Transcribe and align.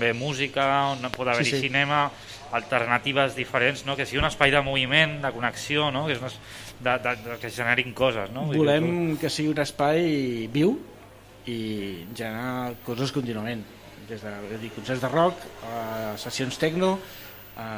també 0.00 0.12
música, 0.16 0.64
on 0.96 1.04
pot 1.12 1.28
haver-hi 1.28 1.44
Sí, 1.50 1.56
sí. 1.58 1.68
cinema, 1.68 2.10
alternatives 2.56 3.36
diferents, 3.36 3.84
no? 3.86 3.94
que 3.96 4.06
sigui 4.06 4.18
un 4.22 4.26
espai 4.26 4.50
de 4.50 4.60
moviment, 4.64 5.18
de 5.22 5.30
connexió, 5.32 5.90
no? 5.92 6.06
que, 6.06 6.14
és 6.16 6.20
un, 6.22 6.26
es- 6.26 6.38
de, 6.80 6.94
de, 7.04 7.12
de, 7.26 7.36
que 7.38 7.50
generin 7.52 7.92
coses. 7.92 8.30
No? 8.32 8.46
Vull 8.48 8.56
dir 8.56 8.62
Volem 8.64 9.16
que 9.20 9.28
sigui 9.30 9.52
un 9.52 9.60
espai 9.60 10.48
viu 10.52 10.72
i 11.46 12.06
generar 12.16 12.72
coses 12.86 13.12
contínuament. 13.12 13.62
Des 14.08 14.22
de 14.24 14.58
dir, 14.58 14.70
concerts 14.74 15.02
de 15.04 15.08
rock, 15.12 15.36
a 15.68 16.16
sessions 16.18 16.56
tecno, 16.58 16.96
a 17.60 17.68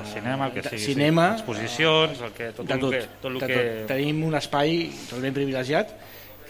El 0.00 0.06
cinema, 0.08 0.46
el 0.48 0.52
que 0.56 0.62
de- 0.62 0.70
sigui, 0.70 0.94
cinema, 0.94 1.28
sí. 1.36 1.42
exposicions, 1.42 2.20
el 2.24 2.32
que, 2.32 2.52
tot, 2.56 2.66
de 2.66 2.74
el 2.74 2.80
tot, 2.80 2.90
que, 2.96 3.02
tot 3.20 3.30
el 3.30 3.38
de 3.38 3.46
que... 3.46 3.60
tot. 3.84 3.86
Tenim 3.92 4.24
un 4.24 4.34
espai 4.34 4.88
realment 5.10 5.34
privilegiat 5.36 5.92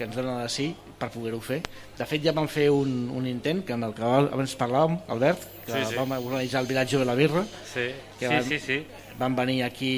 que 0.01 0.07
ens 0.09 0.15
dona 0.17 0.39
de 0.41 0.49
sí 0.49 0.71
per 0.97 1.11
poder-ho 1.13 1.37
fer. 1.45 1.59
De 1.97 2.05
fet, 2.09 2.23
ja 2.25 2.33
vam 2.33 2.47
fer 2.49 2.67
un, 2.73 2.89
un 3.13 3.27
intent, 3.29 3.61
que 3.65 3.73
en 3.77 3.83
el 3.85 3.93
que 3.93 4.01
abans 4.01 4.55
parlàvem, 4.57 4.97
Albert, 5.13 5.43
que 5.67 5.73
Sí, 5.77 5.91
sí. 5.91 5.95
vam 5.99 6.11
organitzar 6.17 6.61
el 6.63 6.67
vilatge 6.69 6.97
de 6.97 7.05
la 7.05 7.13
Birra, 7.15 7.43
Sí, 7.69 7.87
que 8.19 8.27
sí, 8.27 8.33
van- 8.33 8.43
sí, 8.49 8.59
sí. 8.59 8.79
van 9.19 9.35
venir 9.35 9.63
aquí, 9.63 9.93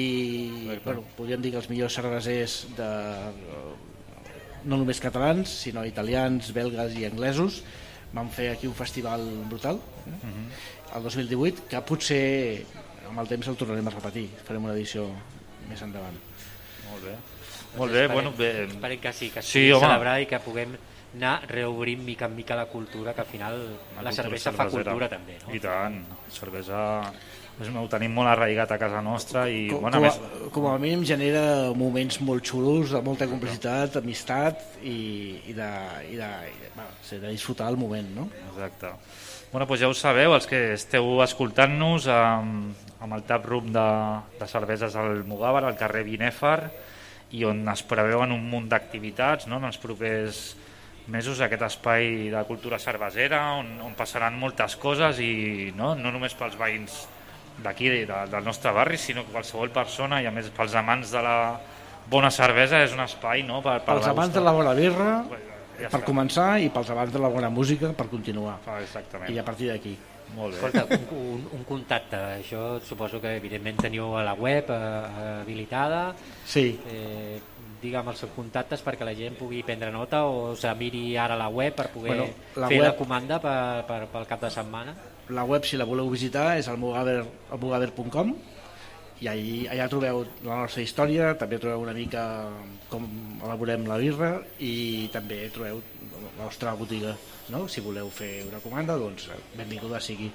Correcte. 0.66 0.84
bueno, 0.84 1.04
podríem 1.16 1.40
dir 1.42 1.50
que 1.52 1.56
els 1.62 1.70
millors 1.70 1.94
cervesers 1.96 2.66
de, 2.76 2.90
no 4.64 4.76
només 4.80 5.00
catalans, 5.00 5.48
sinó 5.64 5.84
italians, 5.88 6.52
belgues 6.56 6.94
i 7.00 7.04
anglesos. 7.08 7.62
Van 8.14 8.28
fer 8.30 8.50
aquí 8.52 8.68
un 8.70 8.74
festival 8.78 9.24
brutal, 9.50 9.80
eh? 10.06 10.26
Mhm. 10.26 10.96
el 10.96 11.02
2018, 11.02 11.64
que 11.68 11.80
potser 11.82 12.64
amb 13.08 13.18
el 13.20 13.26
temps 13.28 13.48
el 13.48 13.56
tornarem 13.56 13.88
a 13.88 13.90
repetir. 13.90 14.28
Farem 14.46 14.64
una 14.64 14.74
edició 14.76 15.08
més 15.68 15.80
endavant. 15.82 16.14
Molt 16.90 17.02
bé. 17.04 17.16
Molt 17.76 17.92
bé, 17.92 18.04
Esperem- 18.06 18.12
bueno, 18.12 18.32
bé, 18.38 18.64
Esperem 18.64 19.00
que 19.00 19.12
sí, 19.12 19.30
que 19.30 19.40
es 19.40 19.46
Sí, 19.46 19.58
pugui 19.68 19.72
home. 19.72 19.86
celebrar 19.86 20.20
i 20.22 20.26
que 20.26 20.38
puguem 20.40 20.76
anar 21.14 21.42
reobrint 21.48 22.02
mica 22.02 22.26
en 22.26 22.34
mica 22.36 22.56
la 22.56 22.66
cultura, 22.66 23.14
que 23.14 23.20
al 23.22 23.26
final 23.26 23.78
la, 24.02 24.12
cervesa 24.12 24.52
fa 24.52 24.66
cultura 24.68 25.08
també. 25.08 25.36
No? 25.46 25.54
I 25.54 25.60
tant, 25.62 26.00
cervesa 26.30 26.80
és, 27.60 27.68
ho 27.70 27.84
tenim 27.86 28.10
molt 28.10 28.26
arraigat 28.32 28.72
a 28.74 28.78
casa 28.78 29.00
nostra 29.00 29.44
i 29.48 29.68
Com, 29.70 29.84
bueno, 29.84 29.96
a 29.96 30.00
com, 30.00 30.06
més, 30.08 30.16
a, 30.18 30.50
com 30.50 30.66
a 30.66 30.78
mínim 30.82 31.04
genera 31.06 31.70
moments 31.74 32.18
molt 32.20 32.42
xulos, 32.50 32.90
de 32.90 33.02
molta 33.06 33.28
complicitat, 33.30 33.94
amistat 34.00 34.58
i, 34.82 35.38
i, 35.46 35.52
de, 35.54 35.68
i, 36.10 36.16
de, 36.18 36.30
i 36.50 36.58
de, 36.64 36.72
bueno, 36.74 36.90
de 37.12 37.30
disfrutar 37.30 37.68
el 37.70 37.76
moment, 37.78 38.10
no? 38.16 38.28
Exacte. 38.50 38.90
Bueno, 39.52 39.68
doncs 39.70 39.84
ja 39.84 39.86
ho 39.86 39.94
sabeu, 39.94 40.34
els 40.34 40.48
que 40.50 40.72
esteu 40.74 41.20
escoltant-nos 41.22 42.08
amb, 42.10 42.74
amb 43.06 43.14
el 43.14 43.22
tap 43.22 43.46
room 43.46 43.70
de, 43.70 43.86
de 44.40 44.48
cerveses 44.50 44.96
al 44.98 45.22
Mugàvar, 45.30 45.62
al 45.68 45.78
carrer 45.78 46.02
Binèfar, 46.08 46.72
i 47.32 47.44
on 47.44 47.64
es 47.68 47.82
preveuen 47.82 48.32
un 48.32 48.44
munt 48.50 48.68
d'activitats 48.68 49.48
no? 49.48 49.56
en 49.56 49.64
els 49.70 49.78
propers 49.78 50.44
mesos, 51.08 51.40
aquest 51.44 51.62
espai 51.66 52.30
de 52.32 52.42
cultura 52.48 52.78
cervesera, 52.78 53.40
on, 53.58 53.74
on 53.84 53.96
passaran 53.96 54.38
moltes 54.40 54.76
coses 54.80 55.20
i 55.20 55.72
no, 55.76 55.94
no 55.94 56.12
només 56.14 56.36
pels 56.38 56.56
veïns 56.56 57.02
d'aquí, 57.62 57.90
de, 58.08 58.20
del 58.30 58.44
nostre 58.44 58.72
barri, 58.72 58.98
sinó 58.98 59.24
que 59.24 59.34
qualsevol 59.34 59.70
persona, 59.70 60.22
i 60.22 60.26
a 60.26 60.32
més 60.34 60.48
pels 60.54 60.74
amants 60.80 61.12
de 61.12 61.22
la 61.22 61.36
bona 62.10 62.30
cervesa, 62.34 62.82
és 62.84 62.94
un 62.96 63.04
espai 63.04 63.44
no? 63.46 63.60
per, 63.64 63.78
per 63.84 63.98
Pels 63.98 64.08
amants 64.10 64.34
de 64.34 64.42
la 64.44 64.52
bona 64.56 64.74
birra, 64.76 65.10
Ja 65.74 65.88
per 65.90 66.00
està. 66.00 66.06
començar, 66.06 66.48
i 66.62 66.68
pels 66.70 66.90
amants 66.94 67.12
de 67.12 67.20
la 67.22 67.28
bona 67.28 67.50
música, 67.50 67.92
per 67.92 68.06
continuar. 68.08 68.58
Ah, 68.66 68.80
Exactament. 68.80 69.32
I 69.34 69.40
a 69.40 69.44
partir 69.46 69.72
d'aquí. 69.72 69.96
Molt 70.34 70.54
bé. 70.54 70.58
Escolta, 70.58 70.84
un, 70.96 71.18
un, 71.34 71.42
un 71.60 71.64
contacte, 71.68 72.16
això 72.40 72.80
suposo 72.82 73.20
que 73.22 73.36
evidentment 73.38 73.76
teniu 73.84 74.16
a 74.18 74.22
la 74.26 74.32
web 74.34 74.70
eh, 74.70 75.40
habilitada, 75.42 76.14
Sí, 76.44 76.78
eh, 76.90 77.38
digue'm 77.84 78.08
els 78.08 78.18
seus 78.24 78.32
contactes 78.34 78.80
perquè 78.82 79.04
la 79.04 79.12
gent 79.14 79.36
pugui 79.36 79.62
prendre 79.62 79.90
nota 79.92 80.22
o 80.24 80.54
se 80.56 80.70
miri 80.74 81.16
ara 81.20 81.36
la 81.36 81.48
web 81.52 81.74
per 81.76 81.90
poder 81.92 82.14
Bueno, 82.16 82.26
la 82.56 82.68
fer 82.72 82.78
la 82.80 82.88
web- 82.90 82.98
comanda 82.98 83.38
per, 83.40 83.84
per, 83.86 84.00
pel 84.08 84.26
cap 84.26 84.40
de 84.40 84.50
setmana. 84.50 84.94
la 85.28 85.44
web, 85.44 85.64
si 85.64 85.76
la 85.76 85.84
voleu 85.84 86.08
visitar, 86.10 86.56
és 86.58 86.66
almugaver.com 86.68 88.34
i 89.24 89.28
ahí, 89.30 89.66
allà 89.70 89.86
trobeu 89.88 90.24
la 90.44 90.56
nostra 90.64 90.82
història, 90.82 91.30
també 91.38 91.56
trobeu 91.62 91.80
una 91.84 91.92
mica 91.94 92.24
com 92.90 93.06
elaborem 93.44 93.86
la 93.88 93.96
birra 94.02 94.32
i 94.58 95.08
també 95.12 95.48
trobeu 95.54 95.80
la 96.38 96.44
nostra 96.44 96.74
botiga. 96.74 97.14
No? 97.52 97.66
Si 97.68 97.82
voleu 97.84 98.08
fer 98.12 98.44
una 98.48 98.60
comanda, 98.64 98.96
doncs 99.00 99.28
benvinguda 99.56 100.00
sigui. 100.00 100.30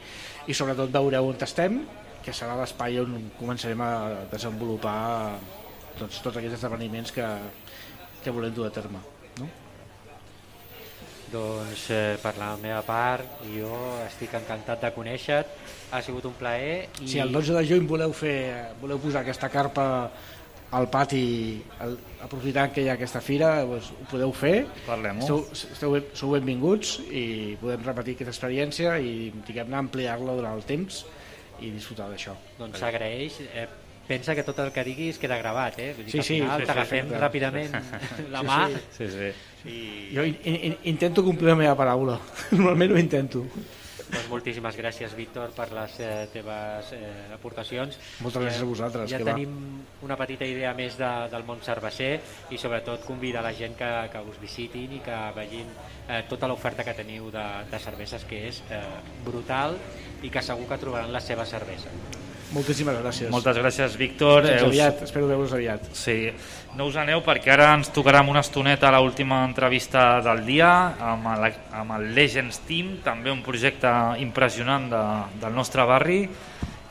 I 0.47 0.53
sobretot 0.53 0.91
veureu 0.93 1.29
on 1.31 1.39
estem, 1.45 1.81
que 2.23 2.35
serà 2.35 2.57
l'espai 2.59 2.99
on 3.01 3.15
començarem 3.39 3.81
a 3.81 3.91
desenvolupar 4.31 4.99
doncs, 5.97 6.19
tots 6.21 6.37
aquests 6.37 6.59
esdeveniments 6.59 7.15
que, 7.15 7.25
que 8.23 8.35
volem 8.35 8.53
dur 8.53 8.67
a 8.67 8.73
terme. 8.75 9.01
No? 9.39 9.49
Doncs 11.29 11.85
eh, 11.93 12.17
per 12.21 12.33
la 12.39 12.55
meva 12.61 12.81
part, 12.85 13.43
jo 13.53 13.69
estic 14.07 14.33
encantat 14.37 14.81
de 14.85 14.91
conèixer-te, 14.95 15.69
ha 15.93 16.01
sigut 16.05 16.25
un 16.29 16.35
plaer. 16.37 16.89
I... 17.01 17.09
Si 17.13 17.21
el 17.21 17.33
12 17.33 17.55
de 17.57 17.63
juny 17.69 17.87
voleu, 17.89 18.13
fer, 18.17 18.39
voleu 18.81 19.01
posar 19.01 19.23
aquesta 19.23 19.49
carpa 19.53 19.85
al 20.71 20.85
pati, 20.93 21.23
el, 21.81 21.95
aprofitant 22.21 22.71
que 22.75 22.83
hi 22.83 22.89
ha 22.91 22.93
aquesta 22.93 23.21
fira, 23.25 23.63
doncs, 23.65 23.89
ho 23.95 24.05
podeu 24.11 24.31
fer. 24.37 24.67
Parlem-ho. 24.85 25.23
Esteu, 25.25 25.39
esteu, 25.73 25.91
ben- 25.97 26.09
sou 26.13 26.35
benvinguts 26.35 26.99
i 27.09 27.55
podem 27.61 27.81
repetir 27.87 28.13
aquesta 28.17 28.35
experiència 28.35 28.97
i 29.01 29.31
diguem-ne 29.47 29.79
ampliar-la 29.79 30.35
durant 30.37 30.53
el 30.59 30.65
temps 30.69 31.03
i 31.61 31.71
disfrutar 31.73 32.09
d'això. 32.11 32.35
Doncs 32.59 32.77
s'agraeix. 32.79 33.39
Eh, 33.53 33.67
pensa 34.07 34.33
que 34.37 34.43
tot 34.45 34.57
el 34.63 34.71
que 34.73 34.83
diguis 34.85 35.17
queda 35.21 35.37
gravat, 35.41 35.79
eh? 35.79 35.91
Vull 35.97 36.05
dir 36.05 36.11
Sí, 36.11 36.17
que 36.17 36.21
al 36.21 36.25
sí, 36.25 36.37
final 36.39 36.59
sí, 36.59 36.61
sí, 36.65 36.67
t'agafem 36.71 37.09
sí, 37.09 37.19
ràpidament 37.25 37.75
la 38.33 38.39
Sí, 38.39 38.45
mà 38.47 38.59
sí. 38.69 38.79
Sí, 38.97 39.09
sí. 39.17 39.33
i 39.69 40.15
Jo 40.15 40.23
in, 40.23 40.37
in, 40.45 40.77
intento 40.93 41.21
complir 41.25 41.49
la 41.51 41.55
meva 41.59 41.75
paraula, 41.75 42.15
normalment 42.51 42.93
ho 42.95 42.97
intento. 43.01 43.43
Doncs 44.09 44.29
moltíssimes 44.31 44.77
gràcies, 44.77 45.13
Víctor, 45.17 45.51
per 45.55 45.69
les 45.75 45.99
eh, 46.01 46.27
teves 46.33 46.93
eh, 46.97 47.09
aportacions. 47.35 47.97
Moltes 48.25 48.43
gràcies 48.45 48.63
a 48.63 48.69
vosaltres, 48.69 49.11
Ja 49.11 49.19
que 49.21 49.27
va. 49.27 49.35
tenim 49.37 49.83
una 50.05 50.17
petita 50.19 50.47
idea 50.49 50.73
més 50.77 50.97
de, 50.99 51.09
del 51.31 51.45
món 51.47 51.61
cerveser 51.65 52.11
i 52.49 52.57
sobretot 52.61 53.05
convidar 53.07 53.43
la 53.45 53.53
gent 53.53 53.77
que, 53.79 53.91
que 54.13 54.23
us 54.31 54.39
visitin 54.41 54.97
i 54.97 55.03
que 55.05 55.19
vegin 55.37 55.69
eh, 56.07 56.23
tota 56.29 56.49
l'oferta 56.49 56.85
que 56.87 56.97
teniu 56.97 57.29
de, 57.33 57.45
de 57.69 57.83
cerveses 57.85 58.25
que 58.29 58.47
és 58.49 58.63
eh, 58.69 58.81
brutal 59.25 59.77
i 60.23 60.33
que 60.33 60.41
segur 60.43 60.67
que 60.69 60.81
trobaran 60.81 61.13
la 61.13 61.21
seva 61.23 61.45
cervesa. 61.45 61.93
Moltíssimes 62.51 62.97
gràcies. 62.97 63.29
Moltes 63.29 63.57
gràcies, 63.57 63.95
Víctor. 63.97 64.41
Fins 64.43 64.55
Eh, 64.61 64.63
us- 64.65 64.69
aviat, 64.71 65.03
espero 65.03 65.27
veure-us 65.27 65.53
aviat. 65.53 65.83
Sí, 65.93 66.31
no 66.75 66.87
us 66.87 66.95
aneu 66.95 67.21
perquè 67.21 67.51
ara 67.53 67.73
ens 67.75 67.91
tocarà 67.93 68.21
una 68.27 68.39
estoneta 68.41 68.89
l'última 68.91 69.43
entrevista 69.45 70.19
del 70.21 70.43
dia 70.45 70.95
amb 70.99 71.27
el, 71.35 71.53
amb 71.73 71.91
el 71.99 72.15
Legends 72.15 72.59
Team, 72.65 72.97
també 73.03 73.29
un 73.31 73.43
projecte 73.43 73.87
impressionant 74.17 74.89
de, 74.89 75.03
del 75.45 75.53
nostre 75.53 75.85
barri 75.85 76.27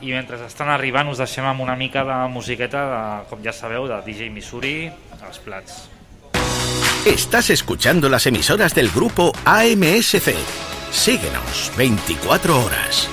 i 0.01 0.13
mentre 0.13 0.37
estan 0.45 0.69
arribant 0.69 1.09
us 1.09 1.17
deixem 1.19 1.43
amb 1.45 1.59
una 1.59 1.75
mica 1.75 2.05
de 2.07 2.27
musiqueta, 2.31 2.85
de, 2.87 3.29
com 3.29 3.43
ja 3.43 3.51
sabeu, 3.51 3.85
de 3.87 3.99
DJ 4.05 4.29
Missouri, 4.29 4.89
als 5.21 5.39
plats. 5.39 5.89
Estás 7.05 7.49
escuchando 7.49 8.07
las 8.07 8.25
emisoras 8.27 8.73
del 8.73 8.89
grupo 8.91 9.33
AMSC. 9.43 10.33
Síguenos 10.91 11.71
24 11.77 12.63
horas. 12.63 13.09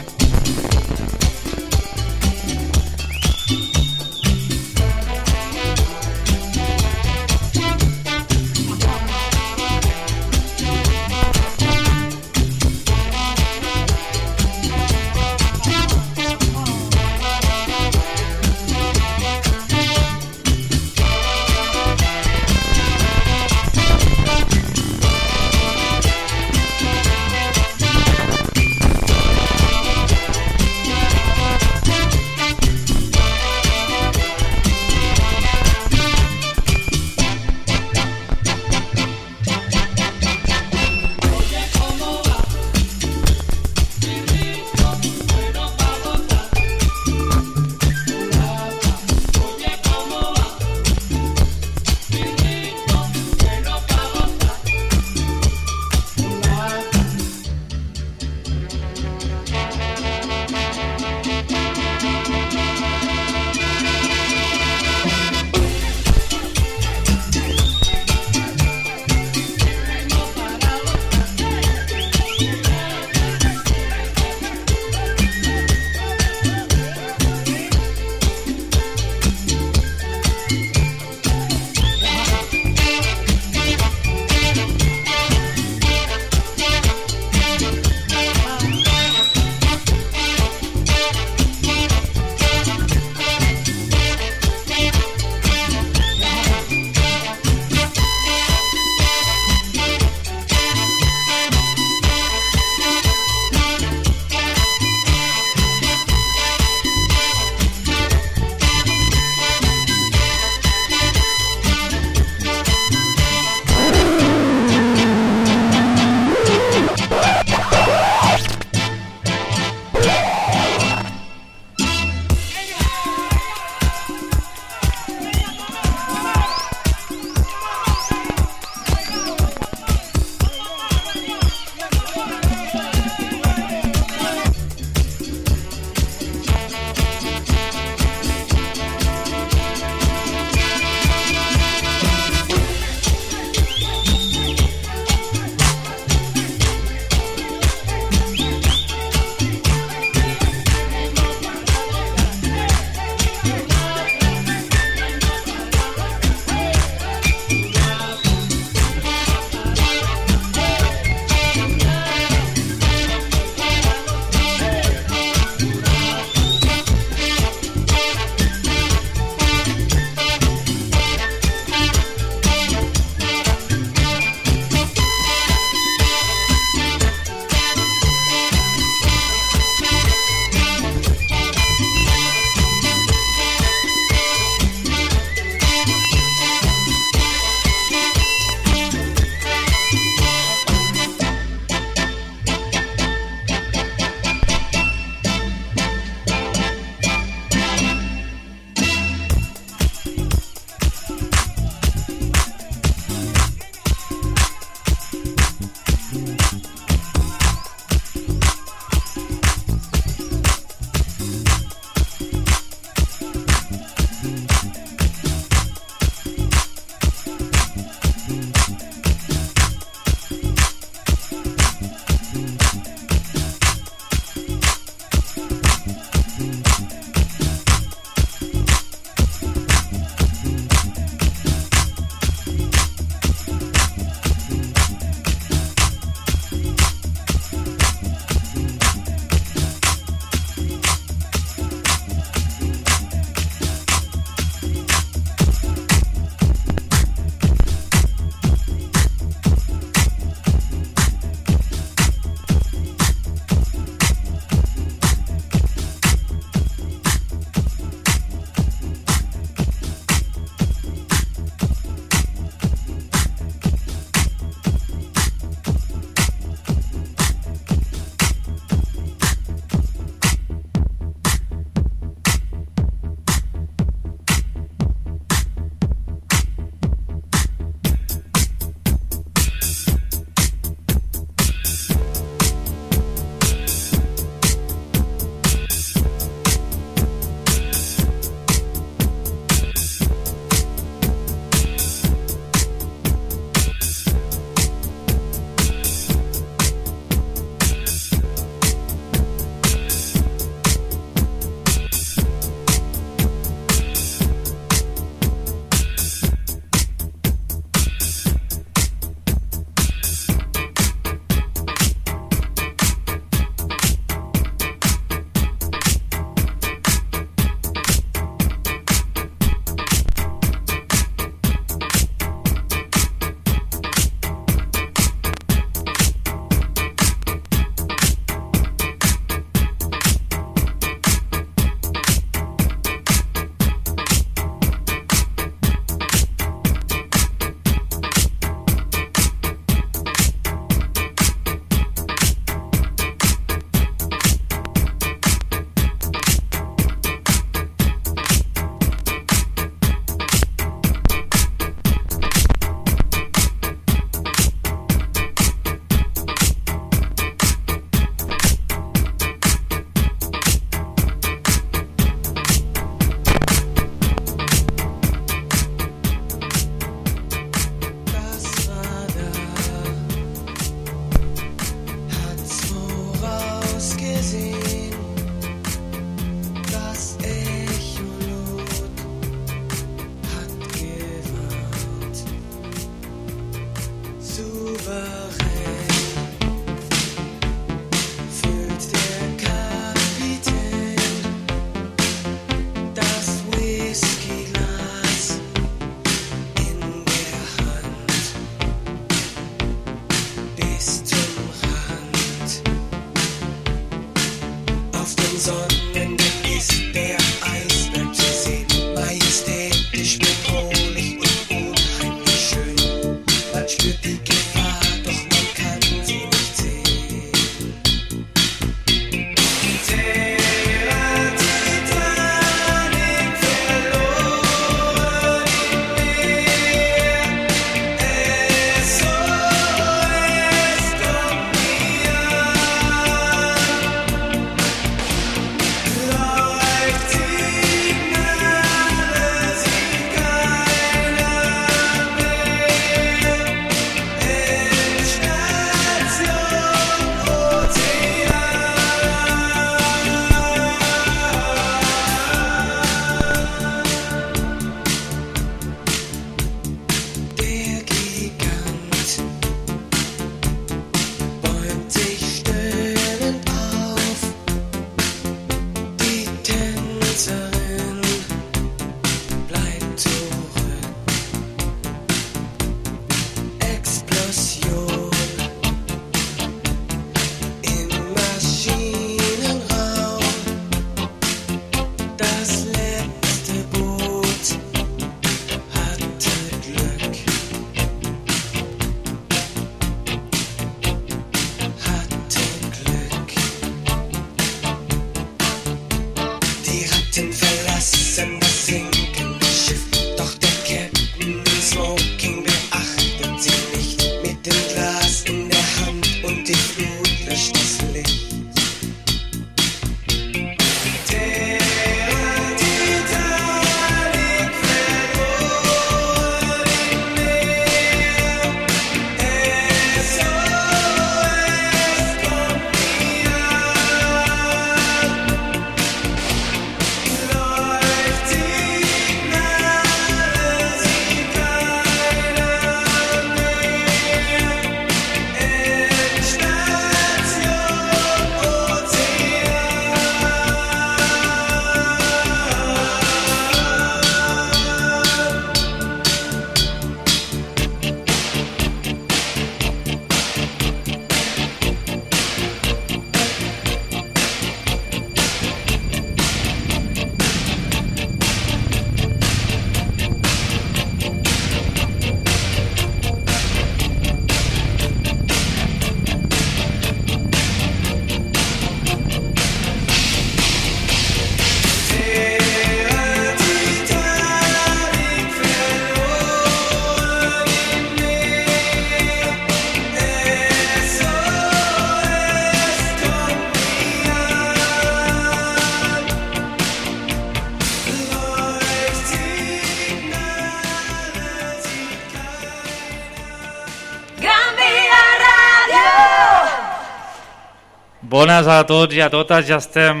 Bones 598.42 598.58
a 598.58 598.66
tots 598.66 598.96
i 598.96 598.98
a 598.98 599.06
totes, 599.06 599.44
ja 599.46 599.60
estem 599.62 600.00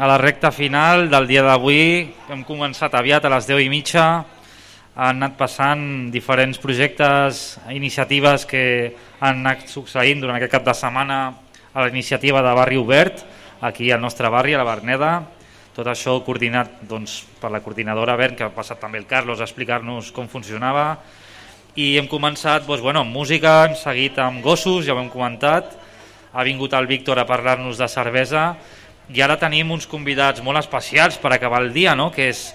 a 0.00 0.06
la 0.08 0.14
recta 0.16 0.48
final 0.48 1.10
del 1.12 1.26
dia 1.28 1.42
d'avui. 1.44 2.06
Hem 2.32 2.40
començat 2.48 2.94
aviat 2.96 3.26
a 3.28 3.32
les 3.34 3.44
10 3.44 3.60
i 3.60 3.68
mitja. 3.68 4.04
Han 4.96 5.18
anat 5.20 5.34
passant 5.36 5.82
diferents 6.08 6.56
projectes, 6.56 7.42
iniciatives 7.68 8.46
que 8.48 8.62
han 9.20 9.42
anat 9.42 9.68
succeint 9.68 10.24
durant 10.24 10.38
aquest 10.38 10.54
cap 10.54 10.64
de 10.64 10.72
setmana 10.72 11.18
a 11.74 11.84
la 11.84 11.90
iniciativa 11.92 12.40
de 12.40 12.54
Barri 12.56 12.80
Obert, 12.80 13.26
aquí 13.60 13.90
al 13.92 14.00
nostre 14.00 14.32
barri, 14.32 14.54
a 14.56 14.62
la 14.62 14.70
Berneda. 14.70 15.12
Tot 15.76 15.92
això 15.92 16.16
coordinat 16.24 16.80
doncs, 16.88 17.26
per 17.42 17.52
la 17.52 17.60
coordinadora 17.60 18.16
Bern, 18.16 18.40
que 18.40 18.48
ha 18.48 18.56
passat 18.56 18.80
també 18.80 19.04
el 19.04 19.10
Carlos 19.10 19.44
a 19.44 19.50
explicar-nos 19.50 20.14
com 20.16 20.32
funcionava. 20.32 20.96
I 21.76 21.98
hem 22.00 22.08
començat 22.08 22.64
doncs, 22.64 22.80
bueno, 22.80 23.04
amb 23.04 23.12
música, 23.12 23.66
hem 23.66 23.76
seguit 23.76 24.16
amb 24.16 24.40
gossos, 24.40 24.86
ja 24.88 24.96
ho 24.96 25.04
hem 25.04 25.12
comentat, 25.12 25.81
ha 26.32 26.44
vingut 26.44 26.72
el 26.74 26.88
Víctor 26.88 27.20
a 27.20 27.26
parlar-nos 27.28 27.78
de 27.78 27.88
cervesa 27.88 28.52
i 29.12 29.20
ara 29.20 29.36
tenim 29.40 29.70
uns 29.74 29.86
convidats 29.90 30.42
molt 30.44 30.62
especials 30.62 31.18
per 31.20 31.34
acabar 31.34 31.60
el 31.62 31.72
dia, 31.74 31.94
no? 31.98 32.10
que 32.12 32.30
és, 32.32 32.46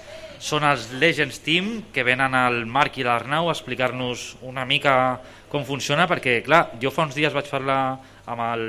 són 0.42 0.64
els 0.66 0.88
Legends 0.98 1.38
Team, 1.44 1.70
que 1.94 2.06
venen 2.06 2.34
al 2.34 2.64
Marc 2.66 2.98
i 2.98 3.06
l'Arnau 3.06 3.48
a 3.48 3.54
explicar-nos 3.54 4.36
una 4.42 4.64
mica 4.66 5.20
com 5.50 5.64
funciona, 5.66 6.08
perquè 6.10 6.40
clar, 6.46 6.68
jo 6.82 6.90
fa 6.94 7.06
uns 7.06 7.16
dies 7.18 7.34
vaig 7.34 7.48
parlar 7.50 7.80
amb 8.26 8.44
el, 8.50 8.68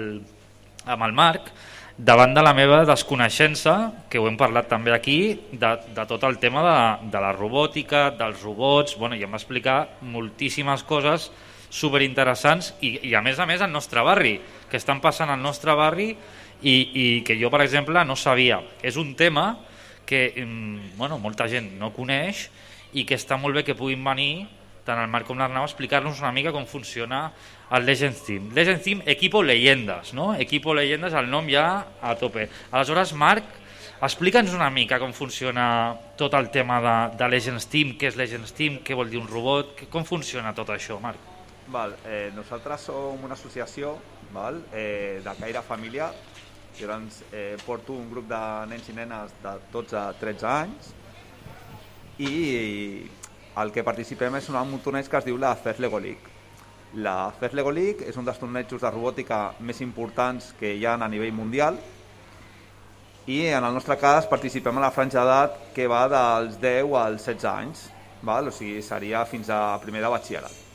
amb 0.85 1.05
el 1.05 1.13
Marc 1.17 1.51
davant 1.99 2.31
de 2.31 2.41
la 2.41 2.53
meva 2.55 2.85
desconeixença, 2.87 3.73
que 4.09 4.21
ho 4.21 4.27
hem 4.29 4.37
parlat 4.39 4.69
també 4.71 4.93
aquí, 4.95 5.19
de, 5.51 5.71
de 5.95 6.05
tot 6.07 6.23
el 6.23 6.37
tema 6.39 6.63
de, 6.63 7.09
de 7.11 7.19
la 7.19 7.33
robòtica, 7.35 8.07
dels 8.15 8.39
robots, 8.45 8.95
bueno, 8.95 9.17
i 9.19 9.25
em 9.25 9.33
va 9.33 9.41
explicar 9.41 9.81
moltíssimes 9.99 10.85
coses 10.87 11.27
superinteressants 11.69 12.71
i, 12.81 12.95
i 13.11 13.13
a 13.13 13.21
més 13.21 13.37
a 13.37 13.45
més 13.45 13.61
al 13.61 13.73
nostre 13.73 14.01
barri, 14.07 14.37
que 14.69 14.77
estan 14.77 15.01
passant 15.01 15.31
al 15.33 15.41
nostre 15.41 15.73
barri 15.75 16.11
i, 16.61 16.73
i 16.73 17.05
que 17.25 17.37
jo, 17.39 17.49
per 17.51 17.63
exemple, 17.65 18.03
no 18.05 18.15
sabia. 18.15 18.61
És 18.81 18.97
un 18.97 19.15
tema 19.19 19.51
que 20.05 20.33
mm, 20.35 20.95
bueno, 20.97 21.19
molta 21.21 21.47
gent 21.49 21.75
no 21.79 21.91
coneix 21.93 22.47
i 22.97 23.05
que 23.05 23.17
està 23.17 23.37
molt 23.37 23.59
bé 23.59 23.65
que 23.67 23.77
puguin 23.77 24.01
venir 24.03 24.47
tant 24.89 24.99
el 25.03 25.09
Marc 25.11 25.27
com 25.29 25.37
l'Arnau 25.37 25.65
a 25.65 25.69
explicar-nos 25.69 26.21
una 26.23 26.31
mica 26.33 26.53
com 26.55 26.65
funciona 26.65 27.27
el 27.77 27.85
Legends 27.85 28.23
Team. 28.25 28.49
Legends 28.55 28.83
Team, 28.83 29.03
equipo 29.05 29.43
leyendas, 29.43 30.13
no? 30.17 30.33
Equipo 30.33 30.73
leyendas, 30.73 31.13
el 31.13 31.29
nom 31.29 31.49
ja 31.51 31.65
a 32.01 32.15
tope. 32.17 32.47
Aleshores, 32.71 33.13
Marc, 33.13 33.45
explica'ns 34.01 34.55
una 34.57 34.71
mica 34.73 34.97
com 34.97 35.13
funciona 35.13 35.93
tot 36.17 36.33
el 36.39 36.49
tema 36.49 36.79
de, 36.81 36.95
de 37.19 37.29
Legends 37.29 37.69
Team, 37.69 37.93
què 37.99 38.09
és 38.09 38.17
Legends 38.17 38.55
Team, 38.57 38.79
què 38.85 38.97
vol 38.97 39.11
dir 39.11 39.21
un 39.21 39.29
robot, 39.29 39.85
com 39.93 40.07
funciona 40.07 40.55
tot 40.57 40.73
això, 40.73 40.97
Marc? 41.03 41.21
Val, 41.69 41.93
eh, 42.09 42.31
nosaltres 42.33 42.87
som 42.89 43.21
una 43.27 43.37
associació 43.37 43.93
val? 44.33 44.61
Eh, 44.73 45.21
de 45.23 45.35
caire 45.39 45.61
familiar. 45.61 46.11
Llavors 46.79 47.23
eh, 47.33 47.57
porto 47.65 47.93
un 47.93 48.09
grup 48.11 48.29
de 48.29 48.41
nens 48.71 48.87
i 48.87 48.95
nenes 48.95 49.33
de 49.43 49.55
12 49.73 49.97
a 49.99 50.05
13 50.15 50.47
anys 50.47 50.93
i 52.19 52.33
el 53.59 53.71
que 53.75 53.83
participem 53.83 54.35
és 54.39 54.47
un 54.51 54.79
torneig 54.83 55.09
que 55.09 55.19
es 55.19 55.27
diu 55.27 55.37
la 55.37 55.55
FES 55.55 55.79
Lego 55.83 55.99
League. 55.99 56.35
La 56.95 57.31
FES 57.39 57.53
Lego 57.53 57.71
League 57.71 58.07
és 58.07 58.17
un 58.17 58.25
dels 58.25 58.39
tornejos 58.39 58.81
de 58.81 58.91
robòtica 58.91 59.39
més 59.59 59.81
importants 59.81 60.53
que 60.59 60.73
hi 60.75 60.85
ha 60.85 60.95
a 60.95 61.09
nivell 61.11 61.35
mundial 61.35 61.77
i 63.29 63.43
en 63.47 63.63
el 63.63 63.75
nostre 63.75 63.97
cas 64.01 64.25
participem 64.25 64.79
a 64.79 64.87
la 64.87 64.93
franja 64.95 65.21
d'edat 65.21 65.59
que 65.75 65.85
va 65.91 66.07
dels 66.09 66.57
10 66.63 66.95
als 66.97 67.27
16 67.27 67.51
anys, 67.51 67.83
val? 68.23 68.49
o 68.49 68.51
sigui, 68.51 68.81
seria 68.81 69.25
fins 69.25 69.51
a 69.53 69.77
primer 69.83 70.01
de 70.01 70.09
batxillerat. 70.15 70.68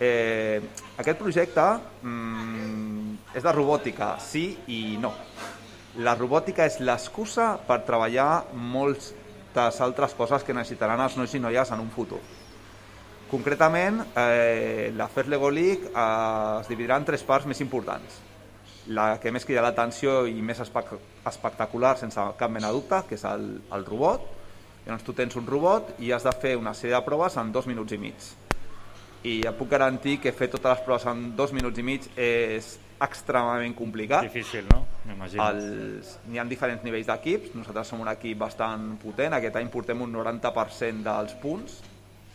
Eh, 0.00 0.60
aquest 0.98 1.18
projecte 1.20 1.64
mm, 2.02 3.34
és 3.34 3.44
de 3.44 3.52
robòtica, 3.54 4.14
sí 4.18 4.46
i 4.66 4.96
no. 5.00 5.12
La 6.02 6.16
robòtica 6.18 6.66
és 6.66 6.80
l'excusa 6.82 7.52
per 7.68 7.84
treballar 7.86 8.46
moltes 8.58 9.80
altres 9.84 10.16
coses 10.18 10.42
que 10.42 10.56
necessitaran 10.56 11.02
els 11.04 11.14
nois 11.18 11.34
i 11.34 11.42
noies 11.42 11.70
en 11.70 11.84
un 11.84 11.92
futur. 11.94 12.18
Concretament, 13.30 14.02
eh, 14.18 14.90
la 14.94 15.06
FES 15.08 15.30
Lego 15.30 15.50
League 15.50 15.86
eh, 15.86 16.60
es 16.60 16.70
dividirà 16.70 16.98
en 16.98 17.06
tres 17.06 17.22
parts 17.22 17.46
més 17.46 17.62
importants. 17.62 18.20
La 18.94 19.14
que 19.22 19.30
més 19.32 19.46
crida 19.46 19.62
l'atenció 19.64 20.24
i 20.28 20.42
més 20.42 20.58
espectacular, 20.60 21.96
sense 21.96 22.20
cap 22.38 22.50
mena 22.50 22.68
de 22.68 22.80
dubte, 22.80 23.04
que 23.08 23.16
és 23.16 23.24
el, 23.30 23.46
el 23.72 23.86
robot. 23.86 24.26
Llavors 24.84 25.06
tu 25.06 25.14
tens 25.16 25.38
un 25.40 25.46
robot 25.48 25.94
i 26.04 26.12
has 26.12 26.26
de 26.26 26.34
fer 26.42 26.58
una 26.60 26.74
sèrie 26.74 26.98
de 26.98 27.06
proves 27.06 27.38
en 27.40 27.54
dos 27.54 27.70
minuts 27.70 27.94
i 27.96 28.02
mig 28.02 28.34
i 29.24 29.38
ja 29.40 29.54
puc 29.56 29.70
garantir 29.72 30.18
que 30.20 30.32
fer 30.36 30.50
totes 30.52 30.74
les 30.74 30.82
proves 30.84 31.06
en 31.08 31.30
dos 31.36 31.52
minuts 31.56 31.80
i 31.80 31.84
mig 31.86 32.08
és 32.20 32.74
extremadament 33.04 33.74
complicat. 33.76 34.28
Difícil, 34.28 34.66
no? 34.68 34.84
M'imagino. 35.08 35.46
N'hi 36.28 36.40
ha 36.40 36.44
diferents 36.48 36.84
nivells 36.84 37.08
d'equips, 37.08 37.54
nosaltres 37.56 37.90
som 37.90 38.04
un 38.04 38.10
equip 38.12 38.38
bastant 38.44 38.94
potent, 39.02 39.36
aquest 39.36 39.56
any 39.60 39.70
portem 39.72 40.04
un 40.04 40.12
90% 40.12 41.04
dels 41.08 41.36
punts, 41.40 41.80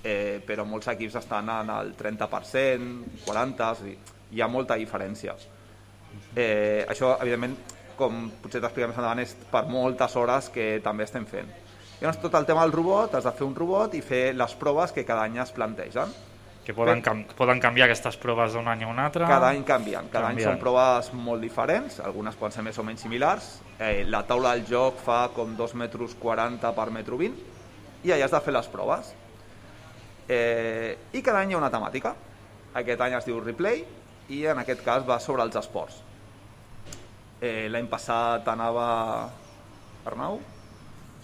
eh, 0.03 0.41
però 0.45 0.65
molts 0.65 0.89
equips 0.93 1.19
estan 1.21 1.49
en 1.53 1.69
el 1.73 1.93
30%, 1.97 3.23
40%, 3.25 3.71
és 3.71 3.83
dir, 3.85 3.97
hi 4.33 4.41
ha 4.41 4.49
molta 4.49 4.77
diferència. 4.79 5.35
Eh, 6.35 6.85
això, 6.89 7.15
evidentment, 7.21 7.57
com 7.99 8.29
potser 8.41 8.61
t'expliquem 8.63 8.93
més 8.93 8.97
endavant, 8.99 9.21
és 9.21 9.35
per 9.51 9.65
moltes 9.69 10.15
hores 10.17 10.49
que 10.53 10.71
també 10.83 11.05
estem 11.05 11.25
fent. 11.29 11.49
Llavors, 11.99 12.21
tot 12.21 12.35
el 12.39 12.47
tema 12.47 12.63
del 12.63 12.73
robot, 12.73 13.17
has 13.19 13.27
de 13.27 13.33
fer 13.35 13.45
un 13.45 13.55
robot 13.57 13.93
i 13.97 14.01
fer 14.01 14.23
les 14.33 14.53
proves 14.55 14.93
que 14.95 15.03
cada 15.05 15.25
any 15.27 15.37
es 15.43 15.51
plantegen. 15.51 16.13
Que 16.69 16.75
poden, 16.77 16.99
cam 17.01 17.23
poden 17.33 17.57
canviar 17.57 17.87
aquestes 17.87 18.13
proves 18.21 18.53
d'un 18.53 18.67
any 18.69 18.83
a 18.85 18.87
un 18.91 18.99
altre? 19.01 19.25
Cada 19.25 19.47
any 19.49 19.63
canvien, 19.65 20.05
cada 20.13 20.27
Canvien. 20.27 20.51
any 20.51 20.53
són 20.53 20.59
proves 20.61 21.07
molt 21.17 21.41
diferents, 21.41 21.95
algunes 22.05 22.35
poden 22.37 22.53
ser 22.53 22.61
més 22.61 22.77
o 22.77 22.83
menys 22.85 23.01
similars. 23.01 23.47
Eh, 23.81 24.03
la 24.05 24.19
taula 24.29 24.51
del 24.53 24.67
joc 24.69 24.99
fa 25.01 25.31
com 25.33 25.55
2 25.57 25.73
metres 25.81 26.13
40 26.21 26.69
per 26.77 26.85
metro 26.93 27.17
20 27.17 28.05
i 28.05 28.13
allà 28.13 28.27
has 28.27 28.35
de 28.35 28.41
fer 28.45 28.53
les 28.53 28.69
proves. 28.69 29.09
Eh, 30.27 30.91
I 31.17 31.23
cada 31.25 31.41
any 31.41 31.55
hi 31.55 31.57
ha 31.57 31.63
una 31.63 31.71
temàtica. 31.73 32.13
Aquest 32.83 33.01
any 33.01 33.17
es 33.17 33.25
diu 33.25 33.41
replay 33.41 33.81
i 34.29 34.43
en 34.53 34.61
aquest 34.61 34.85
cas 34.85 35.09
va 35.09 35.17
sobre 35.17 35.49
els 35.49 35.57
esports. 35.57 35.97
Eh, 37.41 37.65
l'any 37.73 37.89
passat 37.89 38.45
anava... 38.53 38.85
Arnau? 40.05 40.37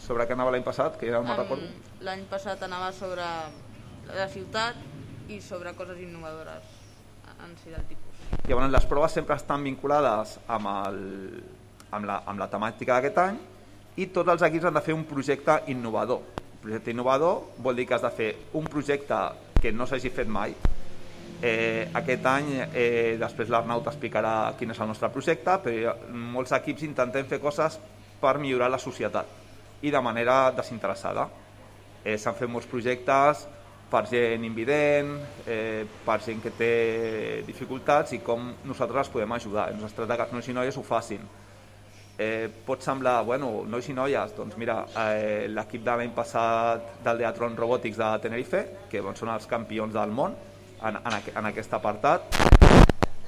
Sobre 0.10 0.26
què 0.26 0.34
anava 0.34 0.58
l'any 0.58 0.66
passat? 0.66 0.98
Que 0.98 1.14
ja 1.14 1.22
no 1.22 1.30
me'n 1.30 1.38
recordo. 1.44 1.70
L'any 2.02 2.26
passat 2.34 2.66
anava 2.66 2.90
sobre 2.98 3.30
la 4.10 4.30
ciutat 4.34 4.95
i 5.30 5.42
sobre 5.42 5.74
coses 5.74 6.00
innovadores 6.02 6.64
en 7.44 7.56
si 7.62 7.70
del 7.70 7.84
tipus. 7.90 8.20
Llavors, 8.48 8.72
les 8.72 8.86
proves 8.86 9.16
sempre 9.18 9.36
estan 9.36 9.64
vinculades 9.66 10.38
amb, 10.48 10.70
el, 10.86 11.00
amb, 11.92 12.06
la, 12.06 12.22
amb 12.26 12.42
la 12.42 12.50
temàtica 12.52 13.00
d'aquest 13.00 13.20
any 13.24 13.40
i 14.02 14.08
tots 14.14 14.34
els 14.34 14.46
equips 14.48 14.70
han 14.70 14.78
de 14.78 14.84
fer 14.86 14.96
un 14.96 15.06
projecte 15.08 15.62
innovador. 15.72 16.22
Un 16.56 16.62
projecte 16.64 16.94
innovador 16.94 17.62
vol 17.64 17.78
dir 17.80 17.88
que 17.88 17.98
has 17.98 18.06
de 18.06 18.12
fer 18.14 18.30
un 18.60 18.68
projecte 18.72 19.20
que 19.62 19.72
no 19.72 19.88
s'hagi 19.88 20.12
fet 20.14 20.30
mai. 20.30 20.56
Eh, 21.42 21.90
aquest 21.94 22.26
any, 22.30 22.52
eh, 22.74 23.16
després 23.20 23.50
l'Arnau 23.52 23.82
t'explicarà 23.84 24.54
quin 24.58 24.72
és 24.72 24.80
el 24.80 24.88
nostre 24.88 25.10
projecte, 25.14 25.58
però 25.64 25.96
molts 26.12 26.54
equips 26.58 26.86
intentem 26.88 27.28
fer 27.28 27.42
coses 27.44 27.80
per 28.22 28.38
millorar 28.40 28.70
la 28.72 28.80
societat 28.82 29.84
i 29.84 29.92
de 29.92 30.02
manera 30.02 30.52
desinteressada. 30.56 31.28
Eh, 32.04 32.18
S'han 32.18 32.38
fet 32.38 32.50
molts 32.50 32.68
projectes 32.70 33.46
per 33.90 34.06
gent 34.10 34.44
invident, 34.44 35.16
eh, 35.46 35.86
per 36.06 36.20
gent 36.26 36.42
que 36.44 36.52
té 36.58 37.44
dificultats 37.48 38.16
i 38.18 38.22
com 38.26 38.52
nosaltres 38.66 39.06
les 39.06 39.14
podem 39.14 39.36
ajudar. 39.38 39.70
Ens 39.74 39.94
tracta 39.94 40.18
que 40.18 40.28
els 40.28 40.38
nois 40.38 40.50
i 40.50 40.56
noies 40.58 40.78
ho 40.78 40.84
facin. 40.84 41.26
Eh, 42.18 42.48
pot 42.66 42.82
semblar, 42.82 43.18
bueno, 43.28 43.66
nois 43.68 43.90
i 43.92 43.94
noies, 43.94 44.32
doncs 44.38 44.56
mira, 44.58 44.86
eh, 44.96 45.48
l'equip 45.52 45.84
de 45.84 45.98
l'any 46.00 46.14
passat 46.16 47.04
del 47.04 47.20
Teatron 47.20 47.58
Robotics 47.60 48.00
de 48.00 48.12
Tenerife, 48.24 48.66
que 48.90 49.04
doncs, 49.04 49.20
són 49.20 49.34
els 49.36 49.48
campions 49.52 49.94
del 49.94 50.16
món 50.16 50.36
en, 50.82 50.96
en, 50.96 51.22
en 51.36 51.52
aquest 51.52 51.76
apartat, 51.76 52.85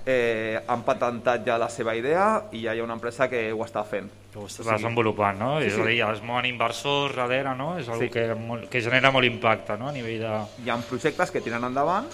eh, 0.07 0.55
han 0.65 0.85
patentat 0.87 1.43
ja 1.45 1.57
la 1.59 1.67
seva 1.67 1.91
idea 1.97 2.45
i 2.55 2.61
ja 2.63 2.73
hi 2.73 2.79
ha 2.79 2.85
una 2.85 2.95
empresa 2.95 3.27
que 3.27 3.51
ho 3.51 3.59
està 3.65 3.83
fent. 3.83 4.07
Ho 4.37 4.45
estàs 4.47 4.69
desenvolupant, 4.69 5.35
no? 5.41 5.49
Sí, 5.59 5.67
és 5.67 5.75
sí. 5.75 5.81
a 5.83 5.85
dir, 5.89 5.97
es 6.07 6.21
mouen 6.23 6.45
inversors 6.47 7.15
darrere, 7.17 7.51
no? 7.59 7.73
És 7.77 7.89
una 7.91 7.97
Sí. 7.99 8.07
que, 8.13 8.23
que 8.71 8.81
genera 8.81 9.11
molt 9.11 9.27
impacte, 9.27 9.75
no? 9.77 9.89
A 9.89 9.91
nivell 9.91 10.21
de... 10.23 10.33
hi 10.63 10.69
ha 10.71 10.77
projectes 10.87 11.31
que 11.33 11.41
tiren 11.43 11.65
endavant 11.67 12.07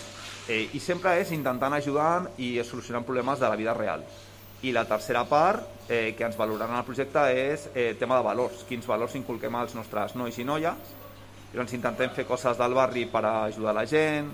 eh, 0.47 0.69
i 0.73 0.79
sempre 0.82 1.19
és 1.21 1.32
intentant 1.36 1.73
ajudar 1.77 2.32
i 2.41 2.56
solucionant 2.63 3.06
problemes 3.06 3.39
de 3.39 3.49
la 3.49 3.60
vida 3.60 3.75
real. 3.77 4.01
I 4.63 4.71
la 4.71 4.86
tercera 4.88 5.25
part 5.27 5.89
eh, 5.89 6.15
que 6.17 6.23
ens 6.25 6.38
valoraran 6.39 6.79
el 6.79 6.88
projecte 6.88 7.27
és 7.36 7.67
eh, 7.75 7.93
tema 7.99 8.17
de 8.17 8.23
valors, 8.25 8.63
quins 8.65 8.88
valors 8.88 9.13
inculquem 9.19 9.53
als 9.60 9.75
nostres 9.75 10.15
nois 10.15 10.39
i 10.39 10.47
noies. 10.47 10.95
Llavors 11.53 11.73
intentem 11.77 12.10
fer 12.15 12.25
coses 12.25 12.58
del 12.58 12.73
barri 12.73 13.06
per 13.06 13.21
ajudar 13.27 13.75
la 13.75 13.86
gent, 13.86 14.32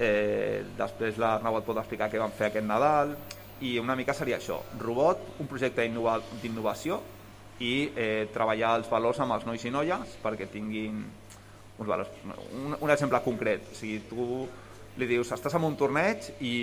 eh, 0.00 0.64
després 0.78 1.18
l'Arnau 1.20 1.58
et 1.60 1.66
pot 1.68 1.78
explicar 1.78 2.08
què 2.10 2.18
van 2.20 2.32
fer 2.34 2.48
aquest 2.50 2.66
Nadal, 2.66 3.14
i 3.60 3.74
una 3.78 3.94
mica 3.96 4.14
seria 4.16 4.38
això, 4.40 4.56
robot, 4.80 5.36
un 5.42 5.46
projecte 5.46 5.84
d'innova- 5.84 6.22
d'innovació 6.42 7.00
i 7.60 7.90
eh, 7.92 8.28
treballar 8.32 8.78
els 8.78 8.88
valors 8.88 9.20
amb 9.20 9.36
els 9.36 9.44
nois 9.44 9.64
i 9.68 9.70
noies 9.74 10.14
perquè 10.22 10.46
tinguin 10.48 11.02
uns 11.80 11.88
valors. 11.88 12.08
Un, 12.56 12.76
un 12.80 12.90
exemple 12.92 13.20
concret, 13.24 13.68
o 13.72 13.76
sigui, 13.76 14.00
tu 14.08 14.46
li 15.00 15.06
dius, 15.08 15.30
estàs 15.32 15.54
en 15.56 15.64
un 15.68 15.76
torneig 15.80 16.30
i, 16.40 16.54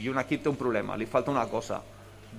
i 0.00 0.08
un 0.12 0.20
equip 0.20 0.44
té 0.44 0.52
un 0.52 0.60
problema, 0.60 0.96
li 0.96 1.08
falta 1.08 1.32
una 1.32 1.46
cosa. 1.48 1.80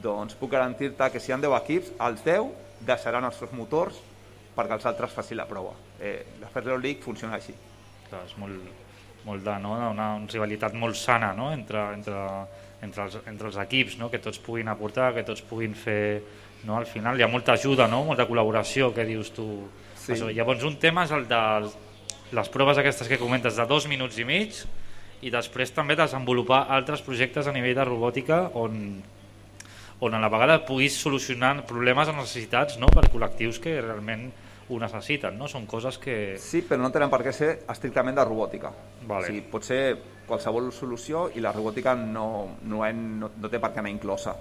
Doncs 0.01 0.37
puc 0.39 0.53
garantir-te 0.53 1.09
que 1.11 1.19
si 1.19 1.31
hi 1.31 1.35
ha 1.35 1.41
10 1.41 1.57
equips, 1.57 1.91
els 2.05 2.21
10 2.23 2.85
deixaran 2.87 3.25
els 3.27 3.35
seus 3.41 3.51
motors 3.57 3.97
perquè 4.55 4.77
els 4.77 4.85
altres 4.85 5.13
facin 5.13 5.37
la 5.41 5.47
prova. 5.49 5.73
Eh, 5.99 6.37
la 6.41 6.47
Ferro 6.53 6.77
League 6.77 7.01
funciona 7.03 7.35
així. 7.37 7.53
Clar, 8.09 8.23
és 8.29 8.37
molt, 8.37 8.55
molt 9.25 9.43
de, 9.45 9.55
no? 9.61 9.75
una, 9.77 9.89
una 9.91 10.09
rivalitat 10.25 10.75
molt 10.77 10.97
sana 10.97 11.31
no? 11.37 11.51
entre, 11.53 11.81
entre, 11.95 12.21
entre, 12.81 13.05
els, 13.05 13.17
entre 13.29 13.51
els 13.51 13.59
equips, 13.65 13.97
no? 14.01 14.09
que 14.09 14.21
tots 14.23 14.41
puguin 14.41 14.71
aportar, 14.71 15.13
que 15.17 15.25
tots 15.27 15.45
puguin 15.47 15.77
fer... 15.77 16.01
No? 16.61 16.75
Al 16.77 16.85
final 16.85 17.17
hi 17.17 17.23
ha 17.25 17.29
molta 17.29 17.55
ajuda, 17.57 17.87
no? 17.89 18.03
molta 18.05 18.27
col·laboració, 18.29 18.91
que 18.93 19.05
dius 19.07 19.31
tu. 19.33 19.47
Sí. 19.95 20.11
Això. 20.13 20.27
Llavors 20.29 20.61
un 20.67 20.75
tema 20.81 21.07
és 21.07 21.13
el 21.15 21.25
de 21.29 21.41
les 22.37 22.51
proves 22.53 22.77
aquestes 22.77 23.09
que 23.09 23.17
comentes 23.19 23.57
de 23.57 23.65
dos 23.67 23.87
minuts 23.89 24.19
i 24.21 24.25
mig 24.25 24.61
i 25.21 25.31
després 25.33 25.73
també 25.75 25.97
desenvolupar 25.97 26.63
altres 26.73 27.01
projectes 27.05 27.47
a 27.47 27.53
nivell 27.53 27.75
de 27.77 27.85
robòtica 27.85 28.43
on, 28.57 29.01
on 30.01 30.15
a 30.15 30.21
la 30.21 30.29
vegada 30.31 30.61
puguis 30.65 30.95
solucionar 30.97 31.53
problemes 31.69 32.09
o 32.09 32.15
necessitats 32.15 32.79
no? 32.81 32.89
per 32.93 33.09
col·lectius 33.11 33.59
que 33.61 33.75
realment 33.81 34.29
ho 34.71 34.79
necessiten. 34.79 35.37
No? 35.37 35.49
Són 35.51 35.67
coses 35.69 35.99
que... 36.01 36.37
Sí, 36.41 36.63
però 36.67 36.81
no 36.81 36.91
tenen 36.93 37.11
per 37.11 37.21
què 37.25 37.33
ser 37.35 37.51
estrictament 37.71 38.17
de 38.17 38.25
robòtica. 38.27 38.71
Vale. 39.03 39.25
O 39.25 39.27
sigui, 39.27 39.43
pot 39.51 39.67
ser 39.67 39.81
qualsevol 40.27 40.71
solució 40.75 41.27
i 41.35 41.43
la 41.43 41.51
robòtica 41.55 41.95
no, 41.99 42.27
no, 42.63 42.85
en, 42.87 43.03
no, 43.19 43.31
no 43.35 43.51
té 43.51 43.59
per 43.59 43.73
què 43.73 43.83
anar 43.83 43.91
inclosa. 43.91 44.35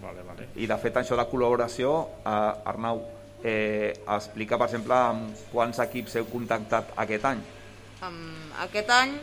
Vale, 0.00 0.24
vale. 0.26 0.48
I 0.60 0.68
de 0.68 0.78
fet 0.80 0.96
això 1.00 1.16
de 1.18 1.26
col·laboració, 1.30 1.92
eh, 2.24 2.70
Arnau, 2.72 3.04
eh, 3.44 3.92
explica 3.92 4.58
per 4.60 4.68
exemple 4.70 4.96
amb 4.96 5.46
quants 5.52 5.80
equips 5.84 6.18
heu 6.18 6.26
contactat 6.32 6.92
aquest 7.04 7.30
any. 7.30 7.44
Um, 8.04 8.50
aquest 8.64 8.90
any 8.92 9.14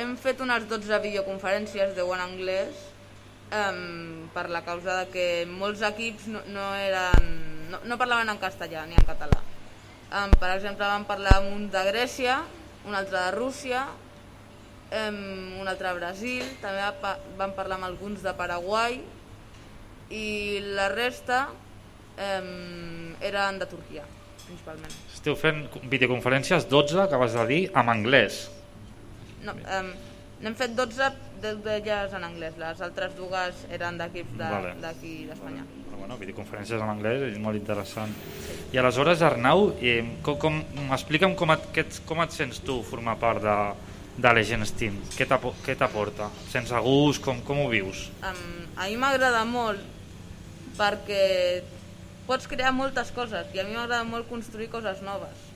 hem 0.00 0.16
fet 0.18 0.40
unes 0.42 0.66
12 0.70 0.98
videoconferències, 1.04 1.94
10 1.94 2.14
en 2.16 2.22
anglès, 2.24 2.86
um, 3.54 4.28
per 4.34 4.48
la 4.50 4.62
causa 4.66 5.00
de 5.02 5.08
que 5.14 5.26
molts 5.48 5.82
equips 5.86 6.28
no, 6.32 6.42
no, 6.52 6.68
eren, 6.76 7.28
no, 7.70 7.80
no 7.86 7.98
parlaven 8.00 8.32
en 8.32 8.40
castellà 8.42 8.84
ni 8.88 8.98
en 8.98 9.06
català. 9.06 9.40
Um, 10.14 10.32
per 10.38 10.52
exemple, 10.54 10.86
vam 10.86 11.06
parlar 11.08 11.38
amb 11.40 11.52
un 11.54 11.68
de 11.72 11.82
Grècia, 11.88 12.40
un 12.86 12.94
altre 12.94 13.18
de 13.18 13.34
Rússia, 13.34 13.84
um, 14.94 15.20
un 15.62 15.70
altre 15.70 15.90
de 15.90 15.98
Brasil, 15.98 16.46
també 16.62 17.12
vam 17.38 17.54
parlar 17.56 17.80
amb 17.80 17.88
alguns 17.88 18.22
de 18.24 18.34
Paraguai 18.38 19.00
i 20.14 20.26
la 20.76 20.90
resta 20.92 21.46
um, 21.50 23.14
eren 23.24 23.58
de 23.62 23.68
Turquia, 23.70 24.04
principalment. 24.44 24.98
Esteu 25.14 25.38
fent 25.40 25.64
videoconferències 25.90 26.68
12, 26.70 27.08
que 27.10 27.20
vas 27.20 27.38
de 27.38 27.46
dir, 27.50 27.62
en 27.74 27.90
anglès. 27.90 28.44
No, 29.44 29.56
um, 29.56 29.90
n'hem 30.44 30.56
fet 30.58 30.76
12, 30.76 31.10
10 31.44 31.60
d'elles 31.64 32.14
en 32.16 32.24
anglès, 32.26 32.56
les 32.58 32.80
altres 32.88 33.14
dues 33.18 33.64
eren 33.76 33.98
d'equips 34.00 34.36
Vale. 34.40 34.74
d'aquí 34.82 35.14
de, 35.22 35.30
d'Espanya. 35.32 35.64
Però 35.90 36.00
bueno, 36.00 36.16
videoconferències 36.20 36.80
en 36.80 36.90
anglès 36.90 37.22
és 37.30 37.38
molt 37.38 37.56
interessant. 37.60 38.12
I 38.74 38.80
aleshores, 38.80 39.22
Arnau, 39.22 39.68
eh, 39.80 40.00
com, 40.26 40.38
com, 40.40 40.58
explica'm 40.96 41.36
com 41.38 41.52
et, 41.54 42.00
com 42.08 42.22
et 42.24 42.32
sents 42.34 42.58
tu 42.64 42.80
formar 42.82 43.14
part 43.22 43.44
de, 43.44 43.56
de 44.18 44.32
Legends 44.40 44.72
Team? 44.80 44.96
Què 45.14 45.28
t'apo- 45.30 45.54
què 45.66 45.76
t'aporta? 45.78 46.30
A 46.30 46.80
gust? 46.82 47.22
Com, 47.22 47.40
com 47.46 47.60
ho 47.64 47.68
vius? 47.70 48.08
Um, 48.24 48.66
a 48.76 48.88
mi 48.88 48.96
m'agrada 48.96 49.44
molt 49.44 49.80
perquè 50.78 51.62
pots 52.26 52.48
crear 52.50 52.72
moltes 52.72 53.10
coses 53.14 53.46
i 53.54 53.60
a 53.60 53.64
mi 53.68 53.76
m'agrada 53.76 54.02
molt 54.08 54.26
construir 54.28 54.70
coses 54.72 55.02
noves. 55.04 55.50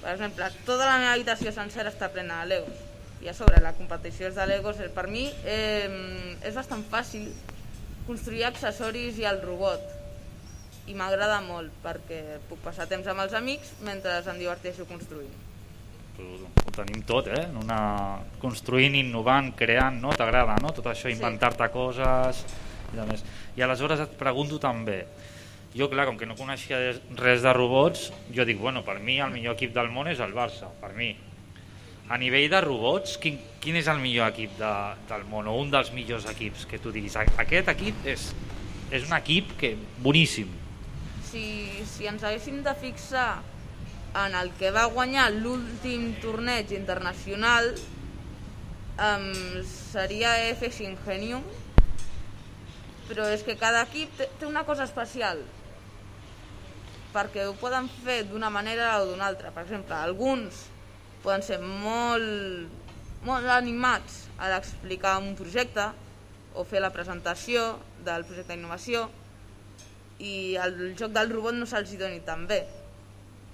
Per 0.00 0.12
exemple, 0.14 0.46
tota 0.64 0.86
la 0.86 0.98
meva 1.00 1.12
habitació 1.16 1.52
sencera 1.52 1.90
està 1.92 2.08
plena 2.12 2.42
de 2.42 2.52
Legos 2.54 2.82
i 3.24 3.28
a 3.28 3.34
sobre 3.34 3.60
la 3.64 3.72
competició 3.72 4.28
és 4.28 4.36
de 4.36 4.44
Legos, 4.46 4.80
eh, 4.84 4.90
per 4.92 5.06
mi 5.08 5.24
eh, 5.48 6.36
és 6.44 6.54
bastant 6.54 6.84
fàcil 6.92 7.30
construir 8.06 8.44
accessoris 8.44 9.16
i 9.18 9.24
el 9.24 9.40
robot 9.42 9.80
i 10.86 10.94
m'agrada 10.96 11.38
molt 11.40 11.72
perquè 11.82 12.20
puc 12.50 12.60
passar 12.60 12.84
temps 12.90 13.08
amb 13.08 13.24
els 13.24 13.32
amics 13.32 13.72
mentre 13.86 14.18
em 14.20 14.40
diverteixo 14.42 14.84
construint. 14.84 15.32
Ho, 16.20 16.70
tenim 16.76 17.00
tot, 17.08 17.26
eh? 17.32 17.46
En 17.48 17.56
Una... 17.64 17.78
Construint, 18.42 18.94
innovant, 19.00 19.48
creant, 19.56 19.96
no? 20.02 20.12
T'agrada, 20.14 20.58
no? 20.62 20.70
Tot 20.76 20.86
això, 20.92 21.08
Sí. 21.08 21.16
inventar-te 21.16 21.66
coses 21.72 22.44
i 22.92 22.96
de 23.00 23.06
més. 23.08 23.24
I 23.56 23.64
aleshores 23.64 24.04
et 24.04 24.12
pregunto 24.20 24.60
també, 24.62 25.06
jo, 25.74 25.88
clar, 25.90 26.04
com 26.06 26.20
que 26.20 26.28
no 26.28 26.36
coneixia 26.38 26.78
res 27.18 27.42
de 27.42 27.52
robots, 27.56 28.12
jo 28.30 28.44
dic, 28.44 28.60
bueno, 28.60 28.84
per 28.84 29.00
mi 29.00 29.18
el 29.18 29.32
millor 29.32 29.56
equip 29.56 29.72
del 29.74 29.90
món 29.90 30.06
és 30.12 30.20
el 30.20 30.36
Barça, 30.36 30.68
per 30.80 30.92
mi. 30.94 31.16
A 32.08 32.18
nivell 32.20 32.50
de 32.52 32.60
robots, 32.60 33.16
quin, 33.18 33.38
quin 33.64 33.78
és 33.80 33.86
el 33.88 33.98
millor 34.02 34.28
equip 34.28 34.58
de, 34.58 34.72
del 35.08 35.22
món, 35.30 35.46
o 35.48 35.54
un 35.56 35.70
dels 35.72 35.88
millors 35.96 36.26
equips 36.28 36.66
que 36.68 36.78
tu 36.78 36.92
diguis? 36.92 37.16
"A- 37.16 37.24
Aquest 37.40 37.68
equip 37.72 38.04
és, 38.06 38.26
és 38.92 39.06
un 39.08 39.16
equip 39.16 39.54
que 39.60 39.76
boníssim. 40.04 40.50
si, 41.24 41.82
si 41.90 42.06
ens 42.06 42.22
haguéssim 42.22 42.60
de 42.62 42.74
fixar 42.78 43.40
en 44.14 44.34
el 44.38 44.52
que 44.54 44.70
va 44.70 44.84
guanyar 44.86 45.32
l'últim 45.32 46.12
torneig 46.22 46.70
internacional 46.76 47.72
um, 49.02 49.32
seria 49.66 50.36
FX 50.54 50.78
Ingenium 50.86 51.42
però 53.08 53.26
és 53.34 53.42
que 53.42 53.56
cada 53.58 53.82
equip 53.82 54.14
té 54.38 54.46
una 54.46 54.62
cosa 54.62 54.84
especial 54.86 55.42
perquè 57.12 57.48
ho 57.48 57.56
poden 57.58 57.88
fer 58.04 58.20
d'una 58.30 58.50
manera 58.50 59.00
o 59.02 59.06
d'una 59.10 59.26
altra. 59.26 59.50
Per 59.50 59.62
exemple, 59.64 59.94
alguns 59.94 60.68
poden 61.24 61.42
ser 61.42 61.58
molt, 61.64 62.70
molt 63.24 63.48
animats 63.48 64.26
a 64.38 64.52
explicar 64.58 65.16
un 65.22 65.32
projecte 65.38 65.88
o 66.54 66.64
fer 66.68 66.82
la 66.84 66.92
presentació 66.94 67.78
del 68.04 68.26
projecte 68.28 68.52
d'innovació 68.52 69.08
i 70.22 70.54
el 70.60 70.92
joc 70.98 71.14
del 71.16 71.32
robot 71.32 71.56
no 71.56 71.66
se'ls 71.66 71.96
doni 71.98 72.20
tan 72.26 72.46
bé. 72.50 72.62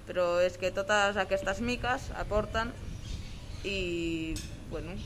Però 0.05 0.41
és 0.43 0.57
que 0.59 0.73
totes 0.75 1.17
aquestes 1.17 1.61
miques 1.63 2.09
aporten 2.19 2.73
i, 3.63 4.35
bueno, 4.69 4.97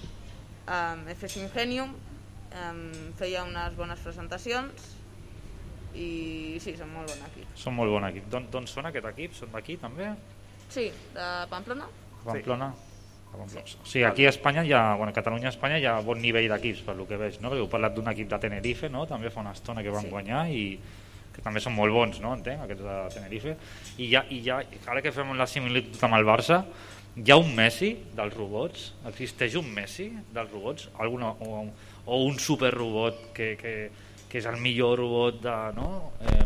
um, 0.65 1.05
FS 1.13 1.37
Ingenium 1.43 1.93
um, 1.93 2.85
feia 3.19 3.43
unes 3.45 3.75
bones 3.77 4.01
presentacions 4.03 4.93
i 5.95 6.57
sí, 6.59 6.73
són 6.75 6.91
molt 6.91 7.11
bon 7.13 7.27
equip. 7.29 7.51
Són 7.59 7.77
molt 7.77 7.93
bon 7.93 8.07
equip. 8.09 8.27
D'on 8.31 8.67
són 8.67 8.89
aquest 8.89 9.07
equip? 9.13 9.37
Són 9.37 9.53
d'aquí 9.53 9.77
també? 9.79 10.09
Sí, 10.73 10.89
de 11.13 11.29
Pamplona. 11.51 11.87
Pamplona? 12.25 12.73
Sí. 12.75 13.75
O 13.81 13.85
sigui, 13.85 14.03
aquí 14.07 14.25
a 14.25 14.29
Espanya 14.31 14.63
hi 14.63 14.71
ha, 14.71 14.95
bueno, 14.95 15.11
a 15.11 15.15
Catalunya 15.15 15.49
i 15.49 15.51
Espanya 15.51 15.79
hi 15.79 15.87
ha 15.89 15.97
bon 16.03 16.21
nivell 16.23 16.47
d'equips, 16.47 16.85
per 16.87 16.95
lo 16.95 17.07
que 17.07 17.17
veig, 17.19 17.41
no? 17.43 17.51
Perquè 17.51 17.63
heu 17.65 17.71
parlat 17.71 17.95
d'un 17.95 18.07
equip 18.11 18.29
de 18.31 18.39
Tenerife, 18.39 18.89
no? 18.91 19.03
També 19.09 19.31
fa 19.33 19.43
una 19.43 19.51
estona 19.55 19.83
que 19.83 19.91
van 19.93 20.07
sí. 20.07 20.11
guanyar 20.13 20.45
i 20.55 20.63
que 21.35 21.43
també 21.43 21.59
són 21.59 21.75
molt 21.75 21.91
bons, 21.91 22.21
no? 22.23 22.31
Entenc, 22.37 22.63
aquests 22.63 22.85
de 22.85 22.97
Tenerife. 23.17 23.57
I 23.99 24.07
ja, 24.13 24.23
i 24.31 24.39
ja, 24.45 24.61
ara 24.87 25.03
que 25.03 25.11
fem 25.11 25.35
la 25.35 25.49
similitud 25.51 25.99
amb 26.07 26.15
el 26.15 26.27
Barça, 26.27 26.61
hi 27.15 27.31
ha 27.31 27.37
un 27.41 27.51
Messi 27.57 27.91
dels 28.15 28.33
robots? 28.35 28.87
Existeix 29.11 29.59
un 29.59 29.67
Messi 29.75 30.09
dels 30.31 30.51
robots? 30.51 30.89
Alguna, 31.03 31.33
o, 31.43 31.65
o 32.05 32.23
un 32.23 32.39
superrobot 32.39 33.33
que, 33.35 33.53
que, 33.59 33.75
que 34.31 34.39
és 34.39 34.47
el 34.51 34.61
millor 34.63 34.99
robot 35.03 35.43
de, 35.43 35.59
no? 35.75 35.91
Eh, 36.23 36.41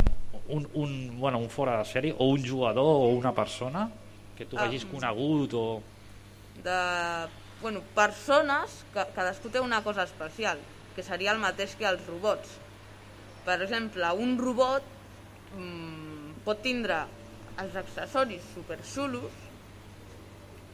un, 0.50 0.66
un, 0.74 0.94
bueno, 1.20 1.38
un 1.38 1.50
fora 1.50 1.78
de 1.78 1.86
sèrie 1.86 2.14
o 2.18 2.26
un 2.34 2.42
jugador 2.46 3.06
o 3.06 3.12
una 3.14 3.30
persona 3.34 3.86
que 4.40 4.48
tu 4.48 4.58
hagis 4.58 4.86
um, 4.88 4.94
conegut 4.96 5.54
o... 5.58 5.64
De, 6.64 6.80
bueno, 7.60 7.84
persones, 7.96 8.80
que 8.94 9.04
cadascú 9.14 9.52
té 9.52 9.60
una 9.60 9.82
cosa 9.84 10.06
especial, 10.08 10.60
que 10.96 11.04
seria 11.04 11.34
el 11.36 11.40
mateix 11.42 11.76
que 11.76 11.88
els 11.88 12.08
robots. 12.08 12.56
Per 13.44 13.60
exemple, 13.60 14.08
un 14.16 14.36
robot 14.40 14.86
mmm, 15.52 16.40
pot 16.46 16.64
tindre 16.64 17.02
els 17.60 17.76
accessoris 17.76 18.48
superxulos 18.56 19.36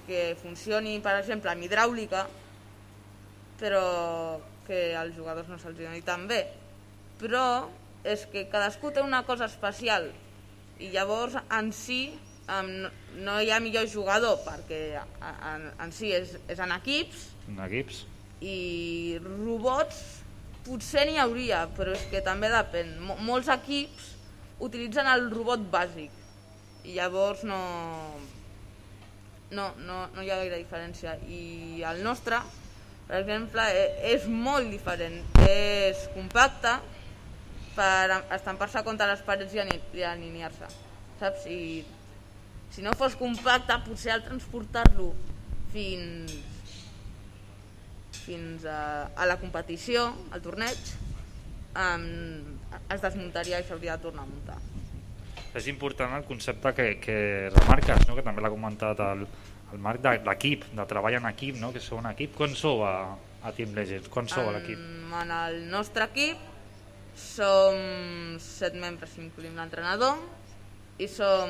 que 0.06 0.36
funcioni, 0.38 1.00
per 1.02 1.16
exemple, 1.18 1.50
amb 1.50 1.66
hidràulica, 1.66 2.22
però 3.58 3.82
que 4.66 4.94
als 4.94 5.18
jugadors 5.18 5.50
no 5.50 5.58
se'ls 5.58 5.78
doni 5.78 6.06
tan 6.06 6.26
bé 6.30 6.44
però 7.20 7.66
és 8.06 8.26
que 8.30 8.46
cadascú 8.52 8.92
té 8.92 9.02
una 9.02 9.24
cosa 9.26 9.48
especial 9.48 10.10
i 10.78 10.90
llavors 10.92 11.36
en 11.56 11.72
si 11.72 12.00
um, 12.52 12.68
no, 12.82 12.90
no 13.26 13.38
hi 13.40 13.50
ha 13.50 13.60
millor 13.62 13.88
jugador 13.90 14.38
perquè 14.46 14.80
en, 14.96 15.66
en 15.82 15.94
si 15.94 16.12
és, 16.14 16.36
és 16.50 16.60
en 16.62 16.74
equips. 16.76 17.30
En 17.50 17.62
equips. 17.66 18.04
I 18.44 19.18
robots 19.24 20.02
potser 20.66 21.06
n'hi 21.06 21.18
hauria 21.22 21.64
però 21.76 21.94
és 21.96 22.04
que 22.10 22.22
també 22.24 22.50
depèn. 22.52 22.96
Mo 23.02 23.18
molts 23.26 23.50
equips 23.52 24.12
utilitzen 24.62 25.08
el 25.10 25.28
robot 25.32 25.66
bàsic. 25.72 26.12
I 26.86 26.98
llavors 26.98 27.42
no 27.46 27.60
no, 29.50 29.70
no, 29.78 29.98
no 30.14 30.22
hi 30.22 30.30
ha 30.30 30.38
gaire 30.42 30.58
diferència. 30.58 31.16
I 31.26 31.82
el 31.86 32.02
nostre 32.06 32.40
per 33.06 33.20
exemple 33.20 33.62
e, 33.70 33.86
és 34.14 34.26
molt 34.26 34.70
diferent. 34.72 35.20
És 35.46 36.06
compacte 36.14 36.74
per 37.76 38.22
estampar-se 38.34 38.82
contra 38.86 39.08
les 39.10 39.22
parets 39.22 39.52
i 39.54 39.60
alinear-se, 39.62 40.70
saps? 41.20 41.44
I 41.46 41.84
si 42.70 42.82
no 42.84 42.92
fos 42.98 43.16
compacte, 43.16 43.76
potser 43.86 44.12
al 44.14 44.24
transportar-lo 44.24 45.12
fins, 45.72 46.36
fins 48.24 48.64
a, 48.68 49.08
a 49.16 49.26
la 49.28 49.38
competició, 49.40 50.08
al 50.32 50.44
torneig, 50.44 50.94
um, 51.76 52.08
es 52.92 53.04
desmuntaria 53.04 53.60
i 53.60 53.68
s'hauria 53.68 53.96
de 53.96 54.08
tornar 54.08 54.26
a 54.26 54.30
muntar. 54.30 54.58
És 55.56 55.68
important 55.72 56.12
el 56.12 56.26
concepte 56.28 56.72
que, 56.76 56.88
que 57.00 57.18
remarques, 57.54 58.04
no? 58.08 58.16
que 58.16 58.24
també 58.24 58.44
l'ha 58.44 58.52
comentat 58.52 59.00
el, 59.00 59.24
el 59.72 59.80
Marc, 59.82 60.02
d'equip, 60.04 60.66
de, 60.68 60.76
de 60.80 60.86
treball 60.90 61.16
en 61.16 61.30
equip, 61.30 61.56
no? 61.62 61.72
que 61.72 61.80
sou 61.80 62.00
un 62.02 62.10
equip. 62.10 62.34
Quan 62.36 62.52
sou 62.58 62.84
a, 62.84 63.16
a 63.40 63.54
Team 63.56 63.72
Legends? 63.78 64.10
Quan 64.12 64.28
sou 64.28 64.50
a 64.50 64.56
l'equip? 64.58 64.82
En 65.22 65.32
el 65.32 65.62
nostre 65.72 66.04
equip 66.10 66.52
som 67.16 68.36
set 68.42 68.76
membres, 68.76 69.14
si 69.16 69.24
l'entrenador, 69.46 70.20
i 71.00 71.08
som, 71.08 71.48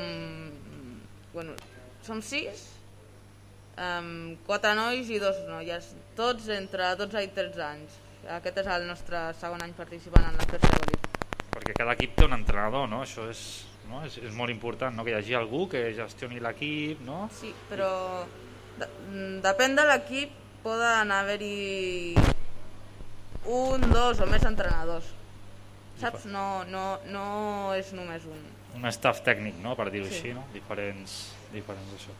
bueno, 1.37 1.53
som 2.01 2.17
sis, 2.25 2.63
um, 3.77 4.33
quatre 4.47 4.71
nois 4.73 5.11
i 5.13 5.19
dos 5.21 5.43
noies, 5.45 5.91
tots 6.17 6.47
entre 6.55 6.95
12 6.97 7.21
i 7.27 7.29
13 7.35 7.61
anys. 7.61 7.97
Aquest 8.39 8.57
és 8.63 8.69
el 8.73 8.87
nostre 8.89 9.21
segon 9.37 9.61
any 9.61 9.75
participant 9.77 10.25
en 10.25 10.39
la 10.39 10.47
tercera 10.49 10.79
Elite. 10.87 11.11
Perquè 11.53 11.75
cada 11.77 11.93
equip 11.93 12.15
té 12.17 12.25
un 12.25 12.33
entrenador, 12.39 12.87
no? 12.89 13.03
Això 13.05 13.27
és, 13.29 13.43
no? 13.91 14.01
és, 14.07 14.17
és 14.17 14.33
molt 14.33 14.49
important, 14.49 14.97
no? 14.97 15.05
que 15.05 15.13
hi 15.13 15.19
hagi 15.19 15.37
algú 15.37 15.67
que 15.69 15.83
gestioni 15.99 16.41
l'equip, 16.41 17.05
no? 17.05 17.27
Sí, 17.37 17.53
però 17.69 17.91
de, 18.81 18.89
depèn 19.45 19.77
de 19.77 19.85
l'equip 19.91 20.33
poden 20.65 21.13
haver-hi 21.13 22.17
un, 23.45 23.85
dos 23.93 24.25
o 24.25 24.27
més 24.33 24.49
entrenadors 24.49 25.13
saps? 26.01 26.25
No, 26.29 26.63
no, 26.69 26.97
no 27.13 27.27
és 27.77 27.93
només 27.97 28.25
un. 28.29 28.41
Un 28.77 28.89
staff 28.93 29.23
tècnic, 29.25 29.57
no?, 29.63 29.75
per 29.77 29.89
dir-ho 29.93 30.07
sí. 30.07 30.15
així, 30.15 30.33
no? 30.37 30.45
Diferents, 30.53 31.17
diferents 31.53 31.95
això. 31.97 32.15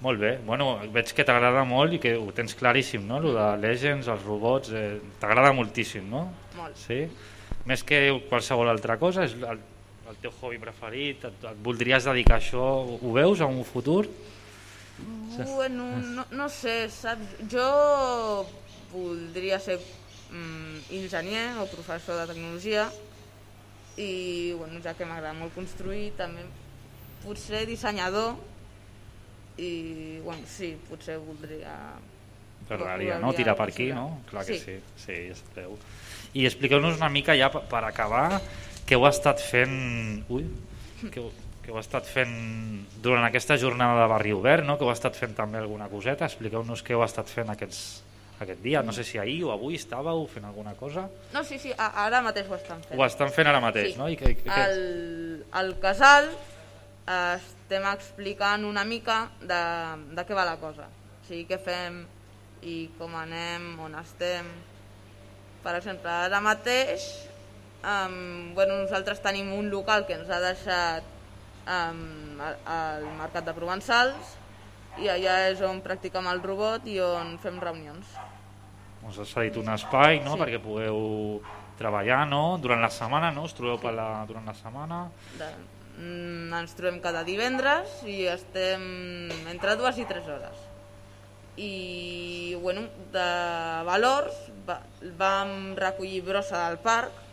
Molt 0.00 0.20
bé, 0.22 0.30
bueno, 0.46 0.70
veig 0.94 1.12
que 1.12 1.26
t'agrada 1.28 1.62
molt 1.68 1.94
i 1.94 2.00
que 2.02 2.14
ho 2.16 2.30
tens 2.36 2.56
claríssim, 2.58 3.04
no?, 3.06 3.20
el 3.20 3.36
de 3.36 3.48
Legends, 3.62 4.08
els 4.08 4.24
robots, 4.24 4.72
eh, 4.72 4.96
t'agrada 5.22 5.52
moltíssim, 5.56 6.08
no? 6.10 6.24
Molt. 6.56 6.78
Sí? 6.80 7.04
Més 7.68 7.84
que 7.86 8.00
qualsevol 8.30 8.72
altra 8.72 8.96
cosa, 8.98 9.26
és 9.28 9.36
el, 9.36 9.60
el 10.10 10.20
teu 10.22 10.32
hobby 10.40 10.58
preferit, 10.62 11.28
et, 11.28 11.46
et 11.52 11.62
voldries 11.62 12.08
dedicar 12.08 12.38
a 12.38 12.42
això, 12.42 12.66
ho 12.96 13.14
veus 13.14 13.44
en 13.44 13.60
un 13.60 13.66
futur? 13.68 14.06
Bueno, 15.36 15.86
no, 16.16 16.24
no 16.30 16.48
sé, 16.52 16.88
saps? 16.92 17.38
Jo 17.52 17.68
voldria 18.90 19.60
ser 19.62 19.78
mm, 19.78 20.90
enginyer 20.98 21.46
o 21.62 21.68
professor 21.70 22.18
de 22.20 22.26
tecnologia, 22.32 22.88
i 24.00 24.52
bueno, 24.56 24.80
ja 24.84 24.94
que 24.96 25.08
m'agrada 25.08 25.36
molt 25.36 25.52
construir 25.56 26.10
també 26.18 26.46
potser 27.24 27.66
dissenyador 27.68 28.38
i 29.60 29.72
bueno, 30.24 30.46
sí, 30.48 30.72
potser 30.88 31.18
voldria 31.20 31.76
T'agradaria, 32.70 33.18
no? 33.18 33.32
Tirar 33.34 33.56
per 33.58 33.66
aquí, 33.72 33.88
no? 33.90 34.20
Clar 34.30 34.44
que 34.46 34.58
sí, 34.58 34.76
sí, 34.94 35.04
sí 35.04 35.14
ja 35.30 35.36
sabeu. 35.38 35.74
I 36.38 36.44
expliqueu-nos 36.46 37.00
una 37.00 37.08
mica 37.10 37.34
ja 37.34 37.48
per 37.50 37.82
acabar 37.88 38.40
què 38.86 38.98
heu 38.98 39.06
estat 39.08 39.42
fent... 39.42 40.20
Ui, 40.30 40.44
que, 41.00 41.24
que 41.64 41.72
heu 41.72 41.80
estat 41.80 42.06
fent 42.06 42.34
durant 43.02 43.24
aquesta 43.26 43.56
jornada 43.58 44.02
de 44.02 44.06
barri 44.12 44.34
obert, 44.36 44.66
no? 44.66 44.76
que 44.78 44.86
heu 44.86 44.92
estat 44.92 45.18
fent 45.18 45.34
també 45.38 45.58
alguna 45.58 45.88
coseta, 45.90 46.28
expliqueu-nos 46.30 46.84
què 46.86 46.94
heu 46.94 47.02
estat 47.06 47.32
fent 47.32 47.50
aquests, 47.50 47.80
aquest 48.40 48.62
dia. 48.64 48.82
No 48.82 48.92
sé 48.96 49.04
si 49.04 49.18
ahir 49.20 49.42
o 49.44 49.52
avui 49.54 49.76
estàveu 49.78 50.24
fent 50.30 50.46
alguna 50.48 50.74
cosa. 50.78 51.06
No, 51.34 51.44
sí, 51.44 51.58
sí, 51.62 51.74
ara 51.76 52.22
mateix 52.24 52.48
ho 52.48 52.56
estan 52.56 52.82
fent. 52.86 52.98
Ho 52.98 53.04
estan 53.06 53.32
fent 53.34 53.50
ara 53.50 53.60
mateix, 53.62 53.92
sí. 53.94 53.98
no? 54.00 54.08
I 54.08 54.16
que, 54.20 54.34
que... 54.40 54.62
El, 54.64 55.44
el 55.60 55.74
casal 55.82 56.30
estem 57.10 57.86
explicant 57.90 58.64
una 58.68 58.84
mica 58.86 59.24
de, 59.40 59.60
de 60.16 60.26
què 60.26 60.36
va 60.36 60.46
la 60.48 60.56
cosa. 60.62 60.88
O 60.90 61.28
sigui, 61.28 61.44
què 61.50 61.60
fem 61.62 62.02
i 62.66 62.76
com 62.98 63.14
anem, 63.16 63.72
on 63.82 63.96
estem. 64.00 64.48
Per 65.60 65.76
exemple, 65.76 66.08
ara 66.10 66.40
mateix 66.44 67.08
um, 67.84 68.54
bueno, 68.54 68.76
nosaltres 68.82 69.20
tenim 69.24 69.52
un 69.52 69.70
local 69.72 70.06
que 70.08 70.16
ens 70.18 70.30
ha 70.30 70.40
deixat 70.42 71.06
um, 71.66 72.40
al 72.40 73.06
Mercat 73.18 73.48
de 73.48 73.56
Provençals 73.56 74.36
i 74.98 75.08
allà 75.12 75.36
és 75.50 75.62
on 75.62 75.80
practicam 75.84 76.26
el 76.30 76.42
robot 76.42 76.86
i 76.90 76.98
on 77.04 77.36
fem 77.42 77.60
reunions 77.62 78.14
us 79.08 79.18
ha 79.18 79.26
cedit 79.28 79.56
un 79.60 79.70
espai 79.72 80.20
no? 80.24 80.34
Sí. 80.34 80.42
perquè 80.42 80.60
pugueu 80.62 81.40
treballar 81.80 82.26
no? 82.28 82.58
durant 82.60 82.82
la 82.82 82.90
setmana, 82.92 83.30
no? 83.32 83.46
us 83.48 83.54
trobeu 83.56 83.78
per 83.80 83.94
la, 83.96 84.08
durant 84.28 84.48
la 84.48 84.56
setmana 84.58 85.04
de, 85.38 85.48
mm, 85.96 86.50
ens 86.60 86.76
trobem 86.76 87.00
cada 87.04 87.24
divendres 87.24 88.02
i 88.08 88.24
estem 88.32 89.30
entre 89.52 89.78
dues 89.80 90.02
i 90.02 90.08
tres 90.10 90.28
hores 90.28 90.66
i 91.60 92.56
bueno, 92.60 92.86
de 93.12 93.30
valors 93.88 94.36
va, 94.68 94.80
vam 95.18 95.74
recollir 95.78 96.22
brossa 96.24 96.68
del 96.68 96.78
parc 96.84 97.26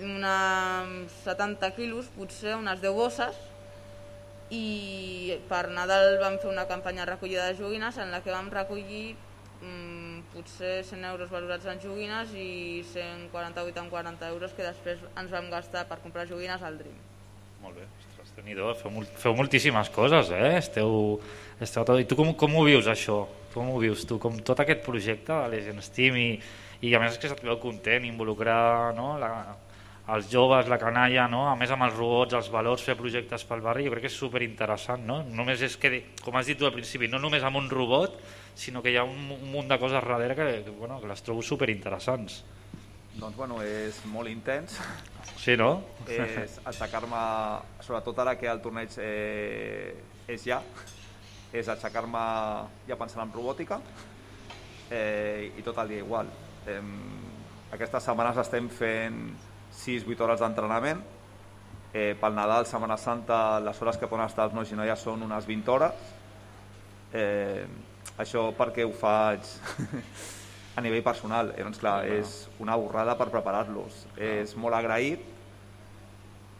unes 0.00 1.12
70 1.26 1.74
quilos, 1.76 2.08
potser 2.14 2.54
unes 2.56 2.80
10 2.80 2.94
bosses 2.96 3.36
i 4.50 5.36
per 5.48 5.68
Nadal 5.70 6.18
vam 6.20 6.38
fer 6.42 6.50
una 6.50 6.66
campanya 6.66 7.04
de 7.04 7.12
recollida 7.12 7.46
de 7.48 7.58
joguines 7.58 7.98
en 8.02 8.10
la 8.10 8.20
que 8.24 8.34
vam 8.34 8.50
recollir 8.50 9.14
mm, 9.62 10.32
potser 10.34 10.80
100 10.84 11.06
euros 11.12 11.30
valorats 11.30 11.68
en 11.70 11.80
joguines 11.82 12.34
i 12.34 12.82
148 12.90 13.84
en 13.84 13.90
40 13.92 14.32
euros 14.34 14.56
que 14.56 14.66
després 14.66 15.02
ens 15.14 15.30
vam 15.30 15.50
gastar 15.52 15.86
per 15.86 16.00
comprar 16.02 16.26
joguines 16.28 16.62
al 16.62 16.78
Dream. 16.80 16.98
Molt 17.60 17.76
bé, 17.76 17.86
ostres, 18.08 18.32
déu 18.56 18.72
feu, 18.74 18.90
molt, 18.90 19.10
feu 19.20 19.36
moltíssimes 19.36 19.90
coses, 19.92 20.32
eh? 20.32 20.56
Esteu, 20.58 21.20
esteu 21.60 21.84
tot... 21.84 22.00
I 22.00 22.08
tu 22.08 22.16
com, 22.16 22.32
com 22.34 22.56
ho 22.56 22.64
vius, 22.64 22.88
això? 22.88 23.22
Com 23.54 23.70
ho 23.74 23.78
vius 23.82 24.06
tu? 24.08 24.18
Com 24.22 24.38
tot 24.46 24.62
aquest 24.64 24.82
projecte 24.86 25.34
de 25.34 25.50
Legend 25.54 25.84
Steam 25.84 26.16
i, 26.16 26.28
i 26.80 26.94
a 26.94 27.02
més 27.02 27.14
és 27.14 27.20
que 27.20 27.28
se't 27.28 27.44
veu 27.44 27.58
content 27.60 28.06
involucrar 28.08 28.94
no? 28.96 29.12
la, 29.20 29.30
els 30.14 30.28
joves, 30.30 30.68
la 30.68 30.78
canalla, 30.80 31.26
no? 31.30 31.44
a 31.50 31.56
més 31.58 31.70
amb 31.70 31.84
els 31.86 31.96
robots, 31.96 32.34
els 32.34 32.50
valors, 32.50 32.82
fer 32.86 32.96
projectes 32.98 33.44
pel 33.46 33.62
barri, 33.62 33.86
jo 33.86 33.94
crec 33.94 34.06
que 34.06 34.10
és 34.10 34.16
super 34.16 34.42
interessant. 34.42 35.04
No? 35.06 35.20
Només 35.26 35.62
és 35.66 35.76
que, 35.80 35.92
com 36.24 36.38
has 36.38 36.50
dit 36.50 36.58
tu 36.58 36.66
al 36.66 36.74
principi, 36.74 37.08
no 37.10 37.20
només 37.22 37.44
amb 37.46 37.60
un 37.60 37.68
robot, 37.70 38.16
sinó 38.58 38.82
que 38.82 38.92
hi 38.92 38.98
ha 38.98 39.04
un, 39.06 39.30
un 39.36 39.46
munt 39.52 39.70
de 39.70 39.78
coses 39.78 40.02
darrere 40.02 40.36
que, 40.38 40.48
que, 40.66 40.74
bueno, 40.74 41.00
que 41.00 41.10
les 41.10 41.22
trobo 41.22 41.44
super 41.46 41.70
interessants. 41.70 42.42
Doncs 43.20 43.36
bueno, 43.36 43.58
és 43.62 43.98
molt 44.10 44.30
intens. 44.30 44.78
Sí, 45.40 45.56
no? 45.58 45.82
És 46.08 46.58
aixecar-me, 46.68 47.20
sobretot 47.84 48.18
ara 48.22 48.36
que 48.38 48.48
el 48.50 48.62
torneig 48.62 48.94
eh, 49.02 49.94
és 50.30 50.46
ja, 50.46 50.60
és 51.52 51.68
aixecar-me 51.68 52.22
ja 52.88 52.98
pensant 52.98 53.24
en 53.26 53.34
robòtica 53.34 53.80
eh, 54.90 55.50
i 55.58 55.66
tot 55.66 55.78
el 55.82 55.94
dia 55.94 56.04
igual. 56.04 56.30
Eh, 56.70 56.80
aquestes 57.74 58.06
setmanes 58.06 58.38
estem 58.42 58.70
fent 58.72 59.22
6-8 59.72 60.26
hores 60.26 60.42
d'entrenament. 60.42 61.02
Eh, 61.92 62.14
pel 62.20 62.34
Nadal, 62.36 62.66
Setmana 62.70 62.96
Santa, 62.96 63.58
les 63.60 63.80
hores 63.82 63.98
que 63.98 64.08
poden 64.10 64.26
estar 64.26 64.46
els 64.46 64.54
nois 64.54 64.70
i 64.70 64.78
noies 64.78 65.02
són 65.02 65.24
unes 65.26 65.46
20 65.48 65.72
hores. 65.74 66.12
Eh, 67.12 67.66
això 68.22 68.50
perquè 68.54 68.86
ho 68.86 68.92
faig 68.94 69.48
a 70.78 70.84
nivell 70.84 71.02
personal. 71.06 71.54
Eh, 71.56 71.64
doncs 71.66 71.82
clar, 71.82 72.04
és 72.06 72.44
una 72.62 72.78
borrada 72.78 73.16
per 73.18 73.30
preparar-los. 73.32 74.04
És 74.16 74.54
molt 74.54 74.78
agraït 74.78 75.26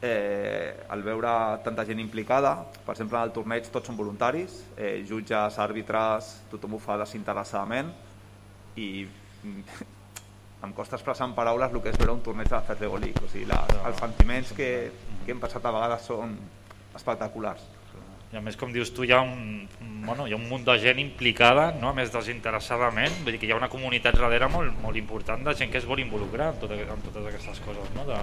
eh, 0.02 0.74
al 0.88 1.02
veure 1.02 1.30
tanta 1.64 1.84
gent 1.84 2.00
implicada. 2.00 2.56
Per 2.84 2.94
exemple, 2.94 3.18
en 3.18 3.28
el 3.28 3.34
torneig 3.36 3.70
tots 3.70 3.90
són 3.90 3.98
voluntaris, 4.00 4.64
eh, 4.76 5.04
jutges, 5.08 5.58
àrbitres, 5.58 6.34
tothom 6.50 6.74
ho 6.74 6.82
fa 6.82 6.98
desinteressadament 7.00 7.92
i 8.76 9.06
em 10.64 10.72
costa 10.76 10.98
expressar 10.98 11.28
en 11.28 11.34
paraules 11.36 11.72
el 11.72 11.82
que 11.82 11.92
és 11.92 11.98
veure 11.98 12.12
un 12.12 12.22
torneig 12.24 12.48
de 12.48 12.56
la 12.56 12.62
Fair 12.66 12.90
League. 13.00 13.24
O 13.24 13.28
sigui, 13.32 13.46
la, 13.48 13.60
els 13.88 14.00
sentiments 14.00 14.52
que, 14.56 14.70
que 15.24 15.32
hem 15.32 15.40
passat 15.40 15.64
a 15.64 15.72
vegades 15.74 16.08
són 16.10 16.36
espectaculars. 16.96 17.64
I 18.30 18.38
a 18.38 18.40
més, 18.44 18.54
com 18.54 18.70
dius 18.70 18.92
tu, 18.94 19.02
hi 19.02 19.10
ha 19.10 19.18
un, 19.26 19.64
bueno, 20.06 20.28
hi 20.28 20.34
ha 20.36 20.38
un 20.38 20.44
munt 20.46 20.62
de 20.68 20.76
gent 20.78 21.00
implicada, 21.02 21.72
no? 21.80 21.88
a 21.90 21.96
més 21.96 22.12
desinteressadament, 22.14 23.16
vull 23.24 23.34
dir 23.34 23.40
que 23.42 23.48
hi 23.48 23.50
ha 23.50 23.58
una 23.58 23.70
comunitat 23.72 24.14
darrere 24.20 24.46
molt, 24.52 24.76
molt 24.84 25.00
important 25.00 25.42
de 25.48 25.54
gent 25.58 25.72
que 25.72 25.80
es 25.80 25.88
vol 25.88 25.98
involucrar 25.98 26.52
en, 26.52 26.60
tot, 26.62 26.76
en 26.78 27.02
totes 27.08 27.26
aquestes 27.32 27.58
coses. 27.64 27.90
No? 27.96 28.06
De, 28.06 28.20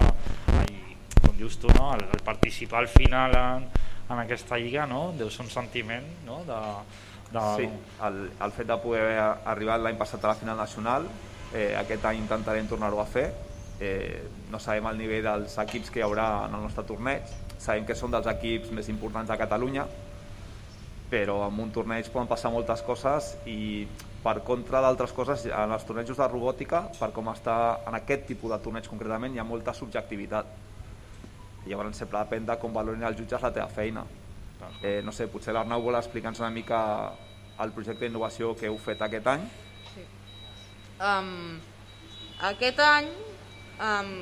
i, 0.71 0.95
com 1.26 1.36
dius 1.36 1.60
tu, 1.60 1.67
no? 1.76 1.89
el, 1.97 2.06
el 2.08 2.23
participar 2.23 2.86
al 2.86 2.91
final 2.93 3.36
en, 3.36 3.67
en 4.08 4.23
aquesta 4.23 4.56
lliga 4.62 4.88
no? 4.88 5.10
deu 5.17 5.28
ser 5.34 5.43
un 5.43 5.52
sentiment 5.52 6.08
no? 6.26 6.39
de, 6.47 6.62
de... 7.34 7.43
Sí, 7.58 7.67
el, 8.08 8.21
el 8.32 8.56
fet 8.56 8.71
de 8.71 8.80
poder 8.84 9.04
haver 9.04 9.26
arribat 9.56 9.84
l'any 9.84 10.00
passat 10.00 10.23
a 10.23 10.32
la 10.32 10.39
final 10.39 10.63
nacional 10.63 11.10
Eh, 11.54 11.76
aquest 11.80 12.04
any 12.06 12.20
intentarem 12.20 12.68
tornar-ho 12.68 13.00
a 13.00 13.06
fer. 13.08 13.30
Eh, 13.80 14.24
no 14.52 14.60
sabem 14.60 14.88
el 14.90 14.98
nivell 15.00 15.24
dels 15.24 15.56
equips 15.64 15.92
que 15.94 16.02
hi 16.02 16.06
haurà 16.06 16.48
en 16.48 16.58
el 16.58 16.66
nostre 16.66 16.84
torneig. 16.88 17.30
Sabem 17.58 17.86
que 17.86 17.96
són 17.96 18.12
dels 18.12 18.28
equips 18.28 18.74
més 18.76 18.90
importants 18.92 19.30
de 19.32 19.38
Catalunya, 19.40 19.86
però 21.12 21.40
en 21.48 21.60
un 21.64 21.72
torneig 21.72 22.10
poden 22.12 22.28
passar 22.28 22.52
moltes 22.52 22.84
coses 22.84 23.36
i 23.48 23.88
per 24.24 24.42
contra 24.44 24.82
d'altres 24.84 25.14
coses, 25.16 25.46
en 25.46 25.72
els 25.72 25.86
tornejos 25.88 26.18
de 26.20 26.28
robòtica, 26.28 26.88
per 27.00 27.12
com 27.16 27.30
està 27.32 27.58
en 27.88 27.96
aquest 27.96 28.26
tipus 28.28 28.52
de 28.52 28.60
torneig 28.64 28.90
concretament, 28.90 29.34
hi 29.34 29.40
ha 29.40 29.46
molta 29.48 29.74
subjectivitat. 29.78 30.50
I 31.64 31.72
llavors 31.72 32.02
sempre 32.02 32.20
depèn 32.20 32.48
de 32.48 32.58
com 32.60 32.76
valorin 32.76 33.06
els 33.08 33.18
jutges 33.20 33.44
la 33.44 33.54
teva 33.56 33.70
feina. 33.72 34.04
Eh, 34.82 35.00
no 35.06 35.14
sé, 35.14 35.30
potser 35.32 35.54
l'Arnau 35.54 35.86
vol 35.86 35.96
explicar-nos 35.96 36.42
una 36.42 36.52
mica 36.52 36.80
el 37.64 37.72
projecte 37.72 38.06
d'innovació 38.06 38.52
que 38.58 38.68
heu 38.68 38.78
fet 38.82 39.02
aquest 39.06 39.28
any 39.32 39.46
Um, 40.98 41.60
aquest 42.42 42.80
any, 42.82 43.10
um, 43.78 44.14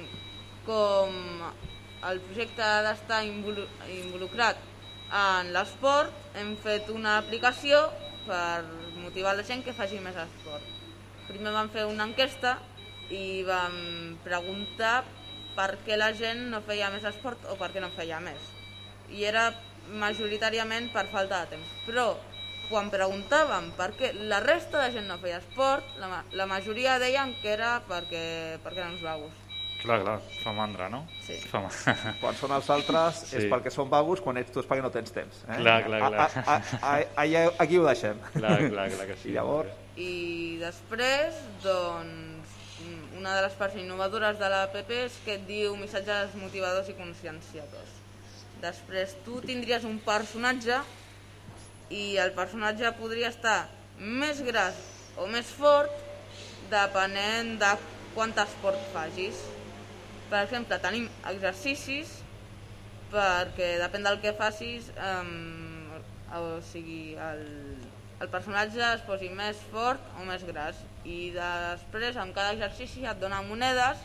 com 0.66 1.14
el 2.10 2.20
projecte 2.28 2.64
ha 2.66 2.82
d'estar 2.84 3.22
involucrat 3.24 4.60
en 5.16 5.54
l'esport, 5.56 6.12
hem 6.36 6.56
fet 6.60 6.92
una 6.92 7.16
aplicació 7.22 7.80
per 8.26 8.66
motivar 9.00 9.38
la 9.38 9.46
gent 9.48 9.64
que 9.64 9.76
faci 9.78 10.02
més 10.04 10.20
esport. 10.20 10.68
Primer 11.30 11.54
vam 11.56 11.72
fer 11.72 11.86
una 11.88 12.10
enquesta 12.10 12.58
i 13.14 13.46
vam 13.48 14.18
preguntar 14.26 15.06
per 15.56 15.78
què 15.86 15.96
la 15.96 16.12
gent 16.12 16.50
no 16.52 16.60
feia 16.66 16.92
més 16.92 17.08
esport 17.08 17.48
o 17.48 17.56
per 17.56 17.72
què 17.72 17.80
no 17.80 17.94
feia 17.96 18.20
més. 18.20 18.52
I 19.16 19.24
era 19.32 19.48
majoritàriament 20.02 20.92
per 20.92 21.08
falta 21.14 21.46
de 21.46 21.56
temps. 21.56 21.76
Però 21.88 22.10
quan 22.70 22.92
preguntàvem 22.94 23.72
per 23.78 23.92
què 23.98 24.12
la 24.30 24.42
resta 24.44 24.84
de 24.84 24.92
gent 24.98 25.10
no 25.10 25.18
feia 25.22 25.40
esport, 25.42 25.96
la, 26.02 26.24
la 26.34 26.46
majoria 26.50 27.00
deien 27.02 27.36
que 27.42 27.52
era 27.54 27.78
perquè, 27.90 28.26
perquè 28.64 28.82
eren 28.82 28.96
uns 28.96 29.04
vagos. 29.06 29.42
Clar, 29.86 30.00
clar, 30.02 30.16
fa 30.42 30.52
mandra, 30.56 30.88
no? 30.90 31.04
Sí. 31.28 31.36
Fa 31.52 31.62
quan 32.22 32.38
són 32.40 32.56
els 32.56 32.70
altres 32.74 33.22
sí. 33.28 33.36
és 33.38 33.50
perquè 33.52 33.74
són 33.74 33.90
vagos, 33.92 34.24
quan 34.24 34.40
ets 34.42 34.54
tu 34.54 34.64
és 34.64 34.70
perquè 34.70 34.82
no 34.82 34.92
tens 34.94 35.14
temps. 35.14 35.44
Eh? 35.46 35.60
Clar, 35.62 35.80
clar, 35.86 36.02
clar. 36.08 36.26
A, 36.26 36.56
a, 36.56 36.96
a, 36.96 37.26
a, 37.26 37.44
aquí 37.62 37.78
ho 37.78 37.86
deixem. 37.86 38.22
Clar, 38.34 38.58
clar, 38.72 38.88
clar 38.96 39.10
que 39.12 39.18
sí. 39.22 39.30
I 39.30 39.38
llavors... 39.38 39.82
I 39.96 40.14
després, 40.60 41.38
doncs, 41.64 42.56
una 43.20 43.36
de 43.38 43.46
les 43.46 43.54
parts 43.60 43.78
innovadores 43.80 44.40
de 44.42 44.50
l'APP 44.52 44.92
és 45.06 45.22
que 45.26 45.38
et 45.38 45.46
diu 45.48 45.78
missatges 45.80 46.34
motivadors 46.40 46.90
i 46.92 46.98
conscienciadors. 46.98 47.94
Després 48.64 49.14
tu 49.26 49.40
tindries 49.46 49.86
un 49.88 50.00
personatge 50.04 50.82
i 51.94 52.18
el 52.22 52.34
personatge 52.38 52.92
podria 53.00 53.30
estar 53.34 53.66
més 54.00 54.42
gras 54.46 54.78
o 55.22 55.28
més 55.32 55.50
fort 55.58 55.94
depenent 56.72 57.56
de 57.62 57.72
quant 58.16 58.34
esport 58.46 58.82
facis. 58.94 59.42
Per 60.32 60.42
exemple, 60.42 60.80
tenim 60.82 61.10
exercicis 61.30 62.22
perquè 63.12 63.76
depèn 63.80 64.08
del 64.08 64.18
que 64.24 64.34
facis, 64.36 64.90
eh, 64.98 66.40
o 66.40 66.58
sigui, 66.72 67.16
el, 67.22 67.46
el 68.20 68.32
personatge 68.34 68.82
es 68.90 69.06
posi 69.08 69.30
més 69.30 69.60
fort 69.72 70.02
o 70.20 70.26
més 70.28 70.44
gras. 70.48 70.82
I 71.06 71.30
després, 71.36 72.18
amb 72.18 72.36
cada 72.36 72.56
exercici, 72.56 73.06
et 73.06 73.22
dona 73.22 73.44
monedes 73.46 74.02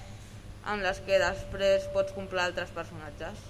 amb 0.68 0.84
les 0.84 1.00
que 1.06 1.18
després 1.22 1.88
pots 1.94 2.12
comprar 2.12 2.50
altres 2.50 2.70
personatges. 2.76 3.40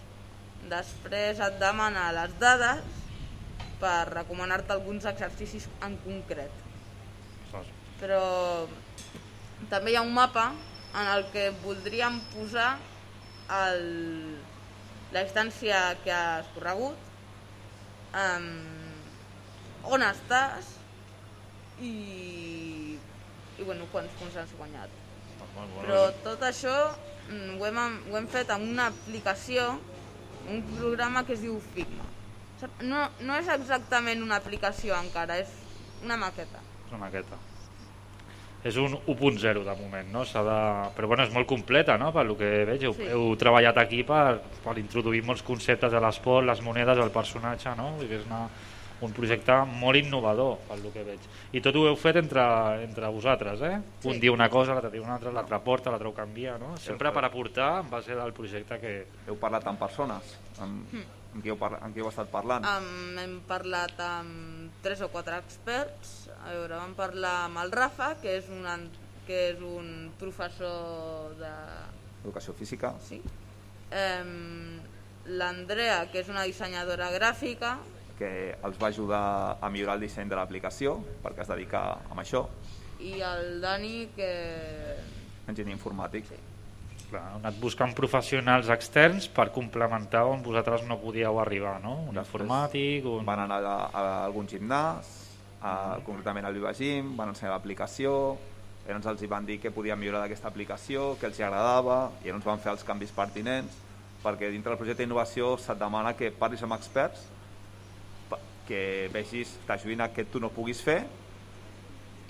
Després 0.70 1.40
et 1.42 1.56
demana 1.58 2.10
les 2.14 2.36
dades 2.38 3.00
per 3.80 4.10
recomanar-te 4.12 4.74
alguns 4.76 5.06
exercicis 5.08 5.68
en 5.86 5.96
concret. 6.04 6.52
Però 8.00 8.22
també 9.72 9.92
hi 9.92 9.98
ha 9.98 10.04
un 10.06 10.14
mapa 10.14 10.50
en 11.00 11.10
el 11.14 11.26
que 11.32 11.50
voldríem 11.64 12.18
posar 12.34 12.70
el, 13.60 13.84
la 15.14 15.24
distància 15.26 15.80
que 16.04 16.14
has 16.14 16.48
corregut, 16.54 17.08
um, 18.14 18.48
on 19.96 20.04
estàs 20.06 20.74
i, 21.80 21.92
i 23.58 23.62
bueno, 23.66 23.88
quants 23.92 24.16
punts 24.20 24.38
has 24.40 24.56
guanyat. 24.58 24.96
Però 25.80 26.00
tot 26.24 26.42
això 26.44 26.74
mm, 27.30 27.56
ho 27.58 27.68
hem, 27.68 28.00
ho 28.10 28.18
hem 28.18 28.28
fet 28.30 28.52
amb 28.54 28.68
una 28.68 28.90
aplicació, 28.92 29.72
un 30.50 30.64
programa 30.74 31.24
que 31.24 31.36
es 31.36 31.44
diu 31.44 31.58
Figma. 31.74 32.06
No, 32.84 33.06
no 33.24 33.38
és 33.38 33.48
exactament 33.52 34.22
una 34.24 34.40
aplicació 34.40 34.96
encara, 34.98 35.38
és 35.40 35.52
una 36.04 36.18
maqueta. 36.20 36.60
És 36.86 36.92
una 36.92 37.04
maqueta. 37.06 37.38
És 38.60 38.76
un 38.76 38.98
1.0 39.08 39.62
de 39.64 39.74
moment, 39.78 40.10
no? 40.12 40.22
De... 40.24 40.56
Però 40.96 41.08
bueno, 41.08 41.24
és 41.24 41.32
molt 41.32 41.48
completa, 41.48 41.96
no? 42.00 42.10
Per 42.12 42.26
que 42.36 42.50
veig, 42.68 42.82
heu, 42.84 42.96
sí. 42.96 43.06
heu 43.08 43.30
treballat 43.40 43.78
aquí 43.80 44.02
per, 44.04 44.42
per 44.64 44.76
introduir 44.76 45.22
molts 45.24 45.44
conceptes 45.46 45.92
de 45.92 46.02
l'esport, 46.02 46.44
les 46.46 46.60
monedes, 46.60 47.00
el 47.00 47.12
personatge, 47.14 47.72
no? 47.78 47.94
Vull 47.96 48.04
dir 48.04 48.10
que 48.10 48.18
és 48.20 48.26
una, 48.28 48.42
un 49.00 49.14
projecte 49.16 49.56
molt 49.80 49.96
innovador, 50.02 50.58
pel 50.68 50.84
que 50.92 51.04
veig. 51.06 51.24
I 51.56 51.62
tot 51.64 51.78
ho 51.80 51.86
heu 51.88 51.96
fet 51.96 52.20
entre, 52.20 52.44
entre 52.84 53.08
vosaltres, 53.14 53.64
eh? 53.64 53.78
Sí. 54.02 54.10
Un 54.12 54.20
dia 54.20 54.34
una 54.34 54.50
cosa, 54.52 54.76
l'altre 54.76 54.92
dia 54.92 55.06
una 55.06 55.16
altra, 55.16 55.32
l'altre 55.32 55.62
porta, 55.64 55.94
l'altre 55.94 56.12
ho 56.12 56.12
canvia, 56.18 56.58
no? 56.60 56.74
Sempre 56.76 57.14
per 57.16 57.24
aportar 57.24 57.70
en 57.80 57.88
base 57.96 58.12
del 58.18 58.36
projecte 58.36 58.76
que... 58.84 58.94
Heu 59.30 59.40
parlat 59.40 59.72
amb 59.72 59.80
persones, 59.80 60.36
amb... 60.60 60.84
Mm 60.92 61.19
amb 61.34 61.42
qui 61.42 61.52
heu, 61.52 61.58
parla, 61.60 61.78
amb 61.84 61.94
qui 61.94 62.02
heu 62.02 62.08
estat 62.10 62.30
parlant? 62.32 62.66
Um, 62.66 63.18
hem 63.20 63.36
parlat 63.48 64.00
amb 64.02 64.82
tres 64.84 65.02
o 65.04 65.10
quatre 65.12 65.38
experts. 65.38 66.28
A 66.40 66.54
veure, 66.54 66.74
vam 66.80 66.96
parlar 66.98 67.34
amb 67.46 67.62
el 67.62 67.72
Rafa, 67.74 68.14
que 68.22 68.36
és 68.40 68.50
un, 68.50 68.66
que 69.28 69.40
és 69.52 69.62
un 69.62 70.10
professor 70.18 71.36
de... 71.38 71.52
Educació 72.24 72.54
física. 72.58 72.94
Sí. 73.06 73.20
Um, 73.90 74.80
L'Andrea, 75.30 76.02
que 76.10 76.24
és 76.24 76.28
una 76.32 76.44
dissenyadora 76.48 77.10
gràfica. 77.14 77.76
Que 78.18 78.56
els 78.66 78.76
va 78.80 78.90
ajudar 78.90 79.24
a 79.62 79.70
millorar 79.72 79.96
el 79.96 80.04
disseny 80.04 80.28
de 80.28 80.36
l'aplicació, 80.36 80.98
perquè 81.24 81.46
es 81.46 81.52
dedica 81.52 81.86
a 82.02 82.20
això. 82.20 82.46
i 83.00 83.20
el 83.24 83.60
Dani, 83.62 84.10
que... 84.16 84.30
Enginyer 85.48 85.72
informàtic. 85.72 86.28
Sí. 86.28 86.49
Clar, 87.10 87.24
heu 87.32 87.40
anat 87.40 87.56
buscant 87.58 87.90
professionals 87.98 88.68
externs 88.70 89.26
per 89.34 89.48
complementar 89.50 90.22
on 90.30 90.44
vosaltres 90.44 90.84
no 90.86 91.00
podíeu 91.02 91.40
arribar, 91.42 91.80
no? 91.82 91.96
Un 92.06 92.14
Després 92.14 92.44
informàtic, 92.44 93.08
un... 93.10 93.24
Van 93.26 93.42
anar 93.48 93.58
a, 93.66 93.72
a 93.90 94.04
algun 94.28 94.46
gimnàs, 94.46 95.08
a, 95.58 95.72
concretament 96.06 96.46
al 96.46 96.54
Viva 96.54 96.70
Gym, 96.76 97.16
van 97.18 97.32
ensenyar 97.32 97.56
l'aplicació, 97.56 98.12
llavors 98.86 99.08
els 99.10 99.24
hi 99.24 99.30
van 99.32 99.48
dir 99.48 99.58
que 99.62 99.72
podien 99.74 99.98
millorar 99.98 100.22
d'aquesta 100.22 100.48
aplicació, 100.52 101.16
que 101.18 101.26
els 101.26 101.40
hi 101.40 101.46
agradava, 101.48 101.98
i 102.22 102.30
llavors 102.30 102.46
van 102.46 102.62
fer 102.62 102.70
els 102.76 102.86
canvis 102.86 103.10
pertinents, 103.16 103.74
perquè 104.22 104.52
dintre 104.54 104.70
del 104.70 104.78
projecte 104.78 105.02
d'innovació 105.02 105.56
se't 105.58 105.82
demana 105.82 106.14
que 106.14 106.30
parlis 106.30 106.62
amb 106.62 106.78
experts, 106.78 107.26
que 108.70 109.10
vegis, 109.10 109.56
t'ajudin 109.66 110.06
a 110.06 110.12
que 110.14 110.28
tu 110.30 110.38
no 110.38 110.52
puguis 110.54 110.78
fer, 110.86 111.00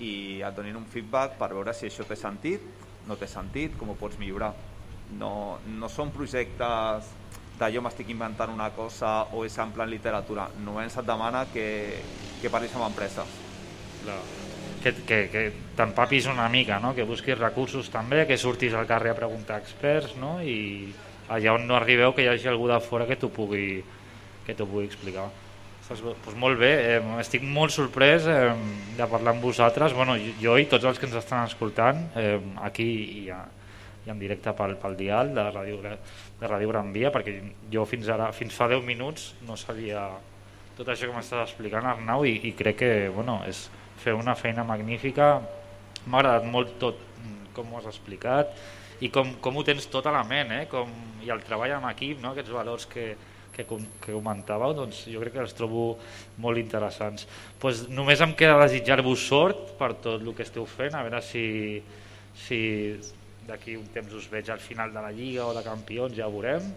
i 0.01 0.41
et 0.41 0.57
donin 0.57 0.81
un 0.81 0.89
feedback 0.89 1.37
per 1.37 1.51
veure 1.53 1.77
si 1.77 1.85
això 1.85 2.07
té 2.09 2.17
sentit, 2.17 2.65
no 3.05 3.13
té 3.17 3.29
sentit, 3.29 3.77
com 3.77 3.93
ho 3.93 3.99
pots 3.99 4.17
millorar. 4.17 4.55
No, 5.19 5.59
no 5.67 5.89
són 5.91 6.11
projectes 6.15 7.09
de 7.61 7.69
jo 7.75 7.81
m'estic 7.85 8.09
inventant 8.09 8.53
una 8.53 8.71
cosa 8.73 9.27
o 9.35 9.45
és 9.45 9.57
en 9.61 9.73
plan 9.75 9.89
literatura. 9.89 10.47
Només 10.65 10.95
et 10.97 11.07
demana 11.07 11.45
que, 11.53 11.67
que 12.41 12.49
parlis 12.49 12.73
amb 12.77 12.87
empreses. 12.89 13.37
Clar. 14.01 14.17
Que, 14.81 14.95
que, 15.05 15.17
que 15.29 15.43
t'empapis 15.77 16.25
una 16.31 16.47
mica, 16.49 16.79
no? 16.81 16.95
que 16.97 17.05
busquis 17.05 17.37
recursos 17.37 17.91
també, 17.93 18.23
que 18.25 18.39
surtis 18.41 18.73
al 18.73 18.89
carrer 18.89 19.11
a 19.13 19.19
preguntar 19.19 19.59
experts 19.61 20.15
no? 20.17 20.39
i 20.41 20.89
allà 21.29 21.53
on 21.53 21.67
no 21.69 21.77
arribeu 21.77 22.15
que 22.17 22.25
hi 22.25 22.31
hagi 22.31 22.49
algú 22.49 22.65
de 22.71 22.79
fora 22.81 23.05
que 23.05 23.19
t'ho 23.19 23.29
pugui, 23.29 23.83
que 24.47 24.57
pugui 24.57 24.87
explicar. 24.89 25.29
Saps? 25.85 26.01
Pues 26.25 26.37
molt 26.37 26.57
bé, 26.57 26.71
eh, 26.95 26.99
estic 27.21 27.45
molt 27.45 27.73
sorprès 27.73 28.25
eh, 28.29 28.51
de 28.97 29.07
parlar 29.11 29.35
amb 29.35 29.45
vosaltres, 29.45 29.93
bueno, 29.93 30.17
jo 30.41 30.57
i 30.57 30.65
tots 30.71 30.89
els 30.89 30.97
que 30.97 31.05
ens 31.09 31.17
estan 31.21 31.45
escoltant 31.45 32.07
eh, 32.17 32.37
aquí 32.65 32.89
i, 33.21 33.23
a, 33.33 33.43
i 34.05 34.09
en 34.09 34.19
directe 34.19 34.53
pel, 34.57 34.75
pel 34.81 34.95
dial 34.97 35.33
de 35.35 35.43
Ràdio, 35.53 35.77
de 35.83 36.47
Ràdio 36.49 36.71
Gran 36.71 36.91
Via, 36.93 37.11
perquè 37.13 37.35
jo 37.71 37.85
fins 37.85 38.09
ara, 38.09 38.31
fins 38.33 38.55
fa 38.57 38.67
10 38.71 38.83
minuts 38.87 39.31
no 39.47 39.57
sabia 39.59 40.07
tot 40.77 40.89
això 40.89 41.09
que 41.09 41.13
m'estàs 41.15 41.43
explicant 41.45 41.85
Arnau 41.85 42.25
i, 42.25 42.37
i 42.49 42.53
crec 42.57 42.79
que 42.81 42.91
bueno, 43.13 43.41
és 43.45 43.67
fer 44.01 44.15
una 44.17 44.33
feina 44.35 44.63
magnífica 44.65 45.35
m'ha 46.07 46.21
agradat 46.23 46.47
molt 46.49 46.77
tot 46.81 46.97
mm, 47.21 47.51
com 47.53 47.69
ho 47.73 47.77
has 47.81 47.89
explicat 47.91 48.55
i 49.01 49.09
com, 49.13 49.35
com 49.41 49.57
ho 49.57 49.63
tens 49.65 49.85
tot 49.91 50.07
a 50.09 50.13
la 50.15 50.23
ment 50.25 50.53
eh? 50.55 50.63
com, 50.71 50.89
i 51.21 51.29
el 51.29 51.43
treball 51.45 51.75
en 51.77 51.85
equip 51.91 52.21
no? 52.23 52.31
aquests 52.33 52.53
valors 52.55 52.87
que, 52.89 53.11
que, 53.53 53.67
com- 53.69 53.85
que 54.01 54.15
comentàveu 54.15 54.73
doncs 54.77 55.03
jo 55.11 55.21
crec 55.21 55.35
que 55.37 55.43
els 55.45 55.53
trobo 55.57 55.85
molt 56.41 56.57
interessants 56.61 57.27
pues 57.61 57.85
només 57.93 58.21
em 58.25 58.33
queda 58.37 58.57
desitjar-vos 58.63 59.27
sort 59.29 59.75
per 59.77 59.93
tot 60.01 60.21
el 60.21 60.33
que 60.33 60.47
esteu 60.47 60.65
fent 60.65 60.97
a 60.97 61.03
veure 61.05 61.21
si, 61.25 61.45
si 62.47 62.61
d'aquí 63.47 63.77
un 63.77 63.87
temps 63.93 64.13
us 64.17 64.27
veig 64.31 64.49
al 64.49 64.61
final 64.61 64.93
de 64.93 65.01
la 65.01 65.11
Lliga 65.11 65.47
o 65.47 65.55
de 65.57 65.63
Campions, 65.65 66.15
ja 66.17 66.27
ho 66.27 66.35
veurem 66.35 66.67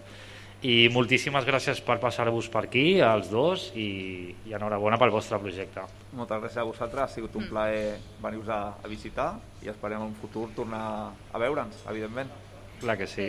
i 0.64 0.88
moltíssimes 0.88 1.44
gràcies 1.44 1.80
per 1.84 1.98
passar-vos 2.00 2.46
per 2.48 2.62
aquí, 2.64 3.00
als 3.04 3.28
dos, 3.28 3.66
i, 3.76 4.32
i 4.48 4.54
enhorabona 4.56 4.96
pel 5.00 5.12
vostre 5.12 5.36
projecte. 5.42 5.84
Moltes 6.16 6.40
gràcies 6.40 6.62
a 6.62 6.64
vosaltres, 6.64 7.02
ha 7.04 7.12
sigut 7.12 7.36
un 7.36 7.50
plaer 7.50 7.98
venir-vos 8.22 8.48
a, 8.48 8.60
a 8.80 8.88
visitar 8.88 9.34
i 9.64 9.68
esperem 9.72 10.00
en 10.00 10.08
un 10.08 10.16
futur 10.16 10.46
tornar 10.56 10.86
a 11.12 11.42
veure'ns, 11.42 11.84
evidentment. 11.92 12.32
Clar 12.80 12.96
que 12.96 13.08
sí. 13.10 13.28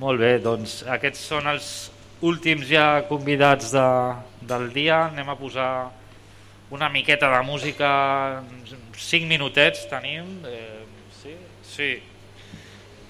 Molt 0.00 0.20
bé, 0.24 0.34
doncs 0.40 0.80
aquests 0.88 1.28
són 1.34 1.52
els 1.52 1.70
últims 2.24 2.64
ja 2.70 3.04
convidats 3.10 3.74
de, 3.74 3.86
del 4.48 4.70
dia. 4.72 5.04
Anem 5.12 5.28
a 5.28 5.36
posar 5.36 5.70
una 6.72 6.88
miqueta 6.92 7.28
de 7.34 7.42
música, 7.44 7.90
cinc 8.96 9.28
minutets 9.28 9.84
tenim. 9.92 10.38
Eh, 10.48 10.84
sí? 11.20 11.36
Sí. 11.76 11.92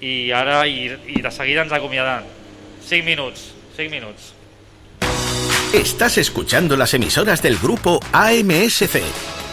I 0.00 0.30
ara, 0.32 0.66
i, 0.66 0.86
i 1.16 1.22
de 1.22 1.30
seguida 1.34 1.64
ens 1.66 1.74
acomiadant. 1.74 2.26
Cinc 2.84 3.04
minuts, 3.04 3.52
cinc 3.76 3.90
minuts. 3.90 4.32
Estás 5.74 6.16
escuchando 6.18 6.76
las 6.76 6.94
emisoras 6.94 7.42
del 7.42 7.58
grupo 7.58 8.00
AMSC. 8.12 9.02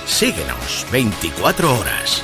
Síguenos 0.05 0.85
24 0.91 1.79
horas. 1.79 2.23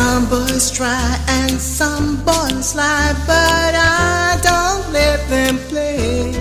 Some 0.00 0.26
boys 0.30 0.70
try 0.70 1.18
and 1.28 1.60
some 1.60 2.16
boys 2.24 2.74
lie, 2.74 3.12
but 3.26 3.72
I 3.74 4.40
don't 4.48 4.84
let 4.94 5.18
them 5.28 5.58
play. 5.68 6.32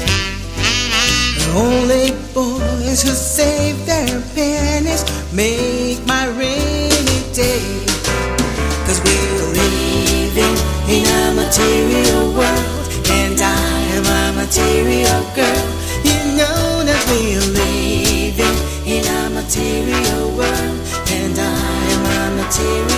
The 1.40 1.48
only 1.66 2.08
boys 2.34 3.02
who 3.04 3.14
save 3.40 3.86
their 3.86 4.16
pennies 4.34 5.04
make 5.34 6.00
my 6.08 6.26
rainy 6.40 7.20
day. 7.34 7.68
Cause 8.86 9.00
we're 9.06 9.46
living 9.62 10.58
in 10.96 11.04
a 11.22 11.26
material 11.42 12.32
world, 12.40 12.86
and 13.20 13.38
I 13.42 13.72
am 13.98 14.06
a 14.20 14.26
material 14.42 15.22
girl. 15.40 15.68
You 16.08 16.20
know 16.40 16.64
that 16.90 17.02
we're 17.12 17.48
living 17.64 18.58
in 18.96 19.04
a 19.20 19.24
material 19.40 20.24
world, 20.40 20.80
and 21.18 21.36
I 21.38 21.70
am 21.96 22.04
a 22.20 22.44
material 22.44 22.89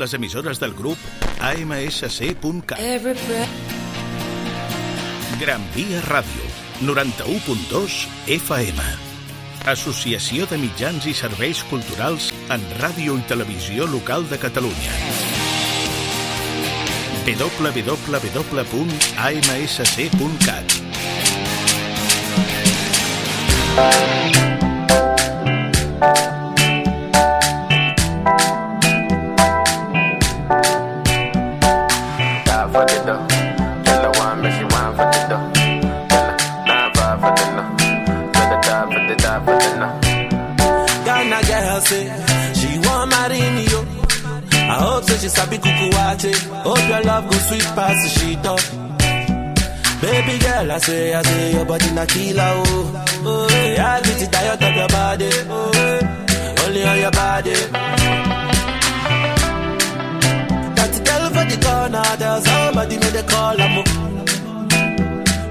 les 0.00 0.14
emissores 0.14 0.58
del 0.58 0.72
grup 0.74 0.98
AMSC.cat. 1.40 2.80
Gran 5.38 5.62
Via 5.74 6.00
Ràdio, 6.08 6.42
91.2 6.82 8.08
FM. 8.40 8.80
Associació 9.70 10.48
de 10.48 10.58
mitjans 10.58 11.06
i 11.06 11.14
serveis 11.14 11.62
culturals 11.70 12.32
en 12.48 12.60
ràdio 12.80 13.14
i 13.20 13.22
televisió 13.28 13.86
local 13.86 14.26
de 14.32 14.38
Catalunya. 14.40 14.94
www.amsc.cat 17.30 18.00
die 23.80 24.49
say, 50.80 51.14
I 51.14 51.22
say 51.22 51.52
your 51.52 51.64
body 51.64 51.90
na 51.92 52.06
killer 52.06 52.42
oh. 52.42 53.04
Oh, 53.24 53.48
yeah, 53.76 53.94
I 53.96 54.00
get 54.02 54.22
it 54.22 54.32
tired 54.32 54.62
of 54.62 54.74
your 54.76 54.88
body. 54.88 55.30
Oh, 55.48 56.64
only 56.64 56.84
on 56.84 56.98
your 56.98 57.10
body. 57.10 57.54
Got 60.76 60.90
to 60.94 61.00
tell 61.04 61.24
for 61.34 61.44
the 61.50 61.58
corner, 61.64 62.16
there's 62.18 62.44
somebody 62.44 62.96
made 62.98 63.16
a 63.16 63.22
call. 63.24 63.60
I'm 63.60 63.76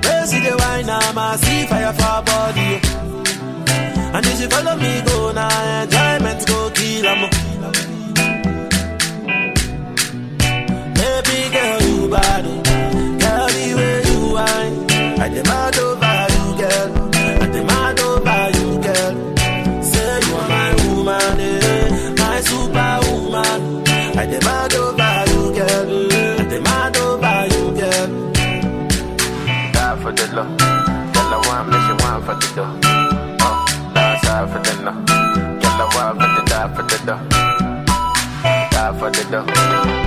Where 0.03 0.25
see 0.25 0.39
the 0.39 0.55
wine, 0.57 0.89
I'm 0.89 1.17
a 1.17 1.37
see 1.37 1.65
fire 1.67 1.93
for 1.93 2.21
body. 2.25 2.79
oh. 2.83 4.13
And 4.15 4.25
if 4.25 4.41
you 4.41 4.47
follow 4.49 4.75
me, 4.77 5.01
go 5.05 5.31
now, 5.31 5.81
enjoyment 5.83 6.47
go 6.47 6.69
kill 6.71 7.05
'em. 7.05 7.29
Baby 10.97 11.37
girl, 11.53 11.81
you 11.87 12.09
bad, 12.09 12.45
oh. 12.47 12.58
I 15.29 15.33
demand 15.33 15.77
over 15.77 16.25
you, 16.35 16.45
girl. 16.57 16.89
I 17.13 17.47
demand 17.53 17.99
over 17.99 18.41
you, 18.57 18.67
girl. 18.81 19.13
Say 19.83 20.19
you 20.25 20.35
are 20.35 20.49
my 20.49 20.69
woman, 20.85 21.39
eh, 21.39 22.13
my 22.17 22.41
superwoman. 22.41 23.61
I 24.17 24.25
demand 24.25 24.73
over 24.73 25.13
you, 25.31 25.41
girl. 25.53 25.89
I 26.39 26.45
demand 26.49 26.97
over 26.97 27.37
you, 27.53 27.63
girl. 27.79 28.09
Die 29.73 29.95
for 30.01 30.11
the 30.11 30.25
love. 30.33 30.57
Tell 31.13 31.29
her 31.29 31.41
one, 31.47 31.69
but 31.69 31.79
she 31.85 31.93
want 32.03 32.25
for 32.25 32.35
the 32.41 32.47
dough. 32.55 32.73
Oh, 33.45 33.65
die 33.93 34.47
for 34.51 34.59
the 34.65 34.73
no. 34.83 34.91
Tell 35.61 35.77
her 35.77 35.89
one, 35.95 36.17
but 36.17 36.29
the 36.35 36.41
die 36.49 36.73
for 36.75 36.83
the 36.83 36.97
dough. 37.05 37.23
Die 38.71 38.99
for 38.99 39.09
the 39.11 39.23
dough. 39.31 39.98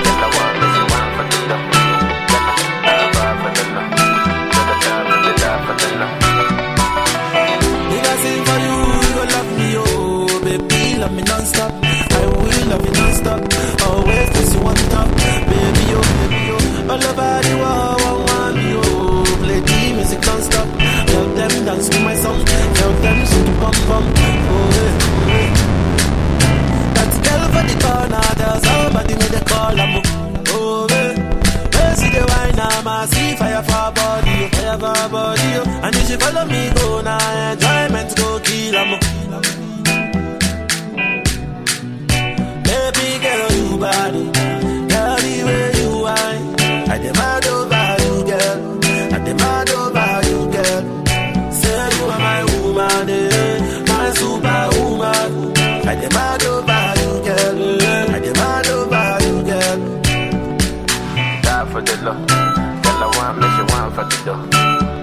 For 63.94 64.04
the 64.04 64.16
dough. 64.24 64.48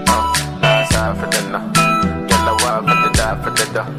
Oh, 0.08 0.58
last 0.62 0.92
side 0.92 1.16
for 1.18 1.26
the 1.26 1.40
no. 1.50 1.58
Girl, 2.28 2.48
I 2.48 2.52
want 2.62 2.82
for 2.88 2.96
the 3.02 3.08
die 3.18 3.36
for 3.42 3.50
the 3.50 3.64
dough. 3.74 3.90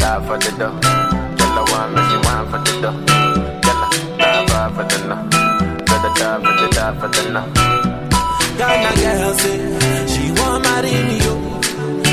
Die 0.00 0.20
for 0.26 0.36
the 0.38 0.50
dough. 0.58 0.74
Girl, 1.38 1.58
I 1.58 1.62
want 1.70 1.88
me, 1.94 2.00
she 2.08 2.16
want 2.26 2.44
for 2.50 2.58
the 2.66 2.72
dough. 2.82 2.98
Girl, 3.64 3.82
I 3.82 4.44
die 4.46 4.70
for- 4.74 4.84
the 4.90 4.98
no. 5.08 5.16
Girl, 5.88 6.06
I 6.06 6.10
die 6.18 6.38
for 6.44 6.54
the 6.60 6.66
die 6.74 6.94
for 7.00 7.08
the 7.08 7.22
no. 7.30 7.42
Ghana 8.58 8.90
girl 9.00 9.32
say 9.38 9.56
she 10.12 10.22
want 10.32 10.62
marry 10.64 10.90
me 10.92 11.16
yo. 11.24 11.34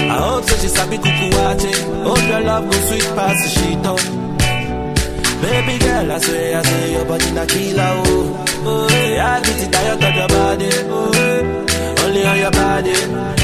I 0.09 0.17
hope 0.19 0.43
say 0.45 0.57
she 0.61 0.67
sabi 0.69 0.97
kuku 0.97 1.27
wache. 1.35 1.71
Hope 2.03 2.27
your 2.29 2.41
love 2.41 2.65
go 2.71 2.77
sweet 2.87 3.03
past 3.15 3.43
the 3.43 3.49
shit 3.49 3.85
up. 3.85 4.26
Baby 5.41 5.77
girl, 5.79 6.11
I 6.11 6.17
swear, 6.19 6.57
I 6.57 6.61
say 6.63 6.91
your 6.93 7.05
body 7.05 7.31
na 7.31 7.45
killer 7.45 7.93
oh. 8.05 8.45
Oh, 8.69 8.87
yeah, 8.89 9.35
I 9.37 9.41
get 9.45 9.61
it 9.63 9.71
tired 9.71 10.03
of 10.03 10.15
your 10.15 10.27
body. 10.27 10.69
Oh, 10.89 12.03
only 12.03 12.25
on 12.25 12.37
your 12.37 12.51
body. 12.51 13.36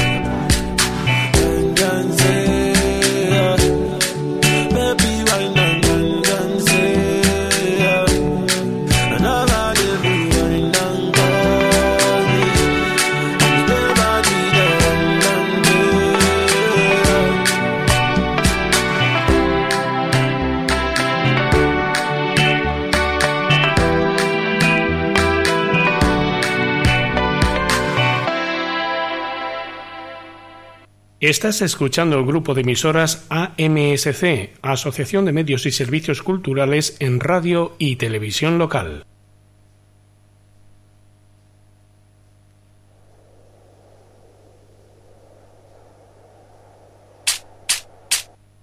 Estás 31.28 31.62
escuchando 31.62 32.18
el 32.18 32.26
grupo 32.26 32.52
de 32.52 32.60
emisoras 32.60 33.24
AMSC, 33.30 34.58
Asociación 34.60 35.24
de 35.24 35.32
Medios 35.32 35.64
y 35.64 35.70
Servicios 35.70 36.22
Culturales 36.22 36.98
en 37.00 37.18
Radio 37.18 37.76
y 37.78 37.96
Televisión 37.96 38.58
Local. 38.58 39.06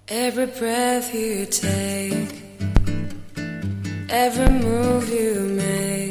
Every 0.08 0.46
breath 0.46 1.16
you 1.16 1.48
take, 1.48 2.28
every 4.08 4.50
move 4.52 5.10
you 5.10 5.58
make, 5.58 6.11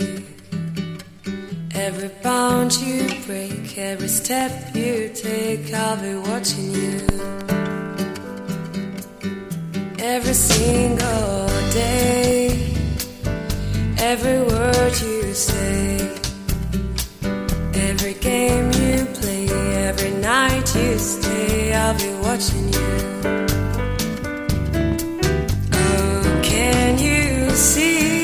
every 1.81 2.11
bound 2.22 2.72
you 2.83 3.09
break, 3.26 3.78
every 3.78 4.09
step 4.09 4.53
you 4.74 5.11
take, 5.14 5.72
I'll 5.72 5.97
be 5.97 6.14
watching 6.28 6.72
you. 6.72 6.97
Every 9.99 10.35
single 10.35 11.47
day, 11.72 12.74
every 13.99 14.41
word 14.53 14.95
you 15.07 15.33
say, 15.33 16.18
every 17.89 18.14
game 18.14 18.66
you 18.83 19.07
play, 19.18 19.49
every 19.89 20.12
night 20.33 20.66
you 20.74 20.99
stay, 20.99 21.72
I'll 21.72 21.97
be 21.97 22.12
watching 22.26 22.66
you. 22.76 22.93
Oh, 25.72 26.41
can 26.43 26.99
you 26.99 27.51
see 27.51 28.19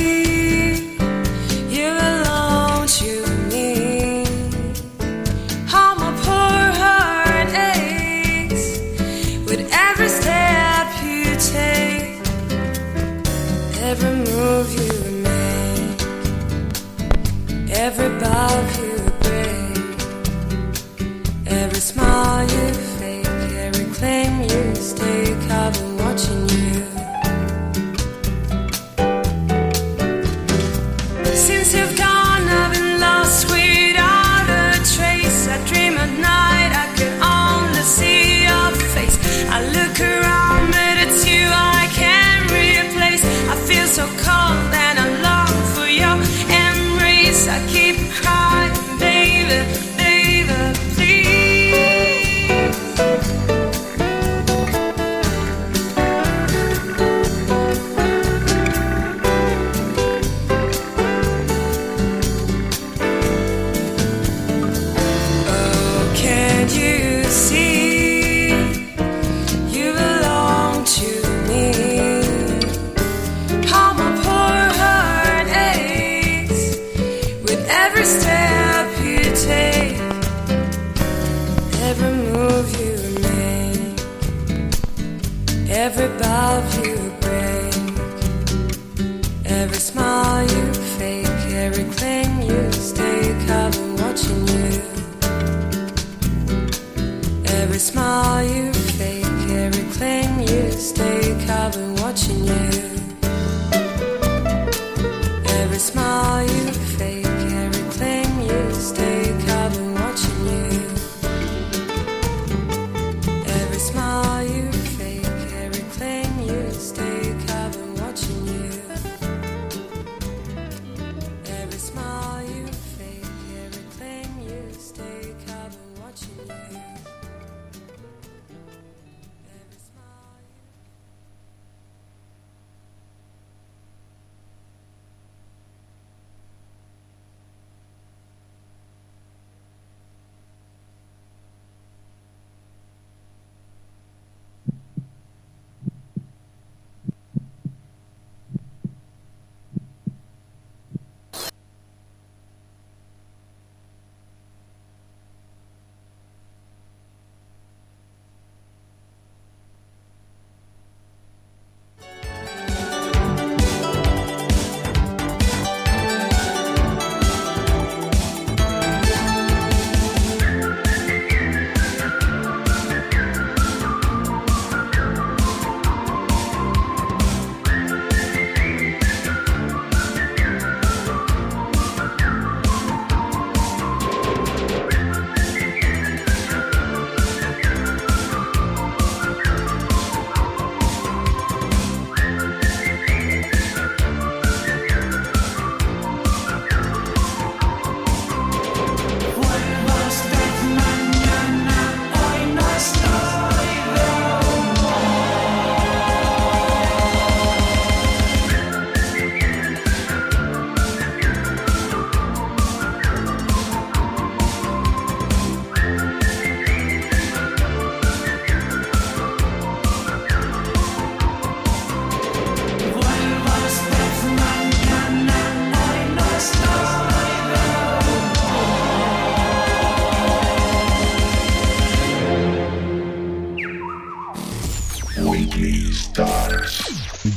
every 21.47 21.81
smile 21.81 22.43
you 22.43 22.75
fake, 22.99 23.27
every 23.67 23.85
claim 23.95 24.43
you 24.43 24.75
stake. 24.75 25.86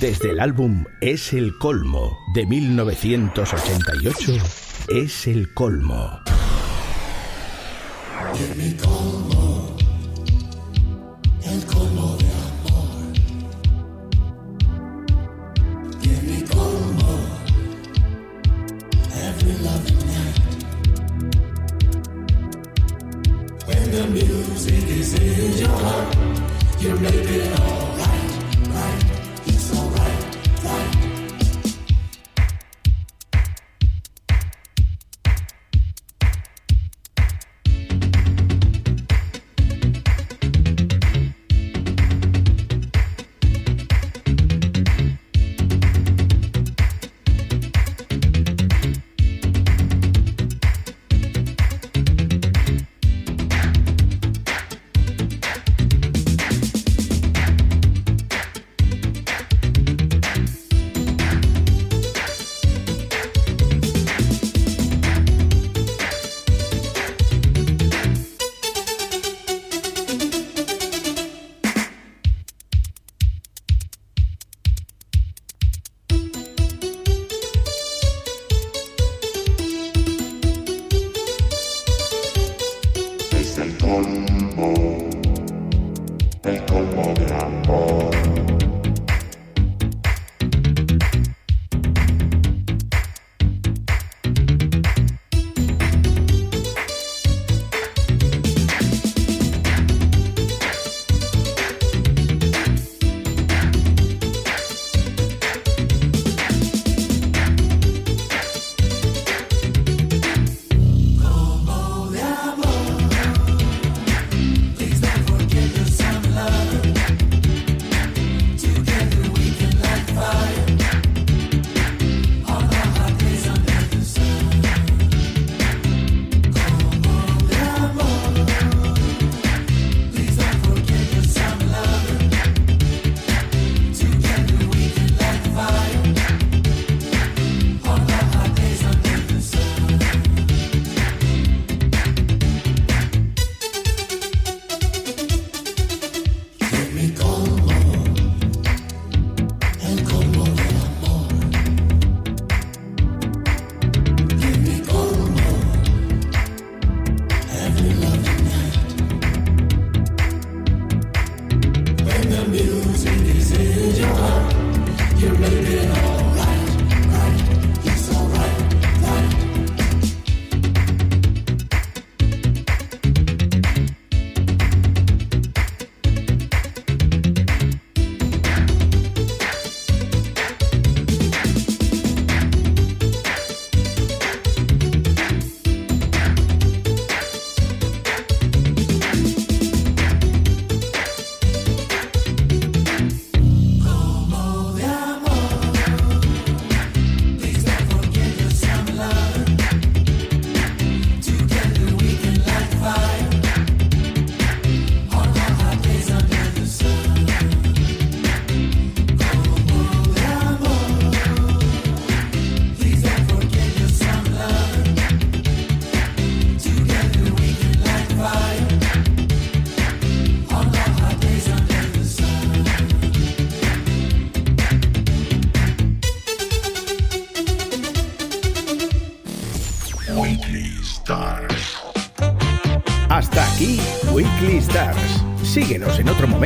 Desde 0.09 0.31
el 0.31 0.39
álbum 0.39 0.85
Es 1.01 1.33
el 1.33 1.55
Colmo 1.59 2.17
de 2.33 2.47
1988, 2.47 4.33
Es 4.87 5.27
el 5.27 5.53
Colmo. 5.53 6.19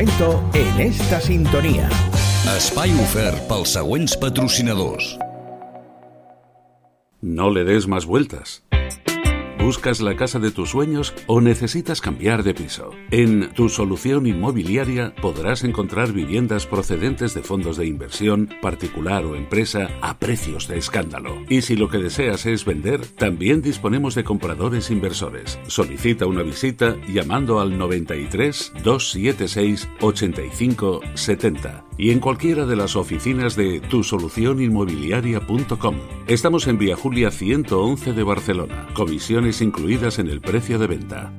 Momento 0.04 0.50
en 0.52 0.80
esta 0.80 1.20
sintonía. 1.20 1.88
Espai 2.56 2.92
ofert 3.00 3.40
pels 3.48 3.72
següents 3.72 4.16
patrocinadors. 4.20 5.16
No 7.22 7.48
le 7.50 7.64
des 7.64 7.86
más 7.88 8.04
vueltas. 8.04 8.62
¿Buscas 9.64 10.02
la 10.02 10.14
casa 10.14 10.38
de 10.38 10.50
tus 10.50 10.68
sueños 10.68 11.14
o 11.26 11.40
necesitas 11.40 12.02
cambiar 12.02 12.42
de 12.42 12.52
piso? 12.52 12.90
En 13.10 13.48
Tu 13.54 13.70
Solución 13.70 14.26
Inmobiliaria 14.26 15.14
podrás 15.22 15.64
encontrar 15.64 16.12
viviendas 16.12 16.66
procedentes 16.66 17.32
de 17.32 17.42
fondos 17.42 17.78
de 17.78 17.86
inversión, 17.86 18.50
particular 18.60 19.24
o 19.24 19.36
empresa, 19.36 19.88
a 20.02 20.18
precios 20.18 20.68
de 20.68 20.76
escándalo. 20.76 21.38
Y 21.48 21.62
si 21.62 21.76
lo 21.76 21.88
que 21.88 21.96
deseas 21.96 22.44
es 22.44 22.66
vender, 22.66 23.06
también 23.06 23.62
disponemos 23.62 24.14
de 24.14 24.24
compradores 24.24 24.90
inversores. 24.90 25.58
Solicita 25.66 26.26
una 26.26 26.42
visita 26.42 26.96
llamando 27.08 27.58
al 27.58 27.78
93 27.78 28.74
276 28.84 29.88
85 30.02 31.00
70 31.14 31.83
y 31.96 32.10
en 32.10 32.20
cualquiera 32.20 32.66
de 32.66 32.76
las 32.76 32.96
oficinas 32.96 33.56
de 33.56 33.80
tusolucioninmobiliaria.com. 33.80 35.96
Estamos 36.26 36.66
en 36.66 36.78
Vía 36.78 36.96
Julia 36.96 37.30
111 37.30 38.12
de 38.12 38.22
Barcelona. 38.22 38.88
Comisiones 38.94 39.60
incluidas 39.60 40.18
en 40.18 40.28
el 40.28 40.40
precio 40.40 40.78
de 40.78 40.86
venta. 40.86 41.30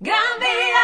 Gran 0.00 0.22
Vía 0.40 0.78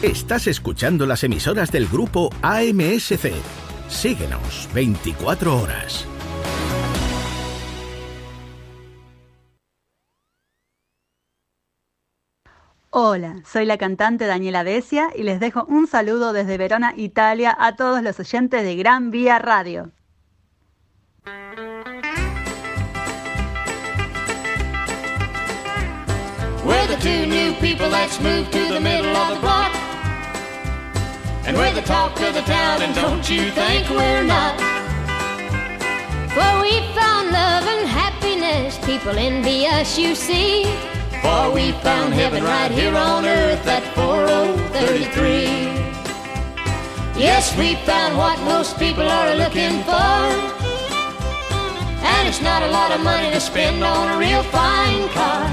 Radio. 0.00 0.02
Estás 0.02 0.46
escuchando 0.46 1.06
las 1.06 1.24
emisoras 1.24 1.72
del 1.72 1.88
grupo 1.88 2.30
AMSC. 2.42 3.32
Síguenos 3.88 4.68
24 4.72 5.60
horas. 5.60 6.06
Hola, 13.04 13.42
soy 13.44 13.66
la 13.66 13.78
cantante 13.78 14.26
Daniela 14.26 14.62
Desia 14.62 15.08
y 15.16 15.24
les 15.24 15.40
dejo 15.40 15.64
un 15.64 15.88
saludo 15.88 16.32
desde 16.32 16.56
Verona, 16.56 16.94
Italia, 16.96 17.52
a 17.58 17.74
todos 17.74 18.00
los 18.00 18.20
oyentes 18.20 18.62
de 18.62 18.76
Gran 18.76 19.10
Vía 19.10 19.40
Radio. 19.40 19.90
We're 26.64 26.86
the 26.86 26.96
two 27.02 27.26
new 27.26 27.54
people 27.54 27.90
that's 27.90 28.20
moved 28.20 28.52
to 28.52 28.72
the 28.72 28.78
middle 28.78 29.16
of 29.16 29.34
the 29.34 29.40
block. 29.40 29.74
And 31.44 31.56
we're 31.56 31.74
the 31.74 31.82
talk 31.82 32.12
of 32.20 32.34
the 32.34 32.42
town, 32.42 32.82
and 32.82 32.94
don't 32.94 33.28
you 33.28 33.50
think 33.50 33.90
we're 33.90 34.22
not? 34.22 34.60
For 36.30 36.62
we 36.62 36.78
found 36.94 37.32
love 37.32 37.66
and 37.66 37.88
happiness, 37.88 38.78
people 38.86 39.18
envy 39.18 39.66
us, 39.66 39.98
you 39.98 40.14
see. 40.14 40.91
For 41.22 41.52
we 41.52 41.70
found 41.86 42.12
heaven 42.12 42.42
right 42.42 42.70
here 42.72 42.96
on 42.96 43.24
earth 43.24 43.64
at 43.66 43.84
4033. 43.94 45.72
Yes, 47.16 47.56
we 47.56 47.76
found 47.86 48.18
what 48.18 48.40
most 48.40 48.76
people 48.76 49.08
are 49.08 49.36
looking 49.36 49.84
for. 49.84 50.12
And 52.02 52.26
it's 52.26 52.42
not 52.42 52.64
a 52.64 52.70
lot 52.72 52.90
of 52.90 53.00
money 53.04 53.30
to 53.30 53.38
spend 53.38 53.84
on 53.84 54.16
a 54.16 54.18
real 54.18 54.42
fine 54.42 55.08
car. 55.10 55.46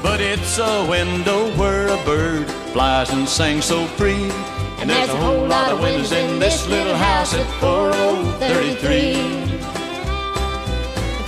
But 0.00 0.20
it's 0.20 0.58
a 0.58 0.86
window 0.88 1.50
where 1.56 1.88
a 1.88 1.96
bird 2.04 2.48
flies 2.72 3.10
and 3.10 3.28
sings 3.28 3.64
so 3.64 3.84
free. 3.98 4.30
And 4.78 4.88
there's 4.88 5.10
a 5.10 5.16
whole 5.16 5.44
lot 5.48 5.72
of 5.72 5.80
windows 5.80 6.12
in 6.12 6.38
this 6.38 6.68
little 6.68 6.94
house 6.94 7.34
at 7.34 7.46
4033. 7.58 9.14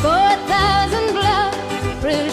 4,000 0.01 1.13
gloves 1.13 1.42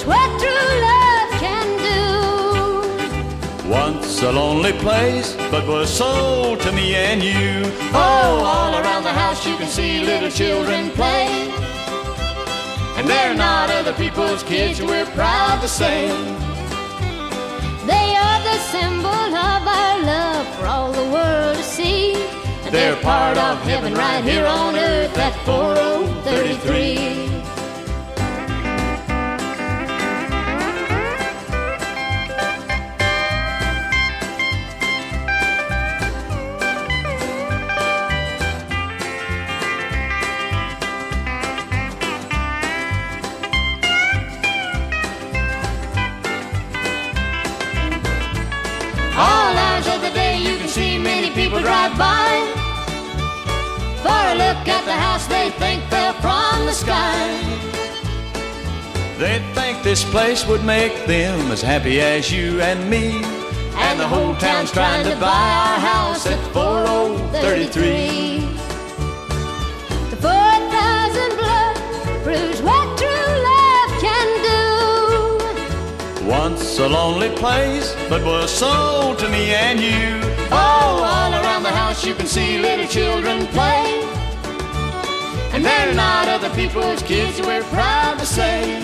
what 0.06 0.30
true 0.40 0.72
love 0.90 1.32
can 1.40 1.68
do. 1.90 3.70
Once 3.70 4.22
a 4.24 4.32
lonely 4.32 4.74
place, 4.74 5.36
but 5.52 5.68
was 5.68 5.90
sold 5.90 6.60
to 6.62 6.72
me 6.72 6.96
and 6.96 7.24
you. 7.24 7.64
Oh, 7.94 8.44
all 8.44 8.74
around 8.82 9.04
the 9.04 9.14
house 9.14 9.46
you 9.46 9.56
can 9.58 9.68
see 9.68 10.00
little 10.02 10.32
children 10.32 10.90
play. 10.92 11.28
And 12.98 13.08
they're 13.08 13.36
not 13.36 13.70
other 13.70 13.94
people's 13.94 14.44
kids, 14.44 14.82
we're 14.82 15.06
proud 15.16 15.62
to 15.62 15.68
say. 15.68 16.10
They 17.86 18.16
are 18.26 18.42
the 18.44 18.58
symbol 18.74 19.08
of 19.08 19.68
our 19.68 20.00
love 20.04 20.48
for 20.56 20.66
all 20.66 20.92
the 20.92 21.10
world 21.16 21.58
to 21.58 21.64
see. 21.64 22.16
And 22.66 22.74
They're 22.74 22.98
part 22.98 23.38
of 23.38 23.62
heaven 23.62 23.94
right 23.94 24.24
here 24.24 24.46
on 24.46 24.76
earth 24.76 25.18
at 25.18 25.34
4033. 25.46 27.29
For 54.70 54.76
a 54.76 54.78
look 54.78 54.82
at 54.82 54.86
the 54.86 54.94
house 54.94 55.26
they 55.28 55.50
think 55.52 55.84
fell 55.90 56.14
from 56.14 56.66
the 56.66 56.74
sky. 56.74 57.28
They 59.18 59.40
think 59.54 59.84
this 59.84 60.04
place 60.04 60.46
would 60.46 60.64
make 60.64 61.06
them 61.06 61.52
as 61.52 61.62
happy 61.62 62.00
as 62.00 62.32
you 62.32 62.62
and 62.62 62.90
me. 62.90 63.24
And 63.76 64.00
the 64.00 64.08
whole 64.08 64.36
town's 64.36 64.72
trying 64.72 65.04
to 65.06 65.16
buy 65.20 65.28
our 65.28 65.80
house 65.80 66.28
at 66.28 66.40
4033. 66.54 68.46
The 70.12 70.18
4,000 70.18 71.38
blood 71.38 71.76
proves 72.24 72.62
what 72.62 72.98
true 72.98 73.34
love 73.52 73.92
can 74.06 74.28
do. 74.52 76.28
Once 76.30 76.78
a 76.80 76.88
lonely 76.88 77.30
place, 77.38 77.96
but 78.08 78.24
was 78.24 78.52
sold 78.52 79.18
to 79.20 79.30
me 79.30 79.54
and 79.54 79.80
you. 79.80 80.22
Oh, 80.52 81.02
all 81.04 81.34
around 81.34 81.64
the 81.64 81.72
house 81.72 82.06
you 82.06 82.14
can 82.14 82.28
see 82.28 82.60
little 82.60 82.88
children 82.88 83.48
play. 83.48 84.19
And 85.60 85.66
they're 85.66 85.94
not 85.94 86.30
other 86.30 86.50
people's 86.56 87.04
kids, 87.04 87.42
we're 87.42 87.64
proud 87.64 88.18
to 88.18 88.26
say. 88.26 88.80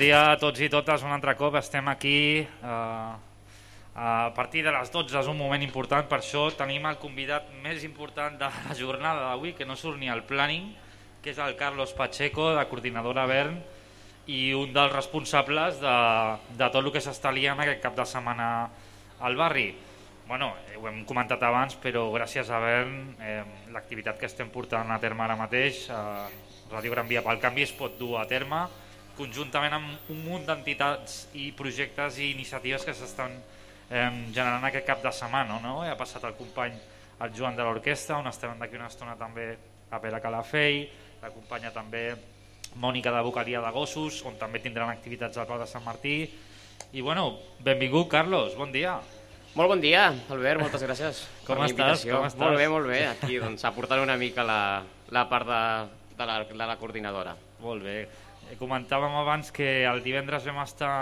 Dia 0.00 0.30
a 0.32 0.36
tots 0.40 0.62
i 0.64 0.70
totes, 0.72 1.02
un 1.04 1.12
altre 1.12 1.34
cop. 1.36 1.58
Estem 1.60 1.88
aquí 1.92 2.40
eh, 2.40 3.12
a 4.00 4.32
partir 4.32 4.62
de 4.64 4.72
les 4.72 4.88
12 4.88 5.18
és 5.20 5.28
un 5.28 5.36
moment 5.36 5.60
important, 5.60 6.06
per 6.08 6.22
això 6.22 6.46
tenim 6.56 6.86
el 6.88 6.96
convidat 7.02 7.50
més 7.60 7.84
important 7.84 8.38
de 8.40 8.48
la 8.48 8.76
jornada 8.78 9.26
d'avui, 9.28 9.52
que 9.58 9.68
no 9.68 9.76
surt 9.76 10.00
ni 10.00 10.08
al 10.08 10.24
planning, 10.24 10.70
que 11.20 11.34
és 11.34 11.42
el 11.44 11.52
Carlos 11.60 11.92
Pacheco, 11.92 12.48
de 12.56 12.64
Coordinadora 12.70 13.26
Bern, 13.28 13.60
i 14.30 14.54
un 14.56 14.72
dels 14.72 14.94
responsables 14.94 15.82
de, 15.84 15.94
de 16.56 16.72
tot 16.72 16.80
el 16.80 16.92
que 16.94 17.04
s'està 17.04 17.34
liant 17.34 17.60
aquest 17.60 17.84
cap 17.84 17.98
de 17.98 18.08
setmana 18.08 18.50
al 19.20 19.36
barri. 19.36 19.68
Bueno, 20.30 20.54
eh, 20.70 20.78
ho 20.80 20.88
hem 20.88 21.02
comentat 21.04 21.42
abans, 21.44 21.76
però 21.76 22.08
gràcies 22.14 22.48
a 22.48 22.62
Bern, 22.62 23.00
eh, 23.20 23.42
l'activitat 23.74 24.16
que 24.16 24.30
estem 24.32 24.48
portant 24.48 24.94
a 24.94 25.02
terme 25.02 25.28
ara 25.28 25.36
mateix, 25.36 25.90
eh, 25.92 26.46
Ràdio 26.72 26.94
Gran 26.94 27.10
Via 27.10 27.26
pel 27.26 27.42
Canvi 27.42 27.68
es 27.68 27.74
pot 27.74 27.98
dur 28.00 28.14
a 28.16 28.28
terme, 28.30 28.64
conjuntament 29.20 29.76
amb 29.76 30.10
un 30.12 30.22
munt 30.24 30.46
d'entitats 30.48 31.26
i 31.36 31.50
projectes 31.56 32.18
i 32.18 32.30
iniciatives 32.32 32.86
que 32.88 32.96
s'estan 32.96 33.36
eh, 33.90 34.08
generant 34.32 34.64
aquest 34.64 34.86
cap 34.88 35.04
de 35.04 35.12
setmana, 35.12 35.60
no? 35.62 35.80
Ha 35.84 35.96
passat 36.00 36.24
el 36.28 36.36
company 36.38 36.78
el 37.20 37.32
Joan 37.36 37.56
de 37.56 37.64
l'orquestra, 37.66 38.16
on 38.16 38.30
estem 38.30 38.56
d'aquí 38.58 38.78
una 38.80 38.88
estona 38.88 39.16
també 39.20 39.52
a 39.90 39.98
Pere 40.00 40.20
Calafell, 40.24 40.86
l'acompanya 41.20 41.72
també 41.74 42.14
Mònica 42.80 43.12
de 43.12 43.20
Bocaria 43.26 43.60
de 43.60 43.72
Gossos, 43.74 44.22
on 44.24 44.38
també 44.40 44.60
tindran 44.62 44.92
activitats 44.92 45.36
al 45.36 45.48
Pau 45.48 45.58
de 45.60 45.66
Sant 45.68 45.84
Martí. 45.84 46.22
I 46.94 47.02
bueno, 47.04 47.34
benvingut 47.60 48.08
Carlos, 48.08 48.54
bon 48.56 48.72
dia. 48.72 48.96
Molt 49.58 49.72
bon 49.72 49.80
dia, 49.82 50.06
Albert, 50.30 50.62
moltes 50.62 50.84
gràcies 50.86 51.24
Com 51.42 51.56
per 51.56 51.64
la 51.64 51.66
estàs? 51.66 51.74
invitació. 51.74 52.16
Com 52.16 52.28
estàs? 52.28 52.40
Molt 52.40 52.56
bé, 52.56 52.68
molt 52.70 52.86
bé, 52.86 53.00
aquí 53.10 53.40
doncs, 53.42 53.66
aportant 53.66 54.00
una 54.04 54.16
mica 54.16 54.46
la, 54.46 54.60
la 55.10 55.24
part 55.28 55.48
de, 55.50 55.62
de, 56.14 56.28
la, 56.30 56.36
de 56.46 56.68
la 56.70 56.76
coordinadora. 56.78 57.34
Molt 57.60 57.82
bé. 57.82 57.96
Eh, 58.50 58.56
Comentàvem 58.58 59.14
abans 59.14 59.50
que 59.54 59.68
el 59.86 60.02
divendres 60.02 60.46
vam 60.48 60.58
estar 60.64 60.94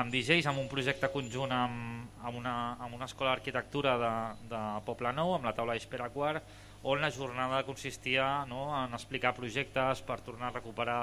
amb 0.00 0.12
DJs, 0.14 0.46
amb 0.50 0.60
un 0.62 0.68
projecte 0.70 1.10
conjunt 1.14 1.52
amb, 1.54 2.08
amb, 2.22 2.38
una, 2.38 2.54
amb 2.78 2.94
una 2.96 3.06
escola 3.10 3.32
d'arquitectura 3.34 3.96
de, 4.02 4.10
de 4.52 4.60
Poble 4.86 5.12
Nou, 5.14 5.34
amb 5.36 5.46
la 5.48 5.54
taula 5.56 5.76
d'Espera 5.78 6.08
Quart, 6.14 6.42
on 6.90 7.02
la 7.02 7.10
jornada 7.12 7.62
consistia 7.68 8.44
no, 8.50 8.64
en 8.80 8.94
explicar 8.96 9.34
projectes 9.36 10.02
per 10.06 10.20
tornar 10.26 10.48
a 10.50 10.56
recuperar 10.58 11.00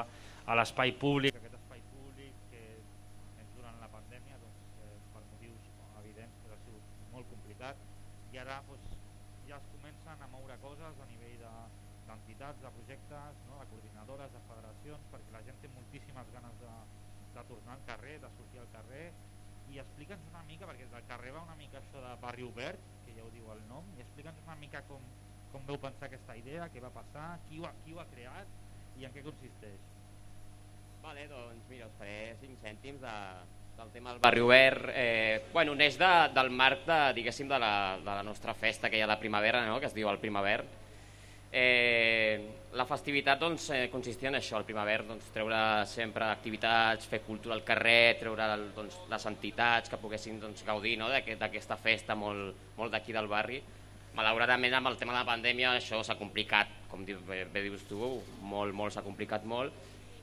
a 0.48 0.56
l'espai 0.58 0.94
públic, 1.00 1.36
aquest 1.36 1.58
espai 1.60 1.84
públic 1.92 2.38
que 2.52 2.64
més 3.38 3.52
durant 3.58 3.76
la 3.84 3.90
pandèmia, 3.92 4.40
doncs, 4.42 4.64
eh, 4.84 4.96
per 5.14 5.24
motius 5.28 5.68
evidents, 6.02 6.40
que 6.44 6.56
ha 6.56 6.62
sigut 6.64 7.12
molt 7.14 7.28
complicat, 7.34 7.84
i 8.34 8.40
ara 8.44 8.62
doncs, 8.70 8.96
ja 9.52 9.60
es 9.60 9.68
comencen 9.76 10.24
a 10.24 10.32
moure 10.32 10.58
coses 10.64 11.04
a 11.04 11.10
nivell 11.12 11.38
de- 11.44 11.86
d'entitats, 12.08 12.62
de, 12.64 12.70
projectes, 12.72 13.40
no, 13.50 13.60
de 13.60 13.66
coordinadores, 13.68 14.32
de 14.32 14.42
federacions, 14.48 15.08
perquè 15.12 15.34
la 15.36 15.42
gent 15.44 15.58
té 15.60 15.70
moltíssimes 15.76 16.30
ganes 16.32 16.54
de, 16.62 16.74
de 17.36 17.44
tornar 17.52 17.74
al 17.76 17.84
carrer, 17.90 18.14
de 18.24 18.30
sortir 18.38 18.62
al 18.64 18.70
carrer, 18.72 19.10
i 19.68 19.82
explica'ns 19.84 20.30
una 20.32 20.44
mica, 20.48 20.70
perquè 20.70 20.88
del 20.94 21.04
carrer 21.10 21.34
va 21.36 21.44
una 21.44 21.58
mica 21.60 21.82
això 21.82 21.97
de 22.08 22.16
barri 22.24 22.48
obert, 22.48 22.88
que 23.06 23.16
ja 23.18 23.26
ho 23.26 23.30
diu 23.34 23.52
el 23.54 23.62
nom, 23.70 23.86
i 23.98 24.06
explica'ns 24.06 24.40
una 24.46 24.56
mica 24.62 24.82
com, 24.88 25.04
com 25.52 25.68
veu 25.68 25.80
pensar 25.84 26.08
aquesta 26.08 26.38
idea, 26.40 26.70
què 26.74 26.84
va 26.84 26.94
passar, 26.96 27.30
qui 27.50 27.62
ho, 27.62 27.70
qui 27.84 27.96
ho 27.96 28.02
ha 28.02 28.08
creat 28.14 28.58
i 28.98 29.06
en 29.08 29.14
què 29.14 29.24
consisteix. 29.26 29.94
Vale, 31.04 31.28
doncs 31.32 31.70
mira, 31.70 31.88
us 31.88 31.96
faré 32.00 32.36
5 32.42 32.60
cèntims 32.64 33.04
de, 33.04 33.16
del 33.78 33.92
tema 33.94 34.12
del 34.12 34.20
barri 34.24 34.42
obert. 34.44 34.90
Eh, 34.94 35.46
bueno, 35.54 35.76
neix 35.78 36.00
de, 36.00 36.12
del 36.36 36.50
marc 36.50 36.84
de, 36.88 37.00
diguéssim, 37.20 37.48
de 37.48 37.60
la, 37.62 37.72
de 38.02 38.10
la 38.10 38.24
nostra 38.26 38.56
festa 38.58 38.90
que 38.90 39.00
hi 39.00 39.06
ha 39.06 39.10
de 39.14 39.20
primavera, 39.22 39.64
no? 39.68 39.80
que 39.80 39.88
es 39.88 39.96
diu 39.96 40.10
el 40.12 40.20
Primaver. 40.20 40.64
Eh, 41.52 42.67
la 42.78 42.86
festivitat 42.86 43.40
doncs, 43.42 43.70
eh, 43.74 43.90
consistia 43.92 44.30
en 44.30 44.36
això, 44.40 44.58
el 44.60 44.66
Primaver, 44.68 45.02
doncs, 45.08 45.32
treure 45.34 45.58
sempre 45.90 46.26
activitats, 46.30 47.08
fer 47.10 47.20
cultura 47.26 47.56
al 47.56 47.64
carrer, 47.66 48.18
treure 48.20 48.46
doncs, 48.76 49.00
les 49.10 49.26
entitats 49.26 49.90
que 49.90 49.98
poguessin 49.98 50.40
doncs, 50.40 50.64
gaudir 50.68 50.96
no? 50.98 51.10
d'aquest- 51.10 51.40
d'aquesta 51.42 51.78
festa 51.78 52.16
molt, 52.16 52.56
molt 52.78 52.92
d'aquí 52.94 53.14
del 53.14 53.28
barri. 53.28 53.62
Malauradament 54.18 54.74
amb 54.74 54.88
el 54.88 54.98
tema 54.98 55.14
de 55.14 55.20
la 55.20 55.26
pandèmia 55.30 55.76
això 55.78 56.04
s'ha 56.04 56.16
complicat, 56.18 56.68
com 56.90 57.04
bé, 57.06 57.46
bé 57.46 57.62
dius 57.62 57.84
tu, 57.90 58.22
molt, 58.42 58.74
molt 58.74 58.94
s'ha 58.94 59.04
complicat 59.06 59.44
molt. 59.46 59.74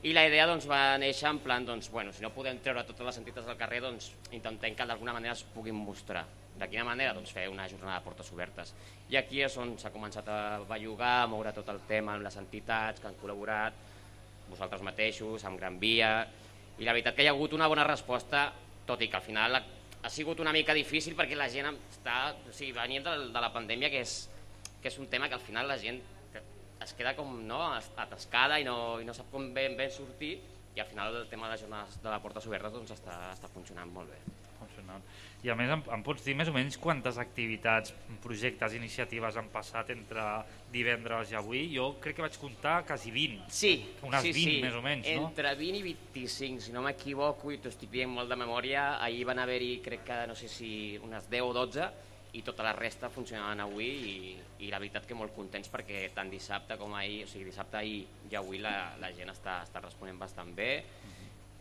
I 0.03 0.13
la 0.13 0.25
idea 0.27 0.45
doncs, 0.45 0.67
va 0.67 0.97
néixer 0.97 1.29
en 1.29 1.39
plan, 1.39 1.65
doncs, 1.65 1.89
bueno, 1.89 2.11
si 2.13 2.21
no 2.21 2.29
podem 2.29 2.59
treure 2.59 2.83
totes 2.83 3.05
les 3.05 3.17
entitats 3.17 3.47
del 3.47 3.57
carrer, 3.57 3.81
doncs, 3.81 4.11
intentem 4.31 4.75
que 4.75 4.85
d'alguna 4.85 5.13
manera 5.13 5.33
es 5.33 5.43
puguin 5.43 5.75
mostrar. 5.75 6.25
De 6.55 6.67
quina 6.71 6.85
manera? 6.87 7.13
Doncs 7.15 7.33
fer 7.35 7.49
una 7.51 7.67
jornada 7.67 7.97
de 7.99 8.05
portes 8.05 8.31
obertes. 8.31 8.71
I 9.11 9.17
aquí 9.19 9.41
és 9.43 9.55
on 9.59 9.73
s'ha 9.79 9.91
començat 9.91 10.29
a 10.31 10.39
bellugar, 10.69 11.17
a 11.23 11.27
moure 11.27 11.51
tot 11.55 11.67
el 11.73 11.81
tema 11.89 12.15
amb 12.15 12.23
les 12.23 12.37
entitats 12.39 13.03
que 13.03 13.09
han 13.09 13.17
col·laborat, 13.19 13.75
vosaltres 14.47 14.83
mateixos, 14.85 15.43
amb 15.43 15.59
Gran 15.59 15.79
Via, 15.81 16.11
i 16.79 16.87
la 16.87 16.95
veritat 16.95 17.15
que 17.15 17.25
hi 17.25 17.27
ha 17.27 17.33
hagut 17.35 17.55
una 17.57 17.67
bona 17.71 17.83
resposta, 17.87 18.47
tot 18.87 19.01
i 19.01 19.09
que 19.09 19.19
al 19.19 19.25
final 19.25 19.59
ha, 19.59 19.63
sigut 20.09 20.39
una 20.39 20.53
mica 20.53 20.73
difícil 20.77 21.15
perquè 21.17 21.35
la 21.35 21.49
gent 21.49 21.71
està, 21.73 22.35
o 22.37 22.53
sigui, 22.53 22.71
venim 22.75 23.03
de, 23.03 23.15
de 23.33 23.41
la 23.41 23.51
pandèmia 23.51 23.89
que 23.89 24.03
és, 24.05 24.17
que 24.81 24.91
és 24.91 24.99
un 25.01 25.09
tema 25.11 25.27
que 25.27 25.35
al 25.39 25.43
final 25.43 25.67
la 25.67 25.79
gent 25.81 25.99
es 26.85 26.93
queda 26.93 27.15
com 27.17 27.39
no, 27.47 27.61
atascada 27.73 28.59
i 28.61 28.67
no, 28.67 28.99
i 29.01 29.07
no 29.07 29.15
sap 29.17 29.31
com 29.33 29.49
ben, 29.55 29.75
ben 29.79 29.91
sortir 29.91 30.35
i 30.75 30.83
al 30.83 30.89
final 30.91 31.23
el 31.23 31.29
tema 31.31 31.47
de 31.47 31.55
les 31.55 31.65
jornades 31.65 32.01
de 32.03 32.11
la 32.11 32.21
portes 32.21 32.45
obertes 32.51 32.75
doncs 32.75 32.93
està, 32.99 33.17
està 33.33 33.49
funcionant 33.51 33.91
molt 33.95 34.11
bé. 34.11 34.44
Funcionant. 34.75 35.03
I 35.45 35.51
a 35.53 35.55
més, 35.57 35.69
em, 35.69 35.81
em 35.93 36.03
pots 36.03 36.23
dir 36.25 36.33
més 36.37 36.49
o 36.49 36.53
menys 36.55 36.77
quantes 36.81 37.19
activitats, 37.21 37.93
projectes, 38.23 38.73
iniciatives 38.77 39.37
han 39.37 39.51
passat 39.53 39.91
entre 39.93 40.23
divendres 40.73 41.31
i 41.31 41.37
avui? 41.39 41.67
Jo 41.73 41.91
crec 42.01 42.17
que 42.17 42.25
vaig 42.25 42.39
comptar 42.41 42.79
quasi 42.87 43.13
20. 43.13 43.45
Sí, 43.53 43.75
Unes 44.07 44.25
sí, 44.25 44.33
20 44.33 44.55
sí. 44.55 44.57
més 44.63 44.75
o 44.75 44.81
menys, 44.85 45.11
no? 45.13 45.29
Entre 45.29 45.53
20 45.59 45.79
i 45.79 45.85
25, 45.91 46.65
si 46.65 46.73
no 46.75 46.81
m'equivoco, 46.85 47.53
i 47.53 47.61
t'ho 47.61 47.71
estic 47.73 47.93
dient 47.93 48.11
molt 48.11 48.31
de 48.31 48.39
memòria, 48.41 48.95
ahir 49.05 49.23
van 49.29 49.43
haver-hi, 49.43 49.77
crec 49.85 50.05
que, 50.09 50.19
no 50.29 50.35
sé 50.39 50.49
si 50.51 50.71
unes 51.05 51.29
10 51.31 51.45
o 51.45 51.53
12, 51.61 51.89
i 52.35 52.41
tota 52.43 52.65
la 52.67 52.73
resta 52.75 53.07
funcionaven 53.13 53.61
avui, 53.63 53.87
i, 53.87 54.15
i 54.65 54.71
la 54.71 54.79
veritat 54.81 55.05
que 55.07 55.15
molt 55.15 55.31
contents 55.35 55.69
perquè 55.71 56.09
tant 56.15 56.31
dissabte 56.31 56.75
com 56.81 56.95
ahir, 56.97 57.23
o 57.23 57.29
sigui, 57.31 57.45
dissabte 57.47 57.79
ahir 57.79 58.01
i 58.31 58.35
avui 58.35 58.59
la, 58.63 58.95
la 58.99 59.11
gent 59.15 59.31
està, 59.31 59.61
està 59.63 59.83
responent 59.83 60.19
bastant 60.19 60.51
bé. 60.57 60.71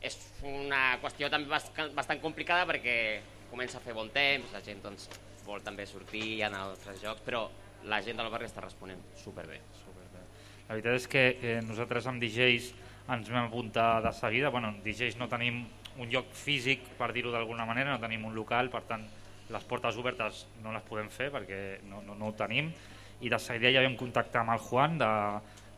És 0.05 0.19
una 0.45 0.99
qüestió 1.01 1.31
també 1.33 1.49
bastant, 1.49 2.21
complicada 2.21 2.67
perquè 2.69 2.97
comença 3.51 3.79
a 3.79 3.85
fer 3.85 3.95
bon 3.97 4.11
temps, 4.13 4.53
la 4.53 4.61
gent 4.65 4.83
doncs, 4.85 5.09
vol 5.47 5.63
també 5.65 5.87
sortir, 5.89 6.43
anar 6.45 6.61
a 6.61 6.73
altres 6.73 7.01
jocs, 7.03 7.23
però 7.25 7.47
la 7.89 8.01
gent 8.05 8.21
del 8.21 8.31
barri 8.33 8.49
està 8.49 8.65
responent 8.65 9.01
superbé. 9.21 9.61
superbé. 9.81 10.25
La 10.69 10.77
veritat 10.77 10.99
és 10.99 11.09
que 11.09 11.25
eh, 11.41 11.57
nosaltres 11.65 12.07
amb 12.09 12.23
DJs 12.23 12.71
ens 13.15 13.31
vam 13.31 13.49
apuntar 13.49 14.03
de 14.05 14.13
seguida. 14.17 14.53
Bueno, 14.53 14.73
DJs 14.85 15.19
no 15.21 15.29
tenim 15.29 15.65
un 16.01 16.11
lloc 16.11 16.33
físic, 16.35 16.85
per 16.99 17.13
dir-ho 17.13 17.33
d'alguna 17.33 17.67
manera, 17.69 17.93
no 17.93 18.01
tenim 18.03 18.25
un 18.25 18.35
local, 18.35 18.71
per 18.73 18.83
tant, 18.89 19.05
les 19.53 19.67
portes 19.69 19.97
obertes 20.01 20.47
no 20.65 20.73
les 20.73 20.85
podem 20.89 21.11
fer 21.13 21.29
perquè 21.33 21.61
no, 21.89 22.01
no, 22.03 22.17
no 22.17 22.31
ho 22.31 22.37
tenim. 22.37 22.73
I 23.25 23.31
de 23.31 23.39
seguida 23.39 23.73
ja 23.77 23.85
vam 23.85 23.97
contactar 24.01 24.43
amb 24.43 24.57
el 24.57 24.65
Juan 24.65 24.97
de, 25.01 25.11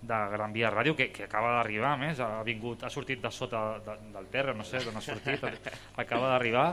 de 0.02 0.18
Gran 0.32 0.52
Via 0.52 0.70
Ràdio, 0.70 0.94
que, 0.96 1.10
que 1.12 1.24
acaba 1.24 1.56
d'arribar, 1.56 1.96
més, 1.98 2.20
ha, 2.20 2.42
vingut, 2.46 2.84
ha 2.84 2.90
sortit 2.92 3.22
de 3.22 3.30
sota 3.30 3.78
de, 3.84 3.96
del 4.14 4.26
terra, 4.32 4.54
no 4.54 4.64
sé 4.64 4.82
d'on 4.84 4.96
ha 4.96 5.02
sortit, 5.04 5.42
acaba 6.02 6.34
d'arribar, 6.34 6.68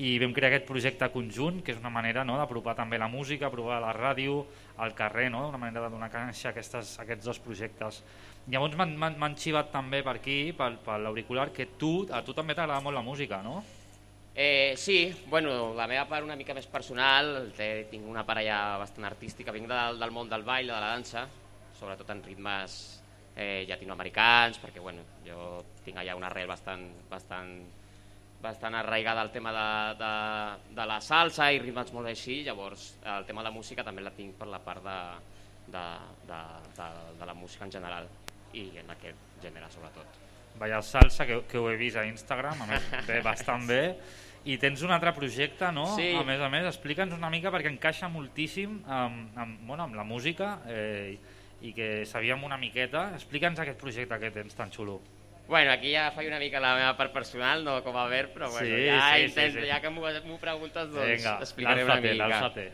i 0.00 0.14
vam 0.18 0.32
crear 0.32 0.48
aquest 0.48 0.64
projecte 0.66 1.08
conjunt, 1.12 1.60
que 1.62 1.74
és 1.74 1.78
una 1.78 1.90
manera 1.92 2.24
no, 2.24 2.38
d'apropar 2.40 2.74
també 2.78 2.96
la 2.98 3.10
música, 3.12 3.50
apropar 3.50 3.80
la 3.84 3.92
ràdio, 3.92 4.46
al 4.80 4.94
carrer, 4.96 5.28
no? 5.30 5.48
una 5.50 5.60
manera 5.60 5.84
de 5.84 5.90
donar 5.92 6.08
canxa 6.10 6.48
a 6.48 6.52
aquestes, 6.54 6.94
a 6.98 7.02
aquests 7.04 7.28
dos 7.28 7.38
projectes. 7.44 8.00
Llavors 8.48 8.74
m'han- 8.74 9.36
xivat 9.38 9.68
també 9.70 10.00
per 10.02 10.16
aquí, 10.16 10.38
per, 10.56 10.72
per 10.82 10.96
l'auricular, 10.98 11.50
que 11.52 11.66
tu, 11.78 12.08
a 12.10 12.22
tu 12.24 12.32
també 12.34 12.56
t'agrada 12.56 12.80
molt 12.80 12.96
la 12.96 13.04
música, 13.04 13.42
no? 13.44 13.60
Eh, 14.34 14.72
sí, 14.80 15.12
bueno, 15.28 15.74
la 15.76 15.86
meva 15.86 16.06
part 16.08 16.24
una 16.24 16.34
mica 16.40 16.54
més 16.56 16.66
personal, 16.66 17.52
tinc 17.90 18.08
una 18.08 18.24
part 18.24 18.40
ja 18.40 18.78
bastant 18.80 19.04
artística, 19.04 19.52
vinc 19.52 19.68
del, 19.68 20.00
del 20.00 20.10
món 20.10 20.30
del 20.32 20.42
ball, 20.42 20.64
de 20.66 20.72
la 20.72 20.94
dansa, 20.96 21.26
sobretot 21.82 22.14
en 22.14 22.22
ritmes 22.22 22.78
eh, 23.34 23.64
llatinoamericans, 23.66 24.60
perquè 24.62 24.82
bueno, 24.82 25.04
jo 25.26 25.62
tinc 25.82 25.98
allà 25.98 26.16
una 26.18 26.30
arrel 26.30 26.50
bastant, 26.50 26.86
bastant, 27.10 27.52
bastant 28.42 28.78
arraigada 28.78 29.22
al 29.22 29.32
tema 29.34 29.52
de, 29.54 29.68
de, 29.98 30.14
de 30.78 30.88
la 30.88 31.00
salsa 31.02 31.50
i 31.52 31.60
ritmes 31.62 31.92
molt 31.94 32.10
així, 32.10 32.42
llavors 32.46 32.92
el 33.18 33.26
tema 33.28 33.42
de 33.42 33.50
la 33.50 33.54
música 33.54 33.84
també 33.86 34.04
la 34.04 34.14
tinc 34.14 34.38
per 34.38 34.50
la 34.50 34.62
part 34.62 34.84
de, 34.86 34.98
de, 35.74 35.86
de, 36.28 36.42
de, 36.78 36.90
de 37.20 37.30
la 37.30 37.38
música 37.38 37.66
en 37.66 37.78
general 37.78 38.10
i 38.58 38.68
en 38.82 38.90
aquest 38.94 39.40
gènere 39.42 39.70
sobretot. 39.72 40.20
Vaya 40.60 40.82
salsa, 40.84 41.24
que, 41.26 41.40
que 41.48 41.58
ho 41.58 41.70
he 41.70 41.78
vist 41.80 41.96
a 41.96 42.04
Instagram, 42.04 42.60
a 42.62 42.68
més, 42.68 42.90
bé, 43.08 43.22
bastant 43.30 43.64
bé. 43.66 43.82
I 44.42 44.56
tens 44.58 44.82
un 44.82 44.90
altre 44.90 45.12
projecte, 45.14 45.68
no? 45.72 45.86
Sí. 45.94 46.10
A 46.18 46.24
més 46.26 46.42
a 46.42 46.48
més, 46.52 46.66
explica'ns 46.66 47.14
una 47.14 47.30
mica 47.30 47.52
perquè 47.54 47.70
encaixa 47.70 48.10
moltíssim 48.10 48.80
amb, 48.90 49.38
amb, 49.38 49.60
bueno, 49.68 49.86
amb 49.86 49.96
la 49.96 50.04
música 50.04 50.56
eh, 50.66 51.14
i 51.62 51.72
que 51.76 52.04
sabíem 52.08 52.42
una 52.44 52.58
miqueta. 52.58 53.10
Explica'ns 53.16 53.60
aquest 53.62 53.78
projecte 53.80 54.18
que 54.18 54.30
tens 54.34 54.54
tan 54.58 54.70
xulo. 54.74 55.00
Bueno, 55.48 55.72
aquí 55.72 55.92
ja 55.92 56.10
faig 56.14 56.28
una 56.30 56.38
mica 56.38 56.60
la 56.62 56.74
meva 56.78 56.92
part 56.96 57.12
personal, 57.12 57.64
no 57.64 57.80
com 57.84 57.96
a 57.98 58.06
ver, 58.08 58.28
però 58.32 58.48
bueno, 58.50 58.66
Sí, 58.66 58.86
ja, 58.86 59.14
sí, 59.16 59.24
intent, 59.26 59.54
sí, 59.54 59.60
sí. 59.60 59.68
ja 59.68 59.80
que 59.82 59.90
m'ho 59.90 60.38
preguntes, 60.40 60.90
doncs 60.90 61.08
Vinga, 61.18 61.38
explicaré 61.40 61.84
una 61.84 61.96
mica. 62.00 62.28
lánzate. 62.28 62.72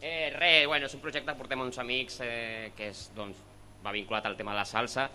Eh, 0.00 0.30
res, 0.34 0.66
bueno, 0.66 0.86
és 0.86 0.94
un 0.94 1.00
projecte 1.00 1.32
que 1.32 1.38
portem 1.38 1.60
uns 1.60 1.78
amics 1.78 2.20
eh, 2.22 2.70
que 2.76 2.90
és, 2.92 3.10
doncs, 3.16 3.38
va 3.84 3.92
vinculat 3.92 4.26
al 4.26 4.36
tema 4.36 4.52
de 4.52 4.58
la 4.58 4.64
salsa. 4.64 5.08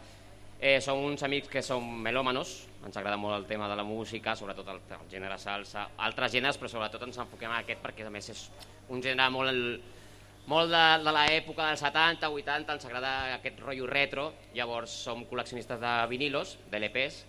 Eh, 0.59 0.79
som 0.81 0.99
uns 1.01 1.23
amics 1.23 1.47
que 1.49 1.61
som 1.65 1.81
melòmanos, 2.03 2.67
ens 2.85 2.97
agrada 2.97 3.17
molt 3.17 3.35
el 3.35 3.47
tema 3.49 3.67
de 3.69 3.75
la 3.75 3.83
música, 3.83 4.35
sobretot 4.35 4.67
el, 4.69 4.81
el 4.93 5.07
gènere 5.09 5.37
salsa, 5.41 5.87
altres 5.97 6.31
gèneres, 6.35 6.59
però 6.61 6.69
sobretot 6.69 7.01
ens 7.07 7.17
enfoquem 7.17 7.49
en 7.49 7.57
aquest 7.63 7.81
perquè 7.81 8.05
a 8.05 8.11
més 8.13 8.29
és 8.29 8.43
un 8.89 9.01
gènere 9.01 9.29
molt, 9.33 9.81
molt 10.51 10.71
de, 10.73 10.85
de 11.05 11.11
l'època 11.15 11.69
dels 11.69 11.81
70, 11.85 12.29
80, 12.35 12.75
ens 12.75 12.87
agrada 12.87 13.11
aquest 13.37 13.59
rotllo 13.63 13.87
retro, 13.87 14.25
llavors 14.57 14.93
som 15.05 15.23
col·leccionistes 15.29 15.79
de 15.79 15.91
vinilos, 16.11 16.57
de 16.71 16.81
LPs, 16.81 17.19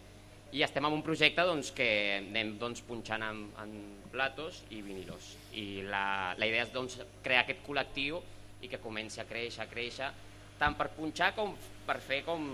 i 0.52 0.64
estem 0.66 0.84
en 0.88 0.96
un 0.96 1.04
projecte 1.06 1.44
doncs, 1.46 1.70
que 1.76 1.88
anem 2.18 2.56
doncs, 2.60 2.82
punxant 2.88 3.22
en, 3.24 3.44
en 3.62 3.76
platos 4.12 4.62
i 4.74 4.82
vinilos. 4.84 5.32
I 5.56 5.84
la, 5.88 6.04
la 6.38 6.48
idea 6.48 6.66
és 6.66 6.74
doncs, 6.74 6.98
crear 7.24 7.44
aquest 7.46 7.62
col·lectiu 7.66 8.18
i 8.62 8.70
que 8.70 8.82
comenci 8.82 9.22
a 9.22 9.28
créixer, 9.28 9.62
a 9.64 9.70
créixer, 9.70 10.10
tant 10.58 10.76
per 10.78 10.90
punxar 10.96 11.32
com 11.38 11.54
per 11.86 11.98
fer 12.02 12.20
com 12.26 12.50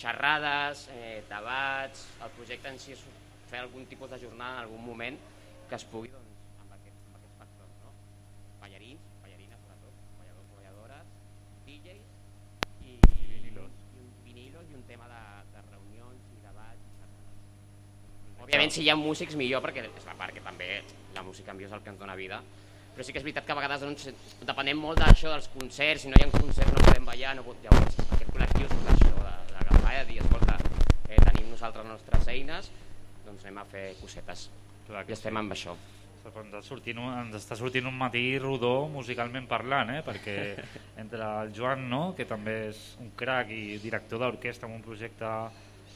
xerrades, 0.00 0.88
eh, 0.96 1.20
debats, 1.28 2.08
el 2.24 2.34
projecte 2.38 2.72
en 2.72 2.80
si 2.80 2.96
és 2.96 3.04
fer 3.52 3.60
algun 3.60 3.86
tipus 3.90 4.10
de 4.10 4.24
jornada 4.24 4.58
en 4.58 4.66
algun 4.66 4.84
moment 4.88 5.20
que 5.68 5.76
es 5.76 5.86
pugui 5.86 6.10
doncs, 6.10 6.30
tema 14.90 15.06
de, 15.06 15.22
de 15.54 15.60
reunions 15.70 16.30
i 16.34 16.40
debats. 16.42 16.86
Òbviament, 18.50 18.72
si 18.74 18.82
hi 18.82 18.88
ha 18.90 18.96
músics, 18.98 19.36
millor, 19.38 19.60
perquè 19.62 19.84
és 19.86 20.06
la 20.08 20.16
part 20.18 20.34
que 20.34 20.40
també 20.42 20.80
la 21.14 21.22
música 21.22 21.52
en 21.52 21.58
viu 21.60 21.68
és 21.68 21.74
el 21.76 21.84
que 21.84 21.92
ens 21.92 22.00
dona 22.00 22.16
vida. 22.18 22.40
Però 22.96 23.04
sí 23.06 23.12
que 23.14 23.20
és 23.20 23.22
veritat 23.22 23.46
que 23.46 23.54
a 23.54 23.56
vegades 23.60 23.84
doncs, 23.84 24.08
depenem 24.42 24.80
molt 24.82 24.98
d'això 24.98 25.30
dels 25.30 25.46
concerts, 25.52 26.02
si 26.02 26.10
no 26.10 26.18
hi 26.18 26.24
ha 26.24 26.32
concerts 26.34 26.74
no 26.74 26.82
podem 26.82 27.06
ballar, 27.06 27.36
no 27.38 27.44
pot... 27.46 27.60
llavors 27.62 28.00
aquest 28.08 28.32
col·lectiu 28.34 28.66
és 28.66 28.90
això, 28.96 29.12
de- 29.20 29.36
d'agafar 29.52 29.94
i 29.94 30.00
de 30.00 30.02
dir, 30.08 30.18
escolta, 30.24 30.58
eh, 31.06 31.20
tenim 31.28 31.46
nosaltres 31.52 31.86
les 31.86 31.92
nostres 31.94 32.34
eines, 32.34 32.72
doncs 33.28 33.46
anem 33.46 33.62
a 33.62 33.66
fer 33.70 33.86
cosetes. 34.02 34.44
Clar 34.90 35.06
I 35.06 35.18
estem 35.20 35.38
amb 35.44 35.54
això. 35.54 35.78
Ens 36.26 36.66
sortint 36.66 36.98
un, 36.98 37.14
ens 37.22 37.38
està 37.38 37.54
sortint 37.54 37.86
un 37.86 37.94
matí 38.02 38.26
rodó 38.42 38.88
musicalment 38.90 39.46
parlant, 39.46 39.94
eh? 39.94 40.02
perquè 40.02 40.36
entre 41.06 41.22
el 41.22 41.54
Joan, 41.54 41.86
no? 41.88 42.02
que 42.18 42.26
també 42.26 42.64
és 42.74 42.82
un 42.98 43.14
crac 43.14 43.54
i 43.54 43.78
director 43.78 44.26
d'orquestra 44.26 44.66
amb 44.66 44.82
un 44.82 44.82
projecte 44.90 45.30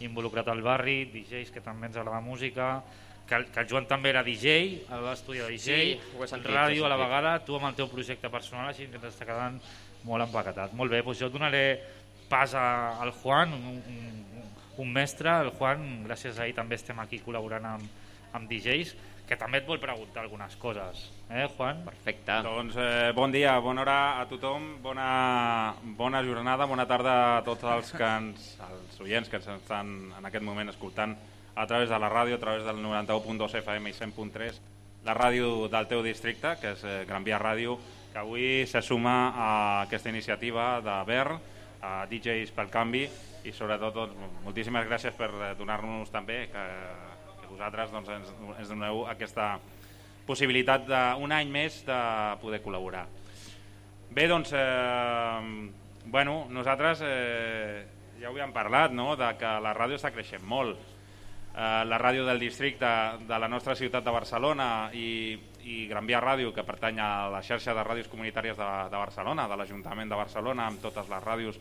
involucrat 0.01 0.49
al 0.49 0.63
barri, 0.63 1.05
DJs 1.13 1.51
que 1.55 1.61
també 1.63 1.87
ens 1.87 1.97
agrada 1.97 2.21
música, 2.21 2.83
que 3.29 3.35
el, 3.39 3.47
que 3.51 3.61
el 3.61 3.69
Joan 3.71 3.87
també 3.89 4.11
era 4.11 4.23
DJ, 4.23 4.85
va 4.91 5.13
estudiar 5.15 5.47
DJ, 5.49 5.59
Sí, 5.59 6.01
sentit, 6.27 6.51
ràdio 6.51 6.85
a 6.85 6.91
la 6.93 6.97
vegada, 7.01 7.39
tu 7.45 7.57
amb 7.57 7.71
el 7.71 7.75
teu 7.79 7.89
projecte 7.89 8.29
personal, 8.29 8.69
així 8.69 8.87
que 8.91 8.99
t'està 9.01 9.25
quedant 9.25 9.61
molt 10.05 10.27
empaquetat. 10.27 10.75
Molt 10.77 10.91
bé, 10.93 11.01
doncs 11.03 11.19
jo 11.23 11.31
donaré 11.31 11.81
pas 12.29 12.53
a- 12.55 13.01
al 13.01 13.13
Juan, 13.13 13.53
un, 13.55 13.81
un, 13.81 14.45
un 14.77 14.93
mestre, 14.93 15.31
el 15.41 15.51
Juan, 15.57 16.05
gràcies 16.05 16.39
a 16.39 16.47
ell 16.47 16.55
també 16.55 16.75
estem 16.77 16.99
aquí 17.01 17.21
col·laborant 17.25 17.65
amb, 17.65 17.89
amb 18.35 18.51
DJs, 18.51 18.95
que 19.25 19.39
també 19.41 19.63
et 19.63 19.69
vol 19.69 19.81
preguntar 19.81 20.23
algunes 20.23 20.57
coses. 20.61 21.07
Eh, 21.31 21.47
Juan? 21.57 21.81
Perfecte. 21.87 22.41
Doncs 22.45 22.77
eh, 22.77 23.13
bon 23.17 23.33
dia, 23.33 23.55
bona 23.65 23.85
hora 23.85 23.99
a 24.21 24.27
tothom, 24.29 24.75
bona, 24.85 25.75
bona 25.97 26.21
jornada, 26.27 26.69
bona 26.69 26.85
tarda 26.87 27.15
a 27.39 27.43
tots 27.47 27.65
els, 27.65 27.95
que 27.97 28.05
ens, 28.05 28.51
els 28.69 29.01
oients 29.01 29.31
que 29.31 29.41
ens 29.41 29.49
estan 29.57 29.95
en 30.19 30.29
aquest 30.29 30.45
moment 30.45 30.75
escoltant 30.75 31.17
a 31.55 31.67
través 31.71 31.89
de 31.89 31.99
la 31.99 32.11
ràdio, 32.13 32.37
a 32.37 32.43
través 32.43 32.67
del 32.67 32.83
91.2 32.85 33.61
FM 33.63 33.91
i 33.91 33.97
100.3, 33.97 34.61
la 35.05 35.15
ràdio 35.17 35.69
del 35.73 35.89
teu 35.89 36.03
districte, 36.05 36.57
que 36.61 36.75
és 36.75 36.85
eh, 36.85 37.03
Gran 37.09 37.25
Via 37.25 37.41
Ràdio, 37.41 37.79
que 38.13 38.21
avui 38.21 38.67
se 38.71 38.83
suma 38.83 39.33
a 39.33 39.49
aquesta 39.87 40.13
iniciativa 40.13 40.83
de 40.85 41.01
BER, 41.09 41.39
a 41.85 41.95
DJs 42.09 42.53
pel 42.57 42.71
canvi, 42.73 43.05
i 43.45 43.53
sobretot 43.53 43.93
doncs, 43.93 44.21
moltíssimes 44.45 44.87
gràcies 44.89 45.17
per 45.17 45.31
eh, 45.33 45.51
donar-nos 45.59 46.13
també 46.13 46.45
que 46.53 46.65
vosaltres 47.55 47.93
doncs, 47.95 48.11
ens, 48.11 48.33
ens 48.59 48.71
doneu 48.71 49.05
aquesta 49.11 49.55
possibilitat 50.27 50.87
d'un 50.89 51.33
any 51.35 51.51
més 51.53 51.83
de 51.87 52.01
poder 52.43 52.61
col·laborar. 52.65 53.05
Bé, 54.15 54.27
doncs, 54.31 54.53
eh, 54.55 55.71
bueno, 56.07 56.45
nosaltres 56.51 57.03
eh, 57.05 57.85
ja 58.21 58.31
ho 58.31 58.35
havíem 58.35 58.53
parlat, 58.55 58.93
no?, 58.95 59.15
de 59.19 59.31
que 59.41 59.55
la 59.65 59.75
ràdio 59.77 59.99
està 59.99 60.13
creixent 60.15 60.45
molt. 60.47 60.81
Eh, 61.55 61.85
la 61.87 61.99
ràdio 62.01 62.25
del 62.27 62.41
districte 62.43 62.89
de 63.29 63.39
la 63.39 63.49
nostra 63.49 63.77
ciutat 63.79 64.05
de 64.05 64.15
Barcelona 64.15 64.91
i, 64.95 65.37
i 65.65 65.85
Gran 65.91 66.07
Via 66.07 66.23
Ràdio, 66.23 66.53
que 66.55 66.67
pertany 66.67 66.99
a 67.03 67.31
la 67.31 67.43
xarxa 67.43 67.75
de 67.77 67.87
ràdios 67.87 68.11
comunitàries 68.11 68.59
de, 68.59 68.71
de 68.91 68.99
Barcelona, 68.99 69.49
de 69.51 69.59
l'Ajuntament 69.61 70.11
de 70.11 70.21
Barcelona, 70.21 70.69
amb 70.71 70.83
totes 70.83 71.11
les 71.11 71.25
ràdios 71.25 71.61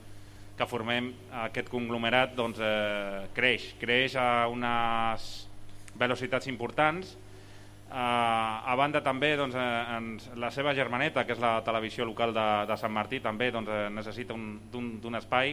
que 0.57 0.69
formem 0.69 1.09
aquest 1.47 1.69
conglomerat, 1.73 2.35
doncs 2.37 2.61
eh, 2.61 3.25
creix. 3.33 3.73
Creix 3.81 4.17
a 4.19 4.45
unes 4.53 5.31
velocitats 5.95 6.47
importants, 6.47 7.17
Uh, 7.93 8.65
a 8.65 8.73
banda 8.75 9.03
també 9.05 9.35
doncs, 9.37 9.53
eh, 9.53 9.97
ens, 9.99 10.23
la 10.41 10.47
seva 10.49 10.71
germaneta, 10.73 11.27
que 11.27 11.33
és 11.35 11.39
la 11.39 11.59
televisió 11.61 12.07
local 12.09 12.31
de, 12.33 12.45
de 12.65 12.77
Sant 12.81 12.89
Martí, 12.89 13.19
també 13.21 13.51
doncs, 13.53 13.69
eh, 13.69 13.89
necessita 13.93 14.33
un- 14.33 14.55
d'un 14.71 14.99
d'un 14.99 15.13
espai 15.19 15.51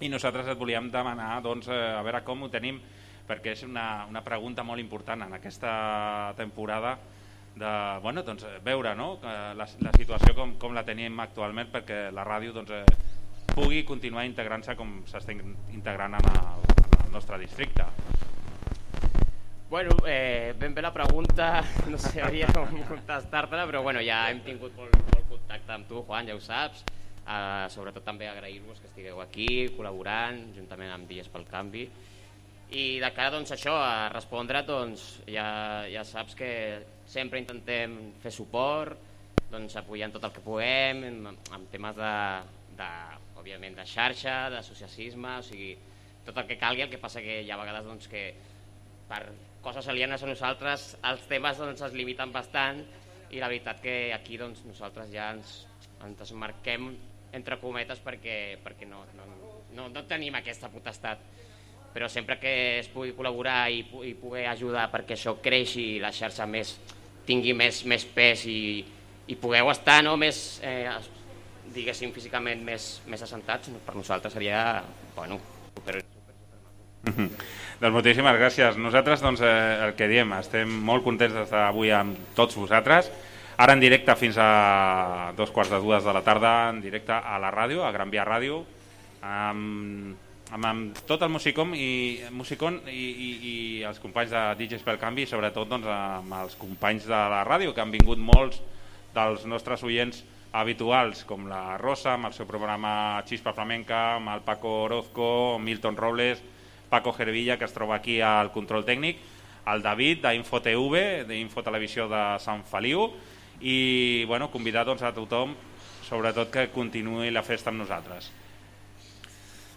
i 0.00 0.08
nosaltres 0.10 0.48
et 0.50 0.58
volíem 0.58 0.88
demanar 0.90 1.36
doncs, 1.44 1.68
eh, 1.68 1.92
a 1.94 2.02
veure 2.02 2.24
com 2.26 2.42
ho 2.42 2.48
tenim, 2.50 2.80
perquè 3.28 3.52
és 3.52 3.62
una, 3.62 4.04
una 4.10 4.24
pregunta 4.26 4.64
molt 4.66 4.80
important 4.82 5.22
en 5.28 5.32
aquesta 5.38 6.34
temporada 6.36 6.96
de 7.54 8.00
bueno, 8.02 8.24
doncs, 8.26 8.42
eh, 8.42 8.58
veure 8.64 8.96
no? 8.96 9.20
la, 9.22 9.54
la 9.54 9.92
situació 9.94 10.34
com, 10.34 10.56
com 10.58 10.74
la 10.74 10.82
tenim 10.82 11.20
actualment 11.20 11.70
perquè 11.70 12.10
la 12.10 12.24
ràdio 12.26 12.50
doncs, 12.52 12.70
eh, 12.70 12.84
pugui 13.54 13.84
continuar 13.84 14.26
integrant-se 14.26 14.74
com 14.74 15.04
s'està 15.06 15.30
in- 15.30 15.54
integrant 15.72 16.14
en 16.18 16.30
el, 16.34 16.66
en 16.98 17.06
el 17.06 17.12
nostre 17.12 17.38
districte. 17.38 17.84
Bueno, 19.74 19.90
eh, 20.06 20.54
ben 20.56 20.72
bé 20.72 20.80
la 20.80 20.92
pregunta, 20.92 21.60
no 21.90 21.98
sabria 21.98 22.46
com 22.54 22.76
contestar-te-la, 22.86 23.64
però 23.66 23.80
bueno, 23.82 23.98
ja 24.06 24.20
hem 24.30 24.38
tingut 24.46 24.76
molt, 24.78 24.92
molt 25.10 25.24
contacte 25.26 25.72
amb 25.74 25.88
tu, 25.90 26.02
Juan, 26.06 26.28
ja 26.30 26.36
ho 26.38 26.42
saps. 26.44 26.84
Uh, 27.24 27.64
sobretot 27.74 28.04
també 28.06 28.28
agrair-vos 28.30 28.78
que 28.78 28.86
estigueu 28.86 29.18
aquí, 29.18 29.48
col·laborant, 29.74 30.36
juntament 30.54 30.92
amb 30.94 31.10
Dies 31.10 31.26
pel 31.26 31.42
Canvi. 31.48 31.82
I 32.70 32.84
de 33.02 33.10
cara 33.16 33.32
doncs, 33.34 33.50
això, 33.56 33.72
a 33.74 34.04
respondre, 34.12 34.60
doncs, 34.68 35.08
ja, 35.26 35.46
ja 35.90 36.04
saps 36.06 36.38
que 36.38 36.50
sempre 37.10 37.40
intentem 37.42 37.96
fer 38.22 38.30
suport, 38.36 39.00
doncs, 39.50 39.74
apoyant 39.80 40.14
tot 40.14 40.28
el 40.28 40.36
que 40.36 40.44
puguem, 40.44 41.02
amb, 41.08 41.50
amb 41.58 41.72
temes 41.72 41.98
de, 41.98 42.12
de, 42.78 42.92
òbviament, 43.42 43.74
de 43.80 43.88
xarxa, 43.90 44.36
d'associacisme, 44.54 45.34
o 45.40 45.48
sigui, 45.50 45.72
tot 46.30 46.38
el 46.38 46.46
que 46.46 46.60
calgui, 46.62 46.86
el 46.86 46.94
que 46.94 47.02
passa 47.02 47.24
que 47.26 47.40
hi 47.42 47.50
ha 47.50 47.58
vegades 47.58 47.90
doncs, 47.90 48.06
que 48.14 48.22
per 49.10 49.24
coses 49.64 49.88
alienes 49.88 50.22
a 50.22 50.28
nosaltres 50.28 50.92
els 51.10 51.24
temes 51.30 51.58
doncs, 51.58 51.82
es 51.86 51.96
limiten 51.96 52.32
bastant 52.34 52.82
i 53.32 53.40
la 53.40 53.48
veritat 53.50 53.80
que 53.82 54.12
aquí 54.14 54.38
doncs, 54.38 54.62
nosaltres 54.68 55.10
ja 55.12 55.30
ens, 55.34 55.64
ens 56.04 56.34
marquem 56.38 56.92
entre 57.34 57.58
cometes 57.58 58.02
perquè, 58.04 58.58
perquè 58.62 58.86
no, 58.86 59.02
no, 59.16 59.26
no, 59.74 59.88
no 59.90 60.04
tenim 60.10 60.36
aquesta 60.38 60.70
potestat 60.70 61.24
però 61.94 62.08
sempre 62.10 62.38
que 62.42 62.52
es 62.80 62.90
pugui 62.90 63.14
col·laborar 63.14 63.68
i, 63.70 63.84
i 64.10 64.14
poder 64.18 64.48
ajudar 64.50 64.88
perquè 64.92 65.16
això 65.16 65.36
creixi 65.42 65.94
i 65.96 66.02
la 66.02 66.12
xarxa 66.14 66.46
més, 66.46 66.74
tingui 67.26 67.54
més, 67.54 67.84
més 67.86 68.04
pes 68.04 68.44
i, 68.50 68.60
i 69.30 69.38
pugueu 69.38 69.70
estar 69.70 70.00
no, 70.02 70.16
més, 70.18 70.44
eh, 70.66 70.90
diguéssim, 71.74 72.10
físicament 72.14 72.66
més, 72.66 72.96
més 73.06 73.22
assentats, 73.22 73.70
per 73.86 73.94
nosaltres 73.94 74.34
seria 74.34 74.82
bueno, 75.14 75.38
Mhm. 75.86 76.13
Doncs 77.04 77.92
moltíssimes 77.92 78.38
gràcies. 78.38 78.76
Nosaltres, 78.80 79.20
doncs, 79.20 79.42
eh, 79.44 79.86
el 79.88 79.94
que 79.98 80.08
diem, 80.08 80.30
estem 80.38 80.70
molt 80.86 81.04
contents 81.04 81.34
d'estar 81.34 81.66
avui 81.68 81.90
amb 81.92 82.16
tots 82.36 82.56
vosaltres. 82.56 83.10
Ara 83.56 83.74
en 83.76 83.82
directe 83.82 84.14
fins 84.18 84.38
a 84.38 85.32
dos 85.36 85.50
quarts 85.54 85.70
de 85.70 85.78
dues 85.78 86.04
de 86.04 86.12
la 86.12 86.22
tarda, 86.26 86.70
en 86.70 86.80
directe 86.82 87.12
a 87.12 87.38
la 87.38 87.52
ràdio, 87.54 87.84
a 87.84 87.92
Gran 87.94 88.10
Via 88.10 88.24
Ràdio, 88.26 88.64
amb, 89.22 90.16
amb, 90.50 90.66
amb 90.66 91.02
tot 91.06 91.22
el 91.22 91.30
musicom 91.30 91.74
i, 91.74 92.20
musicon 92.34 92.80
i, 92.90 93.04
i, 93.26 93.28
i 93.50 93.54
els 93.86 94.00
companys 94.02 94.34
de 94.34 94.42
DJs 94.58 94.82
pel 94.86 94.98
Canvi, 94.98 95.22
i 95.22 95.30
sobretot 95.30 95.70
doncs, 95.70 95.86
amb 95.86 96.34
els 96.40 96.56
companys 96.58 97.06
de 97.06 97.20
la 97.34 97.44
ràdio, 97.46 97.74
que 97.74 97.84
han 97.84 97.94
vingut 97.94 98.18
molts 98.18 98.58
dels 99.14 99.46
nostres 99.46 99.84
oients 99.86 100.24
habituals, 100.54 101.22
com 101.26 101.46
la 101.50 101.76
Rosa, 101.78 102.14
amb 102.14 102.30
el 102.30 102.34
seu 102.34 102.46
programa 102.46 103.22
Xispa 103.28 103.54
Flamenca, 103.54 104.16
amb 104.16 104.34
el 104.34 104.42
Paco 104.46 104.80
Orozco, 104.88 105.60
Milton 105.62 105.98
Robles, 105.98 106.42
Paco 106.94 107.10
Gervilla, 107.16 107.58
que 107.58 107.66
es 107.66 107.74
troba 107.74 107.98
aquí 107.98 108.20
al 108.22 108.52
control 108.54 108.86
tècnic, 108.86 109.18
el 109.72 109.82
David 109.82 110.22
d'InfoTV, 110.22 111.24
d'Infotelevisió 111.26 112.06
de 112.06 112.22
Sant 112.44 112.62
Feliu, 112.70 113.08
i 113.64 114.24
bueno, 114.28 114.50
convidar 114.52 114.84
doncs, 114.86 115.02
a 115.02 115.10
tothom, 115.16 115.56
sobretot 116.06 116.52
que 116.54 116.68
continuï 116.70 117.32
la 117.34 117.42
festa 117.42 117.72
amb 117.72 117.82
nosaltres. 117.82 118.30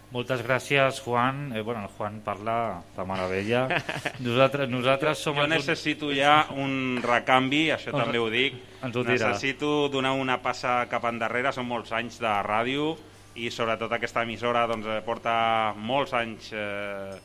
Moltes 0.08 0.40
gràcies, 0.40 1.02
Juan. 1.04 1.50
Eh, 1.52 1.62
bueno, 1.68 1.82
el 1.84 1.92
Juan 1.98 2.22
parla 2.24 2.84
de 2.96 3.04
meravella. 3.04 3.66
Nosaltres, 4.24 4.70
nosaltres 4.72 5.20
som... 5.20 5.36
Jo 5.36 5.50
necessito 5.52 6.14
ja 6.16 6.46
un 6.56 7.02
recanvi, 7.04 7.66
això 7.76 7.92
també 7.92 8.22
ho 8.22 8.30
dic. 8.32 8.56
Ens 8.88 8.96
ho 8.96 9.04
dirà. 9.04 9.34
Necessito 9.34 9.90
donar 9.92 10.14
una 10.16 10.40
passa 10.40 10.80
cap 10.88 11.10
endarrere, 11.12 11.52
són 11.52 11.68
molts 11.68 11.92
anys 11.92 12.22
de 12.24 12.32
ràdio 12.48 12.94
i 13.38 13.52
sobretot 13.54 13.92
aquesta 13.94 14.24
emissora 14.26 14.66
doncs, 14.70 14.88
eh, 14.90 15.02
porta 15.06 15.74
molts 15.78 16.14
anys 16.18 16.52
eh, 16.54 17.18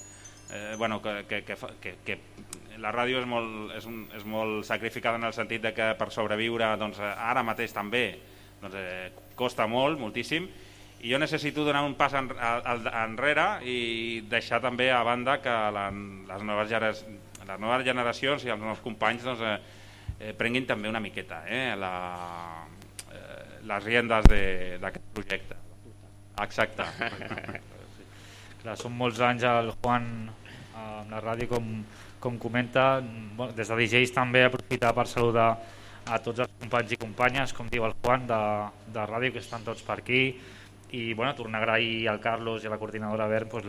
eh, 0.53 0.75
bueno, 0.79 1.01
que, 1.03 1.25
que, 1.29 1.43
que, 1.45 1.57
que, 1.81 1.95
que 2.05 2.19
la 2.83 2.93
ràdio 2.93 3.21
és 3.21 3.27
molt, 3.29 3.73
és, 3.77 3.87
un, 3.89 4.03
és 4.17 4.25
molt 4.29 4.67
sacrificada 4.69 5.17
en 5.21 5.25
el 5.29 5.35
sentit 5.37 5.63
de 5.65 5.73
que 5.77 5.93
per 5.99 6.11
sobreviure 6.13 6.69
doncs, 6.81 7.01
ara 7.01 7.45
mateix 7.47 7.73
també 7.77 8.05
doncs, 8.63 8.77
eh, 8.77 9.11
costa 9.39 9.67
molt, 9.69 10.01
moltíssim 10.01 10.49
i 11.03 11.11
jo 11.11 11.19
necessito 11.19 11.65
donar 11.67 11.83
un 11.83 11.97
pas 11.99 12.13
en, 12.15 12.29
al- 12.39 12.87
enrere 13.07 13.47
i 13.67 14.21
deixar 14.31 14.61
també 14.63 14.91
a 14.95 15.03
banda 15.03 15.41
que 15.43 15.51
la, 15.75 15.89
les, 15.91 16.45
noves 16.47 16.71
les 17.43 17.59
noves 17.59 17.85
generacions 17.89 18.45
i 18.47 18.53
els 18.55 18.63
nous 18.63 18.85
companys 18.85 19.25
doncs, 19.27 19.41
eh, 19.43 19.57
eh, 20.29 20.35
prenguin 20.39 20.69
també 20.69 20.89
una 20.93 21.01
miqueta 21.03 21.43
eh, 21.49 21.73
la, 21.77 21.95
eh, 23.11 23.43
les 23.67 23.85
riendes 23.85 24.29
de- 24.31 24.79
d'aquest 24.83 25.11
projecte. 25.17 25.62
Exacte. 26.41 26.87
Clar, 28.63 28.77
són 28.79 28.95
molts 28.97 29.21
anys 29.21 29.45
el 29.49 29.73
Juan 29.83 30.09
eh, 30.31 30.79
amb 30.79 31.13
la 31.13 31.21
ràdio 31.21 31.51
com, 31.51 31.69
com 32.23 32.39
comenta 32.41 33.03
des 33.03 33.69
de 33.69 33.79
DJs 33.83 34.15
també 34.15 34.45
aprofitar 34.47 34.95
per 34.97 35.09
saludar 35.11 35.51
a 36.07 36.19
tots 36.23 36.43
els 36.45 36.51
companys 36.63 36.95
i 36.95 36.99
companyes 36.99 37.55
com 37.55 37.69
diu 37.71 37.85
el 37.87 37.95
Juan 38.03 38.27
de, 38.31 38.43
de 38.95 39.07
ràdio 39.11 39.35
que 39.35 39.43
estan 39.43 39.67
tots 39.67 39.83
per 39.87 39.99
aquí 40.01 40.23
i 40.93 41.03
bueno, 41.15 41.35
tornar 41.35 41.61
a 41.61 41.63
agrair 41.63 42.09
al 42.09 42.21
Carlos 42.21 42.65
i 42.65 42.69
a 42.69 42.73
la 42.73 42.79
coordinadora 42.79 43.27
Vern 43.31 43.49
pues, 43.49 43.67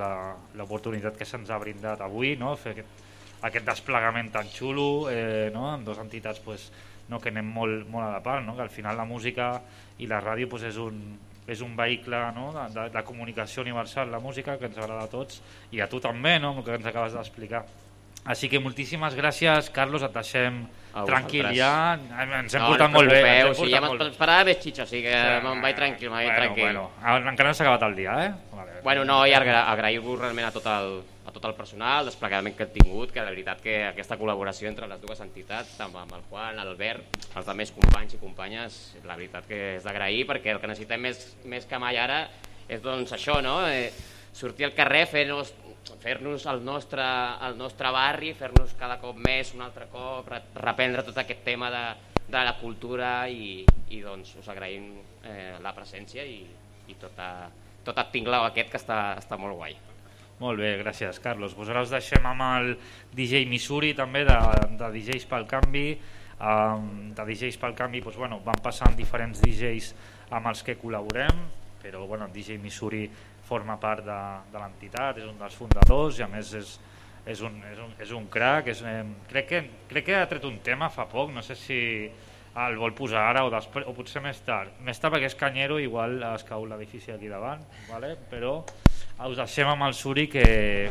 l'oportunitat 0.60 1.18
que 1.18 1.26
se'ns 1.26 1.50
ha 1.50 1.60
brindat 1.62 2.02
avui, 2.04 2.36
no? 2.40 2.56
fer 2.60 2.74
aquest, 2.76 3.04
aquest 3.50 3.70
desplegament 3.70 4.32
tan 4.34 4.50
xulo 4.52 5.10
eh, 5.12 5.50
no? 5.54 5.70
amb 5.72 5.88
dues 5.88 6.02
entitats 6.04 6.42
pues, 6.44 6.68
no? 7.10 7.22
que 7.24 7.32
anem 7.32 7.48
molt, 7.48 7.88
molt 7.90 8.10
a 8.10 8.12
la 8.18 8.24
part, 8.26 8.44
no? 8.46 8.58
que 8.58 8.66
al 8.66 8.74
final 8.74 9.00
la 9.00 9.08
música 9.08 9.54
i 10.04 10.10
la 10.12 10.20
ràdio 10.22 10.52
pues, 10.52 10.68
és, 10.68 10.78
un, 10.82 11.00
és 11.48 11.62
un 11.62 11.76
vehicle 11.76 12.20
no? 12.36 12.52
de, 12.56 12.68
de, 12.74 12.90
de 12.94 13.04
comunicació 13.04 13.62
universal, 13.66 14.12
la 14.12 14.20
música, 14.24 14.58
que 14.58 14.70
ens 14.70 14.78
agrada 14.78 15.04
a 15.04 15.12
tots 15.12 15.42
i 15.72 15.82
a 15.84 15.90
tu 15.92 16.00
també, 16.00 16.38
no? 16.40 16.54
amb 16.54 16.64
el 16.64 16.66
que 16.70 16.78
ens 16.80 16.86
acabes 16.92 17.14
d'explicar. 17.18 17.66
Així 18.24 18.48
que 18.48 18.60
moltíssimes 18.64 19.18
gràcies, 19.20 19.68
Carlos, 19.76 20.04
et 20.08 20.14
deixem 20.16 20.62
A 20.96 21.02
tranquil 21.04 21.50
ja, 21.58 21.98
ens 21.98 22.54
hem 22.56 22.62
no, 22.62 22.70
portat 22.70 22.88
no 22.92 23.00
molt 23.00 23.12
bé. 23.12 23.20
ens 23.20 23.50
hem 23.50 23.66
sí, 23.66 23.72
ja 23.74 23.82
portat 23.82 23.90
molt 23.90 24.04
m'esperava 24.06 24.46
més 24.48 24.60
xitxa, 24.64 24.86
o 24.86 24.88
sigui 24.88 25.10
que 25.10 25.18
me'n 25.44 25.64
vaig 25.66 25.76
tranquil, 25.76 26.10
me'n 26.10 26.20
vaig 26.22 26.28
Bueno, 26.30 26.40
tranquil. 26.40 26.64
bueno, 26.64 26.84
ara 27.02 27.32
encara 27.34 27.50
no 27.50 27.58
s'ha 27.58 27.66
acabat 27.66 27.84
el 27.90 27.96
dia, 27.98 28.14
eh? 28.28 28.32
Vale. 28.54 28.78
Bueno, 28.86 29.04
no, 29.04 29.18
i 29.28 29.34
agra 29.36 29.66
agrair-vos 29.74 30.20
realment 30.22 30.48
a 30.48 30.54
tot, 30.56 30.70
el, 30.72 31.02
a 31.26 31.32
tot 31.32 31.46
el 31.48 31.54
personal, 31.56 32.02
el 32.04 32.10
desplegament 32.12 32.56
que 32.58 32.66
hem 32.68 32.74
tingut, 32.76 33.12
que 33.16 33.22
la 33.24 33.32
veritat 33.32 33.62
que 33.64 33.76
aquesta 33.88 34.18
col·laboració 34.20 34.68
entre 34.68 34.88
les 34.92 35.00
dues 35.02 35.22
entitats, 35.24 35.76
amb, 35.84 35.96
amb 36.02 36.18
el 36.18 36.24
Juan, 36.30 36.58
l'Albert, 36.60 37.20
els 37.34 37.48
altres 37.48 37.72
companys 37.72 38.16
i 38.18 38.20
companyes, 38.22 38.80
la 39.08 39.16
veritat 39.16 39.48
que 39.48 39.62
és 39.78 39.86
d'agrair, 39.88 40.26
perquè 40.28 40.52
el 40.56 40.60
que 40.60 40.68
necessitem 40.72 41.06
més, 41.08 41.22
més 41.46 41.66
que 41.70 41.80
mai 41.80 41.98
ara 41.98 42.26
és 42.68 42.82
doncs 42.84 43.16
això, 43.16 43.40
no? 43.44 43.62
Eh, 43.68 43.92
sortir 44.34 44.66
al 44.68 44.76
carrer, 44.76 45.06
fer-nos 45.08 45.54
fer-nos 46.04 46.46
el, 46.48 46.62
nostre, 46.64 47.04
el 47.48 47.58
nostre 47.60 47.90
barri, 47.92 48.34
fer-nos 48.36 48.74
cada 48.80 48.98
cop 49.00 49.16
més, 49.20 49.54
un 49.56 49.62
altre 49.64 49.88
cop, 49.92 50.28
re- 50.32 50.42
reprendre 50.56 51.04
tot 51.04 51.18
aquest 51.20 51.44
tema 51.44 51.70
de, 51.72 51.84
de 52.28 52.44
la 52.44 52.56
cultura 52.60 53.30
i, 53.30 53.64
i 53.92 54.02
doncs 54.04 54.36
us 54.40 54.48
agraïm 54.52 54.90
eh, 55.24 55.56
la 55.64 55.74
presència 55.76 56.24
i, 56.28 56.42
i 56.88 56.96
tota, 57.00 57.50
tot 57.84 58.00
el 58.00 58.12
tinglau 58.16 58.48
aquest 58.48 58.72
que 58.72 58.80
està, 58.80 59.00
està 59.20 59.40
molt 59.40 59.60
guai. 59.60 59.76
Molt 60.42 60.60
bé, 60.60 60.74
gràcies, 60.82 61.20
Carlos. 61.22 61.54
Pues 61.54 61.70
ara 61.70 61.84
us 61.86 61.94
deixem 61.94 62.26
amb 62.26 62.44
el 62.48 62.74
DJ 63.16 63.46
Missouri, 63.50 63.94
també, 63.98 64.24
de, 64.28 64.38
de 64.80 64.90
DJs 64.96 65.28
pel 65.30 65.46
canvi. 65.50 65.88
Um, 66.44 67.14
de 67.16 67.24
DJs 67.30 67.60
pel 67.62 67.76
canvi, 67.78 68.02
pues, 68.04 68.18
bueno, 68.20 68.42
van 68.44 68.58
passant 68.64 68.98
diferents 68.98 69.40
DJs 69.40 69.94
amb 70.34 70.50
els 70.50 70.64
que 70.66 70.76
col·laborem, 70.82 71.46
però 71.84 72.02
bueno, 72.10 72.28
DJ 72.34 72.58
Missouri 72.60 73.06
forma 73.46 73.78
part 73.80 74.04
de, 74.08 74.20
de 74.52 74.60
l'entitat, 74.60 75.22
és 75.22 75.30
un 75.30 75.38
dels 75.40 75.56
fundadors 75.56 76.20
i 76.20 76.26
a 76.26 76.30
més 76.32 76.54
és, 76.58 76.76
és, 77.30 77.42
un, 77.46 77.60
és, 77.70 77.80
un, 77.80 77.96
és 78.02 78.14
un 78.18 78.28
crac. 78.34 78.72
És, 78.74 78.84
eh, 78.88 79.02
crec, 79.30 79.50
que, 79.52 79.64
crec 79.92 80.10
que 80.10 80.20
ha 80.20 80.30
tret 80.32 80.48
un 80.50 80.60
tema 80.66 80.90
fa 80.92 81.06
poc, 81.12 81.32
no 81.36 81.44
sé 81.46 81.56
si 81.60 81.80
el 82.54 82.78
vol 82.78 82.94
posar 82.98 83.28
ara 83.32 83.44
o, 83.48 83.52
després, 83.54 83.86
o 83.90 83.94
potser 83.98 84.22
més 84.26 84.42
tard. 84.46 84.74
Més 84.86 85.00
tard 85.02 85.16
perquè 85.16 85.30
és 85.32 85.38
canyero, 85.38 85.80
igual 85.82 86.20
es 86.34 86.46
cau 86.48 86.66
l'edifici 86.70 87.14
aquí 87.14 87.32
davant, 87.32 87.64
vale? 87.90 88.16
però 88.30 88.60
us 89.22 89.38
deixem 89.38 89.70
amb 89.70 89.86
el 89.88 89.94
Suri 89.94 90.28
que, 90.28 90.44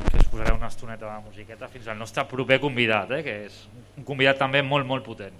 que 0.09 0.21
us 0.21 0.29
posarà 0.31 0.55
una 0.55 0.71
estoneta 0.71 1.11
de 1.11 1.25
musiqueta 1.27 1.69
fins 1.69 1.89
al 1.89 1.99
nostre 1.99 2.25
proper 2.31 2.61
convidat, 2.63 3.11
eh? 3.19 3.23
que 3.27 3.39
és 3.49 3.57
un 3.99 4.07
convidat 4.09 4.39
també 4.41 4.63
molt, 4.63 4.87
molt 4.89 5.05
potent. 5.05 5.37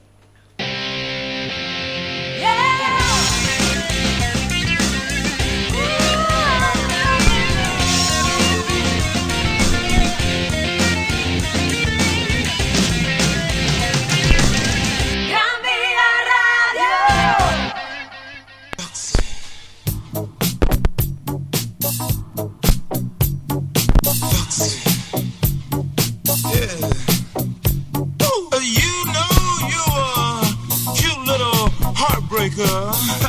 girl. 32.57 33.22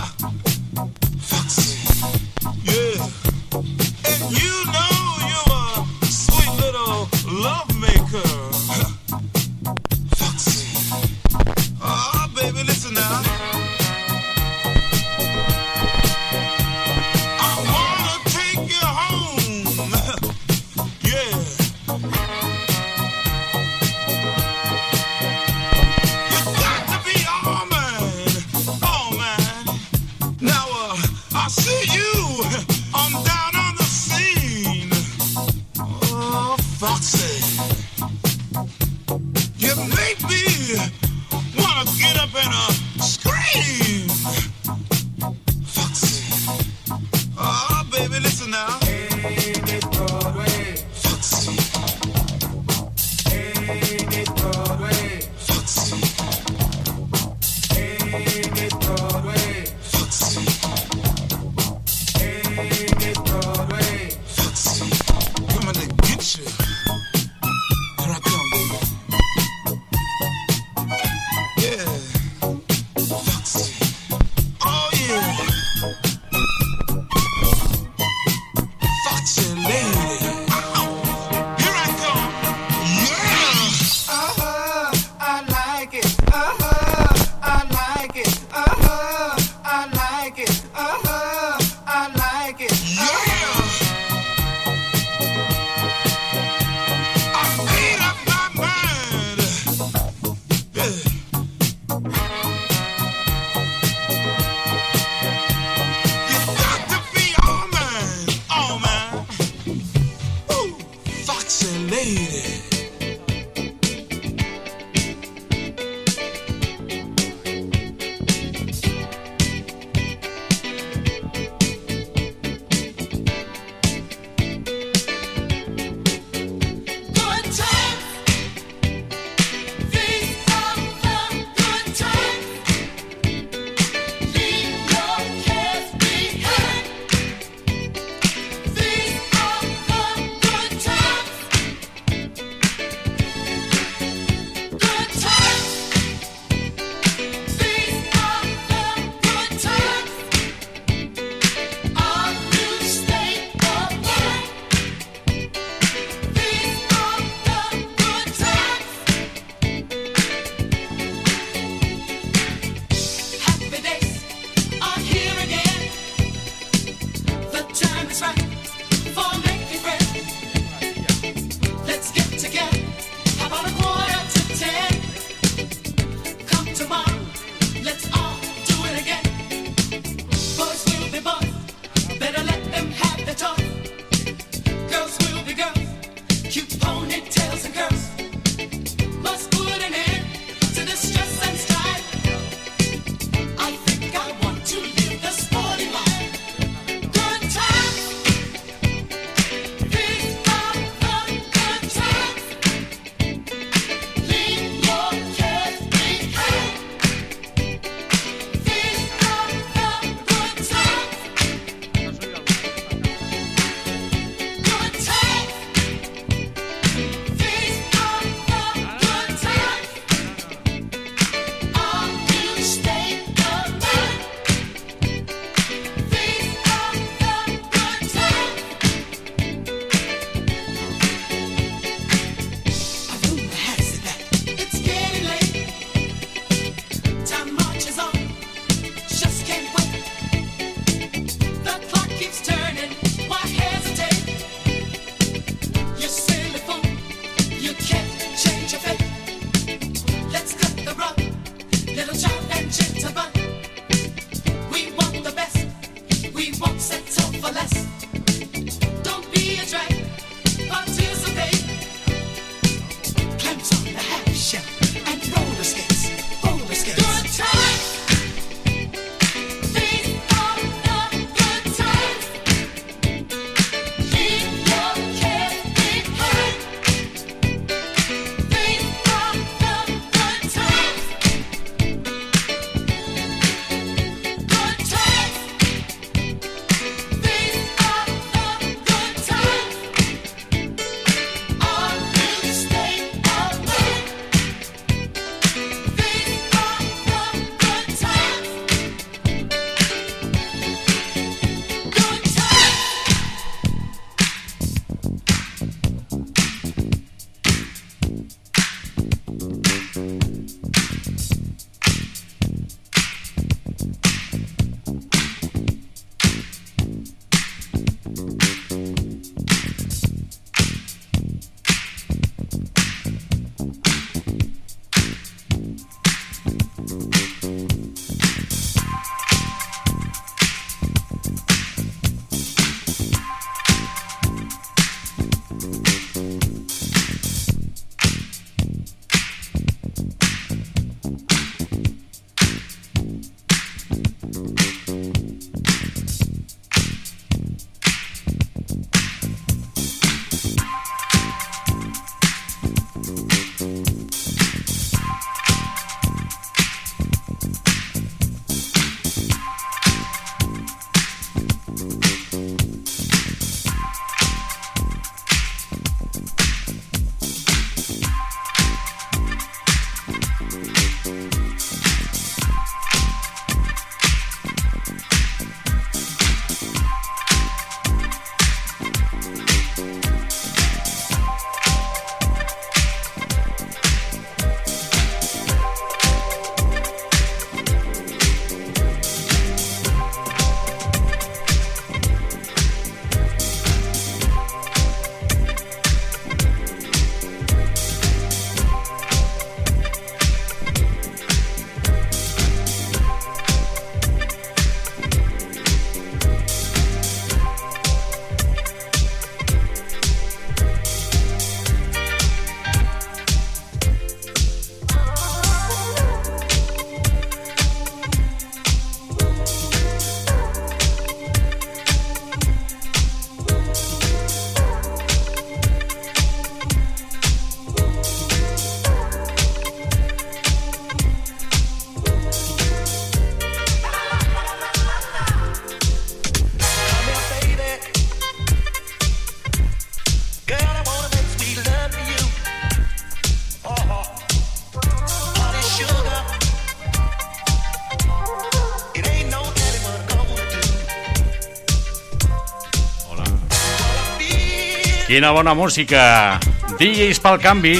Quina 455.13 455.29
bona 455.29 455.53
música. 455.53 456.39
DJs 456.79 457.19
pel 457.21 457.35
canvi. 457.37 457.75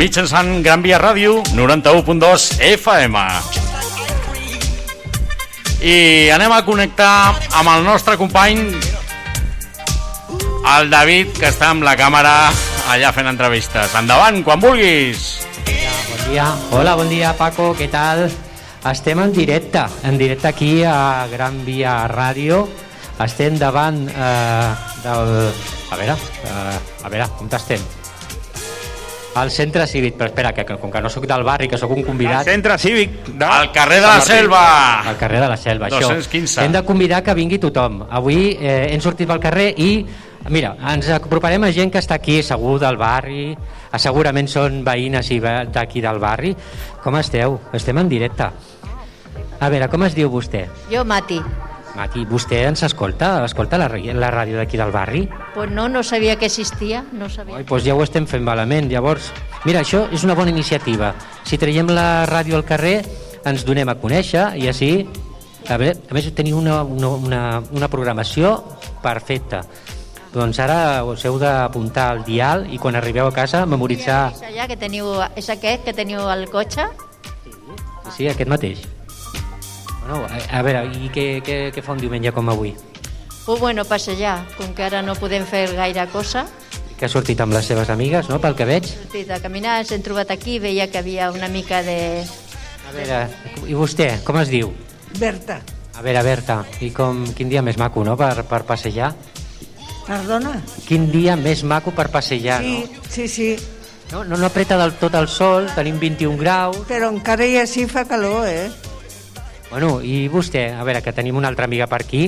Mitjançant 0.00 0.62
Gran 0.64 0.80
Via 0.80 0.96
Ràdio, 0.96 1.42
91.2 1.52 2.46
FM. 2.64 3.20
I 5.84 5.96
anem 6.32 6.54
a 6.56 6.62
connectar 6.64 7.34
amb 7.52 7.68
el 7.74 7.84
nostre 7.84 8.16
company, 8.16 8.62
el 10.72 10.88
David, 10.88 11.36
que 11.36 11.50
està 11.52 11.68
amb 11.74 11.84
la 11.84 11.92
càmera 12.00 12.32
allà 12.94 13.12
fent 13.12 13.28
entrevistes. 13.28 13.92
Endavant, 14.00 14.40
quan 14.40 14.64
vulguis. 14.64 15.28
Bon 15.68 16.24
dia. 16.30 16.48
Hola, 16.72 16.96
bon 16.96 17.12
dia, 17.12 17.36
Paco, 17.36 17.74
què 17.76 17.90
tal? 17.92 18.24
Estem 18.88 19.20
en 19.20 19.36
directe, 19.36 19.84
en 20.00 20.16
directe 20.16 20.48
aquí 20.48 20.72
a 20.80 21.28
Gran 21.28 21.60
Via 21.68 22.06
Ràdio. 22.08 22.64
Estem 23.20 23.60
davant 23.60 24.06
eh, 24.08 24.72
del... 25.04 25.52
A 25.88 25.96
veure, 25.96 26.18
a 27.08 27.14
veure, 27.16 27.26
on 27.40 27.50
estem? 27.56 27.82
Al 29.38 29.52
centre 29.54 29.84
cívic, 29.86 30.16
però 30.18 30.32
espera, 30.32 30.50
que, 30.52 30.64
que 30.66 30.76
com 30.80 30.90
que 30.90 31.00
no 31.00 31.10
sóc 31.12 31.26
del 31.30 31.44
barri, 31.46 31.68
que 31.70 31.78
sóc 31.78 31.92
un 31.94 32.02
convidat... 32.02 32.40
Al 32.40 32.48
centre 32.48 32.78
cívic 32.80 33.28
de... 33.28 33.44
Al 33.44 33.70
carrer 33.72 34.00
de 34.00 34.06
la 34.06 34.14
Martí. 34.16 34.32
Selva. 34.32 34.62
Al 35.12 35.18
carrer 35.20 35.42
de 35.44 35.50
la 35.52 35.58
Selva, 35.60 35.90
això. 35.90 36.08
215. 36.08 36.64
Hem 36.64 36.74
de 36.74 36.82
convidar 36.88 37.20
que 37.22 37.36
vingui 37.38 37.60
tothom. 37.62 38.00
Avui 38.10 38.56
eh, 38.56 38.88
hem 38.90 39.04
sortit 39.04 39.30
pel 39.30 39.38
carrer 39.44 39.68
i, 39.78 39.92
mira, 40.50 40.74
ens 40.90 41.12
aproparem 41.14 41.68
a 41.68 41.70
gent 41.76 41.94
que 41.94 42.02
està 42.02 42.18
aquí, 42.18 42.40
segur 42.42 42.80
del 42.82 42.98
barri, 42.98 43.52
eh, 43.54 44.02
segurament 44.02 44.50
són 44.50 44.82
veïnes 44.88 45.30
i 45.30 45.38
d'aquí 45.38 46.02
del 46.02 46.18
barri. 46.18 46.56
Com 47.04 47.20
esteu? 47.22 47.60
Estem 47.78 48.02
en 48.02 48.10
directe. 48.10 48.50
A 49.60 49.70
veure, 49.70 49.86
com 49.92 50.02
es 50.08 50.18
diu 50.18 50.32
vostè? 50.34 50.66
Jo, 50.90 51.06
Mati. 51.06 51.38
Mati, 51.98 52.22
vostè 52.30 52.60
ens 52.62 52.84
escolta? 52.86 53.42
Escolta 53.42 53.78
la, 53.80 53.88
la 53.90 54.28
ràdio 54.30 54.60
d'aquí 54.60 54.78
del 54.78 54.92
barri? 54.94 55.24
Pues 55.54 55.70
no, 55.74 55.88
no 55.90 56.04
sabia 56.06 56.36
que 56.38 56.46
existia, 56.46 57.02
no 57.10 57.26
sabia. 57.28 57.56
Ai, 57.58 57.64
doncs 57.66 57.86
ja 57.88 57.96
ho 57.96 58.02
estem 58.04 58.26
fent 58.30 58.44
malament. 58.46 58.86
Llavors, 58.86 59.32
mira, 59.66 59.80
això 59.82 60.04
és 60.14 60.22
una 60.22 60.36
bona 60.38 60.52
iniciativa. 60.54 61.10
Si 61.42 61.58
traiem 61.58 61.90
la 61.90 62.22
ràdio 62.30 62.54
al 62.54 62.62
carrer, 62.68 63.00
ens 63.42 63.64
donem 63.66 63.90
a 63.90 63.96
conèixer 63.98 64.44
i 64.62 64.68
així, 64.70 64.92
a, 65.66 65.74
veure, 65.74 65.96
a 65.98 66.14
més, 66.14 66.28
teniu 66.38 66.60
una, 66.60 66.84
una, 66.86 67.10
una, 67.16 67.40
una 67.74 67.88
programació 67.90 68.52
perfecta. 69.02 69.64
Doncs 70.30 70.60
ara 70.62 71.02
us 71.08 71.24
heu 71.26 71.40
d'apuntar 71.42 72.12
al 72.12 72.22
dial 72.22 72.68
i 72.70 72.78
quan 72.78 72.94
arribeu 72.94 73.26
a 73.26 73.34
casa 73.34 73.64
memoritzar... 73.66 74.20
És 74.36 74.46
allà 74.52 74.68
que 74.70 74.78
teniu, 74.78 75.10
és 75.34 75.50
aquest 75.50 75.82
que 75.88 75.96
teniu 75.98 76.30
al 76.30 76.46
cotxe? 76.52 76.86
Sí, 78.14 78.30
aquest 78.30 78.54
mateix. 78.54 78.86
Bueno, 80.08 80.24
a, 80.24 80.58
a 80.58 80.62
veure, 80.64 80.86
i 80.96 81.10
què, 81.12 81.26
què, 81.44 81.56
què 81.74 81.82
fa 81.84 81.92
un 81.92 82.00
diumenge 82.00 82.32
com 82.32 82.48
avui? 82.48 82.72
Pues 83.44 83.60
bueno, 83.60 83.84
passejar, 83.84 84.46
com 84.56 84.72
que 84.76 84.84
ara 84.84 85.02
no 85.04 85.14
podem 85.16 85.44
fer 85.48 85.66
gaire 85.76 86.06
cosa. 86.12 86.46
Que 86.98 87.06
ha 87.06 87.12
sortit 87.12 87.38
amb 87.40 87.52
les 87.54 87.68
seves 87.68 87.88
amigues, 87.92 88.28
no?, 88.32 88.40
pel 88.42 88.56
que 88.56 88.66
veig. 88.68 88.88
He 88.88 88.96
sortit 89.04 89.30
a 89.30 89.38
caminar, 89.44 89.78
ens 89.84 89.92
hem 89.94 90.02
trobat 90.02 90.32
aquí, 90.34 90.58
veia 90.58 90.88
que 90.90 90.98
havia 90.98 91.30
una 91.32 91.48
mica 91.52 91.82
de... 91.86 92.24
A 92.88 92.92
veure, 92.96 93.20
i 93.68 93.76
vostè, 93.76 94.14
com 94.24 94.40
es 94.40 94.48
diu? 94.52 94.72
Berta, 95.20 95.60
A 95.98 96.02
veure, 96.02 96.20
Berta, 96.22 96.60
i 96.84 96.88
com, 96.94 97.24
quin 97.34 97.48
dia 97.50 97.60
més 97.62 97.76
maco, 97.80 98.04
no?, 98.06 98.16
per, 98.16 98.44
per 98.48 98.62
passejar. 98.64 99.12
perdona? 100.06 100.54
Quin 100.86 101.10
dia 101.12 101.34
més 101.36 101.64
maco 101.64 101.90
per 101.92 102.08
passejar, 102.10 102.60
Sí, 102.62 102.84
sí, 103.10 103.28
sí, 103.28 103.48
no? 104.12 104.22
No, 104.24 104.36
no 104.38 104.46
apreta 104.46 104.78
del 104.80 104.94
tot 104.96 105.14
el 105.18 105.28
sol, 105.28 105.66
tenim 105.74 105.98
21 106.00 106.36
graus. 106.38 106.78
però 106.88 107.10
encara 107.12 107.44
i 107.46 107.58
així 107.58 107.84
fa 107.86 108.04
calor, 108.08 108.46
eh? 108.48 108.70
Bueno, 109.70 110.00
i 110.00 110.28
vostè, 110.32 110.70
a 110.72 110.84
veure, 110.86 111.02
que 111.04 111.12
tenim 111.12 111.36
una 111.36 111.48
altra 111.52 111.66
amiga 111.68 111.86
per 111.86 112.00
aquí. 112.02 112.22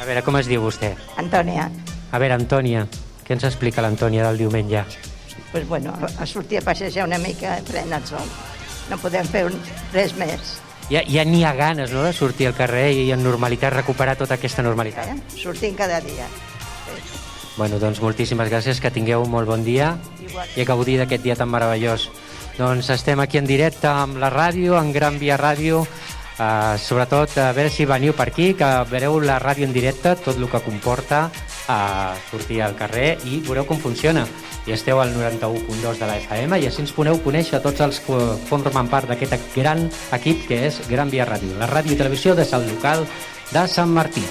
A 0.00 0.06
veure, 0.08 0.22
com 0.24 0.38
es 0.40 0.48
diu 0.48 0.62
vostè? 0.64 0.94
Antònia, 1.20 1.68
A 2.10 2.18
veure, 2.18 2.34
Antònia, 2.34 2.86
què 3.22 3.36
ens 3.36 3.44
explica 3.46 3.82
l'Antònia 3.84 4.24
del 4.26 4.38
diumenge? 4.38 4.84
pues 5.52 5.66
bueno, 5.66 5.92
a 6.18 6.26
sortir 6.26 6.58
a 6.58 6.60
passejar 6.62 7.04
una 7.08 7.18
mica 7.18 7.56
pren 7.66 7.92
el 7.92 8.04
sol. 8.06 8.26
No 8.88 8.96
podem 9.02 9.26
fer 9.26 9.44
un, 9.48 9.56
res 9.92 10.12
més. 10.14 10.60
Ja, 10.90 11.02
ja 11.06 11.24
n'hi 11.26 11.42
ha 11.44 11.52
ganes, 11.58 11.90
no?, 11.90 12.04
de 12.06 12.12
sortir 12.14 12.46
al 12.46 12.54
carrer 12.54 12.92
i 12.94 13.08
en 13.10 13.22
normalitat 13.22 13.72
recuperar 13.74 14.14
tota 14.18 14.36
aquesta 14.38 14.62
normalitat. 14.62 15.08
Eh? 15.10 15.38
Sortim 15.38 15.74
cada 15.74 15.98
dia. 16.00 16.26
Bueno, 17.56 17.78
doncs 17.82 17.98
moltíssimes 18.02 18.50
gràcies, 18.50 18.78
que 18.80 18.90
tingueu 18.94 19.22
un 19.22 19.30
molt 19.30 19.46
bon 19.50 19.64
dia 19.66 19.96
Igual. 20.22 20.48
i 20.56 20.62
a 20.62 20.68
gaudir 20.70 20.98
d'aquest 21.02 21.22
dia 21.26 21.36
tan 21.36 21.50
meravellós. 21.50 22.08
Doncs 22.58 22.90
estem 22.94 23.18
aquí 23.20 23.38
en 23.38 23.46
directe 23.46 23.90
amb 23.90 24.18
la 24.22 24.30
ràdio, 24.30 24.78
en 24.78 24.92
Gran 24.94 25.18
Via 25.18 25.36
Ràdio, 25.38 25.82
uh, 26.40 26.78
sobretot 26.80 27.36
a 27.38 27.50
veure 27.52 27.70
si 27.70 27.86
veniu 27.86 28.16
per 28.16 28.30
aquí, 28.30 28.54
que 28.56 28.68
veureu 28.90 29.20
la 29.20 29.38
ràdio 29.42 29.68
en 29.68 29.74
directe, 29.76 30.16
tot 30.24 30.40
el 30.40 30.48
que 30.48 30.62
comporta 30.64 31.28
a 31.68 32.14
sortir 32.30 32.62
al 32.64 32.74
carrer 32.78 33.18
i 33.28 33.42
veureu 33.46 33.68
com 33.68 33.78
funciona. 33.78 34.26
I 34.66 34.74
esteu 34.74 35.00
al 35.00 35.14
91.2 35.14 36.00
de 36.00 36.08
la 36.08 36.18
FM 36.20 36.60
i 36.60 36.68
així 36.68 36.82
ens 36.82 36.92
podeu 36.96 37.20
conèixer 37.24 37.62
tots 37.64 37.80
els 37.84 38.02
que 38.04 38.18
formen 38.50 38.90
part 38.92 39.08
d'aquest 39.08 39.52
gran 39.54 39.86
equip 40.16 40.46
que 40.48 40.64
és 40.68 40.82
Gran 40.90 41.12
Via 41.12 41.28
Ràdio, 41.28 41.56
la 41.60 41.70
ràdio 41.70 41.94
i 41.94 42.00
televisió 42.00 42.34
de 42.34 42.48
Sant 42.48 42.66
Local 42.68 43.06
de 43.52 43.66
Sant 43.68 43.92
Martí. 43.94 44.26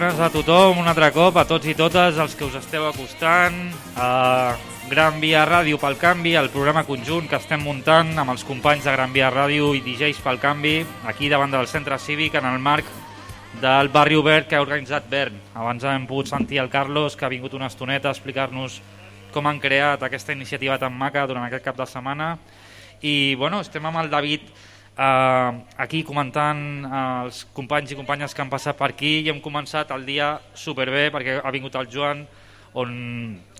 Bones 0.00 0.18
a 0.18 0.30
tothom, 0.32 0.78
un 0.80 0.86
altre 0.88 1.10
cop, 1.12 1.36
a 1.36 1.42
tots 1.44 1.68
i 1.68 1.74
totes 1.76 2.16
els 2.22 2.32
que 2.32 2.46
us 2.46 2.54
esteu 2.56 2.86
acostant 2.88 3.56
a 4.00 4.54
Gran 4.88 5.18
Via 5.20 5.42
Ràdio 5.44 5.76
pel 5.76 5.98
Canvi, 6.00 6.32
el 6.40 6.48
programa 6.48 6.86
conjunt 6.88 7.26
que 7.28 7.36
estem 7.36 7.60
muntant 7.60 8.14
amb 8.16 8.32
els 8.32 8.46
companys 8.48 8.86
de 8.88 8.94
Gran 8.94 9.12
Via 9.12 9.28
Ràdio 9.28 9.74
i 9.76 9.82
DJs 9.84 10.22
pel 10.24 10.40
Canvi, 10.40 10.72
aquí 11.04 11.28
davant 11.28 11.52
del 11.52 11.68
centre 11.68 11.98
cívic, 12.00 12.38
en 12.40 12.48
el 12.48 12.56
marc 12.64 12.88
del 13.60 13.92
barri 13.92 14.16
obert 14.16 14.48
que 14.48 14.56
ha 14.56 14.64
organitzat 14.64 15.10
Bern. 15.12 15.36
Abans 15.52 15.84
hem 15.84 16.08
pogut 16.08 16.32
sentir 16.32 16.64
el 16.64 16.72
Carlos, 16.72 17.12
que 17.12 17.28
ha 17.28 17.34
vingut 17.36 17.52
una 17.60 17.68
estoneta 17.68 18.08
a 18.08 18.16
explicar-nos 18.16 18.80
com 19.36 19.52
han 19.52 19.60
creat 19.60 20.00
aquesta 20.00 20.32
iniciativa 20.32 20.80
tan 20.80 20.96
maca 20.96 21.26
durant 21.28 21.44
aquest 21.44 21.68
cap 21.68 21.76
de 21.76 21.84
setmana. 21.84 22.38
I 23.04 23.34
bueno, 23.36 23.60
estem 23.60 23.84
amb 23.84 24.00
el 24.00 24.08
David 24.08 24.48
eh, 25.00 25.50
aquí 25.80 26.02
comentant 26.06 26.60
eh, 26.84 27.00
els 27.24 27.44
companys 27.56 27.94
i 27.94 27.98
companyes 27.98 28.36
que 28.36 28.44
han 28.44 28.52
passat 28.52 28.78
per 28.78 28.92
aquí 28.92 29.20
i 29.24 29.32
hem 29.32 29.40
començat 29.44 29.92
el 29.96 30.04
dia 30.08 30.34
superbé 30.54 31.08
perquè 31.14 31.40
ha 31.40 31.54
vingut 31.54 31.78
el 31.80 31.88
Joan 31.90 32.26
on 32.80 32.92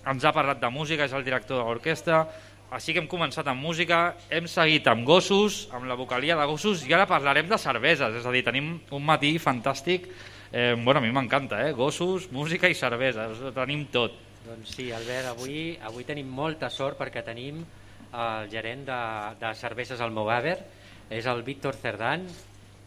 ens 0.01 0.23
ha 0.25 0.31
parlat 0.33 0.61
de 0.61 0.69
música, 0.73 1.05
és 1.05 1.13
el 1.13 1.25
director 1.25 1.59
de 1.59 1.65
l'orquestra, 1.67 2.23
així 2.71 2.93
que 2.95 3.01
hem 3.03 3.09
començat 3.11 3.45
amb 3.51 3.61
música, 3.61 4.15
hem 4.31 4.47
seguit 4.49 4.87
amb 4.87 5.03
gossos, 5.05 5.65
amb 5.75 5.85
la 5.89 5.97
vocalia 5.99 6.37
de 6.39 6.45
gossos 6.47 6.85
i 6.87 6.93
ara 6.95 7.05
parlarem 7.09 7.49
de 7.49 7.59
cerveses, 7.59 8.15
és 8.15 8.25
a 8.25 8.31
dir, 8.33 8.45
tenim 8.47 8.71
un 8.95 9.03
matí 9.05 9.35
fantàstic, 9.43 10.07
eh, 10.51 10.73
bueno, 10.79 11.01
a 11.01 11.03
mi 11.03 11.11
m'encanta, 11.11 11.59
eh? 11.67 11.73
gossos, 11.77 12.31
música 12.31 12.71
i 12.71 12.77
cerveses, 12.77 13.43
tenim 13.53 13.85
tot. 13.91 14.15
Doncs 14.47 14.73
sí, 14.73 14.87
Albert, 14.95 15.35
avui, 15.35 15.75
avui 15.83 16.07
tenim 16.07 16.31
molta 16.31 16.71
sort 16.71 16.97
perquè 16.97 17.21
tenim 17.27 17.59
el 18.11 18.49
gerent 18.49 18.87
de, 18.87 19.01
de 19.43 19.51
cerveses 19.59 20.01
Almogaver, 20.01 20.57
és 21.11 21.27
el 21.27 21.43
Víctor 21.43 21.75
Cerdán, 21.75 22.25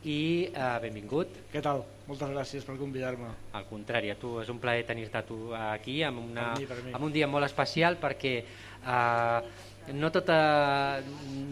i 0.05 0.49
eh, 0.53 0.65
benvingut. 0.85 1.33
Què 1.53 1.63
tal? 1.65 1.83
Moltes 2.05 2.29
gràcies 2.35 2.65
per 2.67 2.75
convidar-me. 2.77 3.31
Al 3.57 3.65
contrari, 3.71 4.11
a 4.13 4.17
tu 4.21 4.35
és 4.43 4.51
un 4.53 4.59
plaer 4.61 4.85
tenir-te 4.85 5.23
tu 5.25 5.39
aquí 5.57 6.03
amb, 6.05 6.21
una, 6.27 6.51
Per 6.53 6.61
mi, 6.61 6.67
per 6.69 6.81
mi. 6.85 6.93
amb 6.93 7.07
un 7.09 7.15
dia 7.15 7.29
molt 7.31 7.47
especial 7.49 7.97
perquè 8.03 8.35
eh, 8.45 9.39
no, 9.97 10.11
tota, 10.13 10.37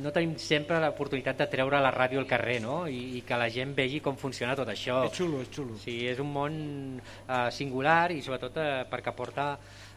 no 0.05 0.13
tenim 0.13 0.35
sempre 0.41 0.83
l'oportunitat 0.85 1.41
de 1.41 1.49
treure 1.55 1.81
la 1.81 1.95
ràdio 1.97 2.21
al 2.21 2.29
carrer 2.29 2.59
no? 2.65 2.83
I, 2.89 3.17
i 3.17 3.25
que 3.25 3.41
la 3.41 3.49
gent 3.53 3.73
vegi 3.77 4.03
com 4.05 4.21
funciona 4.21 4.57
tot 4.59 4.69
això. 4.69 5.01
És 5.09 5.17
xulo, 5.17 5.41
és 5.41 5.49
xulo. 5.53 5.79
Sí, 5.81 5.97
és 6.13 6.21
un 6.21 6.33
món 6.37 6.55
eh, 7.01 7.49
singular 7.57 8.11
i 8.13 8.21
sobretot 8.21 8.61
eh, 8.61 8.71
perquè 8.93 9.15
aporta, 9.17 9.55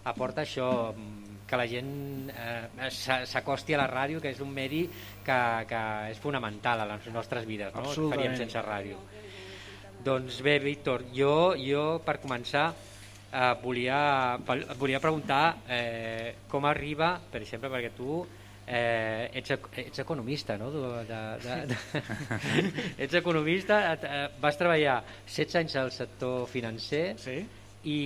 aporta 0.07 0.47
això, 0.47 0.71
mm, 0.95 1.24
que 1.45 1.57
la 1.59 1.67
gent 1.69 2.31
eh, 2.31 2.89
s'a- 2.89 3.25
s'acosti 3.29 3.75
a 3.75 3.81
la 3.83 3.87
ràdio, 3.91 4.21
que 4.21 4.31
és 4.33 4.41
un 4.41 4.49
medi 4.53 4.85
que, 5.25 5.39
que 5.69 5.83
és 6.11 6.21
fonamental 6.21 6.81
a 6.81 6.89
les 6.95 7.07
nostres 7.13 7.45
vides, 7.45 7.73
no? 7.75 7.85
Què 7.91 8.09
faríem 8.15 8.37
sense 8.39 8.61
ràdio. 8.65 8.97
Doncs 10.05 10.41
bé, 10.45 10.57
Víctor, 10.61 11.07
jo, 11.13 11.53
jo 11.57 11.85
per 12.05 12.19
començar 12.21 12.69
eh, 12.71 13.53
volia, 13.61 14.37
volia 14.77 14.99
preguntar 15.01 15.43
eh, 15.69 16.35
com 16.49 16.65
arriba, 16.69 17.15
per 17.31 17.41
exemple, 17.41 17.71
perquè 17.73 17.93
tu 17.97 18.19
eh, 18.67 19.29
ets, 19.33 19.53
ets 19.85 19.99
economista, 20.01 20.57
no? 20.57 20.71
De, 20.73 21.03
de, 21.09 21.19
de, 21.45 21.57
de, 21.73 22.95
ets 23.05 23.17
economista, 23.21 23.81
et, 23.93 24.07
eh, 24.09 24.25
vas 24.41 24.57
treballar 24.57 25.01
16 25.27 25.61
anys 25.61 25.77
al 25.81 25.93
sector 25.93 26.47
financer 26.49 27.05
sí. 27.21 27.37
i, 27.85 27.99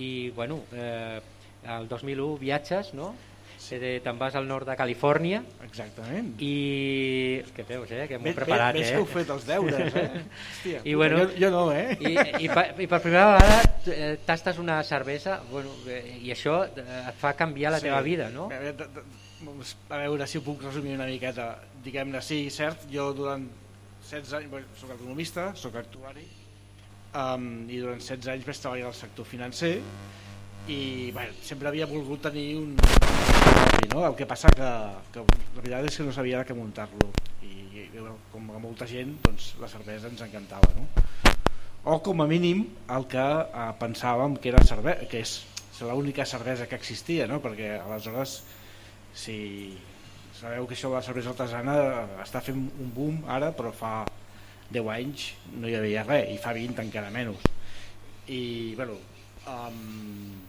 i 0.00 0.10
bueno, 0.36 0.62
eh, 0.72 1.20
el 1.64 1.88
2001 1.88 2.38
viatges, 2.38 2.94
no? 2.94 3.14
Sí. 3.60 3.76
Te'n 3.78 4.16
vas 4.18 4.34
al 4.34 4.46
nord 4.48 4.66
de 4.66 4.74
Califòrnia. 4.74 5.42
Exactament. 5.66 6.30
I... 6.42 7.42
Que 7.54 7.62
veus, 7.68 7.90
eh? 7.92 8.06
Que 8.08 8.16
m'ho 8.18 8.30
he 8.30 8.34
preparat, 8.34 8.72
ve- 8.74 8.80
veig 8.80 8.88
eh? 8.88 8.94
que 8.96 9.02
heu 9.02 9.06
fet 9.06 9.28
els 9.30 9.44
deures, 9.46 9.94
eh? 10.00 10.22
Hòstia, 10.54 10.80
I, 10.88 10.94
bueno, 10.96 11.18
jo- 11.20 11.36
jo 11.38 11.50
no, 11.52 11.60
eh? 11.76 11.92
I, 12.00 12.14
i, 12.46 12.48
per, 12.48 12.64
I 12.80 12.88
per 12.88 13.00
primera 13.04 13.36
vegada 13.36 13.60
eh, 13.92 14.16
tastes 14.26 14.58
una 14.58 14.78
cervesa 14.82 15.36
bueno, 15.52 15.74
eh, 15.86 16.16
i 16.24 16.32
això 16.32 16.62
eh, 16.72 16.86
et 17.12 17.20
fa 17.20 17.34
canviar 17.38 17.74
la 17.76 17.82
Sí. 17.82 17.86
teva 17.90 18.00
vida, 18.02 18.30
no? 18.32 18.48
A 18.48 18.56
veure, 18.56 18.72
de- 18.80 18.88
de- 18.96 19.06
A 19.92 19.96
veure 20.02 20.26
si 20.28 20.36
ho 20.40 20.42
puc 20.44 20.60
resumir 20.64 20.96
una 20.96 21.06
miqueta. 21.08 21.46
Diguem-ne, 21.84 22.20
sí, 22.24 22.42
cert, 22.52 22.82
jo 22.92 23.06
durant 23.16 23.44
16 24.02 24.34
anys, 24.40 24.50
bueno, 24.50 24.66
soc 24.76 24.90
economista, 24.96 25.50
soc 25.56 25.76
actuari, 25.80 26.24
um, 27.14 27.46
i 27.70 27.78
durant 27.80 28.00
16 28.00 28.28
anys 28.34 28.44
vaig 28.48 28.58
treballar 28.60 28.90
al 28.90 28.96
sector 28.98 29.24
financer 29.28 29.76
i 30.68 31.10
bueno, 31.12 31.32
sempre 31.42 31.68
havia 31.68 31.88
volgut 31.88 32.22
tenir 32.28 32.56
un 32.58 32.76
no? 33.94 34.06
el 34.06 34.14
que 34.14 34.26
passa 34.26 34.50
que, 34.54 34.70
que 35.12 35.24
la 35.24 35.62
veritat 35.62 35.88
és 35.88 35.98
que 35.98 36.06
no 36.06 36.14
sabia 36.14 36.40
de 36.40 36.48
què 36.48 36.56
muntar-lo 36.56 37.10
i, 37.42 37.52
i 37.80 37.86
bueno, 37.94 38.16
com 38.32 38.50
a 38.54 38.60
molta 38.62 38.88
gent 38.88 39.16
doncs, 39.24 39.54
la 39.60 39.70
cervesa 39.70 40.10
ens 40.10 40.22
encantava 40.26 40.70
no? 40.76 40.86
o 41.84 41.98
com 42.04 42.22
a 42.22 42.28
mínim 42.30 42.66
el 42.92 43.06
que 43.10 43.24
eh, 43.24 43.70
pensàvem 43.80 44.36
que 44.36 44.52
era 44.52 44.64
cerve 44.66 44.98
que 45.10 45.24
és 45.24 45.40
l'única 45.80 46.26
cervesa 46.28 46.66
que 46.68 46.76
existia 46.76 47.26
no? 47.26 47.40
perquè 47.40 47.78
aleshores 47.80 48.42
si 49.16 49.38
sabeu 50.36 50.66
que 50.68 50.76
això 50.76 50.90
de 50.90 50.98
la 50.98 51.04
cervesa 51.04 51.32
artesana 51.32 51.76
està 52.22 52.42
fent 52.44 52.60
un 52.60 52.92
boom 52.94 53.22
ara 53.28 53.50
però 53.56 53.72
fa 53.72 53.94
10 54.70 54.92
anys 54.92 55.30
no 55.56 55.68
hi 55.68 55.78
havia 55.78 56.04
res 56.06 56.30
i 56.34 56.38
fa 56.38 56.52
20 56.56 56.84
encara 56.84 57.10
menys 57.14 57.48
i 58.30 58.74
bueno 58.76 59.00
um, 59.48 60.39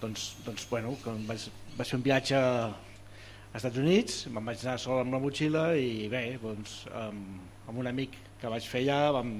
doncs, 0.00 0.26
doncs 0.46 0.66
bueno 0.70 0.94
com 1.02 1.22
vaig, 1.28 1.48
vaig 1.76 1.90
fer 1.90 1.98
un 1.98 2.04
viatge 2.04 2.40
a 2.40 3.56
Estats 3.56 3.80
Units 3.80 4.26
me'n 4.32 4.44
vaig 4.50 4.62
anar 4.64 4.78
sol 4.82 5.00
amb 5.02 5.16
la 5.16 5.22
motxilla 5.22 5.68
i 5.80 6.08
bé 6.12 6.24
doncs, 6.42 6.82
um, 6.92 7.22
amb 7.66 7.82
un 7.82 7.90
amic 7.92 8.16
que 8.40 8.52
vaig 8.52 8.66
fer 8.68 8.84
allà 8.84 9.16
vam, 9.18 9.34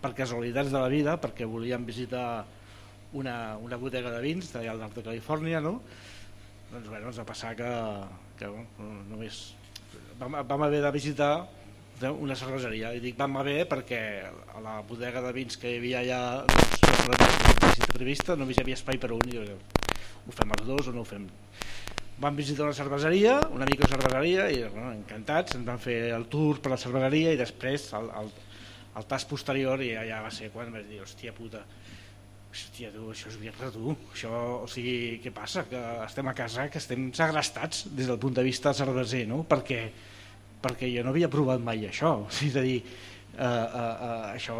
per 0.00 0.14
casualitats 0.16 0.72
de 0.72 0.78
la 0.78 0.90
vida 0.92 1.16
perquè 1.22 1.48
volíem 1.48 1.86
visitar 1.88 2.44
una, 3.18 3.56
una 3.58 3.78
bodega 3.78 4.12
de 4.14 4.20
vins 4.22 4.52
d'allà 4.52 4.76
al 4.76 4.84
nord 4.84 5.00
de 5.00 5.06
Califòrnia 5.08 5.62
no? 5.64 5.80
doncs 6.70 6.86
bueno, 6.86 7.08
ens 7.10 7.18
va 7.18 7.26
passar 7.26 7.56
que, 7.58 7.70
que 8.38 8.50
bueno, 8.50 8.92
només 9.10 9.48
vam, 10.20 10.38
vam 10.46 10.68
haver 10.68 10.84
de 10.84 10.92
visitar 10.94 11.32
una 12.08 12.36
cerveseria. 12.36 12.94
I 12.96 13.00
dic, 13.02 13.18
va 13.18 13.42
bé 13.44 13.64
perquè 13.68 14.00
a 14.54 14.62
la 14.64 14.80
bodega 14.88 15.20
de 15.20 15.32
vins 15.36 15.58
que 15.60 15.68
hi 15.74 15.80
havia 15.80 16.00
allà 16.00 16.20
doncs, 16.48 16.80
la 17.10 17.18
visita 17.66 17.92
prevista 17.92 18.36
només 18.36 18.56
hi 18.56 18.62
havia 18.64 18.78
espai 18.78 19.00
per 19.02 19.12
un 19.12 19.28
i 19.28 19.36
jo, 19.36 19.58
ho 20.26 20.36
fem 20.36 20.56
els 20.58 20.66
dos 20.68 20.90
o 20.90 20.94
no 20.96 21.04
ho 21.04 21.08
fem 21.08 21.28
vam 22.20 22.36
visitar 22.36 22.66
una 22.66 22.76
cerveseria, 22.76 23.38
una 23.48 23.64
mica 23.64 23.88
cerveseria 23.88 24.50
i 24.52 24.60
bueno, 24.66 24.92
encantats, 24.92 25.56
ens 25.56 25.64
van 25.64 25.80
fer 25.80 26.12
el 26.12 26.26
tour 26.32 26.60
per 26.60 26.74
la 26.74 26.80
cerveseria 26.80 27.32
i 27.32 27.40
després 27.40 27.86
el, 27.96 28.10
el, 28.20 28.28
el 29.00 29.08
tas 29.08 29.24
posterior 29.28 29.80
i 29.80 29.94
allà 29.96 30.20
va 30.26 30.32
ser 30.34 30.50
quan 30.52 30.72
vaig 30.74 30.84
dir, 30.90 31.00
hòstia 31.00 31.32
puta 31.36 31.64
hòstia 32.50 32.90
tu, 32.92 33.06
això 33.12 33.30
és 33.30 33.38
birra 33.40 33.70
tu 33.72 33.94
això, 34.12 34.32
o 34.66 34.68
sigui, 34.68 35.20
què 35.24 35.32
passa? 35.32 35.64
que 35.70 35.80
estem 36.04 36.28
a 36.28 36.34
casa, 36.36 36.66
que 36.68 36.80
estem 36.82 37.08
segrestats 37.16 37.86
des 37.94 38.10
del 38.10 38.18
punt 38.20 38.36
de 38.36 38.44
vista 38.44 38.74
cerveser, 38.76 39.22
no? 39.30 39.44
perquè, 39.48 39.84
perquè 40.60 40.90
jo 40.92 41.06
no 41.06 41.14
havia 41.14 41.30
provat 41.32 41.62
mai 41.64 41.86
això 41.88 42.16
o 42.26 42.28
sigui, 42.36 42.50
és 42.50 42.60
a 42.60 42.66
dir, 42.66 42.78
uh, 43.40 43.46
uh, 43.46 43.94
uh, 44.06 44.26
això, 44.34 44.56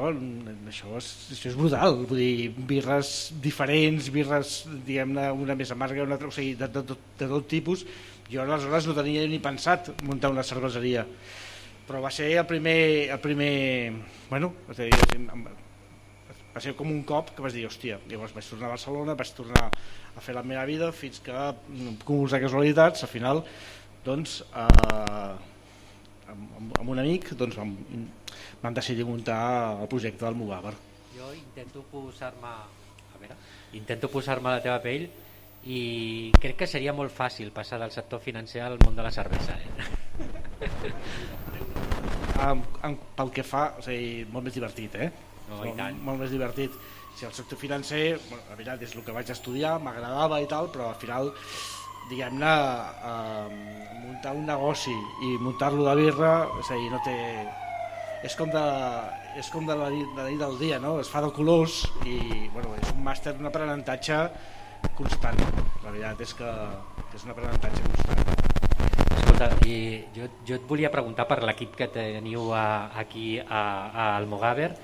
això, 0.73 0.95
és, 0.99 1.11
això 1.37 1.53
és 1.53 1.59
brutal 1.59 2.01
vull 2.03 2.23
dir, 2.23 2.49
birres 2.71 3.13
diferents 3.45 4.09
birres, 4.15 4.55
diguem-ne, 4.87 5.29
una 5.45 5.59
més 5.59 5.71
amarga 5.75 6.07
una 6.07 6.17
altra, 6.17 6.33
o 6.33 6.35
sigui, 6.35 6.57
de, 6.59 6.71
de, 6.73 6.83
de, 6.91 6.99
de 7.21 7.31
tot 7.35 7.47
tipus. 7.51 7.85
Jo 8.31 8.45
aleshores 8.45 8.87
no 8.87 8.95
tenia 8.95 9.25
ni 9.27 9.41
pensat 9.43 9.93
muntar 10.07 10.31
una 10.31 10.47
cerveseria 10.47 11.07
però 11.91 11.99
va 12.05 12.11
ser 12.15 12.29
el 12.39 12.47
primer, 12.47 13.11
el 13.11 13.19
primer 13.19 13.91
bueno, 14.29 14.53
va 16.55 16.61
ser 16.63 16.75
com 16.79 16.91
un 16.91 17.03
cop 17.07 17.33
que 17.35 17.43
vas 17.43 17.55
dir, 17.57 17.65
hòstia, 17.67 17.99
llavors 18.11 18.35
vaig 18.37 18.47
tornar 18.47 18.69
a 18.69 18.75
Barcelona, 18.77 19.17
vaig 19.19 19.33
tornar 19.35 19.65
a 19.67 20.23
fer 20.23 20.37
la 20.37 20.45
meva 20.47 20.63
vida 20.69 20.93
fins 20.95 21.19
que, 21.25 21.35
cúmuls 22.07 22.35
de 22.35 22.41
casualitats, 22.45 23.03
al 23.07 23.11
final, 23.11 23.43
doncs, 24.07 24.41
eh, 24.55 25.50
amb, 26.33 26.53
amb- 26.59 26.79
amb 26.81 26.93
un 26.95 26.99
amic, 27.03 27.33
doncs 27.39 27.57
vam, 27.59 27.75
vam 28.63 28.75
decidir 28.77 29.05
muntar 29.09 29.41
el 29.83 29.89
projecte 29.89 30.25
del 30.25 30.35
Mugabar. 30.39 30.75
Jo 31.17 31.33
intento 31.35 31.83
posar-me 31.91 32.49
a 32.49 33.19
veure, 33.21 33.37
intento 33.77 34.09
posar-me 34.11 34.49
a 34.49 34.57
la 34.59 34.63
teva 34.65 34.79
pell 34.81 35.09
i 35.67 36.31
crec 36.41 36.57
que 36.63 36.67
seria 36.71 36.93
molt 36.97 37.13
fàcil 37.13 37.51
passar 37.53 37.79
del 37.83 37.91
sector 37.93 38.21
financer 38.25 38.63
al 38.65 38.79
món 38.85 38.97
de 38.97 39.03
la 39.05 39.11
cervesa. 39.13 39.59
Eh? 39.59 39.91
Amb, 42.41 42.65
amb, 42.87 43.03
pel 43.19 43.31
que 43.37 43.43
fa, 43.45 43.67
o 43.77 43.83
sigui, 43.85 44.25
molt 44.33 44.47
més 44.47 44.55
divertit, 44.57 44.95
eh? 44.97 45.11
No, 45.51 45.59
molt, 45.61 45.99
molt 46.07 46.23
més 46.23 46.31
divertit. 46.33 46.73
Si 47.19 47.27
el 47.27 47.35
sector 47.37 47.59
financer, 47.61 48.15
bueno, 48.31 48.45
la 48.49 48.57
veritat 48.57 48.81
és 48.87 48.95
el 48.97 49.03
que 49.05 49.13
vaig 49.13 49.29
estudiar, 49.35 49.75
m'agradava 49.83 50.39
i 50.41 50.47
tal, 50.49 50.71
però 50.73 50.87
al 50.89 50.97
final, 51.03 51.29
diguem-ne, 52.11 52.53
eh, 53.11 53.49
muntar 54.05 54.35
un 54.37 54.45
negoci 54.49 54.93
i 55.25 55.33
muntar-lo 55.41 55.87
de 55.89 55.95
birra, 56.03 56.35
és 56.61 56.71
a 56.71 56.79
dir, 56.81 56.91
no 56.93 57.01
té... 57.07 57.17
És 58.27 58.35
com 58.37 58.51
de, 58.53 58.63
és 59.41 59.49
com 59.49 59.65
de 59.65 59.73
la, 59.81 59.87
nit, 59.89 60.09
de 60.13 60.21
la 60.21 60.29
nit 60.29 60.41
del 60.43 60.59
dia, 60.61 60.77
no? 60.83 60.99
Es 61.01 61.09
fa 61.09 61.23
de 61.25 61.31
colors 61.33 61.87
i, 62.05 62.19
bueno, 62.53 62.75
és 62.77 62.91
un 62.93 63.01
màster, 63.07 63.33
un 63.41 63.49
aprenentatge 63.49 64.19
constant. 64.99 65.41
La 65.85 65.89
veritat 65.95 66.21
és 66.27 66.35
que, 66.37 66.51
que 67.09 67.17
és 67.17 67.25
un 67.25 67.33
aprenentatge 67.33 67.81
constant. 67.87 68.37
Escolta, 69.17 69.49
i 69.65 69.79
jo, 70.17 70.29
jo 70.45 70.59
et 70.59 70.67
volia 70.69 70.91
preguntar 70.93 71.25
per 71.31 71.41
l'equip 71.49 71.73
que 71.81 71.89
teniu 71.95 72.51
a, 72.53 72.91
aquí 73.01 73.39
a, 73.41 73.63
a 73.89 74.05
Almogaver. 74.19 74.75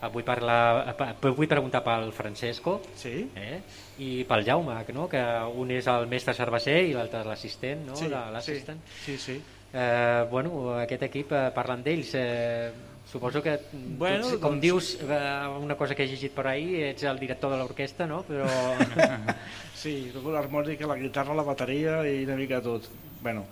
Eh, 0.00 0.08
Vull, 0.12 0.24
parlar, 0.24 0.94
pa- 0.96 1.12
vull 1.36 1.48
preguntar 1.48 1.80
pel 1.84 2.10
Francesco 2.16 2.78
sí? 2.96 3.26
eh? 3.36 3.60
I 3.98 4.24
pel 4.28 4.44
Jaume, 4.44 4.74
no? 4.94 5.06
que 5.08 5.20
un 5.56 5.70
és 5.72 5.86
el 5.88 6.06
mestre 6.10 6.34
cerveser 6.36 6.82
i 6.88 6.92
l'altre 6.96 7.22
l'assistent, 7.24 7.86
no? 7.88 7.96
Sí, 7.96 8.08
l'assistent. 8.10 8.80
sí, 9.04 9.16
sí. 9.18 9.38
Eh, 9.76 10.24
bueno, 10.30 10.74
aquest 10.78 11.02
equip, 11.08 11.32
eh, 11.32 11.50
parlant 11.54 11.82
d'ells, 11.84 12.12
eh, 12.14 12.70
suposo 13.06 13.42
que, 13.42 13.58
Bueno, 13.98 14.28
com 14.40 14.56
doncs- 14.56 14.62
dius, 14.62 14.90
eh, 15.02 15.48
una 15.60 15.76
cosa 15.76 15.94
que 15.94 16.04
he 16.04 16.08
llegit 16.08 16.32
per 16.32 16.46
ahí, 16.48 16.82
ets 16.90 17.04
el 17.04 17.18
director 17.18 17.50
de 17.52 17.58
l'orquestra, 17.58 18.06
no? 18.06 18.22
Però... 18.28 18.46
Sí, 19.76 20.10
toco 20.14 20.32
l'harmònica, 20.32 20.86
la 20.88 20.96
guitarra, 20.96 21.34
la 21.36 21.44
bateria 21.44 22.00
i 22.08 22.24
una 22.24 22.34
mica 22.38 22.62
tot. 22.64 22.88
Bueno, 23.22 23.44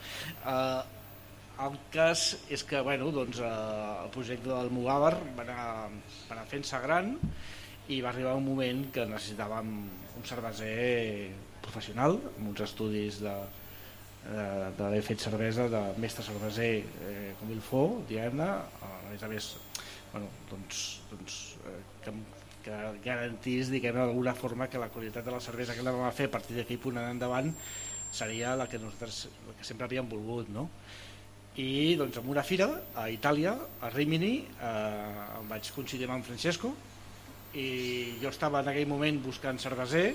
eh, 0.47 0.81
el 1.67 1.77
cas 1.93 2.23
és 2.51 2.65
que 2.65 2.81
bueno, 2.81 3.11
doncs, 3.13 3.39
eh, 3.45 3.51
el 4.05 4.09
projecte 4.11 4.49
del 4.49 4.71
Mugabar 4.73 5.19
va 5.37 5.43
anar, 5.45 5.67
va 6.31 6.33
anar 6.39 6.47
fent-se 6.51 6.81
gran 6.83 7.13
i 7.93 8.01
va 8.01 8.09
arribar 8.11 8.33
un 8.41 8.47
moment 8.49 8.87
que 8.91 9.05
necessitàvem 9.07 9.75
un 10.19 10.25
cerveser 10.29 11.31
professional, 11.65 12.19
amb 12.37 12.49
uns 12.53 12.65
estudis 12.67 13.21
de 13.25 13.35
d'haver 14.25 15.03
fet 15.05 15.21
cervesa 15.21 15.67
de 15.69 15.81
mestre 16.01 16.25
cerveser 16.25 16.71
eh, 16.81 17.33
com 17.37 17.51
il 17.53 17.61
fo, 17.61 17.83
diguem-ne, 18.09 18.47
a 18.49 18.93
més 19.11 19.23
a 19.23 19.29
més 19.29 19.51
bueno, 20.15 20.31
doncs, 20.49 20.85
doncs, 21.11 21.41
eh, 21.69 21.81
que, 22.05 22.15
que 22.65 22.79
garantís 23.05 23.69
diguem 23.73 23.99
d'alguna 23.99 24.33
forma 24.39 24.71
que 24.73 24.81
la 24.81 24.89
qualitat 24.95 25.27
de 25.27 25.35
la 25.35 25.43
cervesa 25.45 25.77
que 25.77 25.85
anàvem 25.85 26.07
a 26.07 26.15
fer 26.17 26.31
a 26.31 26.35
partir 26.39 26.57
d'aquell 26.57 26.81
punt 26.81 27.03
en 27.03 27.11
endavant 27.11 27.53
seria 28.15 28.55
la 28.57 28.69
que 28.71 28.81
nosaltres 28.81 29.27
la 29.49 29.59
que 29.59 29.69
sempre 29.69 29.91
havíem 29.91 30.09
volgut 30.09 30.49
no? 30.55 30.71
i 31.61 31.95
doncs 32.01 32.17
en 32.19 32.31
una 32.31 32.43
fira 32.47 32.71
a 32.97 33.11
Itàlia, 33.13 33.53
a 33.85 33.93
Rimini 33.93 34.35
eh, 34.41 35.39
em 35.43 35.53
vaig 35.53 35.69
coincidir 35.77 36.09
amb 36.09 36.17
en 36.23 36.29
Francesco 36.31 36.73
i 37.55 38.19
jo 38.23 38.31
estava 38.33 38.61
en 38.65 38.71
aquell 38.73 38.89
moment 38.91 39.21
buscant 39.23 39.59
cerveser 39.63 40.09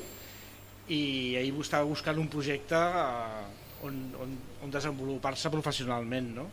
i 0.90 1.36
ell 1.40 1.60
estava 1.62 1.88
buscant 1.88 2.18
un 2.20 2.28
projecte 2.32 2.76
eh, 2.76 3.86
on, 3.88 4.00
on, 4.20 4.36
on 4.66 4.74
desenvolupar-se 4.74 5.52
professionalment 5.54 6.36
no? 6.36 6.50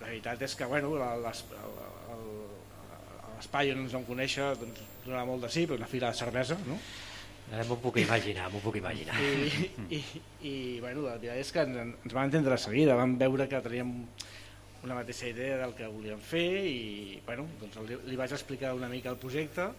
la 0.00 0.06
veritat 0.06 0.42
és 0.46 0.54
que 0.54 0.68
bueno, 0.70 0.92
l'espai 3.34 3.72
on 3.72 3.82
ens 3.82 3.96
vam 3.96 4.04
conèixer 4.06 4.52
doncs, 4.60 4.80
donava 5.06 5.26
molt 5.32 5.42
de 5.46 5.50
sí, 5.52 5.66
però 5.66 5.76
una 5.80 5.90
fira 5.90 6.12
de 6.12 6.18
cervesa 6.20 6.56
no? 6.68 6.78
Eh, 7.46 7.62
m'ho 7.66 7.76
puc 7.78 8.00
imaginar, 8.02 8.48
m'ho 8.50 8.58
puc 8.58 8.74
imaginar. 8.80 9.14
I, 9.22 9.68
i, 9.94 10.00
i 10.50 10.54
bueno, 10.82 11.04
la 11.04 11.14
veritat 11.14 11.38
és 11.44 11.52
que 11.54 11.62
ens, 11.62 11.76
ens 11.78 12.14
van 12.14 12.26
entendre 12.26 12.50
de 12.56 12.58
seguida, 12.58 12.96
vam 12.98 13.14
veure 13.20 13.46
que 13.46 13.60
teníem 13.62 13.92
una 14.86 14.96
mateixa 14.98 15.28
idea 15.30 15.60
del 15.60 15.74
que 15.78 15.86
volíem 15.90 16.18
fer 16.22 16.48
i 16.66 17.20
bueno, 17.26 17.46
doncs 17.60 17.78
li, 17.86 17.98
li 18.10 18.18
vaig 18.18 18.34
explicar 18.34 18.74
una 18.74 18.90
mica 18.90 19.12
el 19.14 19.20
projecte 19.22 19.70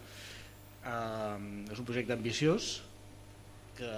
eh, 0.83 1.71
és 1.71 1.79
un 1.79 1.87
projecte 1.87 2.13
ambiciós 2.13 2.69
que, 3.77 3.91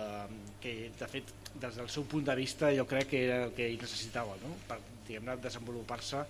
que 0.62 0.74
de 1.00 1.08
fet 1.08 1.34
des 1.60 1.76
del 1.80 1.90
seu 1.90 2.06
punt 2.06 2.26
de 2.28 2.36
vista 2.38 2.70
jo 2.76 2.86
crec 2.88 3.10
que 3.14 3.24
era 3.26 3.44
el 3.48 3.54
que 3.58 3.68
ell 3.70 3.80
necessitava 3.82 4.36
no? 4.44 4.54
per 4.70 4.80
desenvolupar-se 5.42 6.22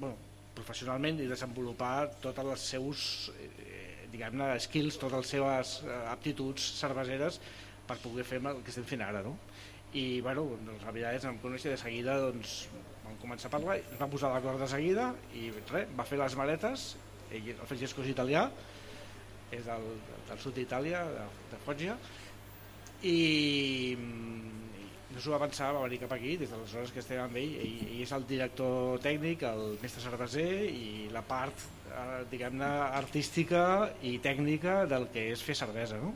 bueno, 0.00 0.16
professionalment 0.56 1.20
i 1.22 1.28
desenvolupar 1.30 2.08
tots 2.22 2.42
els 2.42 2.64
seus 2.74 3.04
eh, 3.38 4.58
skills, 4.64 4.98
totes 4.98 5.18
les 5.20 5.32
seves 5.36 5.74
eh, 5.84 5.98
aptituds 6.10 6.72
cerveseres 6.80 7.38
per 7.86 7.98
poder 8.02 8.24
fer 8.24 8.40
el 8.42 8.62
que 8.64 8.72
estem 8.74 8.86
fent 8.88 9.04
ara 9.06 9.22
no? 9.22 9.36
i 9.94 10.20
bueno, 10.20 10.44
doncs, 10.66 10.82
la 10.84 10.92
veritat 10.92 11.16
és 11.16 11.22
que 11.24 11.30
em 11.32 11.38
conèixer 11.44 11.70
de 11.72 11.80
seguida 11.80 12.18
doncs, 12.20 12.56
vam 13.04 13.20
començar 13.22 13.48
a 13.48 13.54
parlar 13.54 13.78
ens 13.78 14.00
vam 14.00 14.10
posar 14.10 14.32
d'acord 14.34 14.60
de 14.60 14.68
seguida 14.68 15.12
i 15.38 15.52
res, 15.70 15.86
va 15.96 16.08
fer 16.08 16.18
les 16.20 16.36
maletes 16.36 16.88
ell, 17.30 17.54
el 17.54 17.66
Francesco 17.70 18.02
és 18.02 18.10
italià 18.12 18.48
és 19.54 19.64
del, 19.66 19.90
del 20.28 20.40
sud 20.42 20.56
d'Itàlia 20.58 21.02
de, 21.08 21.26
de 21.52 21.60
Foggia 21.64 21.96
i 23.08 23.94
mm, 23.96 24.58
no 25.14 25.22
s'ho 25.22 25.32
va 25.34 25.40
pensar, 25.46 25.72
va 25.74 25.84
venir 25.86 26.00
cap 26.02 26.12
aquí 26.16 26.36
des 26.40 26.50
d'aleshores 26.52 26.92
que 26.92 27.00
estem 27.02 27.22
amb 27.22 27.36
ell, 27.40 27.54
ell, 27.62 27.82
ell 27.88 28.04
és 28.04 28.14
el 28.14 28.26
director 28.28 29.00
tècnic, 29.04 29.44
el 29.48 29.76
mestre 29.82 30.04
cerveser 30.04 30.48
i 30.68 31.08
la 31.14 31.22
part 31.26 31.64
eh, 31.88 32.24
diguem-ne 32.30 32.70
artística 33.00 33.62
i 34.02 34.18
tècnica 34.24 34.82
del 34.90 35.08
que 35.14 35.30
és 35.32 35.44
fer 35.44 35.56
cervesa 35.58 36.00
no? 36.02 36.14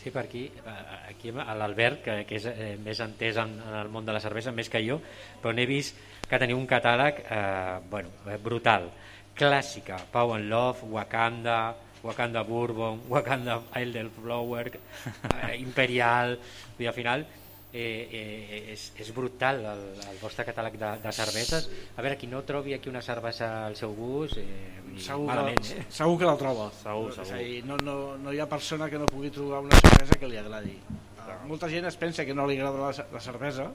Sí, 0.00 0.08
per 0.08 0.22
aquí, 0.24 0.46
eh, 0.48 0.76
aquí 1.10 1.30
l'Albert, 1.34 2.00
que, 2.06 2.14
que 2.24 2.38
és 2.38 2.46
eh, 2.48 2.72
més 2.80 3.02
entès 3.04 3.36
en, 3.42 3.52
en 3.60 3.74
el 3.82 3.90
món 3.92 4.06
de 4.06 4.14
la 4.16 4.22
cervesa, 4.24 4.54
més 4.56 4.72
que 4.72 4.80
jo, 4.80 4.96
però 5.42 5.52
n'he 5.52 5.66
vist 5.68 5.98
que 6.30 6.38
teniu 6.40 6.56
un 6.56 6.64
catàleg 6.70 7.20
eh, 7.26 7.76
bueno, 7.92 8.14
eh, 8.24 8.38
brutal. 8.40 8.88
Clàssica, 9.36 9.98
Pau 10.12 10.32
and 10.32 10.48
Love, 10.48 10.88
Wakanda, 10.94 11.58
Wakanda 12.02 12.42
Bourbon, 12.46 13.02
Wakanda 13.12 13.60
Elderflower, 13.74 14.72
eh, 14.74 15.60
Imperial, 15.60 16.38
i 16.78 16.88
al 16.88 16.96
final 16.96 17.26
eh, 17.72 18.08
eh, 18.10 18.60
és, 18.72 18.90
és 18.98 19.12
brutal 19.14 19.60
el, 19.72 19.82
el 20.10 20.18
vostre 20.22 20.46
catàleg 20.48 20.78
de, 20.80 20.94
de 21.04 21.12
cerveses. 21.14 21.68
A 21.96 22.02
veure, 22.02 22.16
qui 22.18 22.30
no 22.30 22.42
trobi 22.48 22.74
aquí 22.74 22.90
una 22.90 23.02
cervesa 23.04 23.50
al 23.66 23.76
seu 23.78 23.94
gust, 23.94 24.40
eh, 24.40 24.80
segur, 24.98 25.26
malament, 25.28 25.60
que, 25.64 25.78
eh? 25.78 25.84
segur 25.92 26.18
que 26.18 26.28
la 26.28 26.36
troba 26.40 26.70
Segur, 26.80 27.10
És 27.12 27.20
segur. 27.20 27.36
a 27.36 27.44
dir, 27.44 27.60
no, 27.66 27.76
no, 27.84 27.96
no 28.18 28.32
hi 28.34 28.40
ha 28.42 28.48
persona 28.50 28.88
que 28.90 28.98
no 28.98 29.06
pugui 29.10 29.30
trobar 29.34 29.62
una 29.64 29.78
cervesa 29.78 30.18
que 30.18 30.28
li 30.30 30.38
agradi 30.40 30.74
uh, 30.90 31.36
molta 31.48 31.70
gent 31.70 31.86
es 31.88 31.96
pensa 32.00 32.26
que 32.26 32.34
no 32.36 32.46
li 32.48 32.58
agrada 32.58 32.90
la, 32.90 33.06
la 33.14 33.22
cervesa 33.22 33.70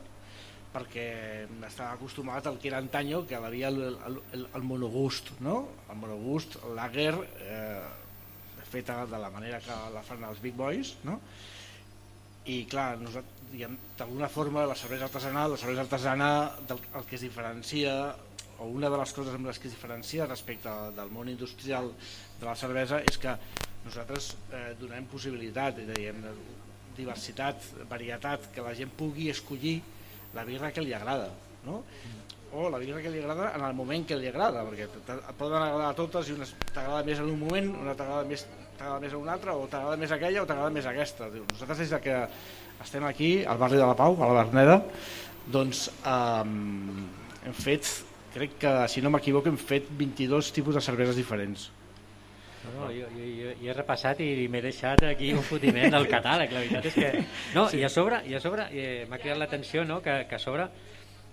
perquè 0.76 1.08
està 1.64 1.94
acostumat 1.94 2.48
al 2.50 2.58
que 2.60 2.68
era 2.68 2.82
antanyo 2.84 3.24
que 3.28 3.38
havia 3.38 3.70
el, 3.72 3.80
el, 3.96 4.18
el, 4.36 4.48
el 4.60 4.66
monogust 4.68 5.32
no? 5.46 5.62
el 5.90 6.02
monogust, 6.02 6.58
lager 6.76 7.14
eh, 7.40 7.80
feta 8.76 9.02
de 9.08 9.20
la 9.24 9.32
manera 9.34 9.60
que 9.64 9.80
la 9.96 10.04
fan 10.06 10.24
els 10.30 10.44
big 10.44 10.56
boys 10.60 10.96
no? 11.08 11.20
i 12.46 12.60
clar, 12.70 12.92
d'alguna 13.98 14.28
forma 14.30 14.66
la 14.70 14.76
cervesa 14.78 15.08
artesanal, 15.08 15.52
la 15.56 15.58
cervesa 15.58 15.82
artesana 15.88 16.30
del, 16.70 16.78
el 17.00 17.06
que 17.10 17.16
es 17.18 17.22
diferencia 17.26 17.94
o 18.60 18.68
una 18.72 18.90
de 18.90 18.98
les 19.02 19.12
coses 19.16 19.34
amb 19.36 19.48
les 19.50 19.58
que 19.60 19.68
es 19.68 19.74
diferencia 19.76 20.28
respecte 20.30 20.72
del 20.96 21.10
món 21.12 21.28
industrial 21.32 21.90
de 22.40 22.46
la 22.46 22.54
cervesa 22.56 23.02
és 23.04 23.18
que 23.20 23.34
nosaltres 23.86 24.30
eh, 24.56 24.76
donem 24.80 25.06
possibilitat, 25.12 25.78
de- 25.78 26.14
diversitat, 26.96 27.66
varietat, 27.90 28.46
que 28.56 28.64
la 28.64 28.72
gent 28.78 28.94
pugui 28.96 29.28
escollir 29.34 29.80
la 30.36 30.46
birra 30.48 30.70
que 30.72 30.84
li 30.86 30.94
agrada, 30.96 31.28
no? 31.66 31.82
o 32.56 32.70
la 32.72 32.80
birra 32.80 33.02
que 33.04 33.12
li 33.12 33.20
agrada 33.20 33.50
en 33.58 33.66
el 33.68 33.74
moment 33.76 34.06
que 34.08 34.16
li 34.16 34.30
agrada, 34.30 34.62
perquè 34.70 34.86
et 34.88 35.34
poden 35.36 35.60
agradar 35.60 35.92
totes 35.98 36.30
i 36.32 36.38
una 36.38 36.48
t'agrada 36.72 37.02
més 37.04 37.20
en 37.20 37.28
un 37.34 37.40
moment, 37.42 37.68
una 37.82 37.96
t'agrada 38.00 38.24
més, 38.30 38.46
t'agrada 38.78 39.00
més 39.04 39.14
una 39.18 39.34
altra, 39.38 39.56
o 39.56 39.68
t'agrada 39.72 39.98
més 39.98 40.12
aquella 40.16 40.44
o 40.44 40.48
t'agrada 40.50 40.74
més 40.76 40.86
aquesta. 40.90 41.30
Diu, 41.34 41.46
Nosaltres 41.52 41.84
des 41.84 41.94
de 41.96 42.00
que 42.04 42.18
estem 42.84 43.06
aquí, 43.08 43.32
al 43.48 43.58
barri 43.62 43.78
de 43.80 43.86
la 43.88 43.96
Pau, 43.96 44.18
a 44.22 44.28
la 44.32 44.44
Berneda, 44.44 44.82
doncs 45.52 45.88
um, 46.06 47.06
hem 47.46 47.54
fet, 47.56 47.88
crec 48.34 48.58
que, 48.60 48.74
si 48.92 49.02
no 49.06 49.12
m'equivoco, 49.14 49.50
hem 49.52 49.58
fet 49.62 49.88
22 49.96 50.52
tipus 50.56 50.76
de 50.76 50.82
cerveses 50.84 51.16
diferents. 51.16 51.70
No, 52.66 52.72
no, 52.80 52.88
jo, 52.90 53.06
jo, 53.14 53.26
jo, 53.30 53.52
jo 53.62 53.70
he 53.70 53.74
repassat 53.78 54.20
i 54.26 54.48
m'he 54.50 54.62
deixat 54.64 55.04
aquí 55.12 55.30
un 55.38 55.44
fotiment 55.46 55.92
del 55.94 56.08
catàleg, 56.10 56.50
la 56.52 56.64
veritat 56.64 56.88
és 56.90 56.96
que... 56.98 57.12
No, 57.56 57.68
Sí. 57.70 57.78
i 57.78 57.86
a 57.86 57.92
sobre, 57.94 58.24
i 58.26 58.34
a 58.34 58.42
sobre 58.42 58.66
eh, 58.74 59.06
m'ha 59.10 59.20
cridat 59.22 59.38
l'atenció 59.38 59.86
no, 59.86 60.00
que, 60.02 60.24
que 60.28 60.36
a 60.40 60.42
sobre 60.42 60.66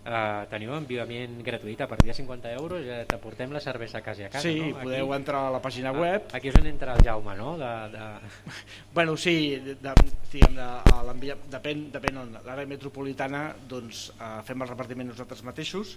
eh, 0.04 0.42
teniu 0.50 0.74
enviament 0.74 1.38
gratuït 1.46 1.80
a 1.84 1.88
partir 1.90 2.10
de 2.10 2.16
50 2.16 2.52
euros, 2.58 2.82
eh, 2.82 3.04
t'aportem 3.08 3.52
la 3.54 3.60
cervesa 3.60 4.02
quasi 4.02 4.24
a 4.24 4.30
casa, 4.30 4.48
Sí, 4.48 4.58
no? 4.60 4.80
podeu 4.80 5.14
entrar 5.14 5.46
a 5.48 5.52
la 5.54 5.62
pàgina 5.62 5.92
web. 5.94 6.26
Aquí 6.34 6.50
és 6.50 6.58
on 6.58 6.66
entra 6.66 6.96
el 6.96 7.04
Jaume, 7.06 7.36
no? 7.38 7.56
De, 7.58 7.72
de... 7.94 8.08
Bueno, 8.94 9.16
sí, 9.16 9.56
de, 9.56 9.76
de, 9.80 9.94
diguem, 10.32 10.58
de, 10.58 11.36
depèn, 11.52 11.86
depèn 11.94 12.22
on. 12.24 12.36
L'àrea 12.46 12.66
metropolitana 12.66 13.52
doncs, 13.68 14.10
eh, 14.18 14.38
fem 14.46 14.62
el 14.62 14.72
repartiment 14.72 15.12
nosaltres 15.12 15.44
mateixos, 15.46 15.96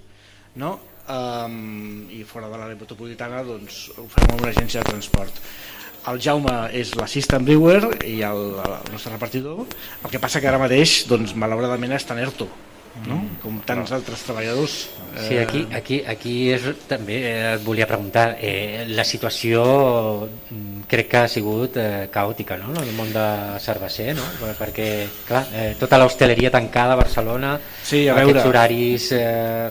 no? 0.56 0.78
Um, 1.12 2.06
i 2.10 2.24
fora 2.24 2.48
de 2.50 2.58
l'àrea 2.58 2.80
metropolitana 2.80 3.42
doncs, 3.44 3.90
ho 3.98 4.06
fem 4.12 4.30
amb 4.30 4.42
una 4.42 4.54
agència 4.54 4.84
de 4.84 4.94
transport. 4.94 5.42
El 6.06 6.20
Jaume 6.22 6.54
és 6.78 6.94
l'assistant 6.94 7.44
brewer 7.44 7.80
i 8.06 8.20
el, 8.22 8.44
el 8.62 8.92
nostre 8.94 9.16
repartidor, 9.16 9.66
el 9.66 10.12
que 10.14 10.22
passa 10.22 10.40
que 10.40 10.48
ara 10.52 10.62
mateix, 10.62 11.00
doncs, 11.10 11.34
malauradament, 11.34 11.96
està 11.98 12.14
en 12.14 12.22
ERTO, 12.28 12.46
no? 13.04 13.18
Mm, 13.18 13.36
com 13.44 13.58
tants 13.68 13.92
altres 13.96 14.24
treballadors. 14.26 14.76
Sí, 15.28 15.38
aquí, 15.40 15.62
aquí, 15.76 16.02
aquí 16.08 16.34
és, 16.52 16.64
també 16.90 17.18
eh, 17.24 17.54
et 17.56 17.64
volia 17.64 17.88
preguntar, 17.88 18.38
eh, 18.40 18.86
la 18.88 19.04
situació 19.08 19.64
mm, 20.28 20.88
crec 20.92 21.10
que 21.12 21.18
ha 21.22 21.28
sigut 21.32 21.78
eh, 21.80 22.08
caòtica 22.12 22.58
no? 22.60 22.74
en 22.74 22.82
el 22.84 22.92
món 22.98 23.12
de 23.14 23.26
cerveser, 23.64 24.14
no? 24.18 24.26
perquè 24.60 24.90
clar, 25.28 25.46
eh, 25.54 25.70
tota 25.80 26.00
l'hostaleria 26.02 26.52
tancada 26.52 26.96
a 26.96 27.00
Barcelona, 27.00 27.56
Sí, 27.86 28.08
a 28.08 28.16
aquests 28.16 28.34
veure. 28.34 28.50
horaris 28.50 29.12
eh, 29.16 29.70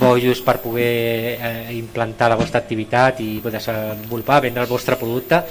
bojos 0.00 0.40
per 0.42 0.58
poder 0.62 1.38
eh, 1.38 1.76
implantar 1.76 2.30
la 2.32 2.38
vostra 2.40 2.60
activitat 2.64 3.20
i 3.20 3.38
desenvolupar, 3.44 4.40
vendre 4.42 4.64
el 4.64 4.70
vostre 4.70 4.96
producte, 4.98 5.42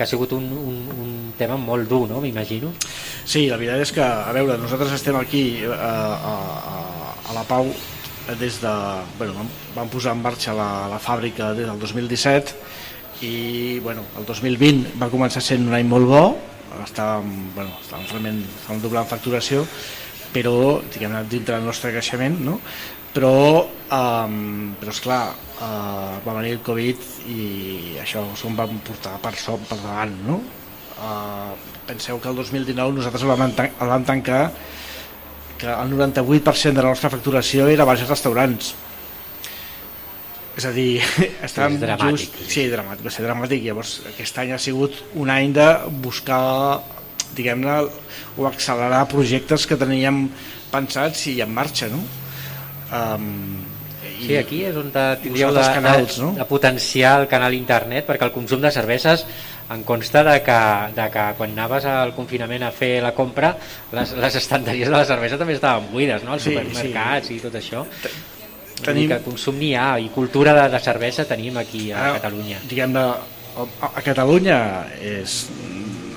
que 0.00 0.06
ha 0.06 0.08
sigut 0.08 0.30
un, 0.32 0.46
un, 0.56 0.76
un 0.96 1.08
tema 1.36 1.58
molt 1.60 1.84
dur, 1.84 2.06
no? 2.08 2.22
m'imagino. 2.24 2.70
Sí, 3.28 3.42
la 3.50 3.58
veritat 3.60 3.82
és 3.84 3.90
que, 3.92 4.00
a 4.00 4.32
veure, 4.32 4.54
nosaltres 4.56 4.94
estem 4.96 5.18
aquí 5.18 5.42
eh, 5.60 5.68
a, 5.68 5.90
a, 6.16 7.10
a 7.28 7.34
la 7.36 7.42
Pau 7.44 7.68
des 8.40 8.56
de... 8.62 8.72
Bueno, 9.18 9.34
vam, 9.36 9.50
vam 9.74 9.90
posar 9.92 10.14
en 10.16 10.22
marxa 10.24 10.54
la, 10.56 10.70
la 10.88 10.96
fàbrica 11.04 11.50
des 11.52 11.68
del 11.68 11.84
2017 11.84 12.56
i 13.28 13.76
bueno, 13.84 14.06
el 14.16 14.24
2020 14.24 14.96
va 15.02 15.10
començar 15.12 15.44
sent 15.44 15.68
un 15.68 15.76
any 15.76 15.84
molt 15.84 16.08
bo, 16.08 16.22
estàvem, 16.86 17.50
bueno, 17.58 17.76
estàvem 17.84 18.08
realment 18.08 18.40
estàvem 18.46 18.80
doblant 18.86 19.12
facturació, 19.12 19.66
però 20.32 20.78
diguem 20.94 21.18
dintre 21.28 21.58
del 21.58 21.68
nostre 21.68 21.92
creixement, 21.92 22.40
no? 22.40 22.56
Però, 23.14 23.66
um, 23.90 24.74
però 24.78 24.94
esclar, 24.94 25.22
uh, 25.58 26.18
va 26.24 26.36
venir 26.38 26.56
el 26.56 26.64
Covid 26.66 27.06
i 27.30 27.44
això 28.02 28.22
s'ho 28.38 28.52
vam 28.58 28.78
portar 28.86 29.16
per, 29.22 29.34
so, 29.38 29.56
per 29.68 29.78
davant. 29.82 30.14
No? 30.26 30.40
Uh, 31.00 31.56
penseu 31.88 32.20
que 32.20 32.30
el 32.30 32.38
2019 32.38 32.98
nosaltres 32.98 33.24
el 33.24 33.32
vam, 33.32 33.48
el 33.50 33.90
vam 33.94 34.06
tancar 34.06 34.44
que 35.60 35.68
el 35.68 35.90
98% 35.92 36.72
de 36.72 36.82
la 36.82 36.94
nostra 36.94 37.10
facturació 37.12 37.66
era 37.68 37.84
bars 37.84 38.04
i 38.04 38.08
restaurants. 38.08 38.70
És 40.56 40.66
a 40.68 40.72
dir, 40.76 41.02
estàvem 41.46 41.76
és 41.76 41.82
dramàtic. 41.82 42.38
just... 42.38 42.54
Sí, 42.54 42.64
dramàtic, 42.72 43.04
va 43.04 43.12
ser 43.12 43.26
dramàtic. 43.26 43.66
Llavors, 43.66 43.98
aquest 44.14 44.40
any 44.40 44.54
ha 44.54 44.60
sigut 44.62 44.96
un 45.20 45.32
any 45.32 45.52
de 45.56 45.66
buscar, 46.06 46.40
diguem-ne, 47.36 47.76
o 48.38 48.48
accelerar 48.48 49.04
projectes 49.10 49.66
que 49.68 49.78
teníem 49.80 50.28
pensats 50.72 51.26
i 51.32 51.40
en 51.44 51.52
marxa, 51.52 51.90
no? 51.92 52.00
Um, 52.92 53.66
Sí, 54.20 54.34
aquí 54.36 54.58
és 54.68 54.76
on 54.76 54.90
tindríeu 54.92 55.48
de, 55.52 55.60
canals, 55.72 56.16
de, 56.18 56.22
no? 56.22 56.30
de 56.36 56.44
potenciar 56.44 57.22
el 57.22 57.26
canal 57.28 57.54
internet 57.56 58.04
perquè 58.08 58.26
el 58.26 58.32
consum 58.34 58.60
de 58.60 58.70
cerveses 58.72 59.22
em 59.72 59.80
consta 59.86 60.20
de 60.26 60.34
que, 60.44 60.56
de 60.96 61.06
que 61.12 61.24
quan 61.38 61.52
anaves 61.56 61.86
al 61.88 62.12
confinament 62.16 62.64
a 62.66 62.70
fer 62.74 62.98
la 63.04 63.14
compra 63.16 63.54
les, 63.96 64.12
les 64.20 64.36
estanteries 64.40 64.88
de 64.90 64.94
la 64.96 65.04
cervesa 65.08 65.38
també 65.40 65.56
estaven 65.56 65.88
buides, 65.92 66.24
no? 66.26 66.34
els 66.36 66.44
Sí, 66.44 66.50
supermercats 66.52 67.32
i 67.32 67.38
tot 67.40 67.56
això 67.60 67.84
tenim- 68.84 69.08
que 69.14 69.20
consum 69.24 69.56
n'hi 69.60 69.72
ha 69.76 69.88
i 70.00 70.10
cultura 70.12 70.52
de, 70.58 70.68
de 70.76 70.80
cervesa 70.84 71.24
tenim 71.28 71.56
aquí 71.60 71.88
a 71.92 72.00
Ara, 72.10 72.14
Catalunya 72.20 72.60
Diguem-ne, 72.68 73.04
a, 73.04 73.92
a 73.92 74.04
Catalunya 74.04 74.58
és 75.00 75.46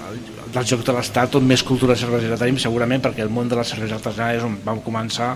el, 0.09 0.19
del 0.53 0.65
joc 0.69 0.83
de 0.87 0.95
l'Estat 0.99 1.35
on 1.39 1.47
més 1.47 1.63
cultura 1.63 1.95
cervesera 1.99 2.39
tenim 2.39 2.59
segurament 2.59 3.03
perquè 3.03 3.23
el 3.23 3.31
món 3.31 3.47
de 3.51 3.59
la 3.59 3.63
cervesa 3.67 3.95
artesanal 4.01 4.35
és 4.39 4.43
on 4.47 4.59
vam 4.65 4.83
començar 4.83 5.35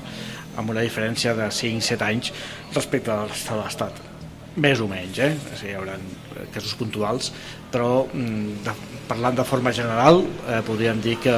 amb 0.58 0.74
una 0.74 0.84
diferència 0.86 1.36
de 1.38 1.50
5-7 1.54 2.06
anys 2.10 2.34
respecte 2.76 3.14
a 3.14 3.24
la 3.24 3.32
resta 3.32 3.56
de 3.56 3.64
l'Estat 3.64 4.04
més 4.58 4.80
o 4.82 4.88
menys, 4.90 5.20
eh? 5.22 5.34
Sigui, 5.54 5.72
hi 5.72 5.78
haurà 5.78 5.96
casos 6.54 6.74
puntuals, 6.80 7.30
però 7.70 8.08
mm, 8.08 8.64
de, 8.66 8.74
parlant 9.10 9.38
de 9.38 9.46
forma 9.46 9.74
general 9.76 10.24
eh, 10.24 10.62
podríem 10.66 11.02
dir 11.04 11.18
que, 11.22 11.36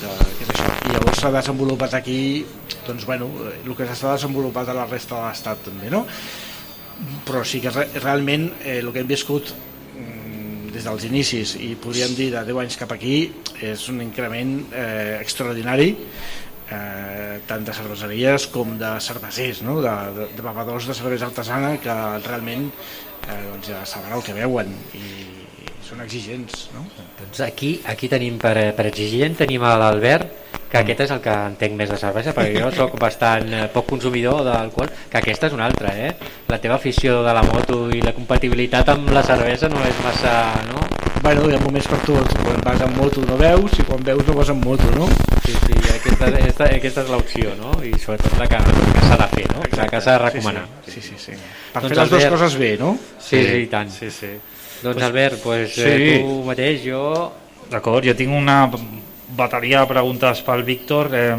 que, 0.00 0.10
que 0.10 0.42
és 0.42 0.50
això. 0.56 0.74
I 0.88 0.96
llavors 0.96 1.22
s'ha 1.22 1.30
desenvolupat 1.34 1.94
aquí 2.00 2.18
doncs, 2.88 3.06
bueno, 3.06 3.30
el 3.62 3.72
que 3.78 3.86
s'està 3.86 4.16
desenvolupat 4.16 4.72
a 4.72 4.76
la 4.80 4.88
resta 4.90 5.20
de 5.20 5.24
l'Estat 5.28 5.66
també, 5.70 5.92
no? 5.94 6.04
però 7.26 7.44
sí 7.46 7.60
que 7.62 7.70
re 7.70 7.86
realment 8.02 8.48
eh, 8.64 8.80
el 8.80 8.90
que 8.90 9.04
hem 9.04 9.10
viscut 9.10 9.52
mm, 9.52 10.72
des 10.74 10.88
dels 10.88 11.04
inicis 11.06 11.54
i 11.62 11.76
podríem 11.78 12.16
dir 12.18 12.32
de 12.32 12.42
10 12.48 12.62
anys 12.64 12.78
cap 12.80 12.94
aquí 12.96 13.20
és 13.62 13.84
un 13.92 14.02
increment 14.02 14.56
eh, 14.72 15.18
extraordinari 15.20 15.92
eh, 16.70 17.40
tant 17.48 17.64
de 17.64 17.74
cerveseries 17.74 18.48
com 18.52 18.76
de 18.80 18.92
cervesers, 19.04 19.62
no? 19.66 19.78
de, 19.84 19.94
de, 20.16 20.28
de 20.36 20.44
bevedors 20.44 20.88
de 20.88 20.96
cervesa 20.96 21.28
artesana 21.30 21.76
que 21.82 21.94
realment 22.26 22.68
eh, 22.68 23.40
doncs 23.50 23.72
ja 23.72 23.84
saben 23.88 24.14
el 24.16 24.24
que 24.24 24.36
veuen 24.36 24.74
i, 24.98 25.04
i 25.64 25.72
són 25.86 26.04
exigents. 26.04 26.68
No? 26.74 26.84
Doncs 27.22 27.42
aquí, 27.46 27.78
aquí 27.88 28.10
tenim 28.12 28.38
per, 28.42 28.56
per 28.76 28.88
exigent 28.90 29.38
tenim 29.38 29.64
a 29.64 29.76
l'Albert 29.80 30.48
que 30.68 30.82
aquest 30.82 31.06
és 31.06 31.12
el 31.14 31.20
que 31.24 31.34
entenc 31.48 31.76
més 31.78 31.88
de 31.88 31.96
cervesa 32.00 32.34
perquè 32.36 32.60
jo 32.60 32.70
sóc 32.76 32.98
bastant 33.04 33.48
eh, 33.56 33.66
poc 33.72 33.88
consumidor 33.88 34.42
d'alcohol 34.44 34.92
que 35.08 35.20
aquesta 35.20 35.48
és 35.48 35.56
una 35.56 35.68
altra 35.70 35.94
eh? 35.96 36.12
la 36.52 36.60
teva 36.60 36.76
afició 36.76 37.22
de 37.24 37.32
la 37.32 37.44
moto 37.46 37.86
i 37.88 38.02
la 38.04 38.12
compatibilitat 38.16 38.92
amb 38.92 39.08
la 39.16 39.24
cervesa 39.24 39.72
no 39.72 39.80
és 39.88 40.02
massa 40.04 40.34
no? 40.68 40.84
Bueno, 41.22 41.48
hi 41.50 41.54
ha 41.56 41.58
moments 41.60 41.88
per 41.90 41.98
tot, 42.06 42.30
quan 42.44 42.60
vas 42.64 42.80
en 42.84 42.92
moto 42.96 43.22
no 43.26 43.36
veus 43.40 43.74
i 43.80 43.84
quan 43.84 44.02
veus 44.06 44.22
no 44.28 44.34
vas 44.38 44.48
en 44.52 44.60
moto, 44.62 44.86
no? 44.94 45.08
Sí, 45.44 45.52
sí, 45.64 45.74
aquesta, 45.94 46.28
aquesta, 46.30 46.68
aquesta 46.76 47.02
és 47.04 47.10
l'opció 47.12 47.54
no? 47.58 47.72
i 47.84 47.90
sobretot 48.00 48.36
la 48.40 48.46
que, 48.48 48.60
que 48.62 49.02
s'ha 49.04 49.18
de 49.22 49.26
fer 49.34 49.46
no? 49.50 49.64
la 49.80 49.88
que 49.90 50.00
s'ha 50.04 50.14
de 50.14 50.22
recomanar 50.24 50.62
Sí, 50.86 51.02
sí, 51.04 51.18
sí. 51.20 51.34
Per 51.74 51.82
fer 51.84 51.98
les 51.98 52.12
dues 52.14 52.28
coses 52.32 52.56
bé, 52.60 52.70
no? 52.80 52.94
Sí, 53.18 53.42
sí, 53.44 53.58
i 53.64 53.68
tant. 53.72 53.90
Sí, 53.92 54.10
sí. 54.14 54.30
Doncs 54.82 54.94
Pues- 54.94 55.04
Albert, 55.08 55.42
pues, 55.42 55.74
sí. 55.74 55.84
eh, 55.84 56.20
tu 56.22 56.38
mateix, 56.46 56.80
jo... 56.86 57.02
D'acord, 57.68 58.06
jo 58.06 58.14
tinc 58.16 58.32
una 58.32 58.62
bateria 59.36 59.82
de 59.82 59.90
preguntes 59.90 60.40
pel 60.46 60.62
Víctor. 60.64 61.10
Eh, 61.12 61.34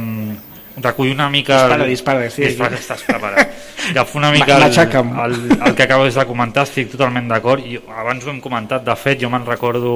recull 0.83 1.11
una 1.11 1.29
mica... 1.29 1.61
Dispara, 1.67 1.85
dispara, 1.85 2.29
sí, 2.29 2.43
dispara, 2.47 2.77
sí. 2.77 2.83
estàs 2.83 3.03
preparat. 3.07 3.53
Agafo 3.91 4.17
una 4.19 4.31
mica 4.31 4.57
el, 4.57 4.63
el, 4.71 5.57
el 5.65 5.75
que 5.75 5.83
acabes 5.83 6.15
de 6.15 6.25
comentar, 6.29 6.63
estic 6.67 6.91
totalment 6.91 7.27
d'acord. 7.31 7.63
Abans 7.89 8.25
ho 8.25 8.29
hem 8.33 8.39
comentat, 8.43 8.83
de 8.85 8.95
fet, 8.99 9.19
jo 9.21 9.29
me'n 9.33 9.45
recordo 9.47 9.95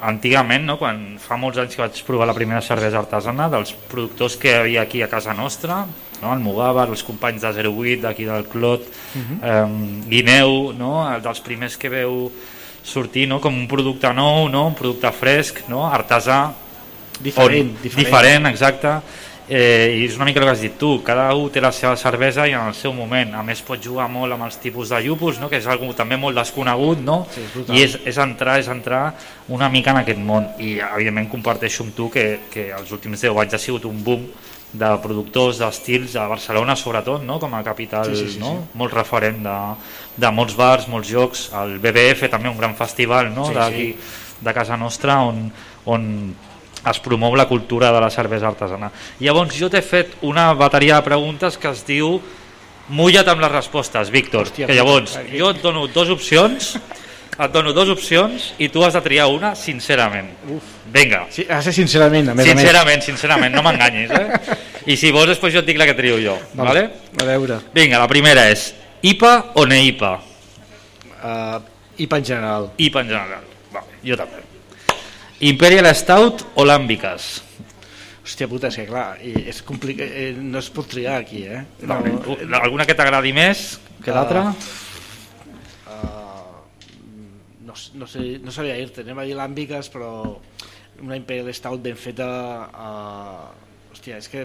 antigament, 0.00 0.64
no? 0.64 0.78
quan 0.80 1.18
fa 1.20 1.36
molts 1.36 1.58
anys 1.60 1.74
que 1.76 1.82
vaig 1.82 1.98
provar 2.06 2.26
la 2.30 2.34
primera 2.36 2.62
cervesa 2.64 3.02
artesana, 3.02 3.50
dels 3.52 3.74
productors 3.90 4.38
que 4.40 4.48
hi 4.48 4.54
havia 4.56 4.82
aquí 4.86 5.02
a 5.04 5.08
casa 5.12 5.34
nostra, 5.36 5.82
no? 6.22 6.32
el 6.32 6.40
Mugavar, 6.40 6.86
els 6.88 7.02
companys 7.04 7.42
de 7.44 7.50
08 7.68 8.00
d'aquí 8.06 8.24
del 8.24 8.46
Clot, 8.48 8.86
Mhm. 9.14 9.38
eh, 9.42 10.06
Guineu, 10.08 10.72
no? 10.72 11.04
el 11.12 11.20
dels 11.22 11.40
primers 11.44 11.76
que 11.76 11.88
veu 11.92 12.30
sortir 12.82 13.26
no? 13.28 13.40
com 13.40 13.54
un 13.54 13.68
producte 13.68 14.08
nou, 14.14 14.48
no? 14.48 14.66
un 14.68 14.74
producte 14.74 15.12
fresc, 15.12 15.66
no? 15.68 15.84
artesà, 15.92 16.52
Diferent, 17.20 17.68
on- 17.76 17.82
diferent. 17.82 18.06
diferent, 18.06 18.46
exacte, 18.46 18.94
eh, 19.48 19.96
i 20.00 20.04
és 20.06 20.16
una 20.16 20.24
mica 20.24 20.40
el 20.40 20.46
que 20.46 20.52
has 20.54 20.62
dit 20.62 20.76
tu, 20.80 20.96
cada 21.04 21.26
un 21.36 21.50
té 21.52 21.60
la 21.60 21.72
seva 21.74 21.96
cervesa 22.00 22.46
i 22.48 22.54
en 22.56 22.70
el 22.70 22.76
seu 22.76 22.94
moment, 22.96 23.34
a 23.36 23.42
més 23.44 23.60
pot 23.64 23.82
jugar 23.82 24.06
molt 24.12 24.32
amb 24.36 24.46
els 24.46 24.56
tipus 24.62 24.92
de 24.92 25.00
llupus, 25.04 25.40
no? 25.40 25.50
que 25.52 25.60
és 25.60 25.68
algo 25.68 25.90
també 25.96 26.16
molt 26.20 26.38
desconegut, 26.38 27.02
no? 27.04 27.22
Sí, 27.34 27.44
és 27.44 27.68
i 27.68 27.84
és, 27.84 27.98
és 28.14 28.18
entrar 28.24 28.58
és 28.62 28.70
entrar 28.72 29.04
una 29.52 29.68
mica 29.68 29.92
en 29.92 30.00
aquest 30.00 30.20
món 30.20 30.48
i 30.58 30.78
evidentment 30.80 31.28
comparteixo 31.32 31.84
amb 31.84 31.94
tu 31.96 32.08
que, 32.10 32.26
que 32.50 32.70
els 32.72 32.92
últims 32.92 33.20
10 33.20 33.36
anys 33.44 33.54
ha 33.58 33.62
sigut 33.62 33.84
un 33.90 34.02
boom 34.04 34.26
de 34.74 34.88
productors 35.02 35.60
d'estils 35.60 36.16
a 36.18 36.26
Barcelona 36.26 36.74
sobretot, 36.74 37.22
no? 37.22 37.38
com 37.38 37.52
a 37.54 37.62
capital, 37.62 38.10
Sí, 38.10 38.24
sí, 38.24 38.32
sí, 38.34 38.40
no? 38.42 38.56
sí. 38.56 38.78
molt 38.80 38.96
referent 38.96 39.44
de, 39.44 39.58
de 40.16 40.32
molts 40.34 40.56
bars, 40.58 40.88
molts 40.90 41.10
jocs, 41.10 41.46
el 41.60 41.78
BBF 41.78 42.26
també 42.32 42.50
un 42.50 42.58
gran 42.58 42.74
festival 42.74 43.30
no? 43.34 43.46
Sí, 43.52 43.54
d'aquí 43.54 43.86
sí. 43.92 44.40
de 44.40 44.56
casa 44.56 44.76
nostra 44.80 45.20
on, 45.22 45.46
on 45.84 46.10
es 46.90 46.98
promou 47.00 47.34
la 47.36 47.46
cultura 47.48 47.90
de 47.92 48.00
la 48.00 48.10
cervesa 48.10 48.48
artesana. 48.48 48.90
Llavors 49.20 49.56
jo 49.56 49.70
t'he 49.72 49.82
fet 49.82 50.18
una 50.22 50.52
bateria 50.54 50.96
de 51.00 51.02
preguntes 51.06 51.56
que 51.58 51.70
es 51.70 51.84
diu 51.86 52.18
mulla't 52.88 53.28
amb 53.32 53.40
les 53.40 53.52
respostes, 53.52 54.10
Víctor, 54.12 54.44
Hòstia, 54.46 54.66
que 54.66 54.74
llavors 54.76 55.16
aquí- 55.16 55.38
jo 55.40 55.50
et 55.50 55.62
dono 55.62 55.86
dues 55.88 56.10
opcions 56.12 56.74
et 57.34 57.50
dono 57.50 57.72
dues 57.72 57.88
opcions 57.88 58.52
i 58.58 58.68
tu 58.68 58.84
has 58.84 58.92
de 58.94 59.00
triar 59.00 59.26
una 59.32 59.54
sincerament. 59.56 60.28
Uf. 60.52 60.62
Vinga. 60.92 61.24
Sí, 61.30 61.46
ha 61.48 61.56
de 61.56 61.62
ser 61.64 61.72
sincerament, 61.72 62.28
a 62.28 62.34
més 62.34 62.44
a 62.46 62.54
més. 62.54 62.60
Sincerament, 62.62 63.02
sincerament, 63.02 63.54
no 63.56 63.62
m'enganyis, 63.64 64.10
eh? 64.10 64.56
I 64.92 64.96
si 65.00 65.10
vols 65.10 65.26
després 65.32 65.52
jo 65.54 65.58
et 65.64 65.66
dic 65.66 65.78
la 65.80 65.86
que 65.88 65.94
trio 65.98 66.20
jo, 66.22 66.36
vale? 66.54 66.84
A 67.18 67.24
veure. 67.24 67.58
Vinga, 67.74 67.98
la 67.98 68.06
primera 68.06 68.44
és 68.52 68.68
IPA 69.02 69.32
o 69.54 69.64
NEIPA? 69.66 70.12
Uh, 71.24 71.58
IPA 71.98 72.16
en 72.18 72.24
general. 72.24 72.70
IPA 72.76 73.00
en 73.00 73.08
general, 73.08 73.44
vale, 73.72 73.98
jo 74.04 74.16
també. 74.20 74.44
Imperial 75.40 75.86
Stout 75.94 76.44
o 76.54 76.64
Làmbiques? 76.64 77.42
Hòstia 78.24 78.48
puta, 78.48 78.70
és 78.70 78.76
que 78.80 78.86
clar, 78.88 79.18
és 79.20 79.58
complicat, 79.66 80.08
eh, 80.08 80.30
no 80.38 80.58
es 80.62 80.70
pot 80.72 80.86
triar 80.88 81.18
aquí, 81.20 81.42
eh? 81.44 81.64
No, 81.84 81.98
alguna 82.62 82.86
que 82.88 82.94
t'agradi 82.96 83.34
més 83.36 83.74
que 84.04 84.14
l'altra? 84.14 84.54
no, 87.64 87.74
no, 87.94 88.06
sé, 88.06 88.38
no 88.44 88.52
sabia 88.54 88.76
dir-te, 88.78 89.02
anem 89.04 89.18
a 89.18 89.24
dir 89.26 89.34
làmbiques, 89.36 89.88
però 89.92 90.08
una 91.02 91.16
Imperial 91.18 91.52
Stout 91.54 91.82
ben 91.84 91.96
feta... 91.98 92.28
Uh, 92.70 93.52
hòstia, 93.94 94.16
és 94.18 94.26
que 94.28 94.40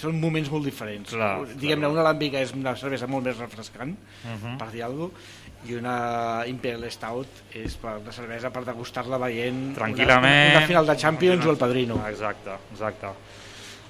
són 0.00 0.16
moments 0.18 0.48
molt 0.50 0.66
diferents. 0.66 1.12
Diguem-ne, 1.58 1.86
una 1.86 2.02
làmbica 2.02 2.40
és 2.42 2.50
una 2.56 2.72
cervesa 2.76 3.06
molt 3.06 3.28
més 3.28 3.36
refrescant, 3.38 3.92
Mhm. 4.24 4.56
per 4.58 4.70
dir 4.72 4.82
alguna 4.82 5.08
cosa, 5.12 5.37
i 5.66 5.74
una 5.74 6.44
Imperial 6.46 6.84
Stout 6.90 7.42
és 7.58 7.74
per 7.76 7.96
una 7.98 8.12
cervesa 8.14 8.50
per 8.54 8.62
degustar-la 8.64 9.18
veient 9.18 9.74
Tranquil·lament. 9.76 10.52
una, 10.54 10.58
una 10.62 10.66
final 10.70 10.86
de 10.86 10.96
Champions 10.96 11.44
o 11.46 11.50
el 11.50 11.56
Padrino. 11.58 11.98
Exacte, 12.08 12.54
exacte. 12.72 13.10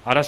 Ara, 0.08 0.22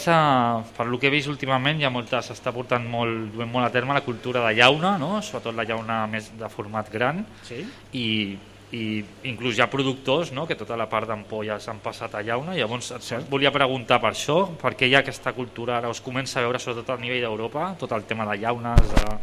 per 0.77 0.87
lo 0.87 0.99
que 1.01 1.07
he 1.09 1.11
vist 1.11 1.29
últimament, 1.33 1.81
ha 1.87 1.91
molta, 1.91 2.21
s'està 2.21 2.53
portant 2.53 2.85
molt, 2.85 3.31
duent 3.33 3.49
molt 3.49 3.65
a 3.65 3.71
terme 3.73 3.95
la 3.97 4.03
cultura 4.05 4.43
de 4.47 4.53
llauna, 4.59 4.99
no? 4.99 5.23
sobretot 5.23 5.57
la 5.57 5.65
llauna 5.65 6.07
més 6.07 6.33
de 6.37 6.49
format 6.53 6.91
gran, 6.93 7.25
Sí? 7.47 7.63
i, 7.97 8.37
i 8.77 8.83
inclús 9.31 9.57
hi 9.57 9.63
ha 9.65 9.71
productors 9.71 10.35
no? 10.37 10.45
que 10.47 10.55
tota 10.59 10.77
la 10.77 10.87
part 10.91 11.09
d'ampolla 11.09 11.57
s'han 11.59 11.81
passat 11.81 12.15
a 12.15 12.21
llauna, 12.23 12.53
llavors 12.59 12.91
et 12.93 13.03
Cert. 13.03 13.31
volia 13.31 13.51
preguntar 13.55 14.01
per 14.03 14.11
això, 14.13 14.51
perquè 14.61 14.87
hi 14.91 14.95
ha 14.95 15.01
aquesta 15.01 15.33
cultura, 15.33 15.79
ara 15.79 15.89
us 15.89 16.03
comença 16.05 16.41
a 16.41 16.43
veure 16.45 16.59
sobretot 16.61 16.99
a 16.99 17.01
nivell 17.01 17.23
d'Europa, 17.25 17.73
tot 17.81 17.93
el 17.97 18.05
tema 18.05 18.27
de 18.29 18.37
llaunes 18.43 18.85
de, 18.93 19.17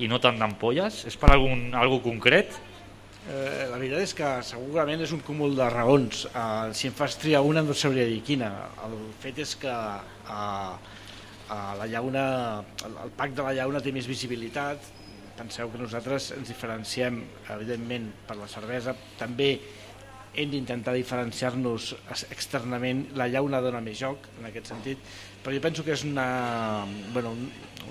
i 0.00 0.08
no 0.08 0.20
tant 0.22 0.38
d'ampolles, 0.40 1.04
és 1.08 1.16
per 1.20 1.34
algun, 1.34 1.72
algú 1.76 2.00
concret? 2.04 2.54
Eh, 3.22 3.68
la 3.70 3.76
veritat 3.78 4.02
és 4.02 4.14
que 4.18 4.28
segurament 4.42 5.02
és 5.04 5.12
un 5.14 5.20
cúmul 5.22 5.54
de 5.54 5.68
raons. 5.70 6.24
Eh, 6.26 6.72
si 6.74 6.88
em 6.88 6.96
fas 6.96 7.14
triar 7.22 7.44
una 7.46 7.62
no 7.62 7.74
sabria 7.74 8.08
dir 8.08 8.22
quina. 8.26 8.50
El 8.86 8.96
fet 9.22 9.38
és 9.44 9.54
que 9.62 9.70
eh, 9.70 10.72
eh, 11.46 11.60
la 11.78 11.86
llauna, 11.92 12.24
el, 12.88 13.14
pack 13.18 13.36
de 13.38 13.46
la 13.46 13.54
llauna 13.60 13.84
té 13.84 13.92
més 13.94 14.10
visibilitat. 14.10 14.90
Penseu 15.38 15.70
que 15.70 15.78
nosaltres 15.78 16.32
ens 16.34 16.50
diferenciem, 16.50 17.22
evidentment, 17.54 18.10
per 18.26 18.36
la 18.40 18.50
cervesa. 18.50 18.96
També 19.20 19.52
hem 20.34 20.50
d'intentar 20.50 20.96
diferenciar-nos 20.96 21.92
externament. 22.32 23.06
La 23.14 23.28
llauna 23.30 23.62
dona 23.62 23.84
més 23.84 24.00
joc, 24.02 24.26
en 24.40 24.50
aquest 24.50 24.72
sentit. 24.72 25.14
Però 25.42 25.54
jo 25.54 25.62
penso 25.62 25.86
que 25.86 25.94
és 25.94 26.02
una, 26.06 26.26
bueno, 27.14 27.36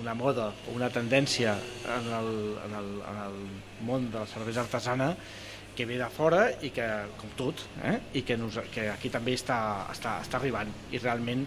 una 0.02 0.14
moda 0.18 0.50
o 0.66 0.74
una 0.74 0.90
tendència 0.90 1.54
en 1.86 2.10
el, 2.18 2.30
en, 2.66 2.76
el, 2.80 2.90
en 3.06 3.22
el 3.28 3.40
món 3.86 4.10
de 4.10 4.18
la 4.18 4.26
cervesa 4.26 4.66
artesana 4.66 5.12
que 5.76 5.86
ve 5.88 5.96
de 5.96 6.08
fora 6.12 6.42
i 6.60 6.72
que, 6.74 6.86
com 7.16 7.30
tot, 7.38 7.62
eh? 7.86 7.94
i 8.18 8.24
que, 8.28 8.36
nos, 8.36 8.58
que 8.74 8.90
aquí 8.92 9.08
també 9.12 9.36
està, 9.38 9.58
està, 9.94 10.18
està 10.24 10.36
arribant 10.40 10.68
i 10.92 11.00
realment 11.00 11.46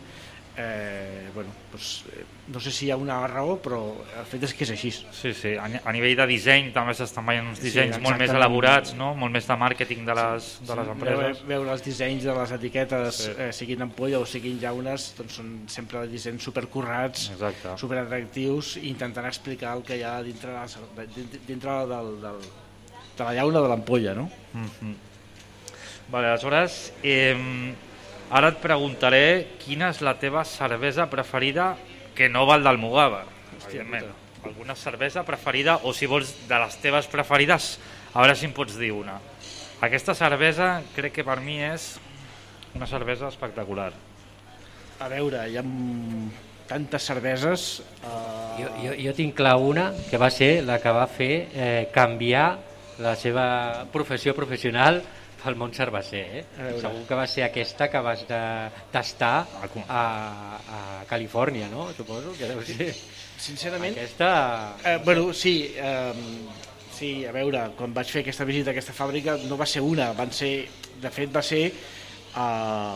eh, 0.58 1.30
bueno, 1.34 1.50
doncs, 1.72 2.06
eh, 2.14 2.24
no 2.48 2.60
sé 2.62 2.72
si 2.72 2.86
hi 2.86 2.92
ha 2.92 2.96
una 2.98 3.18
raó 3.28 3.58
però 3.62 3.80
el 4.20 4.26
fet 4.30 4.44
és 4.48 4.54
que 4.56 4.64
és 4.64 4.72
així 4.72 4.92
Sí, 4.94 5.34
sí, 5.34 5.56
a, 5.60 5.68
ni- 5.68 5.82
a 5.84 5.92
nivell 5.92 6.16
de 6.16 6.28
disseny 6.30 6.70
també 6.76 6.94
s'estan 6.96 7.26
veient 7.26 7.48
uns 7.50 7.60
Sí, 7.60 7.66
dissenys 7.68 7.98
molt 8.04 8.18
més 8.22 8.32
elaborats, 8.32 8.94
no? 8.96 9.14
molt 9.16 9.34
més 9.34 9.48
de 9.50 9.58
màrqueting 9.60 10.06
de 10.08 10.16
les, 10.16 10.50
de 10.62 10.76
les 10.80 10.86
Sí, 10.86 10.92
empreses. 10.96 11.20
Veure, 11.20 11.48
veure 11.50 11.72
els 11.76 11.84
dissenys 11.84 12.24
de 12.24 12.36
les 12.40 12.52
etiquetes, 12.60 13.16
Sí. 13.26 13.32
eh, 13.38 13.50
siguin 13.54 13.82
ampolla 13.88 14.20
o 14.20 14.26
siguin 14.26 14.60
llaunes, 14.62 15.10
doncs 15.18 15.34
són 15.42 15.50
sempre 15.68 16.06
dissenys 16.08 16.44
supercorrats, 16.44 17.32
Exacte. 17.36 17.76
superatractius, 17.78 18.76
i 18.78 18.88
intentant 18.90 19.26
explicar 19.28 19.76
el 19.78 19.84
que 19.84 19.98
hi 19.98 20.04
ha 20.04 20.22
dintre, 20.24 20.54
la, 20.54 20.66
dintre, 21.48 21.72
del, 21.92 22.14
del, 22.22 22.40
de 23.18 23.24
la 23.24 23.34
llauna 23.34 23.62
de 23.62 23.68
l'ampolla, 23.74 24.14
no? 24.14 24.30
Mhm. 24.54 24.96
Vale, 26.08 26.28
aleshores, 26.28 26.94
eh, 27.02 27.36
ara 28.30 28.52
et 28.54 28.62
preguntaré 28.62 29.58
quina 29.62 29.92
és 29.94 30.02
la 30.06 30.16
teva 30.22 30.46
cervesa 30.48 31.10
preferida 31.12 31.76
que 32.16 32.30
no 32.30 32.46
val 32.46 32.64
del 32.64 32.80
Mugava. 32.82 33.26
Evidentment. 33.68 34.12
Alguna 34.46 34.76
cervesa 34.76 35.24
preferida, 35.26 35.80
o 35.84 35.94
si 35.94 36.06
vols 36.06 36.32
de 36.48 36.60
les 36.62 36.78
teves 36.82 37.08
preferides, 37.10 37.76
a 38.14 38.22
veure 38.22 38.36
si 38.38 38.46
em 38.46 38.54
pots 38.54 38.78
dir 38.78 38.92
una. 38.94 39.18
Aquesta 39.82 40.16
cervesa 40.16 40.80
crec 40.96 41.18
que 41.18 41.26
per 41.26 41.40
mi 41.42 41.58
és 41.66 41.96
una 42.76 42.88
cervesa 42.88 43.28
espectacular. 43.28 43.92
A 45.00 45.10
veure, 45.12 45.42
hi 45.50 45.58
ha 45.58 45.66
tantes 46.70 47.10
cerveses... 47.10 47.84
Eh, 48.04 48.36
Jo, 48.56 48.70
jo, 48.80 48.92
jo 48.96 49.12
tinc 49.12 49.34
clar 49.36 49.58
una 49.60 49.90
que 50.08 50.16
va 50.16 50.30
ser 50.32 50.64
la 50.64 50.78
que 50.80 50.92
va 50.96 51.10
fer 51.12 51.34
eh, 51.52 51.90
canviar 51.92 52.46
la 53.04 53.12
seva 53.20 53.84
professió 53.92 54.32
professional 54.32 55.02
pel 55.46 55.58
món 55.60 55.74
cerveser. 55.76 56.26
Eh? 56.42 56.44
Segur 56.82 57.06
que 57.08 57.18
va 57.18 57.26
ser 57.30 57.46
aquesta 57.46 57.88
que 57.94 58.02
vas 58.04 58.26
de, 58.30 58.42
tastar 58.94 59.36
a, 59.86 60.02
a 60.02 60.80
Califòrnia, 61.10 61.70
no? 61.72 61.92
Suposo 61.98 62.34
que 62.38 62.50
deu 62.50 62.64
ser. 62.66 62.92
Sincerament... 63.46 63.98
Aquesta... 64.00 64.30
Eh, 64.84 64.98
bueno, 65.06 65.32
sí, 65.34 65.74
eh, 65.76 66.14
sí, 66.96 67.12
a 67.28 67.34
veure, 67.36 67.68
quan 67.78 67.94
vaig 67.94 68.10
fer 68.10 68.24
aquesta 68.24 68.48
visita 68.48 68.72
a 68.72 68.76
aquesta 68.76 68.96
fàbrica 68.96 69.38
no 69.46 69.60
va 69.60 69.68
ser 69.70 69.84
una, 69.86 70.12
van 70.18 70.32
ser, 70.34 70.54
de 71.04 71.12
fet 71.14 71.34
va 71.36 71.44
ser 71.46 71.66
eh, 71.68 72.96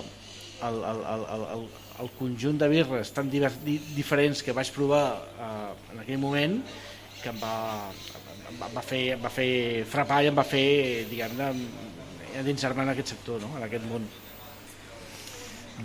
el, 0.69 0.79
el, 0.93 1.03
el, 1.13 1.25
el, 1.35 1.45
el, 1.57 1.65
el 1.99 2.13
conjunt 2.17 2.59
de 2.61 2.69
birres 2.71 3.11
tan 3.15 3.29
diver, 3.31 3.51
di, 3.65 3.77
diferents 3.95 4.41
que 4.45 4.55
vaig 4.55 4.71
provar 4.75 5.03
eh, 5.35 5.93
en 5.93 6.01
aquell 6.05 6.21
moment 6.21 6.57
que 7.19 7.33
em 7.33 7.39
va, 7.41 7.55
em 8.47 8.55
va, 8.61 8.69
em 8.69 8.75
va, 8.77 8.83
fer, 8.85 9.03
em 9.17 9.23
va 9.23 9.31
fer 9.33 9.51
frapar 9.91 10.23
i 10.23 10.29
em 10.31 10.37
va 10.37 10.45
fer, 10.47 10.67
diguem-ne, 11.11 11.49
endinsar-me 12.41 12.85
en 12.85 12.93
aquest 12.93 13.15
sector, 13.15 13.39
no? 13.43 13.51
en 13.57 13.67
aquest 13.67 13.85
món. 13.89 14.07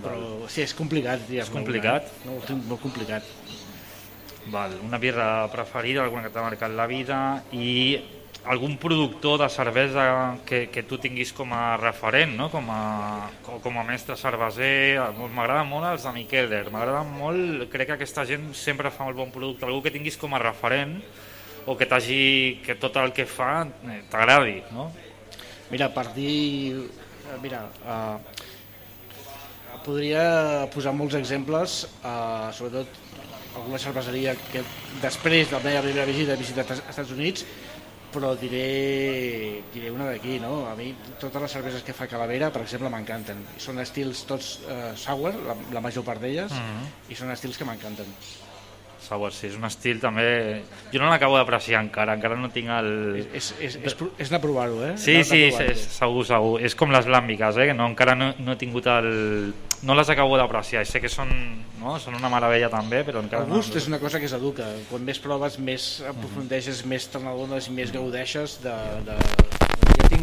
Però 0.03 0.49
sí, 0.51 0.65
és 0.65 0.75
complicat. 0.75 1.29
És 1.31 1.53
complicat? 1.53 2.11
No, 2.27 2.39
ho 2.39 2.47
tinc 2.49 2.67
molt 2.71 2.83
complicat. 2.83 3.29
Val, 4.53 4.75
una 4.85 4.99
birra 5.01 5.47
preferida, 5.53 6.03
alguna 6.03 6.27
que 6.27 6.33
t'ha 6.35 6.45
marcat 6.45 6.75
la 6.77 6.89
vida 6.91 7.19
i 7.57 7.97
algun 8.45 8.77
productor 8.77 9.39
de 9.41 9.49
cervesa 9.49 10.37
que, 10.45 10.67
que 10.69 10.83
tu 10.85 10.99
tinguis 11.01 11.33
com 11.33 11.53
a 11.57 11.79
referent, 11.81 12.35
no? 12.37 12.51
com, 12.53 12.67
a, 12.69 13.31
com, 13.47 13.79
a 13.81 13.85
mestre 13.89 14.19
cerveser. 14.21 15.01
M'agraden 15.17 15.71
molt 15.71 15.89
els 15.95 16.05
de 16.05 16.13
Miqueler, 16.19 16.65
m'agraden 16.75 17.15
molt, 17.17 17.69
crec 17.73 17.89
que 17.93 17.97
aquesta 17.97 18.27
gent 18.29 18.51
sempre 18.59 18.93
fa 18.93 19.09
molt 19.09 19.17
bon 19.23 19.33
producte, 19.33 19.65
algú 19.65 19.81
que 19.87 19.95
tinguis 19.95 20.21
com 20.21 20.37
a 20.37 20.43
referent 20.43 20.99
o 21.65 21.79
que 21.79 21.89
t'hagi 21.89 22.61
que 22.67 22.77
tot 22.77 22.99
el 23.01 23.15
que 23.17 23.25
fa 23.25 23.65
eh, 23.65 24.03
t'agradi, 24.13 24.59
no? 24.75 24.91
Mira, 25.71 25.89
per 25.95 26.07
dir... 26.15 26.91
eh, 27.31 27.39
Mira, 27.43 27.65
uh, 27.85 28.19
podria 29.85 30.67
posar 30.73 30.93
molts 30.97 31.17
exemples, 31.19 31.85
uh, 32.05 32.49
sobretot 32.57 32.89
alguna 33.55 33.79
cerveseria 33.79 34.35
que 34.53 34.63
després 35.03 35.51
de 35.51 35.57
la 35.57 35.63
meva 35.65 35.83
primera 35.85 36.07
visita 36.09 36.35
he 36.35 36.41
visitat 36.41 36.71
als 36.75 36.83
Estats 36.91 37.13
Units, 37.15 37.45
però 38.15 38.35
diré, 38.39 39.63
diré 39.75 39.91
una 39.91 40.07
d'aquí, 40.13 40.37
no? 40.43 40.67
A 40.71 40.75
mi 40.79 40.93
totes 41.19 41.43
les 41.43 41.51
cerveses 41.57 41.83
que 41.83 41.93
fa 41.97 42.07
Calavera, 42.07 42.53
per 42.55 42.63
exemple, 42.63 42.91
m'encanten. 42.93 43.41
Són 43.59 43.81
estils 43.83 44.23
tots 44.29 44.61
uh, 44.69 44.93
sour, 44.97 45.35
la, 45.49 45.57
la 45.75 45.83
major 45.83 46.05
part 46.07 46.23
d'elles, 46.23 46.53
Mhm. 46.55 46.87
i 47.11 47.19
són 47.19 47.33
estils 47.35 47.59
que 47.59 47.67
m'encanten. 47.67 48.07
Sour, 49.05 49.33
sí, 49.35 49.49
és 49.51 49.59
un 49.59 49.67
estil 49.69 50.01
també... 50.03 50.25
Jo 50.93 51.03
no 51.03 51.11
l'acabo 51.13 51.37
d'apreciar 51.37 51.83
encara, 51.85 52.17
encara 52.17 52.39
no 52.41 52.49
tinc 52.55 52.73
el... 52.73 52.89
És, 53.35 53.53
és, 53.61 53.77
és, 53.85 53.97
és 54.25 54.33
a 54.33 54.41
provar-ho, 54.43 54.81
eh? 54.87 54.95
Sí, 55.01 55.19
Anar- 55.21 55.29
sí, 55.29 55.43
és, 55.51 55.85
segur, 55.99 56.25
segur. 56.29 56.57
És 56.65 56.77
com 56.79 56.95
les 56.95 57.09
làmbiques, 57.11 57.61
eh? 57.61 57.69
que 57.71 57.77
no, 57.77 57.89
encara 57.93 58.17
no, 58.19 58.33
no 58.41 58.57
he 58.57 58.61
tingut 58.61 58.89
el... 58.91 59.11
No 59.85 59.97
les 59.99 60.09
acabo 60.09 60.39
d'apreciar. 60.41 60.87
Sé 60.89 61.03
que 61.05 61.11
són, 61.13 61.29
no? 61.83 61.99
són 62.01 62.17
una 62.17 62.33
meravella 62.33 62.71
també, 62.73 63.03
però 63.05 63.21
encara 63.21 63.45
El 63.45 63.53
gust 63.53 63.77
és 63.77 63.91
una 63.91 64.01
cosa 64.01 64.23
que 64.23 64.31
s'educa. 64.33 64.71
Quan 64.89 65.05
més 65.05 65.21
proves, 65.21 65.61
més 65.61 65.91
aprofundeixes, 66.09 66.87
més 66.89 67.11
te 67.13 67.21
n'adones 67.21 67.69
i 67.69 67.77
més 67.77 67.93
gaudeixes 67.93 68.59
de, 68.65 68.79
de, 69.05 69.19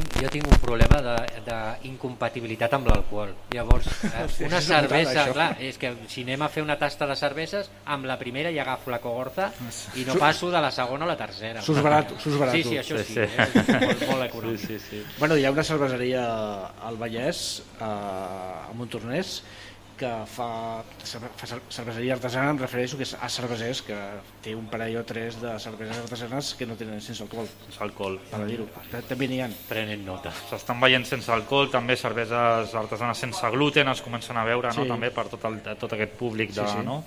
tinc 0.02 0.24
jo 0.24 0.30
tinc 0.34 0.48
un 0.48 0.58
problema 0.62 1.00
de- 1.02 1.42
d'incompatibilitat 1.46 2.74
amb 2.74 2.88
l'alcohol. 2.90 3.34
Llavors, 3.54 3.88
eh, 4.04 4.26
una 4.48 4.60
putada, 4.60 4.62
cervesa, 4.62 5.26
clar, 5.34 5.50
és 5.62 5.78
que 5.82 5.94
si 6.12 6.24
anem 6.26 6.42
a 6.46 6.50
fer 6.50 6.64
una 6.64 6.78
tasta 6.80 7.08
de 7.10 7.16
cerveses, 7.20 7.70
amb 7.86 8.06
la 8.10 8.18
primera 8.20 8.52
ja 8.54 8.64
agafo 8.66 8.92
la 8.94 9.00
cogorza 9.04 9.52
i 9.96 10.06
no 10.08 10.16
passo 10.20 10.52
de 10.52 10.62
la 10.62 10.72
segona 10.72 11.06
a 11.06 11.12
la 11.14 11.18
tercera. 11.18 11.62
Sus 11.62 11.82
barato, 11.82 12.18
sus 12.20 12.38
barato. 12.38 12.58
Sí, 12.58 12.64
sí, 12.64 12.78
això 12.82 12.98
sí, 12.98 13.14
Sí, 13.14 13.14
sí. 13.14 13.42
és 13.42 13.56
molt, 13.56 14.06
molt 14.10 14.24
econòmic. 14.30 14.60
Sí, 14.60 14.78
sí, 14.80 14.80
sí. 14.90 15.04
Bueno, 15.20 15.38
hi 15.38 15.46
ha 15.46 15.52
una 15.52 15.64
cerveseria 15.64 16.24
al 16.88 16.98
Vallès, 17.02 17.62
a, 17.80 17.92
a 18.70 18.74
Montornès, 18.78 19.42
que 20.02 20.10
fa, 20.26 20.48
fa 20.82 21.48
cer- 21.48 21.62
cerveseria 21.70 22.16
artesana, 22.18 22.50
em 22.56 22.60
refereixo 22.60 22.98
que 22.98 23.06
és 23.06 23.14
a 23.16 23.30
cervesers, 23.30 23.84
que 23.86 23.98
té 24.42 24.56
un 24.58 24.66
parell 24.72 24.98
o 25.00 25.04
tres 25.08 25.38
de 25.42 25.54
cerveses 25.62 26.00
artesanes 26.02 26.54
que 26.58 26.66
no 26.66 26.76
tenen 26.80 27.00
sense 27.06 27.22
alcohol. 27.24 27.46
Sense 27.68 27.84
alcohol. 27.86 28.18
Per 28.32 28.42
dir-ho. 28.50 28.66
També 29.08 29.28
n'hi 29.30 29.42
ha. 29.46 29.50
Prenen 29.70 30.02
nota. 30.08 30.34
S'estan 30.50 30.82
veient 30.82 31.06
sense 31.06 31.30
alcohol, 31.32 31.70
també 31.72 31.96
cerveses 32.00 32.74
artesanes 32.82 33.22
sense 33.22 33.54
gluten 33.54 33.94
es 33.94 34.02
comencen 34.02 34.38
a 34.42 34.46
veure, 34.50 34.74
no? 34.74 34.84
Sí. 34.84 34.90
també 34.90 35.12
per 35.14 35.28
tot, 35.30 35.46
el, 35.52 35.62
tot 35.78 35.94
aquest 36.00 36.18
públic 36.20 36.52
de, 36.56 36.66
Sí, 36.66 36.80
sí. 36.80 36.86
no? 36.88 37.04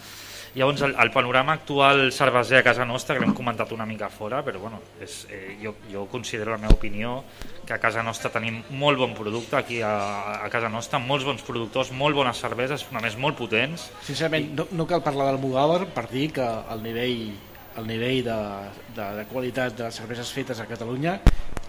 Llavors, 0.55 0.83
el, 0.87 0.95
el 1.03 1.11
panorama 1.11 1.57
actual 1.59 2.13
cerveser 2.15 2.61
a 2.61 2.63
casa 2.63 2.85
nostra, 2.87 3.17
que 3.17 3.25
l'hem 3.25 3.35
comentat 3.35 3.73
una 3.75 3.87
mica 3.89 4.07
fora, 4.07 4.39
però 4.47 4.61
bueno, 4.63 4.79
és, 5.03 5.25
eh, 5.35 5.57
jo, 5.59 5.75
jo 5.91 6.05
considero 6.13 6.53
la 6.55 6.61
meva 6.63 6.77
opinió 6.77 7.17
que 7.67 7.75
a 7.75 7.81
casa 7.83 8.05
nostra 8.07 8.31
tenim 8.31 8.61
molt 8.71 9.01
bon 9.01 9.17
producte 9.19 9.59
aquí 9.59 9.81
a, 9.83 9.95
a 10.45 10.51
casa 10.53 10.71
nostra, 10.71 11.01
molts 11.03 11.27
bons 11.27 11.43
productors, 11.43 11.91
molt 11.91 12.15
bones 12.15 12.39
cerveses, 12.39 12.87
a 12.93 13.03
més 13.03 13.19
molt 13.19 13.35
potents. 13.41 13.89
Sincerament, 14.07 14.53
no, 14.55 14.69
no 14.71 14.87
cal 14.87 15.03
parlar 15.03 15.33
del 15.33 15.43
Mugàver 15.43 15.89
per 15.97 16.07
dir 16.13 16.29
que 16.39 16.47
el 16.47 16.87
nivell, 16.87 17.35
el 17.79 17.87
nivell 17.89 18.23
de, 18.27 18.39
de, 18.97 19.09
de 19.19 19.27
qualitat 19.33 19.77
de 19.79 19.89
les 19.89 20.01
cerveses 20.01 20.31
fetes 20.35 20.61
a 20.63 20.67
Catalunya 20.71 21.19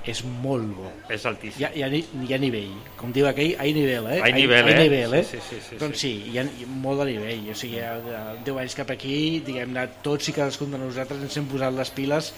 és 0.05 0.21
molt 0.43 0.67
bo. 0.77 0.89
És 1.09 1.23
altíssim. 1.25 1.63
Hi 1.63 1.65
ha, 1.65 1.71
hi 1.73 1.83
ha, 1.85 2.01
hi 2.27 2.35
ha 2.35 2.37
nivell. 2.41 2.75
Com 2.99 3.13
diu 3.15 3.25
aquell, 3.25 3.55
hay 3.61 3.73
nivell, 3.73 4.09
eh? 4.13 4.19
Hay 4.21 4.35
nivell, 4.37 4.67
hay 4.69 4.75
eh? 4.75 4.83
nivell, 4.83 5.15
eh? 5.17 5.23
Sí, 5.25 5.39
sí, 5.41 5.57
sí, 5.57 5.63
sí, 5.71 5.79
doncs 5.81 6.03
sí, 6.03 6.11
hi 6.29 6.37
ha 6.37 6.43
hi 6.45 6.67
ha 6.67 6.73
molt 6.83 7.01
de 7.01 7.07
nivell. 7.09 7.47
O 7.49 7.57
sigui, 7.57 7.79
hi 7.79 7.87
ha 7.87 8.35
10 8.45 8.61
anys 8.61 8.77
cap 8.77 8.93
aquí, 8.93 9.17
diguem-ne, 9.47 9.87
tots 10.05 10.29
i 10.29 10.35
cadascun 10.37 10.77
de 10.77 10.81
nosaltres 10.83 11.25
ens 11.25 11.39
hem 11.41 11.49
posat 11.49 11.73
les 11.73 11.93
piles 11.97 12.29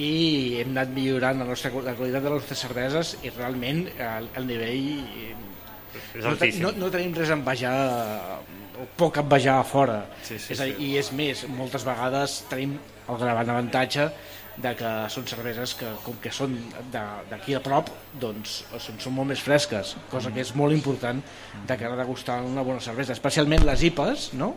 i 0.00 0.60
hem 0.62 0.70
anat 0.72 0.92
millorant 0.94 1.42
la, 1.42 1.46
nostra, 1.50 1.72
la 1.84 1.92
qualitat 1.98 2.24
de 2.24 2.30
les 2.30 2.40
nostres 2.40 2.62
cerveses 2.64 3.16
i 3.26 3.32
realment 3.34 3.84
el, 4.00 4.28
el 4.40 4.46
nivell 4.48 4.86
eh, 5.04 5.34
És 6.16 6.24
no, 6.24 6.30
altíssim. 6.30 6.62
no, 6.64 6.70
no 6.80 6.88
tenim 6.92 7.12
res 7.16 7.28
a 7.28 7.36
envejar 7.36 7.74
o 8.80 8.86
poc 8.96 9.20
envejar 9.20 9.58
a 9.60 9.66
fora 9.68 9.98
Sí, 10.24 10.38
sí, 10.38 10.54
és 10.54 10.62
a 10.64 10.68
dir, 10.70 10.78
sí. 10.78 10.86
i 10.88 10.96
és 11.02 11.12
més, 11.12 11.44
moltes 11.52 11.84
vegades 11.84 12.38
tenim 12.48 12.78
el 13.08 13.18
gran 13.18 13.50
avantatge 13.50 14.08
de 14.62 14.74
que 14.76 14.90
són 15.08 15.24
cerveses 15.28 15.72
que 15.78 15.88
com 16.04 16.18
que 16.20 16.32
són 16.34 16.54
d'aquí 16.92 17.56
a 17.56 17.62
prop 17.64 17.88
doncs 18.20 18.58
són, 18.76 18.98
són 19.00 19.14
molt 19.16 19.32
més 19.32 19.40
fresques 19.40 19.94
cosa 20.12 20.32
que 20.34 20.42
és 20.44 20.52
molt 20.58 20.76
important 20.76 21.22
de 21.68 21.76
cara 21.80 21.96
a 21.96 22.00
degustar 22.02 22.42
una 22.44 22.64
bona 22.66 22.82
cervesa 22.84 23.16
especialment 23.16 23.64
les 23.64 23.86
IPAs 23.88 24.32
no? 24.36 24.52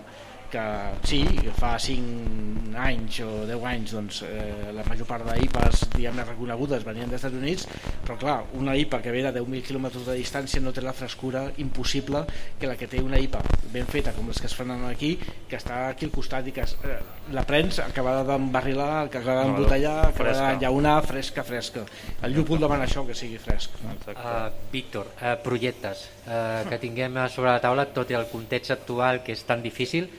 Que 0.51 0.63
sí, 1.07 1.21
fa 1.57 1.75
5 1.81 2.75
anys 2.85 3.19
o 3.25 3.29
10 3.47 3.65
anys 3.71 3.93
doncs, 3.95 4.21
eh, 4.27 4.71
la 4.75 4.83
major 4.87 5.07
part 5.07 5.25
d'IPAs 5.27 5.85
reconegudes 5.95 6.83
venien 6.85 7.09
dels 7.09 7.21
Estats 7.21 7.37
Units 7.37 7.67
però 8.05 8.17
clar, 8.19 8.37
una 8.59 8.75
IPA 8.75 9.01
que 9.01 9.13
ve 9.13 9.23
de 9.25 9.33
10.000 9.39 9.63
km 9.65 9.87
de 10.05 10.17
distància 10.17 10.61
no 10.61 10.73
té 10.75 10.83
la 10.83 10.93
frescura 10.93 11.45
impossible 11.57 12.25
que 12.59 12.67
la 12.67 12.75
que 12.75 12.87
té 12.91 13.01
una 13.03 13.19
IPA 13.19 13.41
ben 13.73 13.87
feta 13.87 14.13
com 14.15 14.27
les 14.27 14.39
que 14.41 14.47
es 14.47 14.55
fan 14.55 14.71
aquí 14.89 15.15
que 15.49 15.57
està 15.57 15.89
aquí 15.89 16.05
al 16.09 16.13
costat 16.15 16.47
i 16.47 16.55
que 16.55 16.65
es, 16.65 16.75
eh, 16.83 16.99
la 17.31 17.45
prens 17.47 17.79
acabada 17.79 18.23
d'embarrilar 18.27 19.05
acabada 19.05 19.45
No, 19.45 19.55
d'embotellar, 19.55 19.97
acabada 20.09 20.17
fresca. 20.17 20.49
d'enllaunar 20.49 20.95
fresca, 21.05 21.43
fresca. 21.43 21.85
El 22.21 22.35
llúpol 22.35 22.59
demana 22.59 22.85
això, 22.85 23.05
que 23.07 23.15
sigui 23.17 23.37
fresc 23.41 23.75
Uh, 24.05 24.49
Víctor, 24.71 25.07
uh, 25.21 25.35
projectes 25.43 26.05
uh, 26.27 26.67
que 26.69 26.77
tinguem 26.81 27.17
sobre 27.33 27.51
la 27.51 27.61
taula 27.63 27.85
tot 27.93 28.11
i 28.11 28.17
el 28.17 28.27
context 28.31 28.71
actual 28.75 29.21
que 29.25 29.33
és 29.35 29.43
tan 29.47 29.63
difícil 29.63 30.09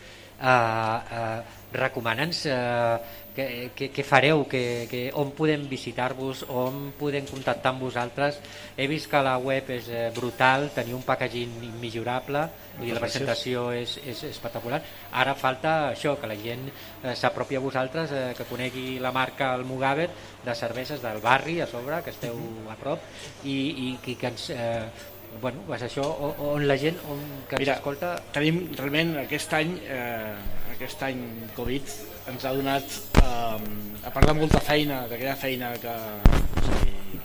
uh, 0.40 0.48
uh, 0.48 1.38
recomana'ns 1.76 2.44
uh, 2.50 2.98
què, 3.36 4.04
fareu, 4.04 4.44
que, 4.48 4.86
que, 4.88 5.00
on 5.20 5.32
podem 5.36 5.66
visitar-vos, 5.68 6.44
on 6.48 6.92
podem 6.96 7.26
contactar 7.28 7.74
amb 7.74 7.84
vosaltres. 7.84 8.38
He 8.76 8.86
vist 8.88 9.10
que 9.12 9.20
la 9.24 9.36
web 9.42 9.68
és 9.74 9.90
eh, 9.92 10.06
brutal, 10.16 10.70
teniu 10.74 10.96
un 10.96 11.04
packaging 11.04 11.58
immillorable, 11.68 12.46
dir, 12.80 12.94
la 12.96 13.02
presentació 13.02 13.68
és, 13.76 13.98
és 14.08 14.24
espectacular. 14.30 14.80
Ara 15.20 15.36
falta 15.36 15.74
això, 15.90 16.16
que 16.20 16.30
la 16.30 16.38
gent 16.40 16.64
eh, 16.70 17.12
s'apropi 17.14 17.58
a 17.58 17.64
vosaltres, 17.64 18.12
eh, 18.12 18.30
que 18.38 18.48
conegui 18.48 18.96
la 19.02 19.12
marca 19.12 19.52
Almugaver 19.56 20.08
de 20.46 20.54
cerveses 20.56 21.04
del 21.04 21.20
barri 21.24 21.60
a 21.60 21.68
sobre, 21.68 22.00
que 22.04 22.14
esteu 22.16 22.40
a 22.72 22.78
prop, 22.80 23.04
i, 23.44 23.58
i, 23.90 23.92
i 24.00 24.16
que 24.16 24.32
ens... 24.32 24.48
Eh, 24.54 25.12
bueno, 25.40 25.62
és 25.74 25.82
això, 25.86 26.04
on, 26.04 26.34
on 26.46 26.66
la 26.68 26.76
gent 26.80 26.98
on, 27.10 27.22
que 27.48 27.56
ens 27.58 27.64
Mira, 27.64 27.78
escolta... 27.78 28.12
tenim 28.34 28.62
realment 28.78 29.14
aquest 29.22 29.54
any 29.58 29.72
eh, 29.84 30.34
aquest 30.74 31.02
any 31.06 31.22
Covid 31.56 31.94
ens 32.32 32.44
ha 32.44 32.52
donat 32.56 32.98
eh, 33.22 34.06
a 34.06 34.12
part 34.12 34.28
de 34.28 34.36
molta 34.38 34.60
feina 34.64 35.04
d'aquella 35.10 35.36
feina 35.40 35.72
que 35.82 35.94
o 35.94 36.66
sigui, 36.66 37.20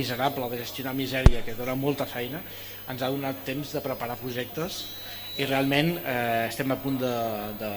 miserable 0.00 0.48
de 0.52 0.62
gestionar 0.62 0.94
misèria 0.96 1.44
que 1.46 1.56
dona 1.58 1.76
molta 1.78 2.06
feina 2.08 2.42
ens 2.90 3.02
ha 3.02 3.10
donat 3.12 3.44
temps 3.46 3.74
de 3.76 3.84
preparar 3.84 4.18
projectes 4.20 4.84
i 5.38 5.46
realment 5.46 5.96
eh, 6.00 6.48
estem 6.48 6.72
a 6.72 6.78
punt 6.80 6.98
de, 7.02 7.14
de 7.60 7.70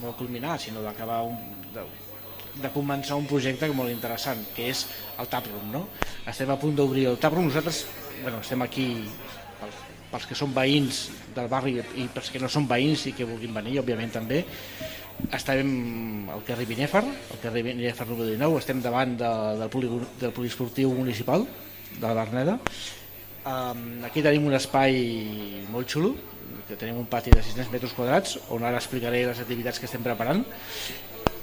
no 0.00 0.10
de 0.10 0.16
culminar 0.18 0.58
sinó 0.60 0.82
d'acabar 0.84 1.22
un, 1.28 1.36
de, 1.74 1.84
de 2.62 2.72
començar 2.74 3.18
un 3.20 3.28
projecte 3.28 3.68
molt 3.72 3.92
interessant 3.92 4.42
que 4.56 4.70
és 4.72 4.86
el 5.20 5.30
Taproom 5.32 5.70
no? 5.72 5.86
estem 6.26 6.50
a 6.50 6.58
punt 6.60 6.76
d'obrir 6.76 7.06
el 7.12 7.20
Taproom 7.22 7.48
nosaltres 7.50 7.84
bueno, 8.22 8.40
estem 8.40 8.62
aquí 8.64 8.86
pels, 10.10 10.26
que 10.28 10.38
són 10.38 10.54
veïns 10.56 11.06
del 11.36 11.48
barri 11.52 11.76
i 11.78 12.06
pels 12.12 12.30
que 12.32 12.40
no 12.42 12.48
són 12.52 12.68
veïns 12.70 13.06
i 13.10 13.14
que 13.16 13.26
vulguin 13.28 13.54
venir 13.56 13.80
òbviament 13.82 14.14
també. 14.14 14.44
Estem 15.32 16.28
al 16.32 16.42
carrer 16.44 16.66
Binèfar 16.68 17.00
al 17.00 17.38
carrer 17.40 17.62
Binèfar 17.64 18.04
número 18.08 18.28
19 18.28 18.58
estem 18.60 18.82
davant 18.84 19.14
de, 19.16 19.30
del, 19.62 19.70
poli, 19.72 19.88
del 20.20 20.34
poliesportiu 20.36 20.92
municipal 20.92 21.46
de 21.96 22.10
la 22.12 22.26
um, 22.26 24.04
aquí 24.04 24.20
tenim 24.20 24.44
un 24.44 24.58
espai 24.58 25.64
molt 25.72 25.88
xulo 25.88 26.12
que 26.68 26.76
tenim 26.76 26.98
un 26.98 27.06
pati 27.06 27.30
de 27.30 27.40
600 27.40 27.72
metres 27.72 27.94
quadrats 27.96 28.36
on 28.50 28.64
ara 28.66 28.76
explicaré 28.76 29.24
les 29.26 29.40
activitats 29.40 29.78
que 29.78 29.86
estem 29.86 30.02
preparant 30.02 30.42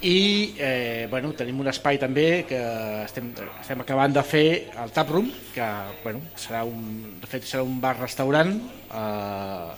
i 0.04 0.54
eh, 0.60 1.08
bueno, 1.10 1.32
tenim 1.38 1.62
un 1.64 1.70
espai 1.72 1.96
també 2.02 2.44
que 2.48 2.60
estem, 3.06 3.30
estem 3.62 3.80
acabant 3.84 4.12
de 4.12 4.24
fer 4.28 4.46
el 4.84 4.92
Taproom 4.92 5.30
que 5.54 5.68
bueno, 6.04 6.20
serà 6.36 6.66
un, 6.68 7.16
de 7.22 7.30
fet 7.32 7.48
serà 7.48 7.64
un 7.64 7.78
bar-restaurant 7.80 8.52
eh, 8.52 9.70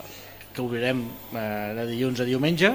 que 0.52 0.64
obrirem 0.64 1.04
eh, 1.30 1.74
de 1.78 1.86
dilluns 1.92 2.24
a 2.24 2.26
diumenge 2.26 2.72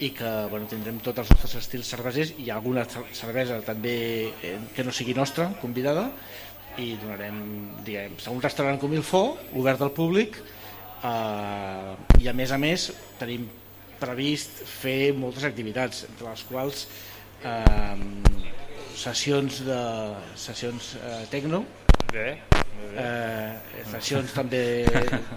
i 0.00 0.12
que 0.16 0.30
bueno, 0.52 0.68
tindrem 0.70 1.00
tots 1.04 1.24
els 1.24 1.32
nostres 1.34 1.58
estils 1.64 1.90
cervesers 1.90 2.34
i 2.38 2.48
alguna 2.54 2.86
cer- 2.88 3.08
cervesa 3.18 3.58
també 3.66 3.96
eh, 4.38 4.54
que 4.76 4.86
no 4.86 4.94
sigui 4.94 5.12
nostra, 5.18 5.50
convidada 5.60 6.06
i 6.78 6.92
donarem, 7.02 7.40
diguem, 7.84 8.14
serà 8.22 8.36
un 8.36 8.44
restaurant 8.46 8.78
com 8.78 8.94
il 8.94 9.02
fo, 9.02 9.24
obert 9.58 9.82
al 9.82 9.90
públic 9.96 10.38
eh, 10.38 11.96
i 12.22 12.30
a 12.30 12.36
més 12.36 12.54
a 12.54 12.60
més 12.62 12.92
tenim 13.18 13.48
previst 14.00 14.62
fer 14.68 15.12
moltes 15.16 15.46
activitats, 15.48 16.04
entre 16.08 16.30
les 16.30 16.46
quals 16.48 16.86
eh, 17.44 18.06
sessions 18.96 19.62
de 19.68 19.82
sessions 20.48 20.94
eh, 21.00 21.20
tecno, 21.32 21.64
Bé, 22.10 22.40
eh, 22.98 23.82
sessions 23.86 24.32
també... 24.34 24.60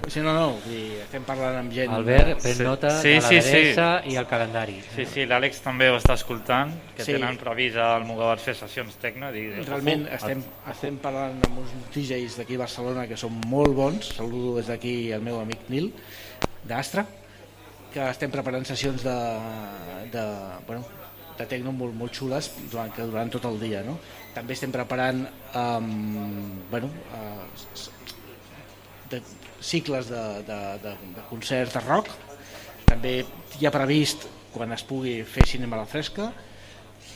Sí, 0.10 0.24
no, 0.26 0.34
no, 0.34 0.46
dir, 0.66 1.04
estem 1.04 1.26
parlant 1.28 1.60
amb 1.60 1.74
gent... 1.76 1.92
Albert, 1.94 2.42
pren 2.42 2.62
nota 2.66 2.94
de 3.04 3.14
l'adreça 3.22 3.90
i 4.10 4.18
el 4.18 4.28
calendari. 4.30 4.80
Sí, 4.96 5.06
sí, 5.10 5.28
l'Àlex 5.30 5.62
també 5.62 5.92
ho 5.92 6.00
està 6.00 6.18
escoltant, 6.18 6.74
que 6.98 7.06
Sí. 7.06 7.14
tenen 7.14 7.38
previst 7.42 7.78
al 7.78 8.08
Mugabar 8.10 8.40
fer 8.42 8.56
sessions 8.58 8.98
tecno. 9.02 9.30
I, 9.30 9.46
Realment 9.68 10.08
estem, 10.18 10.42
estem 10.74 10.98
parlant 11.04 11.38
amb 11.46 11.62
uns 11.62 11.76
DJs 11.94 12.40
d'aquí 12.42 12.58
a 12.58 12.64
Barcelona 12.66 13.06
que 13.12 13.20
són 13.22 13.38
molt 13.52 13.78
bons, 13.78 14.16
saludo 14.18 14.58
des 14.58 14.72
d'aquí 14.74 14.96
el 15.14 15.22
meu 15.22 15.40
amic 15.44 15.70
Nil, 15.70 15.92
d'Astra, 16.66 17.06
que 17.94 18.04
estem 18.10 18.32
preparant 18.34 18.66
sessions 18.66 19.04
de, 19.06 19.16
de, 20.14 20.26
bueno, 20.68 20.84
de 21.38 21.48
tecno 21.50 21.74
molt, 21.76 21.96
molt 21.98 22.16
xules 22.18 22.50
durant, 22.72 22.92
que 22.94 23.06
durant 23.10 23.32
tot 23.34 23.46
el 23.50 23.60
dia. 23.62 23.84
No? 23.86 23.98
També 24.36 24.58
estem 24.58 24.74
preparant 24.74 25.24
um, 25.60 25.90
bueno, 26.72 26.90
uh, 27.14 27.86
de, 29.12 29.22
cicles 29.64 30.10
de, 30.10 30.24
de, 30.48 30.62
de, 30.84 30.96
de 31.18 31.28
concerts 31.30 31.78
de 31.78 31.84
rock, 31.86 32.10
també 32.90 33.20
hi 33.60 33.68
ha 33.68 33.74
previst 33.74 34.28
quan 34.54 34.74
es 34.76 34.84
pugui 34.86 35.22
fer 35.26 35.46
cinema 35.50 35.80
a 35.80 35.86
la 35.86 35.90
fresca, 35.90 36.34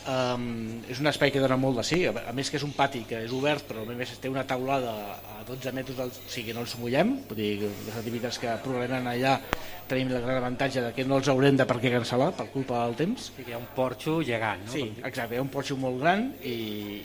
Um, 0.07 0.83
és 0.87 1.01
un 1.01 1.09
espai 1.09 1.33
que 1.35 1.41
dona 1.43 1.57
molt 1.59 1.81
de 1.81 1.83
sí, 1.83 1.97
a 2.07 2.31
més 2.35 2.47
que 2.47 2.55
és 2.55 2.63
un 2.63 2.71
pati 2.71 3.01
que 3.09 3.17
és 3.25 3.31
obert 3.35 3.65
però 3.67 3.81
a 3.83 3.95
més 3.97 4.13
té 4.23 4.29
una 4.31 4.45
taulada 4.47 4.93
a 5.35 5.36
12 5.47 5.71
metres, 5.73 5.97
del, 5.97 6.11
o 6.11 6.29
sigui, 6.31 6.53
no 6.55 6.65
els 6.65 6.75
mullem, 6.79 7.13
vull 7.29 7.39
dir, 7.39 7.69
les 7.87 7.95
activitats 7.95 8.39
que 8.41 8.53
probablement 8.63 9.07
allà 9.13 9.37
tenim 9.87 10.11
el 10.11 10.21
gran 10.21 10.41
avantatge 10.41 10.83
de 10.83 10.91
que 10.93 11.05
no 11.07 11.17
els 11.21 11.29
haurem 11.31 11.57
de 11.57 11.65
per 11.67 11.77
què 11.79 11.91
cancel·lar 11.93 12.33
per 12.35 12.47
culpa 12.51 12.81
del 12.83 12.97
temps. 12.99 13.29
Sí, 13.31 13.45
que 13.45 13.53
hi 13.53 13.55
ha 13.55 13.61
un 13.61 13.69
porxo 13.75 14.17
gegant, 14.27 14.65
no? 14.65 14.73
Sí, 14.73 14.83
exacte, 14.99 15.37
hi 15.37 15.39
ha 15.39 15.45
un 15.45 15.51
porxo 15.53 15.77
molt 15.79 16.01
gran 16.01 16.27
i, 16.43 16.57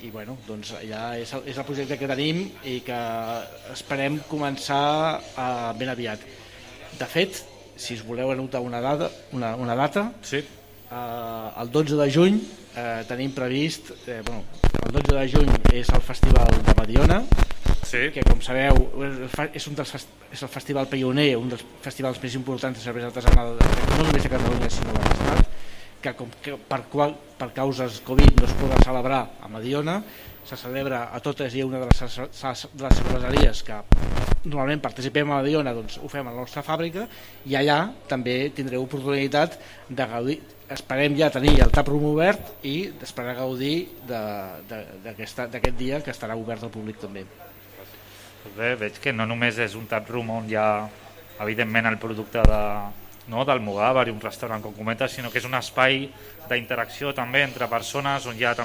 i 0.03 0.11
bueno, 0.15 0.37
doncs 0.49 0.75
allà 0.81 1.05
és 1.23 1.33
el, 1.39 1.47
és 1.53 1.61
el 1.63 1.69
projecte 1.69 1.99
que 2.01 2.11
tenim 2.11 2.43
i 2.69 2.81
que 2.87 2.99
esperem 3.75 4.19
començar 4.31 4.83
uh, 5.19 5.71
ben 5.79 5.93
aviat. 5.95 6.27
De 6.99 7.09
fet, 7.09 7.45
si 7.77 7.95
us 7.97 8.03
voleu 8.07 8.35
anotar 8.35 8.61
una 8.61 8.83
data, 8.85 9.11
una, 9.33 9.55
una 9.57 9.79
data 9.79 10.11
sí. 10.27 10.43
uh, 10.91 11.55
el 11.63 11.71
12 11.73 11.97
de 12.03 12.11
juny 12.13 12.43
uh, 12.43 13.01
tenim 13.09 13.33
previst, 13.37 13.95
eh, 14.07 14.21
bueno, 14.27 14.45
el 14.83 14.93
12 14.99 15.17
de 15.17 15.25
juny 15.33 15.55
és 15.73 15.89
el 15.95 16.05
Festival 16.05 16.51
de 16.67 16.77
Mediona, 16.81 17.23
sí. 17.93 18.09
que 18.15 18.25
com 18.27 18.41
sabeu 18.45 18.89
és 19.53 19.69
un 19.69 19.77
dels, 19.79 19.93
és 20.33 20.43
el 20.43 20.51
festival 20.51 20.89
pioner, 20.91 21.31
un 21.39 21.53
dels 21.53 21.65
festivals 21.85 22.21
més 22.23 22.37
importants 22.39 22.79
de 22.79 22.85
cervesa 22.85 23.13
artesanal, 23.13 23.55
no 23.61 24.03
només 24.09 24.25
de 24.25 24.33
Catalunya 24.33 24.73
sinó 24.73 24.97
de 24.97 25.05
l'Estat, 25.05 25.57
que, 26.03 26.15
com, 26.19 26.33
que 26.43 26.57
per, 26.69 26.83
qual, 26.91 27.15
per 27.39 27.53
causes 27.55 28.01
Covid 28.07 28.41
no 28.41 28.49
es 28.49 28.55
poden 28.59 28.85
celebrar 28.87 29.23
a 29.41 29.51
Mediona, 29.53 30.01
se 30.43 30.57
celebra 30.59 31.05
a 31.15 31.21
totes 31.23 31.55
i 31.55 31.63
una 31.63 31.85
de 31.85 31.87
les, 31.87 32.17
de 32.19 32.83
les 32.83 32.97
cerveseries 32.99 33.61
que 33.63 33.77
normalment 34.43 34.83
participem 34.83 35.31
a 35.31 35.39
Mediona, 35.45 35.75
doncs 35.77 36.01
ho 36.03 36.11
fem 36.11 36.27
a 36.27 36.33
la 36.35 36.43
nostra 36.43 36.65
fàbrica 36.67 37.07
i 37.47 37.55
allà 37.61 37.79
també 38.11 38.51
tindreu 38.57 38.83
oportunitat 38.89 39.55
de 39.89 40.09
gaudir, 40.17 40.41
esperem 40.73 41.15
ja 41.21 41.31
tenir 41.31 41.61
el 41.63 41.71
taproom 41.71 42.09
obert 42.15 42.67
i 42.67 42.91
esperar 43.05 43.37
gaudir 43.39 43.77
d'aquest 44.09 45.73
dia 45.79 46.03
que 46.03 46.11
estarà 46.11 46.35
obert 46.35 46.67
al 46.67 46.75
públic 46.75 46.99
també. 46.99 47.29
Bé, 48.43 48.75
veig 48.75 48.99
que 48.99 49.13
no 49.15 49.23
només 49.23 49.59
és 49.63 49.77
un 49.79 49.85
taproom 49.87 50.31
on 50.35 50.49
hi 50.51 50.57
ha 50.59 50.89
evidentment 51.45 51.87
el 51.87 51.99
producte 52.03 52.43
de, 52.43 52.63
no, 53.31 53.45
del 53.47 53.63
Mugavar 53.63 54.09
i 54.09 54.13
un 54.13 54.21
restaurant 54.21 54.63
com 54.65 54.75
comentes, 54.75 55.15
sinó 55.15 55.31
que 55.31 55.39
és 55.39 55.47
un 55.47 55.55
espai 55.55 56.09
d'interacció 56.51 57.13
també 57.15 57.45
entre 57.47 57.71
persones 57.71 58.27
on 58.27 58.37
hi 58.37 58.45
ha 58.45 58.57